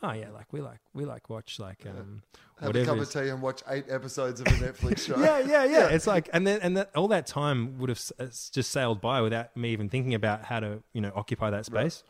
oh 0.02 0.12
yeah, 0.14 0.30
like 0.32 0.52
we 0.54 0.62
like 0.62 0.80
we 0.94 1.06
like 1.06 1.30
watch 1.30 1.60
like 1.60 1.86
um 1.86 2.22
Have 2.60 2.64
a 2.64 2.68
whatever. 2.68 2.86
cup 2.86 2.96
of 2.98 3.02
is. 3.04 3.10
tea 3.10 3.30
and 3.30 3.42
watch 3.42 3.62
eight 3.70 3.86
episodes 3.90 4.40
of 4.42 4.48
a 4.48 4.52
Netflix 4.52 5.00
show. 5.08 5.20
yeah, 5.20 5.40
yeah, 5.40 5.66
yeah. 5.66 5.88
It's 5.90 6.08
like, 6.08 6.30
and 6.34 6.46
then 6.48 6.60
and 6.62 6.78
that 6.78 6.92
all 6.96 7.08
that 7.10 7.26
time 7.28 7.78
would 7.80 7.90
have 7.90 7.98
s- 7.98 8.12
it's 8.20 8.50
just 8.50 8.72
sailed 8.72 9.02
by 9.02 9.22
without 9.22 9.56
me 9.58 9.72
even 9.72 9.90
thinking 9.90 10.14
about 10.14 10.46
how 10.46 10.60
to, 10.60 10.82
you 10.94 11.02
know, 11.02 11.12
occupy 11.16 11.50
that 11.50 11.66
space. 11.66 12.04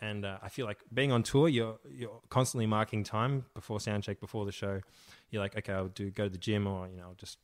And 0.00 0.24
uh, 0.24 0.38
I 0.42 0.48
feel 0.48 0.66
like 0.66 0.78
being 0.92 1.12
on 1.12 1.22
tour, 1.22 1.48
you're 1.48 1.78
you're 1.90 2.20
constantly 2.28 2.66
marking 2.66 3.04
time 3.04 3.46
before 3.54 3.78
soundcheck, 3.78 4.20
before 4.20 4.44
the 4.44 4.52
show. 4.52 4.80
You're 5.30 5.40
like, 5.42 5.56
okay, 5.56 5.72
I'll 5.72 5.88
do 5.88 6.10
go 6.10 6.24
to 6.24 6.30
the 6.30 6.38
gym 6.38 6.66
or 6.66 6.88
you 6.88 6.96
know, 6.96 7.04
I'll 7.04 7.14
just 7.14 7.38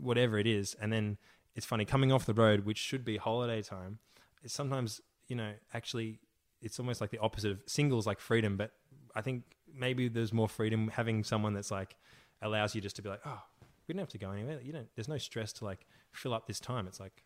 whatever 0.00 0.38
it 0.38 0.46
is. 0.46 0.74
And 0.80 0.92
then 0.92 1.18
it's 1.54 1.64
funny 1.64 1.84
coming 1.84 2.12
off 2.12 2.26
the 2.26 2.34
road, 2.34 2.64
which 2.66 2.78
should 2.78 3.04
be 3.04 3.16
holiday 3.16 3.62
time. 3.62 3.98
It's 4.42 4.52
sometimes 4.52 5.00
you 5.28 5.36
know 5.36 5.52
actually 5.72 6.18
it's 6.60 6.78
almost 6.80 7.00
like 7.00 7.10
the 7.10 7.18
opposite 7.18 7.50
of 7.52 7.62
singles 7.66 8.06
like 8.06 8.18
freedom, 8.18 8.56
but 8.56 8.72
I 9.14 9.22
think 9.22 9.44
maybe 9.72 10.08
there's 10.08 10.32
more 10.32 10.48
freedom 10.48 10.88
having 10.88 11.24
someone 11.24 11.54
that's 11.54 11.70
like 11.70 11.96
allows 12.42 12.74
you 12.74 12.80
just 12.80 12.96
to 12.96 13.02
be 13.02 13.08
like, 13.08 13.20
oh, 13.24 13.42
we 13.86 13.94
don't 13.94 14.00
have 14.00 14.08
to 14.10 14.18
go 14.18 14.30
anywhere. 14.30 14.60
You 14.62 14.72
don't. 14.72 14.88
There's 14.94 15.08
no 15.08 15.18
stress 15.18 15.52
to 15.54 15.64
like 15.64 15.86
fill 16.12 16.34
up 16.34 16.46
this 16.46 16.60
time. 16.60 16.86
It's 16.86 17.00
like 17.00 17.22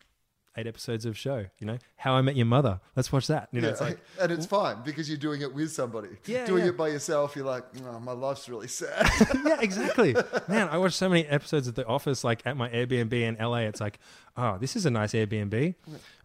eight 0.57 0.67
episodes 0.67 1.05
of 1.05 1.17
show. 1.17 1.45
You 1.59 1.67
know, 1.67 1.77
How 1.95 2.13
I 2.13 2.21
Met 2.21 2.35
Your 2.35 2.45
Mother. 2.45 2.79
Let's 2.95 3.11
watch 3.11 3.27
that. 3.27 3.49
You 3.51 3.61
know, 3.61 3.67
Yeah, 3.67 3.71
it's 3.71 3.81
like 3.81 3.99
and 4.19 4.31
it's 4.31 4.45
fine 4.45 4.77
because 4.83 5.09
you're 5.09 5.17
doing 5.17 5.41
it 5.41 5.53
with 5.53 5.71
somebody. 5.71 6.09
Yeah, 6.25 6.45
doing 6.45 6.63
yeah. 6.63 6.69
it 6.69 6.77
by 6.77 6.89
yourself, 6.89 7.35
you're 7.35 7.45
like, 7.45 7.63
oh, 7.85 7.99
my 7.99 8.11
life's 8.11 8.49
really 8.49 8.67
sad. 8.67 9.09
yeah, 9.45 9.59
exactly. 9.61 10.15
Man, 10.47 10.67
I 10.69 10.77
watched 10.77 10.95
so 10.95 11.09
many 11.09 11.25
episodes 11.25 11.67
of 11.67 11.75
The 11.75 11.85
Office, 11.85 12.23
like 12.23 12.41
at 12.45 12.57
my 12.57 12.69
Airbnb 12.69 13.13
in 13.13 13.37
LA. 13.39 13.59
It's 13.59 13.81
like, 13.81 13.99
oh, 14.35 14.57
this 14.57 14.75
is 14.75 14.85
a 14.85 14.91
nice 14.91 15.13
Airbnb. 15.13 15.75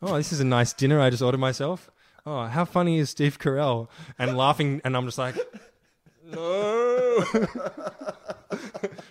Oh, 0.03 0.17
this 0.17 0.33
is 0.33 0.41
a 0.41 0.45
nice 0.45 0.73
dinner 0.73 1.01
I 1.01 1.11
just 1.11 1.23
ordered 1.23 1.39
myself. 1.39 1.91
Oh, 2.27 2.47
how 2.47 2.65
funny 2.65 2.99
is 2.99 3.11
Steve 3.11 3.39
Carell? 3.39 3.89
And 4.19 4.37
laughing, 4.37 4.81
and 4.85 4.97
I'm 4.97 5.05
just 5.05 5.19
like, 5.19 5.37
no. 6.25 7.25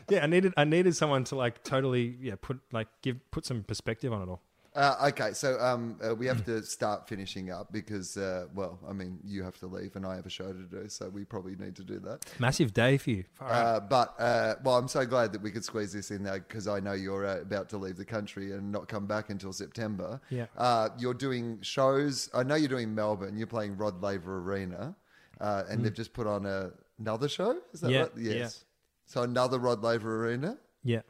yeah, 0.10 0.24
I 0.24 0.28
needed 0.28 0.54
I 0.58 0.64
needed 0.64 0.96
someone 0.96 1.24
to 1.26 1.36
like 1.36 1.64
totally 1.64 2.18
yeah 2.22 2.36
put 2.42 2.60
like 2.72 2.88
give 3.02 3.20
put 3.32 3.46
some 3.46 3.64
perspective 3.64 4.12
on 4.12 4.22
it 4.22 4.30
all. 4.30 4.42
Uh, 4.76 5.10
okay, 5.10 5.34
so 5.34 5.60
um, 5.60 6.00
uh, 6.04 6.16
we 6.16 6.26
have 6.26 6.44
to 6.46 6.64
start 6.64 7.08
finishing 7.08 7.52
up 7.52 7.72
because, 7.72 8.18
uh, 8.18 8.48
well, 8.56 8.80
I 8.90 8.94
mean, 8.94 9.20
you 9.24 9.44
have 9.44 9.58
to 9.60 9.68
leave 9.68 9.96
and 9.96 10.04
I 10.06 10.16
have 10.16 10.26
a 10.26 10.32
show 10.32 10.52
to 10.52 10.64
do, 10.64 10.90
so 10.90 11.10
we 11.10 11.26
probably 11.26 11.56
need 11.56 11.76
to 11.76 11.84
do 11.84 12.00
that. 12.00 12.26
Massive 12.40 12.74
day 12.74 12.98
for 12.98 13.12
you. 13.12 13.24
Uh, 13.40 13.80
but 13.80 14.16
uh, 14.20 14.56
well, 14.64 14.78
I'm 14.78 14.88
so 14.88 15.06
glad 15.06 15.32
that 15.34 15.42
we 15.44 15.52
could 15.52 15.64
squeeze 15.64 15.94
this 15.94 16.10
in 16.10 16.24
there 16.24 16.40
because 16.40 16.68
I 16.68 16.80
know 16.80 16.94
you're 16.94 17.26
uh, 17.26 17.42
about 17.42 17.70
to 17.70 17.78
leave 17.78 17.98
the 17.98 18.06
country 18.06 18.54
and 18.54 18.72
not 18.72 18.88
come 18.88 19.06
back 19.06 19.30
until 19.30 19.54
September. 19.54 20.20
Yeah. 20.32 20.48
Uh, 20.58 20.90
you're 20.98 21.14
doing 21.14 21.60
shows. 21.62 22.32
I 22.34 22.42
know 22.42 22.56
you're 22.56 22.68
doing 22.68 22.96
Melbourne. 22.96 23.38
You're 23.38 23.46
playing 23.46 23.78
Rod 23.78 24.02
Laver 24.02 24.40
Arena, 24.40 24.96
uh, 25.40 25.64
and 25.70 25.86
they've 25.86 25.94
just 25.94 26.14
put 26.14 26.26
on 26.26 26.48
a, 26.48 26.72
another 27.00 27.30
show. 27.30 27.60
Is 27.74 27.82
that 27.82 27.90
Mm. 27.90 27.94
Yeah, 27.94 28.00
right? 28.02 28.12
Yes. 28.18 28.66
So 29.06 29.22
another 29.22 29.60
Rod 29.60 29.84
Laver 29.84 30.26
Arena. 30.26 30.58
yeah. 30.84 31.02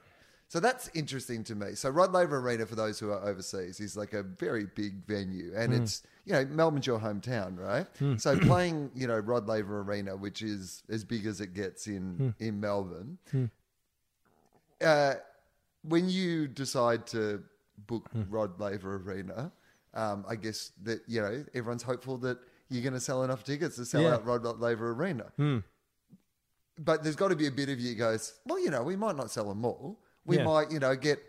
So 0.48 0.60
that's 0.60 0.89
interesting 0.94 1.44
to 1.46 1.56
me. 1.56 1.74
So 1.74 1.89
Rod 1.89 2.12
Laver 2.12 2.38
Arena, 2.38 2.66
for 2.66 2.76
those 2.76 3.00
who 3.00 3.12
are 3.12 3.24
overseas, 3.24 3.80
is 3.80 3.98
like 3.98 4.14
a 4.14 4.22
very 4.22 4.68
big 4.76 5.06
venue, 5.06 5.52
and 5.56 5.74
hmm. 5.74 5.82
it's 5.82 6.04
you 6.26 6.34
know 6.34 6.46
Melbourne's 6.46 6.86
your 6.86 7.00
hometown, 7.00 7.58
right? 7.58 7.88
Hmm. 7.98 8.18
So 8.18 8.36
hmm. 8.36 8.46
playing 8.46 8.91
you 8.96 9.08
know 9.08 9.18
Rod 9.18 9.48
Laver 9.48 9.82
Arena, 9.82 10.16
which 10.16 10.41
is 10.41 10.84
as 10.89 11.04
big 11.04 11.26
as 11.26 11.41
it 11.41 11.54
gets 11.54 11.88
in 11.88 12.36
in 12.39 12.60
Melbourne, 12.60 13.18
uh, 14.82 15.16
when 15.84 16.08
you 16.08 16.48
decide 16.48 17.08
to 17.08 17.44
book 17.88 18.10
Rod 18.30 18.60
Laver 18.60 18.98
Arena, 18.98 19.52
um, 19.96 20.24
I 20.28 20.36
guess 20.36 20.72
that 20.84 21.02
you 21.08 21.22
know 21.22 21.44
everyone's 21.56 21.84
hopeful 21.84 22.18
that 22.20 22.38
you're 22.70 22.84
going 22.84 22.94
to 22.94 23.00
sell 23.00 23.24
enough 23.24 23.44
tickets 23.44 23.76
to 23.78 23.86
sell 23.86 24.02
Yeah. 24.02 24.16
out 24.16 24.26
Rod 24.26 24.44
Laver 24.60 24.91
Arena. 24.91 25.32
But 26.80 27.04
there's 27.04 27.16
got 27.16 27.28
to 27.28 27.36
be 27.36 27.46
a 27.48 27.52
bit 27.52 27.70
of 27.70 27.80
you 27.80 27.94
goes, 27.94 28.34
well, 28.46 28.60
you 28.60 28.72
know, 28.72 28.82
we 28.82 28.96
might 28.96 29.16
not 29.16 29.30
sell 29.30 29.48
them 29.48 29.64
all. 29.64 30.00
We 30.26 30.38
Yeah. 30.38 30.43
might, 30.43 30.71
you 30.71 30.80
know, 30.80 30.95
get 30.95 31.19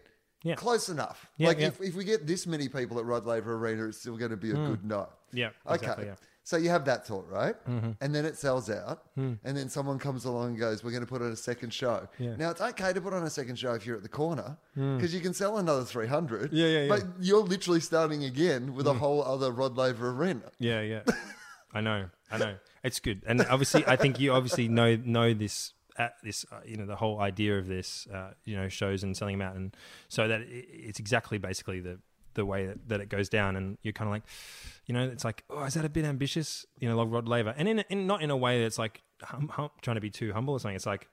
Yeah. 0.42 0.54
close 0.56 0.88
enough. 0.88 1.26
Yeah, 1.38 1.48
like. 1.48 1.58
If, 1.60 1.80
if 1.80 1.94
we 1.94 2.04
get 2.04 2.26
this 2.26 2.46
many 2.46 2.68
people 2.68 2.98
at 2.98 3.04
Rod 3.04 3.24
Laver 3.26 3.54
Arena, 3.56 3.86
it's 3.86 3.98
still 3.98 4.16
going 4.16 4.30
to 4.30 4.36
be 4.36 4.50
a 4.50 4.54
good 4.54 4.84
night. 4.84 5.08
Yeah, 5.32 5.50
Okay. 5.66 5.74
exactly. 5.76 6.04
Mm-hmm. 6.06 6.14
So 6.46 6.58
you 6.58 6.68
have 6.68 6.84
that 6.84 7.06
thought, 7.06 7.26
right? 7.30 7.56
And 7.66 8.14
then 8.14 8.26
it 8.26 8.36
sells 8.36 8.68
out. 8.68 9.02
Mm. 9.16 9.38
And 9.44 9.56
then 9.56 9.70
someone 9.70 9.98
comes 9.98 10.26
along 10.26 10.48
and 10.50 10.58
goes, 10.58 10.84
We're 10.84 10.90
going 10.90 11.00
to 11.02 11.06
put 11.08 11.22
on 11.22 11.32
a 11.32 11.36
second 11.36 11.72
show. 11.72 12.06
Yeah. 12.18 12.36
Now, 12.36 12.50
it's 12.50 12.60
okay 12.60 12.92
to 12.92 13.00
put 13.00 13.14
on 13.14 13.22
a 13.24 13.30
second 13.30 13.58
show 13.58 13.72
if 13.72 13.86
you're 13.86 13.96
at 13.96 14.02
the 14.02 14.10
corner 14.10 14.58
because 14.74 15.14
you 15.14 15.20
can 15.20 15.32
sell 15.32 15.56
another 15.56 15.84
300. 15.84 16.50
Mm. 16.50 16.52
Yeah, 16.52 16.66
yeah, 16.66 16.78
yeah. 16.82 16.88
But 16.88 17.04
you're 17.18 17.40
literally 17.42 17.80
starting 17.80 18.24
again 18.24 18.74
with 18.74 18.86
a 18.86 18.92
whole 18.92 19.24
other 19.24 19.50
Rod 19.52 19.78
Laver 19.78 20.10
Arena. 20.10 20.52
Yeah, 20.58 20.82
yeah. 20.82 21.00
I 21.72 21.80
know, 21.80 22.10
I 22.30 22.36
know. 22.36 22.56
It's 22.84 23.00
good, 23.00 23.22
and 23.26 23.40
obviously, 23.46 23.82
I 23.86 23.96
think 23.96 24.20
you 24.20 24.30
obviously 24.32 24.68
know 24.68 24.96
know 24.96 25.32
this. 25.32 25.72
Uh, 25.96 26.08
this, 26.24 26.44
uh, 26.50 26.56
you 26.66 26.76
know, 26.76 26.86
the 26.86 26.96
whole 26.96 27.20
idea 27.20 27.56
of 27.56 27.68
this, 27.68 28.08
uh, 28.12 28.32
you 28.44 28.56
know, 28.56 28.68
shows 28.68 29.04
and 29.04 29.16
selling 29.16 29.38
them 29.38 29.48
out, 29.48 29.54
and 29.54 29.76
so 30.08 30.26
that 30.26 30.40
it, 30.40 30.66
it's 30.68 30.98
exactly 30.98 31.38
basically 31.38 31.78
the 31.78 32.00
the 32.34 32.44
way 32.44 32.66
that, 32.66 32.88
that 32.88 33.00
it 33.00 33.08
goes 33.08 33.28
down, 33.28 33.54
and 33.54 33.78
you're 33.82 33.92
kind 33.92 34.08
of 34.08 34.12
like, 34.12 34.24
you 34.86 34.92
know, 34.92 35.04
it's 35.04 35.24
like, 35.24 35.44
oh, 35.50 35.62
is 35.62 35.74
that 35.74 35.84
a 35.84 35.88
bit 35.88 36.04
ambitious? 36.04 36.66
You 36.80 36.88
know, 36.88 36.96
like 36.96 37.08
Rod 37.12 37.28
Laver, 37.28 37.54
and 37.56 37.68
in, 37.68 37.84
in 37.90 38.08
not 38.08 38.22
in 38.22 38.30
a 38.30 38.36
way 38.36 38.60
that's 38.60 38.78
like 38.78 39.02
hum, 39.22 39.48
hum, 39.48 39.70
trying 39.82 39.94
to 39.94 40.00
be 40.00 40.10
too 40.10 40.32
humble 40.32 40.54
or 40.54 40.60
something. 40.60 40.74
It's 40.74 40.86
like 40.86 41.08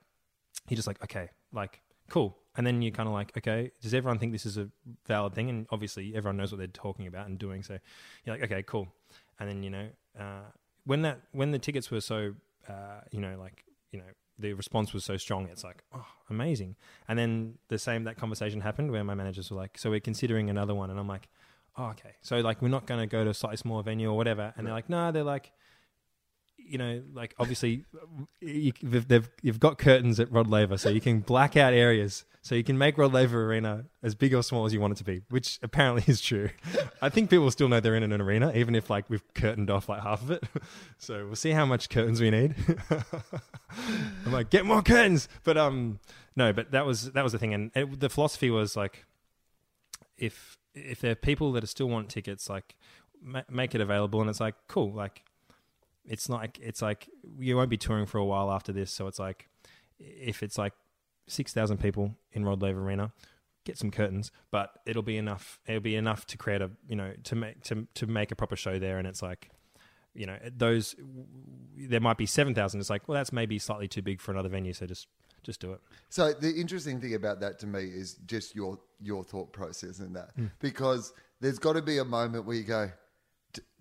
you're 0.67 0.75
just 0.75 0.87
like, 0.87 1.01
okay, 1.03 1.29
like 1.53 1.79
cool, 2.09 2.37
and 2.55 2.65
then 2.65 2.81
you're 2.81 2.91
kind 2.91 3.07
of 3.07 3.13
like, 3.13 3.37
okay, 3.37 3.71
does 3.81 3.93
everyone 3.93 4.17
think 4.17 4.31
this 4.31 4.45
is 4.47 4.57
a 4.57 4.67
valid 5.05 5.35
thing? 5.35 5.49
And 5.49 5.67
obviously, 5.69 6.15
everyone 6.15 6.37
knows 6.37 6.51
what 6.51 6.57
they're 6.57 6.67
talking 6.67 7.05
about 7.05 7.27
and 7.27 7.37
doing. 7.37 7.61
So 7.63 7.77
you're 8.25 8.35
like, 8.35 8.43
okay, 8.45 8.63
cool, 8.63 8.87
and 9.39 9.47
then 9.47 9.61
you 9.61 9.69
know, 9.69 9.87
uh, 10.19 10.49
when 10.85 11.03
that 11.03 11.21
when 11.33 11.51
the 11.51 11.59
tickets 11.59 11.91
were 11.91 12.01
so, 12.01 12.33
uh, 12.67 13.01
you 13.11 13.21
know, 13.21 13.37
like 13.39 13.63
you 13.91 13.99
know. 13.99 14.05
The 14.41 14.53
response 14.53 14.93
was 14.93 15.05
so 15.05 15.17
strong. 15.17 15.47
It's 15.51 15.63
like, 15.63 15.83
oh, 15.95 16.05
amazing. 16.29 16.75
And 17.07 17.17
then 17.17 17.57
the 17.67 17.77
same 17.77 18.03
that 18.05 18.17
conversation 18.17 18.61
happened 18.61 18.91
where 18.91 19.03
my 19.03 19.13
managers 19.13 19.51
were 19.51 19.57
like, 19.57 19.77
so 19.77 19.89
we're 19.89 19.99
considering 19.99 20.49
another 20.49 20.75
one, 20.75 20.89
and 20.89 20.99
I'm 20.99 21.07
like, 21.07 21.29
oh, 21.77 21.85
okay. 21.87 22.15
So 22.21 22.39
like 22.39 22.61
we're 22.61 22.69
not 22.69 22.85
going 22.85 22.99
to 22.99 23.07
go 23.07 23.23
to 23.23 23.29
a 23.29 23.33
slightly 23.33 23.57
smaller 23.57 23.83
venue 23.83 24.09
or 24.09 24.17
whatever. 24.17 24.53
And 24.57 24.65
they're 24.65 24.73
like, 24.73 24.89
no, 24.89 25.11
they're 25.11 25.23
like, 25.23 25.51
you 26.57 26.77
know, 26.77 27.01
like 27.13 27.33
obviously 27.37 27.85
you, 28.39 28.71
they've, 28.81 29.07
they've 29.07 29.29
you've 29.41 29.59
got 29.59 29.77
curtains 29.77 30.19
at 30.19 30.31
Rod 30.31 30.47
Laver, 30.47 30.77
so 30.77 30.89
you 30.89 31.01
can 31.01 31.19
black 31.19 31.57
out 31.57 31.73
areas, 31.73 32.23
so 32.41 32.55
you 32.55 32.63
can 32.63 32.77
make 32.77 32.97
Rod 32.97 33.13
Laver 33.13 33.45
Arena 33.45 33.85
as 34.01 34.15
big 34.15 34.33
or 34.33 34.41
small 34.41 34.65
as 34.65 34.73
you 34.73 34.79
want 34.79 34.93
it 34.93 34.97
to 34.97 35.03
be, 35.03 35.21
which 35.29 35.59
apparently 35.61 36.03
is 36.07 36.21
true. 36.21 36.49
I 37.01 37.09
think 37.09 37.29
people 37.29 37.49
still 37.51 37.67
know 37.67 37.79
they're 37.79 37.95
in 37.95 38.03
an 38.03 38.21
arena, 38.21 38.51
even 38.55 38.75
if 38.75 38.89
like 38.89 39.09
we've 39.09 39.23
curtained 39.33 39.69
off 39.69 39.89
like 39.89 40.01
half 40.01 40.21
of 40.21 40.31
it. 40.31 40.43
So 40.97 41.25
we'll 41.25 41.35
see 41.35 41.49
how 41.49 41.65
much 41.65 41.89
curtains 41.89 42.21
we 42.21 42.29
need. 42.29 42.55
I'm 44.25 44.31
like, 44.31 44.49
get 44.49 44.65
more 44.65 44.81
curtains, 44.81 45.27
but 45.43 45.57
um, 45.57 45.99
no, 46.35 46.53
but 46.53 46.71
that 46.71 46.85
was 46.85 47.11
that 47.11 47.23
was 47.23 47.33
the 47.33 47.39
thing, 47.39 47.53
and 47.53 47.71
it, 47.75 47.99
the 47.99 48.09
philosophy 48.09 48.49
was 48.49 48.75
like, 48.75 49.05
if 50.17 50.57
if 50.73 51.01
there 51.01 51.11
are 51.11 51.15
people 51.15 51.51
that 51.53 51.67
still 51.67 51.89
want 51.89 52.09
tickets, 52.09 52.49
like 52.49 52.75
ma- 53.21 53.43
make 53.49 53.75
it 53.75 53.81
available, 53.81 54.21
and 54.21 54.29
it's 54.29 54.39
like 54.39 54.55
cool, 54.67 54.91
like 54.93 55.23
it's 56.05 56.29
like 56.29 56.59
it's 56.61 56.81
like 56.81 57.09
you 57.39 57.55
won't 57.57 57.69
be 57.69 57.77
touring 57.77 58.05
for 58.05 58.17
a 58.17 58.25
while 58.25 58.51
after 58.51 58.71
this, 58.71 58.91
so 58.91 59.07
it's 59.07 59.19
like 59.19 59.49
if 59.99 60.43
it's 60.43 60.57
like 60.57 60.73
six 61.27 61.53
thousand 61.53 61.77
people 61.77 62.15
in 62.31 62.45
Rod 62.45 62.61
Laver 62.61 62.81
Arena, 62.81 63.11
get 63.65 63.77
some 63.77 63.91
curtains, 63.91 64.31
but 64.51 64.71
it'll 64.85 65.03
be 65.03 65.17
enough. 65.17 65.59
It'll 65.67 65.81
be 65.81 65.95
enough 65.95 66.25
to 66.27 66.37
create 66.37 66.61
a 66.61 66.71
you 66.87 66.95
know 66.95 67.13
to 67.23 67.35
make 67.35 67.61
to 67.63 67.87
to 67.95 68.07
make 68.07 68.31
a 68.31 68.35
proper 68.35 68.55
show 68.55 68.79
there, 68.79 68.97
and 68.97 69.07
it's 69.07 69.21
like 69.21 69.49
you 70.13 70.25
know 70.25 70.37
those 70.55 70.95
there 71.77 71.99
might 72.01 72.17
be 72.17 72.25
seven 72.25 72.53
thousand. 72.53 72.79
It's 72.79 72.89
like 72.89 73.07
well 73.07 73.15
that's 73.15 73.31
maybe 73.31 73.57
slightly 73.59 73.87
too 73.87 74.01
big 74.01 74.19
for 74.21 74.31
another 74.31 74.49
venue, 74.49 74.73
so 74.73 74.85
just 74.85 75.07
just 75.43 75.59
do 75.59 75.71
it. 75.73 75.81
So 76.09 76.33
the 76.33 76.51
interesting 76.51 77.01
thing 77.01 77.15
about 77.15 77.39
that 77.39 77.57
to 77.59 77.67
me 77.67 77.83
is 77.85 78.15
just 78.25 78.55
your 78.55 78.79
your 79.01 79.23
thought 79.23 79.51
process 79.53 79.99
in 79.99 80.13
that, 80.13 80.31
Hmm. 80.35 80.47
because 80.59 81.13
there's 81.39 81.57
got 81.59 81.73
to 81.73 81.81
be 81.81 81.97
a 81.97 82.05
moment 82.05 82.45
where 82.45 82.55
you 82.55 82.63
go, 82.63 82.85
"D- 82.87 82.93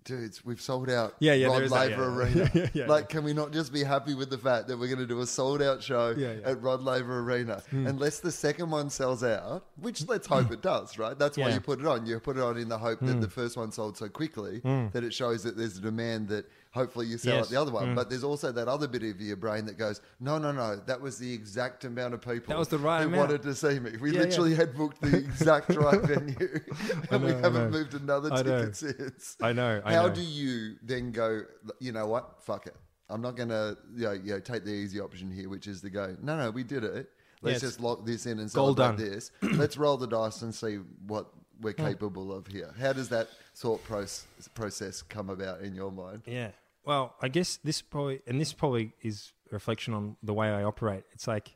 dudes, 0.03 0.43
we've 0.45 0.61
sold 0.61 0.89
out. 0.89 1.15
Yeah, 1.19 1.33
yeah, 1.33 1.47
Rod 1.47 1.63
is 1.63 1.71
that, 1.71 1.89
Laver 1.91 2.03
yeah. 2.03 2.07
Arena. 2.09 2.51
Yeah, 2.55 2.69
yeah, 2.73 2.85
like, 2.87 3.09
can 3.09 3.23
we 3.23 3.33
not 3.33 3.51
just 3.51 3.71
be 3.71 3.83
happy 3.83 4.13
with 4.13 4.29
the 4.29 4.37
fact 4.37 4.67
that 4.67 4.77
we're 4.77 4.87
going 4.87 4.99
to 4.99 5.07
do 5.07 5.19
a 5.21 5.27
sold 5.27 5.61
out 5.61 5.81
show 5.83 6.13
Hmm. 6.13 6.45
at 6.45 6.61
Rod 6.61 6.81
Laver 6.81 7.19
Arena, 7.19 7.61
unless 7.71 8.19
the 8.19 8.31
second 8.31 8.69
one 8.71 8.89
sells 8.89 9.23
out, 9.23 9.65
which 9.79 10.07
let's 10.07 10.27
hope 10.27 10.51
it 10.51 10.61
does, 10.61 10.97
right? 10.97 11.17
That's 11.17 11.37
why. 11.37 11.49
Hmm. 11.49 11.53
you 11.55 11.59
put 11.61 11.79
it 11.79 11.85
on. 11.85 12.05
You 12.05 12.19
put 12.19 12.37
it 12.37 12.43
on 12.43 12.57
in 12.57 12.69
the 12.69 12.77
hope 12.77 12.99
that 13.01 13.21
the 13.21 13.29
first 13.29 13.57
one 13.57 13.71
sold 13.71 13.97
so 13.97 14.09
quickly 14.09 14.59
that 14.93 15.03
it 15.03 15.13
shows 15.13 15.43
that 15.43 15.55
there's 15.57 15.77
a 15.77 15.81
demand 15.81 16.29
that. 16.29 16.45
Hopefully 16.73 17.05
you 17.05 17.17
sell 17.17 17.35
Yes. 17.35 17.45
out 17.47 17.49
the 17.51 17.61
other 17.61 17.71
one, 17.71 17.87
Mm. 17.89 17.95
but 17.95 18.09
there's 18.09 18.23
also 18.23 18.51
that 18.53 18.67
other 18.69 18.87
bit 18.87 19.03
of 19.03 19.19
your 19.19 19.35
brain 19.35 19.65
that 19.65 19.77
goes, 19.77 19.99
no, 20.21 20.37
no, 20.37 20.51
no, 20.53 20.77
that 20.85 21.01
was 21.01 21.17
the 21.17 21.33
exact 21.33 21.83
amount 21.83 22.13
of 22.13 22.21
people 22.21 22.45
That 22.47 22.57
was 22.57 22.69
the 22.69 22.77
right 22.77 23.01
who 23.01 23.07
amount. 23.07 23.27
wanted 23.29 23.41
to 23.43 23.53
see 23.55 23.77
me. 23.79 23.97
We 23.97 24.11
Yeah, 24.11 24.19
yeah. 24.19 24.23
literally 24.25 24.55
had 24.55 24.73
booked 24.75 25.01
the 25.01 25.17
exact 25.17 25.69
right 25.75 26.01
venue, 26.01 26.37
and 27.11 27.23
we 27.23 27.31
know, 27.31 27.37
I 27.37 27.41
haven't 27.41 27.71
moved 27.71 27.93
another 27.93 28.31
I 28.31 28.41
know. 28.41 28.59
ticket 28.59 28.75
since. 28.77 29.35
I 29.41 29.51
know. 29.51 29.81
I 29.83 29.93
How 29.93 30.07
know. 30.07 30.13
do 30.15 30.21
you 30.21 30.77
then 30.81 31.11
go? 31.11 31.41
You 31.79 31.91
know 31.91 32.07
what? 32.07 32.41
Fuck 32.43 32.67
it. 32.67 32.75
I'm 33.09 33.21
not 33.21 33.35
gonna 33.35 33.75
you 33.93 34.03
know, 34.05 34.11
you 34.13 34.33
know, 34.33 34.39
take 34.39 34.63
the 34.63 34.71
easy 34.71 35.01
option 35.01 35.29
here, 35.29 35.49
which 35.49 35.67
is 35.67 35.81
to 35.81 35.89
go. 35.89 36.15
No, 36.21 36.37
no, 36.37 36.51
we 36.51 36.63
did 36.63 36.85
it. 36.85 37.09
Let's 37.41 37.55
it's 37.57 37.73
just 37.73 37.79
lock 37.81 38.05
this 38.05 38.25
in 38.27 38.39
and 38.39 38.49
celebrate 38.49 38.97
this. 38.97 39.31
Let's 39.41 39.75
roll 39.75 39.97
the 39.97 40.07
dice 40.07 40.41
and 40.43 40.55
see 40.55 40.75
what 41.07 41.27
we're 41.59 41.73
capable 41.73 42.31
of 42.31 42.47
here. 42.47 42.73
How 42.79 42.93
does 42.93 43.09
that 43.09 43.27
thought 43.55 43.83
process 43.83 44.25
process 44.55 45.01
come 45.01 45.29
about 45.29 45.59
in 45.61 45.75
your 45.75 45.91
mind? 45.91 46.21
Yeah. 46.25 46.51
Well, 46.85 47.15
I 47.21 47.27
guess 47.27 47.57
this 47.63 47.81
probably, 47.81 48.21
and 48.27 48.39
this 48.39 48.53
probably 48.53 48.93
is 49.01 49.33
a 49.51 49.55
reflection 49.55 49.93
on 49.93 50.17
the 50.23 50.33
way 50.33 50.49
I 50.49 50.63
operate. 50.63 51.03
It's 51.11 51.27
like, 51.27 51.55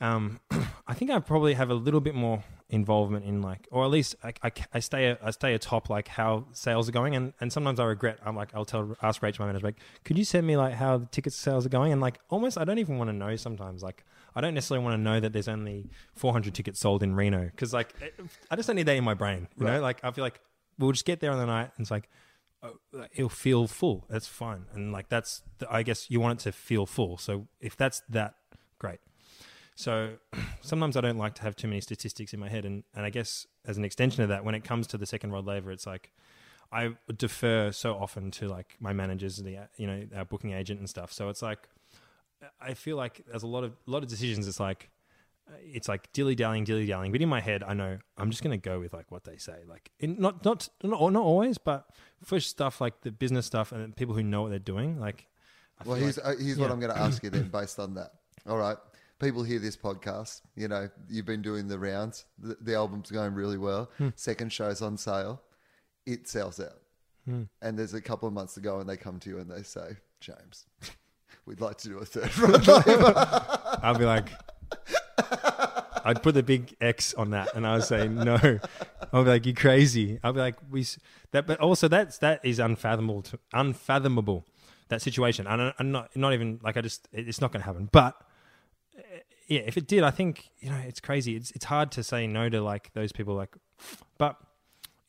um, 0.00 0.40
I 0.86 0.94
think 0.94 1.10
I 1.10 1.18
probably 1.20 1.54
have 1.54 1.70
a 1.70 1.74
little 1.74 2.00
bit 2.00 2.14
more 2.14 2.42
involvement 2.68 3.24
in 3.24 3.42
like, 3.42 3.68
or 3.70 3.84
at 3.84 3.90
least 3.90 4.16
I, 4.22 4.32
I, 4.42 4.50
I 4.74 4.78
stay 4.80 5.16
I 5.22 5.30
stay 5.30 5.54
atop 5.54 5.90
like 5.90 6.08
how 6.08 6.46
sales 6.52 6.88
are 6.88 6.92
going, 6.92 7.14
and, 7.14 7.32
and 7.40 7.52
sometimes 7.52 7.78
I 7.80 7.84
regret. 7.84 8.18
I'm 8.24 8.36
like, 8.36 8.50
I'll 8.54 8.64
tell 8.64 8.96
ask 9.02 9.22
Rachel 9.22 9.44
my 9.44 9.48
manager 9.48 9.66
like, 9.66 9.80
could 10.04 10.18
you 10.18 10.24
send 10.24 10.46
me 10.46 10.56
like 10.56 10.74
how 10.74 10.98
the 10.98 11.06
ticket 11.06 11.32
sales 11.32 11.66
are 11.66 11.70
going? 11.70 11.92
And 11.92 12.00
like, 12.00 12.18
almost 12.30 12.58
I 12.58 12.64
don't 12.64 12.78
even 12.78 12.98
want 12.98 13.08
to 13.08 13.16
know 13.16 13.36
sometimes. 13.36 13.82
Like, 13.82 14.04
I 14.34 14.40
don't 14.40 14.54
necessarily 14.54 14.84
want 14.84 14.94
to 14.94 15.02
know 15.02 15.20
that 15.20 15.32
there's 15.32 15.48
only 15.48 15.90
400 16.14 16.54
tickets 16.54 16.80
sold 16.80 17.02
in 17.02 17.14
Reno 17.14 17.44
because 17.44 17.72
like, 17.72 17.94
I 18.50 18.56
just 18.56 18.66
don't 18.66 18.76
need 18.76 18.86
that 18.86 18.96
in 18.96 19.04
my 19.04 19.14
brain. 19.14 19.48
You 19.58 19.66
know, 19.66 19.80
like 19.80 20.00
I 20.04 20.10
feel 20.10 20.24
like 20.24 20.40
we'll 20.78 20.92
just 20.92 21.04
get 21.04 21.20
there 21.20 21.30
on 21.30 21.38
the 21.38 21.46
night, 21.46 21.70
and 21.76 21.84
it's 21.84 21.90
like 21.90 22.08
Uh, 22.62 23.06
it'll 23.14 23.28
feel 23.28 23.66
full. 23.66 24.04
That's 24.08 24.28
fine, 24.28 24.66
and 24.72 24.92
like 24.92 25.08
that's 25.08 25.42
the, 25.58 25.72
I 25.72 25.82
guess 25.82 26.10
you 26.10 26.20
want 26.20 26.40
it 26.40 26.42
to 26.44 26.52
feel 26.52 26.86
full. 26.86 27.18
So 27.18 27.48
if 27.60 27.76
that's 27.76 28.02
that, 28.08 28.34
great. 28.78 29.00
So 29.74 30.14
sometimes 30.60 30.96
I 30.96 31.00
don't 31.00 31.18
like 31.18 31.34
to 31.36 31.42
have 31.42 31.56
too 31.56 31.66
many 31.66 31.80
statistics 31.80 32.32
in 32.32 32.40
my 32.40 32.48
head, 32.48 32.64
and 32.64 32.84
and 32.94 33.04
I 33.04 33.10
guess 33.10 33.46
as 33.64 33.78
an 33.78 33.84
extension 33.84 34.22
of 34.22 34.28
that, 34.28 34.44
when 34.44 34.54
it 34.54 34.62
comes 34.62 34.86
to 34.88 34.98
the 34.98 35.06
second 35.06 35.32
Rod 35.32 35.44
Laver, 35.46 35.72
it's 35.72 35.86
like 35.86 36.12
I 36.70 36.94
defer 37.16 37.72
so 37.72 37.94
often 37.94 38.30
to 38.32 38.48
like 38.48 38.76
my 38.80 38.92
managers, 38.92 39.36
the 39.38 39.58
you 39.76 39.86
know 39.86 40.04
our 40.16 40.24
booking 40.24 40.52
agent 40.52 40.78
and 40.78 40.88
stuff. 40.88 41.12
So 41.12 41.28
it's 41.28 41.42
like 41.42 41.68
I 42.60 42.74
feel 42.74 42.96
like 42.96 43.24
there's 43.28 43.42
a 43.42 43.48
lot 43.48 43.64
of 43.64 43.72
a 43.86 43.90
lot 43.90 44.02
of 44.02 44.08
decisions. 44.08 44.46
It's 44.46 44.60
like 44.60 44.88
it's 45.62 45.88
like 45.88 46.12
dilly 46.12 46.34
dallying, 46.34 46.64
dilly 46.64 46.86
dallying. 46.86 47.12
But 47.12 47.22
in 47.22 47.28
my 47.28 47.40
head, 47.40 47.62
I 47.62 47.74
know 47.74 47.98
I'm 48.16 48.30
just 48.30 48.42
going 48.42 48.58
to 48.58 48.62
go 48.62 48.80
with 48.80 48.92
like 48.92 49.10
what 49.10 49.24
they 49.24 49.36
say. 49.36 49.56
Like 49.66 49.90
in, 50.00 50.16
not 50.18 50.44
not 50.44 50.68
not 50.82 51.12
not 51.12 51.22
always, 51.22 51.58
but 51.58 51.88
for 52.24 52.40
stuff 52.40 52.80
like 52.80 53.00
the 53.02 53.10
business 53.10 53.46
stuff 53.46 53.72
and 53.72 53.94
people 53.94 54.14
who 54.14 54.22
know 54.22 54.42
what 54.42 54.50
they're 54.50 54.58
doing. 54.58 54.98
Like, 54.98 55.26
I 55.80 55.88
well, 55.88 55.96
here's 55.96 56.18
like, 56.18 56.26
uh, 56.26 56.38
here's 56.38 56.56
yeah. 56.56 56.62
what 56.62 56.72
I'm 56.72 56.80
going 56.80 56.92
to 56.92 56.98
ask 56.98 57.22
you 57.22 57.30
then, 57.30 57.48
based 57.52 57.78
on 57.78 57.94
that. 57.94 58.12
All 58.48 58.58
right, 58.58 58.76
people 59.20 59.42
hear 59.42 59.58
this 59.58 59.76
podcast. 59.76 60.42
You 60.56 60.68
know, 60.68 60.88
you've 61.08 61.26
been 61.26 61.42
doing 61.42 61.68
the 61.68 61.78
rounds. 61.78 62.24
The, 62.38 62.56
the 62.60 62.74
album's 62.74 63.10
going 63.10 63.34
really 63.34 63.58
well. 63.58 63.90
Hmm. 63.98 64.08
Second 64.16 64.52
show's 64.52 64.82
on 64.82 64.96
sale. 64.96 65.42
It 66.06 66.28
sells 66.28 66.60
out. 66.60 66.80
Hmm. 67.24 67.42
And 67.60 67.78
there's 67.78 67.94
a 67.94 68.00
couple 68.00 68.26
of 68.26 68.34
months 68.34 68.54
to 68.54 68.60
go, 68.60 68.80
and 68.80 68.88
they 68.88 68.96
come 68.96 69.18
to 69.20 69.30
you 69.30 69.38
and 69.38 69.50
they 69.50 69.62
say, 69.62 69.96
James, 70.20 70.66
we'd 71.46 71.60
like 71.60 71.78
to 71.78 71.88
do 71.88 71.98
a 71.98 72.04
third 72.04 72.30
I'll 73.82 73.98
be 73.98 74.04
like, 74.04 74.28
I'd 76.04 76.22
put 76.22 76.34
the 76.34 76.42
big 76.42 76.74
X 76.80 77.14
on 77.14 77.30
that, 77.30 77.54
and 77.54 77.66
I 77.66 77.74
would 77.74 77.84
say 77.84 78.08
no. 78.08 78.58
I'll 79.12 79.24
be 79.24 79.30
like, 79.30 79.46
"You 79.46 79.54
crazy?" 79.54 80.18
I'll 80.22 80.32
be 80.32 80.40
like, 80.40 80.56
"We 80.70 80.86
that," 81.30 81.46
but 81.46 81.60
also 81.60 81.88
that's 81.88 82.18
that 82.18 82.44
is 82.44 82.58
unfathomable, 82.58 83.22
to, 83.22 83.38
unfathomable. 83.52 84.44
That 84.88 85.00
situation, 85.00 85.46
and 85.46 85.72
I'm 85.78 85.90
not 85.90 86.14
not 86.16 86.34
even 86.34 86.60
like 86.62 86.76
I 86.76 86.82
just 86.82 87.08
it's 87.12 87.40
not 87.40 87.50
going 87.52 87.62
to 87.62 87.66
happen. 87.66 87.88
But 87.90 88.14
yeah, 89.46 89.60
if 89.60 89.76
it 89.76 89.86
did, 89.86 90.02
I 90.02 90.10
think 90.10 90.50
you 90.60 90.70
know 90.70 90.76
it's 90.76 91.00
crazy. 91.00 91.36
It's 91.36 91.50
it's 91.52 91.64
hard 91.64 91.92
to 91.92 92.02
say 92.02 92.26
no 92.26 92.48
to 92.48 92.60
like 92.60 92.92
those 92.92 93.12
people. 93.12 93.34
Like, 93.34 93.54
but 94.18 94.36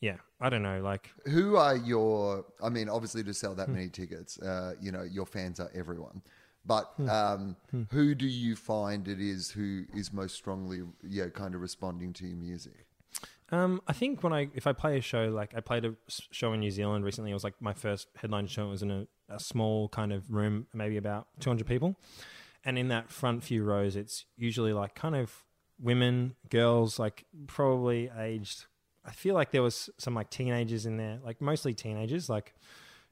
yeah, 0.00 0.16
I 0.40 0.50
don't 0.50 0.62
know. 0.62 0.80
Like, 0.82 1.10
who 1.26 1.56
are 1.56 1.76
your? 1.76 2.44
I 2.62 2.68
mean, 2.68 2.88
obviously, 2.88 3.24
to 3.24 3.34
sell 3.34 3.54
that 3.54 3.68
many 3.68 3.88
tickets, 3.88 4.38
uh, 4.38 4.74
you 4.80 4.92
know, 4.92 5.02
your 5.02 5.26
fans 5.26 5.60
are 5.60 5.70
everyone. 5.74 6.22
But 6.66 6.92
hmm. 6.96 7.08
um, 7.08 7.56
hmm. 7.70 7.82
who 7.90 8.14
do 8.14 8.26
you 8.26 8.56
find 8.56 9.06
it 9.06 9.20
is 9.20 9.50
who 9.50 9.84
is 9.94 10.12
most 10.12 10.34
strongly, 10.34 10.82
yeah, 11.02 11.28
kind 11.28 11.54
of 11.54 11.60
responding 11.60 12.12
to 12.14 12.26
your 12.26 12.36
music? 12.36 12.86
Um, 13.50 13.82
I 13.86 13.92
think 13.92 14.22
when 14.22 14.32
I 14.32 14.48
if 14.54 14.66
I 14.66 14.72
play 14.72 14.96
a 14.96 15.00
show 15.00 15.28
like 15.28 15.54
I 15.54 15.60
played 15.60 15.84
a 15.84 15.94
show 16.08 16.52
in 16.54 16.60
New 16.60 16.70
Zealand 16.70 17.04
recently, 17.04 17.30
it 17.30 17.34
was 17.34 17.44
like 17.44 17.54
my 17.60 17.74
first 17.74 18.08
headline 18.16 18.46
show. 18.46 18.66
It 18.66 18.70
was 18.70 18.82
in 18.82 18.90
a, 18.90 19.06
a 19.28 19.38
small 19.38 19.88
kind 19.90 20.12
of 20.12 20.32
room, 20.32 20.66
maybe 20.72 20.96
about 20.96 21.28
two 21.40 21.50
hundred 21.50 21.66
people, 21.66 21.96
and 22.64 22.78
in 22.78 22.88
that 22.88 23.12
front 23.12 23.44
few 23.44 23.62
rows, 23.62 23.96
it's 23.96 24.24
usually 24.36 24.72
like 24.72 24.94
kind 24.94 25.14
of 25.14 25.44
women, 25.80 26.34
girls, 26.48 26.98
like 26.98 27.26
probably 27.46 28.10
aged. 28.18 28.64
I 29.04 29.12
feel 29.12 29.34
like 29.34 29.50
there 29.50 29.62
was 29.62 29.90
some 29.98 30.14
like 30.14 30.30
teenagers 30.30 30.86
in 30.86 30.96
there, 30.96 31.18
like 31.22 31.42
mostly 31.42 31.74
teenagers, 31.74 32.30
like 32.30 32.54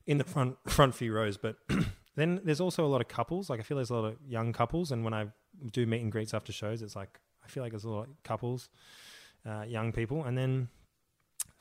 in 0.07 0.17
the 0.17 0.25
front 0.25 0.57
front 0.67 0.95
few 0.95 1.13
rows, 1.13 1.37
but 1.37 1.57
Then 2.15 2.41
there's 2.45 2.61
also 2.61 2.85
a 2.85 2.89
lot 2.89 3.01
of 3.01 3.09
couples. 3.09 3.49
Like 3.49 3.61
I 3.61 3.63
feel 3.63 3.77
there's 3.77 3.91
a 3.91 3.95
lot 3.95 4.05
of 4.05 4.17
young 4.27 4.53
couples, 4.53 4.93
and 4.93 5.05
when 5.05 5.15
I 5.15 5.27
do 5.73 5.87
meet 5.87 6.03
and 6.03 6.13
greets 6.13 6.35
after 6.35 6.53
shows, 6.53 6.83
it's 6.83 6.97
like 6.97 7.21
I 7.45 7.49
feel 7.49 7.63
like 7.63 7.73
there's 7.73 7.85
a 7.85 7.91
lot 7.91 8.09
of 8.09 8.23
couples, 8.23 8.69
uh, 9.47 9.65
young 9.67 9.93
people, 9.93 10.25
and 10.25 10.37
then 10.37 10.69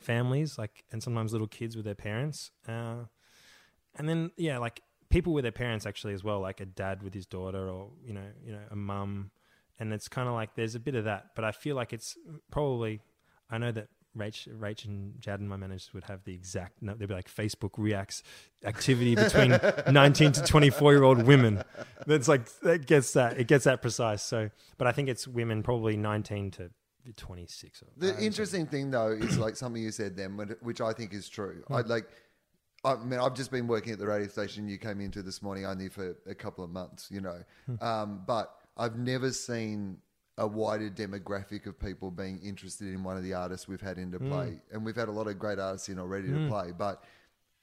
families, 0.00 0.58
like 0.58 0.84
and 0.92 1.02
sometimes 1.02 1.32
little 1.32 1.46
kids 1.46 1.76
with 1.76 1.84
their 1.84 1.94
parents, 1.94 2.50
uh, 2.68 3.04
and 3.96 4.08
then 4.08 4.30
yeah, 4.36 4.58
like 4.58 4.82
people 5.08 5.32
with 5.32 5.44
their 5.44 5.52
parents 5.52 5.86
actually 5.86 6.14
as 6.14 6.24
well, 6.24 6.40
like 6.40 6.60
a 6.60 6.66
dad 6.66 7.02
with 7.02 7.14
his 7.14 7.26
daughter, 7.26 7.68
or 7.68 7.90
you 8.04 8.12
know, 8.12 8.26
you 8.44 8.52
know, 8.52 8.62
a 8.70 8.76
mum, 8.76 9.30
and 9.78 9.92
it's 9.92 10.08
kind 10.08 10.28
of 10.28 10.34
like 10.34 10.54
there's 10.54 10.74
a 10.74 10.80
bit 10.80 10.94
of 10.94 11.04
that, 11.04 11.30
but 11.34 11.44
I 11.44 11.52
feel 11.52 11.76
like 11.76 11.92
it's 11.92 12.16
probably 12.50 13.00
I 13.50 13.58
know 13.58 13.72
that 13.72 13.88
Rach, 14.16 14.48
Rach 14.48 14.84
and 14.84 15.20
Jad 15.20 15.40
and 15.40 15.48
my 15.48 15.56
managers 15.56 15.90
would 15.94 16.04
have 16.04 16.24
the 16.24 16.34
exact. 16.34 16.82
No, 16.82 16.94
they'd 16.94 17.08
be 17.08 17.14
like 17.14 17.32
Facebook 17.32 17.72
reacts 17.76 18.22
activity 18.64 19.14
between 19.14 19.58
19 19.90 20.32
to 20.32 20.42
24 20.42 20.92
year 20.92 21.02
old 21.02 21.22
women. 21.22 21.62
That's 22.06 22.28
like 22.28 22.52
that 22.60 22.86
gets 22.86 23.12
that 23.14 23.38
it 23.38 23.46
gets 23.46 23.64
that 23.64 23.80
precise. 23.80 24.22
So, 24.22 24.50
but 24.78 24.86
I 24.86 24.92
think 24.92 25.08
it's 25.08 25.26
women 25.26 25.62
probably 25.62 25.96
19 25.96 26.50
to 26.52 26.70
26. 27.16 27.82
The 27.96 28.18
interesting 28.22 28.66
thing 28.66 28.90
though 28.90 29.08
is 29.08 29.38
like 29.38 29.56
something 29.56 29.82
you 29.82 29.90
said 29.90 30.16
then, 30.16 30.38
which 30.60 30.80
I 30.80 30.92
think 30.92 31.12
is 31.14 31.28
true. 31.28 31.62
Hmm. 31.68 31.74
I 31.74 31.80
like. 31.80 32.08
I 32.84 32.96
mean, 32.96 33.20
I've 33.20 33.34
just 33.34 33.52
been 33.52 33.68
working 33.68 33.92
at 33.92 34.00
the 34.00 34.08
radio 34.08 34.26
station 34.26 34.66
you 34.66 34.76
came 34.76 35.00
into 35.00 35.22
this 35.22 35.40
morning 35.40 35.64
only 35.64 35.88
for 35.88 36.16
a 36.26 36.34
couple 36.34 36.64
of 36.64 36.70
months, 36.70 37.08
you 37.12 37.20
know, 37.20 37.38
hmm. 37.66 37.84
um, 37.84 38.22
but 38.26 38.52
I've 38.76 38.96
never 38.96 39.30
seen 39.30 39.98
a 40.38 40.46
wider 40.46 40.88
demographic 40.88 41.66
of 41.66 41.78
people 41.78 42.10
being 42.10 42.40
interested 42.42 42.88
in 42.88 43.04
one 43.04 43.16
of 43.16 43.22
the 43.22 43.34
artists 43.34 43.68
we've 43.68 43.80
had 43.80 43.98
into 43.98 44.18
play. 44.18 44.46
Mm. 44.46 44.60
And 44.72 44.84
we've 44.84 44.96
had 44.96 45.08
a 45.08 45.12
lot 45.12 45.26
of 45.26 45.38
great 45.38 45.58
artists 45.58 45.88
in 45.88 45.98
already 45.98 46.28
mm. 46.28 46.44
to 46.44 46.50
play, 46.50 46.72
but 46.76 47.04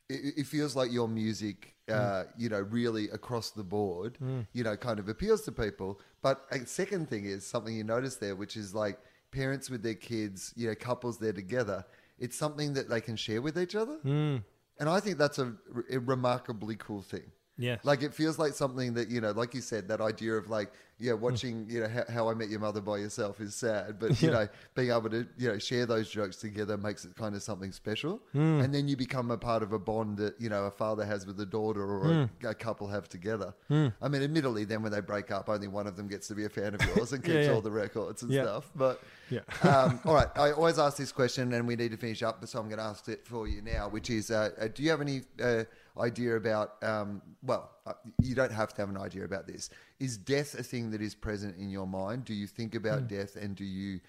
it, 0.07 0.33
it, 0.37 0.45
feels 0.45 0.75
like 0.75 0.91
your 0.91 1.07
music, 1.07 1.75
uh, 1.87 1.93
mm. 1.93 2.27
you 2.37 2.49
know, 2.49 2.61
really 2.61 3.09
across 3.09 3.51
the 3.51 3.63
board, 3.63 4.17
mm. 4.23 4.45
you 4.53 4.63
know, 4.63 4.75
kind 4.75 4.99
of 4.99 5.09
appeals 5.09 5.41
to 5.43 5.51
people. 5.51 5.99
But 6.21 6.45
a 6.51 6.65
second 6.65 7.09
thing 7.09 7.25
is 7.25 7.45
something 7.45 7.75
you 7.75 7.83
notice 7.83 8.17
there, 8.17 8.35
which 8.35 8.55
is 8.55 8.75
like 8.75 8.99
parents 9.31 9.69
with 9.69 9.81
their 9.81 9.95
kids, 9.95 10.53
you 10.55 10.67
know, 10.67 10.75
couples 10.75 11.17
there 11.17 11.33
together. 11.33 11.85
It's 12.19 12.37
something 12.37 12.73
that 12.73 12.89
they 12.89 13.01
can 13.01 13.15
share 13.15 13.41
with 13.41 13.57
each 13.57 13.75
other. 13.75 13.97
Mm. 14.05 14.43
And 14.79 14.89
I 14.89 14.99
think 14.99 15.17
that's 15.17 15.39
a, 15.39 15.53
a 15.91 15.99
remarkably 15.99 16.75
cool 16.75 17.01
thing. 17.01 17.31
Yeah. 17.59 17.77
Like 17.83 18.01
it 18.01 18.13
feels 18.13 18.39
like 18.39 18.53
something 18.53 18.93
that, 18.93 19.09
you 19.09 19.19
know, 19.19 19.31
like 19.31 19.53
you 19.53 19.61
said, 19.61 19.89
that 19.89 19.99
idea 19.99 20.33
of 20.33 20.49
like, 20.49 20.71
yeah, 20.97 21.13
hmm. 21.13 21.21
watching, 21.21 21.65
you 21.69 21.81
know, 21.81 21.87
how, 21.87 22.03
how, 22.09 22.29
I 22.29 22.33
Met 22.33 22.49
Your 22.49 22.59
Mother 22.59 22.81
by 22.81 22.97
yourself 22.97 23.39
is 23.41 23.53
sad, 23.53 23.99
but, 23.99 24.21
you 24.21 24.29
yeah. 24.29 24.33
know, 24.33 24.47
being 24.75 24.91
able 24.91 25.09
to, 25.09 25.27
you 25.37 25.49
know, 25.49 25.57
share 25.57 25.85
those 25.85 26.09
jokes 26.09 26.37
together 26.37 26.77
makes 26.77 27.05
it 27.05 27.15
kind 27.15 27.35
of 27.35 27.43
something 27.43 27.71
special. 27.71 28.21
Mm. 28.33 28.63
And 28.63 28.73
then 28.73 28.87
you 28.87 28.95
become 28.95 29.29
a 29.29 29.37
part 29.37 29.61
of 29.61 29.73
a 29.73 29.79
bond 29.79 30.17
that, 30.17 30.39
you 30.39 30.49
know, 30.49 30.65
a 30.65 30.71
father 30.71 31.05
has 31.05 31.25
with 31.25 31.39
a 31.41 31.45
daughter 31.45 31.83
or 31.83 32.05
mm. 32.05 32.29
a, 32.43 32.49
a, 32.49 32.55
couple 32.55 32.87
have 32.87 33.09
together. 33.09 33.53
Mm. 33.69 33.93
I 34.01 34.07
mean, 34.07 34.23
admittedly, 34.23 34.63
then 34.65 34.81
when 34.81 34.91
they 34.91 35.01
break 35.01 35.31
up, 35.31 35.49
only 35.49 35.67
one 35.67 35.85
of 35.85 35.97
them 35.97 36.07
gets 36.07 36.27
to 36.29 36.35
be 36.35 36.45
a 36.45 36.49
fan 36.49 36.75
of 36.75 36.81
yours 36.95 37.13
and 37.13 37.23
keeps 37.23 37.33
yeah, 37.33 37.41
yeah. 37.43 37.51
all 37.51 37.61
the 37.61 37.71
records 37.71 38.23
and 38.23 38.31
stuff. 38.31 38.71
But, 38.75 39.01
yeah. 39.29 39.41
um, 39.63 39.99
all 40.05 40.13
right. 40.13 40.27
I 40.35 40.51
always 40.51 40.79
ask 40.79 40.97
this 40.97 41.11
question 41.11 41.53
and 41.53 41.67
we 41.67 41.75
need 41.75 41.91
to 41.91 41.97
finish 41.97 42.23
up, 42.23 42.39
but 42.39 42.49
so 42.49 42.59
I'm 42.59 42.67
going 42.67 42.79
to 42.79 42.85
ask 42.85 43.07
it 43.09 43.25
for 43.25 43.47
you 43.47 43.61
now, 43.61 43.89
which 43.89 44.09
is 44.09 44.31
uh, 44.31 44.51
uh, 44.59 44.67
do 44.73 44.83
you 44.83 44.89
have 44.89 45.01
any. 45.01 45.21
Uh, 45.41 45.63
idea 45.97 46.35
about, 46.35 46.81
um, 46.83 47.21
well, 47.43 47.71
uh, 47.85 47.93
you 48.21 48.35
don't 48.35 48.51
have 48.51 48.73
to 48.73 48.81
have 48.81 48.89
an 48.89 48.97
idea 48.97 49.23
about 49.23 49.47
this. 49.47 49.69
Is 49.99 50.17
death 50.17 50.57
a 50.57 50.63
thing 50.63 50.91
that 50.91 51.01
is 51.01 51.15
present 51.15 51.57
in 51.57 51.69
your 51.69 51.87
mind? 51.87 52.25
Do 52.25 52.33
you 52.33 52.47
think 52.47 52.75
about 52.75 53.03
mm. 53.03 53.07
death 53.07 53.35
and 53.35 53.55
do 53.55 53.65
you 53.65 53.99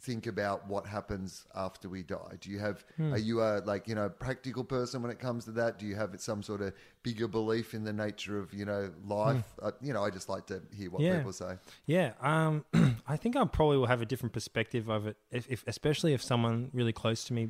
think 0.00 0.26
about 0.26 0.66
what 0.68 0.86
happens 0.86 1.44
after 1.54 1.88
we 1.88 2.02
die? 2.02 2.36
Do 2.40 2.50
you 2.50 2.58
have, 2.58 2.84
mm. 2.98 3.12
are 3.12 3.18
you 3.18 3.42
a, 3.42 3.60
like, 3.64 3.88
you 3.88 3.94
know, 3.94 4.08
practical 4.08 4.62
person 4.62 5.02
when 5.02 5.10
it 5.10 5.18
comes 5.18 5.44
to 5.46 5.50
that? 5.52 5.78
Do 5.78 5.86
you 5.86 5.96
have 5.96 6.14
some 6.20 6.42
sort 6.42 6.62
of 6.62 6.72
bigger 7.02 7.26
belief 7.26 7.74
in 7.74 7.84
the 7.84 7.92
nature 7.92 8.38
of, 8.38 8.52
you 8.54 8.64
know, 8.64 8.90
life? 9.06 9.44
Mm. 9.60 9.68
Uh, 9.68 9.70
you 9.80 9.92
know, 9.92 10.04
I 10.04 10.10
just 10.10 10.28
like 10.28 10.46
to 10.46 10.62
hear 10.76 10.90
what 10.90 11.02
yeah. 11.02 11.16
people 11.16 11.32
say. 11.32 11.56
Yeah. 11.86 12.12
Um, 12.20 12.64
I 13.08 13.16
think 13.16 13.36
I 13.36 13.44
probably 13.44 13.78
will 13.78 13.86
have 13.86 14.02
a 14.02 14.06
different 14.06 14.32
perspective 14.32 14.88
of 14.88 15.06
it, 15.08 15.16
if, 15.30 15.46
if, 15.50 15.64
especially 15.66 16.14
if 16.14 16.22
someone 16.22 16.70
really 16.72 16.92
close 16.92 17.24
to 17.24 17.32
me, 17.32 17.48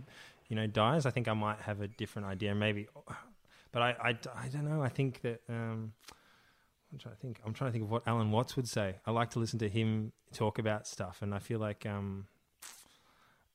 you 0.49 0.57
know, 0.57 0.67
dies. 0.67 1.05
I 1.05 1.11
think 1.11 1.29
I 1.29 1.35
might 1.35 1.61
have 1.61 1.81
a 1.81 1.89
different 1.89 2.29
idea. 2.29 2.55
Maybe 2.55 2.89
but 3.73 3.83
I, 3.83 3.97
I, 4.01 4.09
I 4.45 4.49
don't 4.49 4.69
know. 4.69 4.83
I 4.83 4.89
think 4.89 5.21
that 5.23 5.41
um, 5.49 5.93
I'm 6.93 6.99
trying 6.99 7.15
to 7.15 7.21
think. 7.21 7.41
I'm 7.45 7.53
trying 7.53 7.69
to 7.69 7.73
think 7.73 7.85
of 7.85 7.91
what 7.91 8.03
Alan 8.07 8.31
Watts 8.31 8.57
would 8.57 8.69
say. 8.69 8.97
I 9.07 9.11
like 9.11 9.31
to 9.31 9.39
listen 9.39 9.59
to 9.61 9.69
him 9.69 10.13
talk 10.33 10.59
about 10.59 10.87
stuff, 10.87 11.23
and 11.23 11.35
I 11.35 11.39
feel 11.39 11.59
like 11.59 11.87
um, 11.87 12.27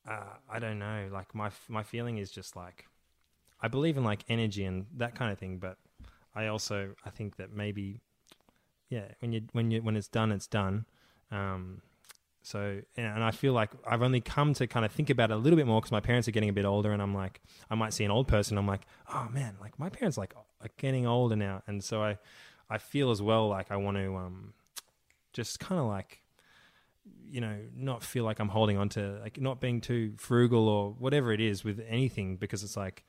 uh, 0.08 0.34
I 0.50 0.58
don't 0.58 0.78
know. 0.78 1.08
Like 1.12 1.34
my 1.34 1.50
my 1.68 1.82
feeling 1.82 2.18
is 2.18 2.30
just 2.30 2.56
like 2.56 2.86
I 3.60 3.68
believe 3.68 3.96
in 3.96 4.04
like 4.04 4.24
energy 4.28 4.64
and 4.64 4.86
that 4.96 5.14
kind 5.14 5.32
of 5.32 5.38
thing, 5.38 5.58
but 5.58 5.78
I 6.34 6.46
also 6.46 6.94
I 7.04 7.10
think 7.10 7.36
that 7.36 7.52
maybe 7.52 8.00
yeah, 8.88 9.08
when 9.20 9.32
you 9.32 9.42
when 9.52 9.70
you 9.70 9.82
when 9.82 9.96
it's 9.96 10.08
done, 10.08 10.30
it's 10.30 10.46
done. 10.46 10.86
Um, 11.30 11.82
so, 12.44 12.82
and 12.98 13.24
I 13.24 13.30
feel 13.30 13.54
like 13.54 13.70
I've 13.86 14.02
only 14.02 14.20
come 14.20 14.52
to 14.54 14.66
kind 14.66 14.84
of 14.84 14.92
think 14.92 15.08
about 15.08 15.30
it 15.30 15.34
a 15.34 15.38
little 15.38 15.56
bit 15.56 15.66
more 15.66 15.80
because 15.80 15.92
my 15.92 16.00
parents 16.00 16.28
are 16.28 16.30
getting 16.30 16.50
a 16.50 16.52
bit 16.52 16.66
older, 16.66 16.92
and 16.92 17.00
I'm 17.00 17.14
like, 17.14 17.40
I 17.70 17.74
might 17.74 17.94
see 17.94 18.04
an 18.04 18.10
old 18.10 18.28
person, 18.28 18.58
I'm 18.58 18.66
like, 18.66 18.82
oh 19.14 19.28
man, 19.32 19.56
like 19.62 19.78
my 19.78 19.88
parents 19.88 20.18
like 20.18 20.34
are 20.36 20.68
getting 20.76 21.06
older 21.06 21.36
now, 21.36 21.62
and 21.66 21.82
so 21.82 22.02
I, 22.02 22.18
I 22.68 22.76
feel 22.76 23.10
as 23.10 23.22
well 23.22 23.48
like 23.48 23.70
I 23.70 23.76
want 23.76 23.96
to, 23.96 24.14
um, 24.16 24.52
just 25.32 25.58
kind 25.58 25.80
of 25.80 25.86
like, 25.86 26.20
you 27.26 27.40
know, 27.40 27.56
not 27.74 28.04
feel 28.04 28.24
like 28.24 28.38
I'm 28.40 28.50
holding 28.50 28.76
on 28.76 28.90
to 28.90 29.18
like 29.22 29.40
not 29.40 29.58
being 29.58 29.80
too 29.80 30.12
frugal 30.18 30.68
or 30.68 30.90
whatever 30.92 31.32
it 31.32 31.40
is 31.40 31.64
with 31.64 31.82
anything 31.88 32.36
because 32.36 32.62
it's 32.62 32.76
like, 32.76 33.04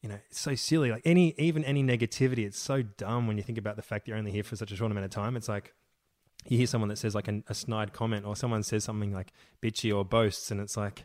you 0.00 0.08
know, 0.08 0.18
it's 0.30 0.40
so 0.40 0.54
silly. 0.54 0.90
Like 0.90 1.02
any, 1.04 1.34
even 1.36 1.64
any 1.64 1.84
negativity, 1.84 2.46
it's 2.46 2.58
so 2.58 2.80
dumb 2.82 3.26
when 3.26 3.36
you 3.36 3.42
think 3.42 3.58
about 3.58 3.76
the 3.76 3.82
fact 3.82 4.08
you're 4.08 4.16
only 4.16 4.32
here 4.32 4.42
for 4.42 4.56
such 4.56 4.72
a 4.72 4.76
short 4.76 4.90
amount 4.90 5.04
of 5.04 5.10
time. 5.10 5.36
It's 5.36 5.48
like 5.48 5.74
you 6.48 6.56
hear 6.56 6.66
someone 6.66 6.88
that 6.88 6.96
says 6.96 7.14
like 7.14 7.28
a, 7.28 7.42
a 7.48 7.54
snide 7.54 7.92
comment 7.92 8.24
or 8.24 8.34
someone 8.34 8.62
says 8.62 8.84
something 8.84 9.12
like 9.12 9.32
bitchy 9.62 9.94
or 9.94 10.04
boasts 10.04 10.50
and 10.50 10.60
it's 10.60 10.76
like 10.76 11.04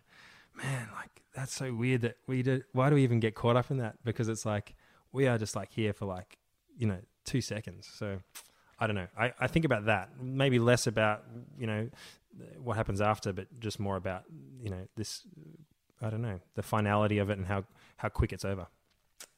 man 0.55 0.87
like 0.95 1.21
that's 1.35 1.53
so 1.53 1.73
weird 1.73 2.01
that 2.01 2.17
we 2.27 2.41
do 2.41 2.61
why 2.71 2.89
do 2.89 2.95
we 2.95 3.03
even 3.03 3.19
get 3.19 3.35
caught 3.35 3.55
up 3.55 3.69
in 3.69 3.77
that 3.77 3.95
because 4.03 4.29
it's 4.29 4.45
like 4.45 4.75
we 5.11 5.27
are 5.27 5.37
just 5.37 5.55
like 5.55 5.71
here 5.71 5.93
for 5.93 6.05
like 6.05 6.37
you 6.77 6.87
know 6.87 6.99
two 7.25 7.41
seconds 7.41 7.89
so 7.93 8.19
I 8.79 8.87
don't 8.87 8.95
know. 8.95 9.07
I, 9.17 9.33
I 9.39 9.47
think 9.47 9.65
about 9.65 9.85
that. 9.85 10.09
Maybe 10.21 10.59
less 10.59 10.87
about, 10.87 11.23
you 11.57 11.67
know, 11.67 11.89
what 12.61 12.75
happens 12.75 12.99
after, 12.99 13.31
but 13.31 13.47
just 13.59 13.79
more 13.79 13.95
about, 13.95 14.23
you 14.61 14.69
know, 14.69 14.87
this, 14.97 15.21
I 16.01 16.09
don't 16.09 16.21
know, 16.21 16.39
the 16.55 16.63
finality 16.63 17.19
of 17.19 17.29
it 17.29 17.37
and 17.37 17.47
how, 17.47 17.63
how 17.97 18.09
quick 18.09 18.33
it's 18.33 18.43
over. 18.43 18.67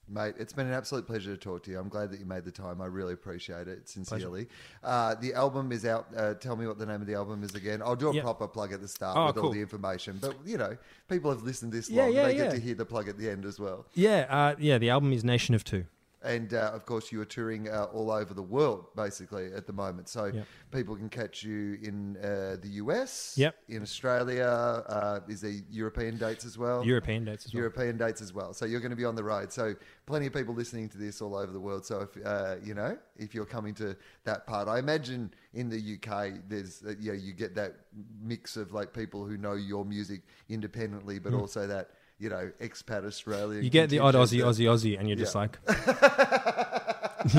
Mate, 0.09 0.35
it's 0.39 0.53
been 0.53 0.67
an 0.67 0.73
absolute 0.73 1.05
pleasure 1.05 1.31
to 1.31 1.37
talk 1.37 1.63
to 1.63 1.71
you. 1.71 1.77
I'm 1.77 1.89
glad 1.89 2.11
that 2.11 2.19
you 2.19 2.25
made 2.25 2.45
the 2.45 2.51
time. 2.51 2.79
I 2.81 2.85
really 2.85 3.11
appreciate 3.13 3.67
it, 3.67 3.89
sincerely. 3.89 4.47
Uh, 4.81 5.15
the 5.15 5.33
album 5.33 5.73
is 5.73 5.85
out. 5.85 6.07
Uh, 6.15 6.33
tell 6.33 6.55
me 6.55 6.65
what 6.65 6.77
the 6.79 6.85
name 6.85 7.01
of 7.01 7.07
the 7.07 7.13
album 7.15 7.43
is 7.43 7.53
again. 7.55 7.81
I'll 7.81 7.95
do 7.97 8.09
a 8.09 8.13
Yep. 8.13 8.23
proper 8.23 8.47
plug 8.47 8.71
at 8.71 8.79
the 8.81 8.87
start 8.87 9.17
Oh, 9.17 9.25
with 9.27 9.37
all 9.37 9.51
the 9.51 9.59
information. 9.59 10.17
But, 10.21 10.35
you 10.45 10.57
know, 10.57 10.77
people 11.09 11.29
have 11.29 11.43
listened 11.43 11.73
this 11.73 11.89
Yeah, 11.89 12.03
long. 12.03 12.13
yeah, 12.13 12.23
they 12.27 12.35
get 12.35 12.51
to 12.51 12.59
hear 12.59 12.75
the 12.75 12.85
plug 12.85 13.09
at 13.09 13.17
the 13.17 13.29
end 13.29 13.43
as 13.43 13.59
well. 13.59 13.85
Yeah. 13.95 14.25
Uh, 14.29 14.55
yeah. 14.59 14.77
The 14.77 14.89
album 14.89 15.11
is 15.11 15.25
Nation 15.25 15.53
of 15.55 15.65
Two. 15.65 15.85
And 16.27 16.53
uh, 16.53 16.71
of 16.73 16.85
course, 16.85 17.09
you 17.11 17.21
are 17.21 17.25
touring 17.25 17.69
uh, 17.69 17.85
all 17.93 18.11
over 18.11 18.33
the 18.33 18.41
world 18.41 18.87
basically 18.95 19.45
at 19.53 19.65
the 19.65 19.73
moment. 19.73 20.09
So 20.09 20.25
Yep. 20.25 20.45
people 20.71 20.95
can 20.97 21.09
catch 21.09 21.41
you 21.41 21.79
in 21.81 22.17
uh, 22.17 22.57
the 22.61 22.69
US, 22.83 23.33
Yep. 23.37 23.55
in 23.69 23.81
Australia. 23.81 24.43
Uh, 24.45 25.19
is 25.29 25.39
there 25.41 25.53
European 25.69 26.17
dates 26.17 26.43
as 26.43 26.57
well? 26.57 26.85
European 26.85 27.23
dates 27.23 27.45
as 27.45 27.53
well. 27.53 27.61
European 27.61 27.97
dates 27.97 28.21
as 28.21 28.33
well. 28.33 28.53
So 28.53 28.65
you're 28.65 28.81
going 28.81 28.91
to 28.91 28.97
be 28.97 29.05
on 29.05 29.15
the 29.15 29.23
road. 29.23 29.53
So 29.53 29.73
plenty 30.05 30.27
of 30.27 30.33
people 30.33 30.53
listening 30.53 30.89
to 30.89 30.97
this 30.97 31.21
all 31.21 31.33
over 31.35 31.51
the 31.51 31.61
world. 31.61 31.85
So 31.85 32.01
if 32.01 32.25
uh, 32.25 32.55
you 32.61 32.73
know 32.73 32.97
if 33.15 33.33
you're 33.33 33.45
coming 33.45 33.73
to 33.75 33.95
that 34.25 34.45
part, 34.45 34.67
I 34.67 34.79
imagine 34.79 35.31
in 35.53 35.69
the 35.69 35.81
UK 35.95 36.41
there's 36.49 36.83
uh, 36.85 36.93
you 36.99 37.13
know 37.13 37.17
you 37.17 37.31
get 37.31 37.55
that 37.55 37.73
mix 38.21 38.57
of 38.57 38.73
like 38.73 38.91
people 38.93 39.25
who 39.25 39.37
know 39.37 39.53
your 39.53 39.85
music 39.85 40.21
independently, 40.49 41.19
but 41.19 41.33
also 41.33 41.67
that 41.67 41.91
you 42.19 42.29
know 42.29 42.51
expat 42.59 43.05
Australian. 43.05 43.63
You 43.63 43.69
get 43.69 43.89
the 43.89 43.99
odd 43.99 44.15
Aussie, 44.15 44.41
contingent 44.41 44.69
Aussie, 44.69 44.95
Aussie, 44.95 44.99
and 44.99 45.07
you're 45.07 45.17
just 45.17 45.35
Yeah. 45.35 45.41
like, 45.41 45.59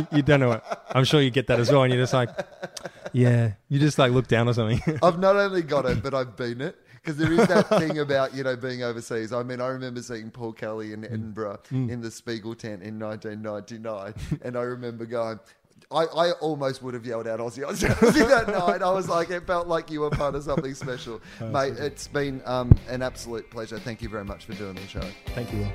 you 0.13 0.23
don't 0.23 0.41
know 0.41 0.49
what. 0.49 0.87
I'm 0.91 1.05
sure 1.05 1.21
you 1.21 1.31
get 1.31 1.47
that 1.49 1.61
as 1.61 1.71
well, 1.71 1.83
and 1.83 1.93
you're 1.93 2.03
just 2.03 2.15
like, 2.15 2.31
yeah, 3.13 3.53
you 3.69 3.79
just 3.79 3.99
like 3.99 4.13
look 4.13 4.29
down 4.29 4.49
or 4.49 4.55
something. 4.55 4.81
I've 5.03 5.19
not 5.19 5.37
only 5.37 5.63
got 5.63 5.87
it, 5.87 6.03
but 6.03 6.15
I've 6.15 6.37
been 6.37 6.61
it. 6.61 6.77
Because 6.95 7.17
there 7.17 7.33
is 7.33 7.47
that 7.47 7.69
thing 7.69 8.01
about 8.01 8.35
you 8.35 8.43
know 8.43 8.57
being 8.57 8.83
overseas. 8.83 9.33
I 9.33 9.43
mean, 9.43 9.61
I 9.61 9.69
remember 9.69 10.03
seeing 10.03 10.31
Paul 10.31 10.53
Kelly 10.53 10.93
in 10.93 11.03
mm. 11.03 11.07
Edinburgh 11.07 11.61
mm. 11.71 11.91
in 11.91 12.01
the 12.01 12.11
Spiegel 12.11 12.55
tent 12.55 12.83
in 12.83 12.99
1999, 12.99 14.41
and 14.43 14.57
I 14.57 14.63
remember 14.63 15.07
going. 15.07 15.39
I, 15.91 16.05
I 16.05 16.31
almost 16.33 16.83
would 16.83 16.93
have 16.95 17.07
yelled 17.07 17.27
out 17.27 17.41
Aussie, 17.41 17.65
Aussie, 17.69 17.89
Aussie 17.89 18.29
that 18.29 18.49
night. 18.49 18.83
I 18.83 18.91
was 18.91 19.09
like, 19.09 19.31
it 19.31 19.47
felt 19.47 19.69
like 19.69 19.91
you 19.91 20.01
were 20.01 20.11
part 20.11 20.35
of 20.35 20.43
something 20.43 20.75
special, 20.75 21.21
mate. 21.41 21.75
It's 21.79 22.09
been 22.09 22.43
um, 22.45 22.77
an 22.89 23.03
absolute 23.03 23.49
pleasure. 23.51 23.79
Thank 23.79 24.03
you 24.03 24.09
very 24.09 24.25
much 24.25 24.45
for 24.45 24.53
doing 24.53 24.75
the 24.75 24.87
show. 24.87 25.05
Thank 25.35 25.53
you. 25.53 25.67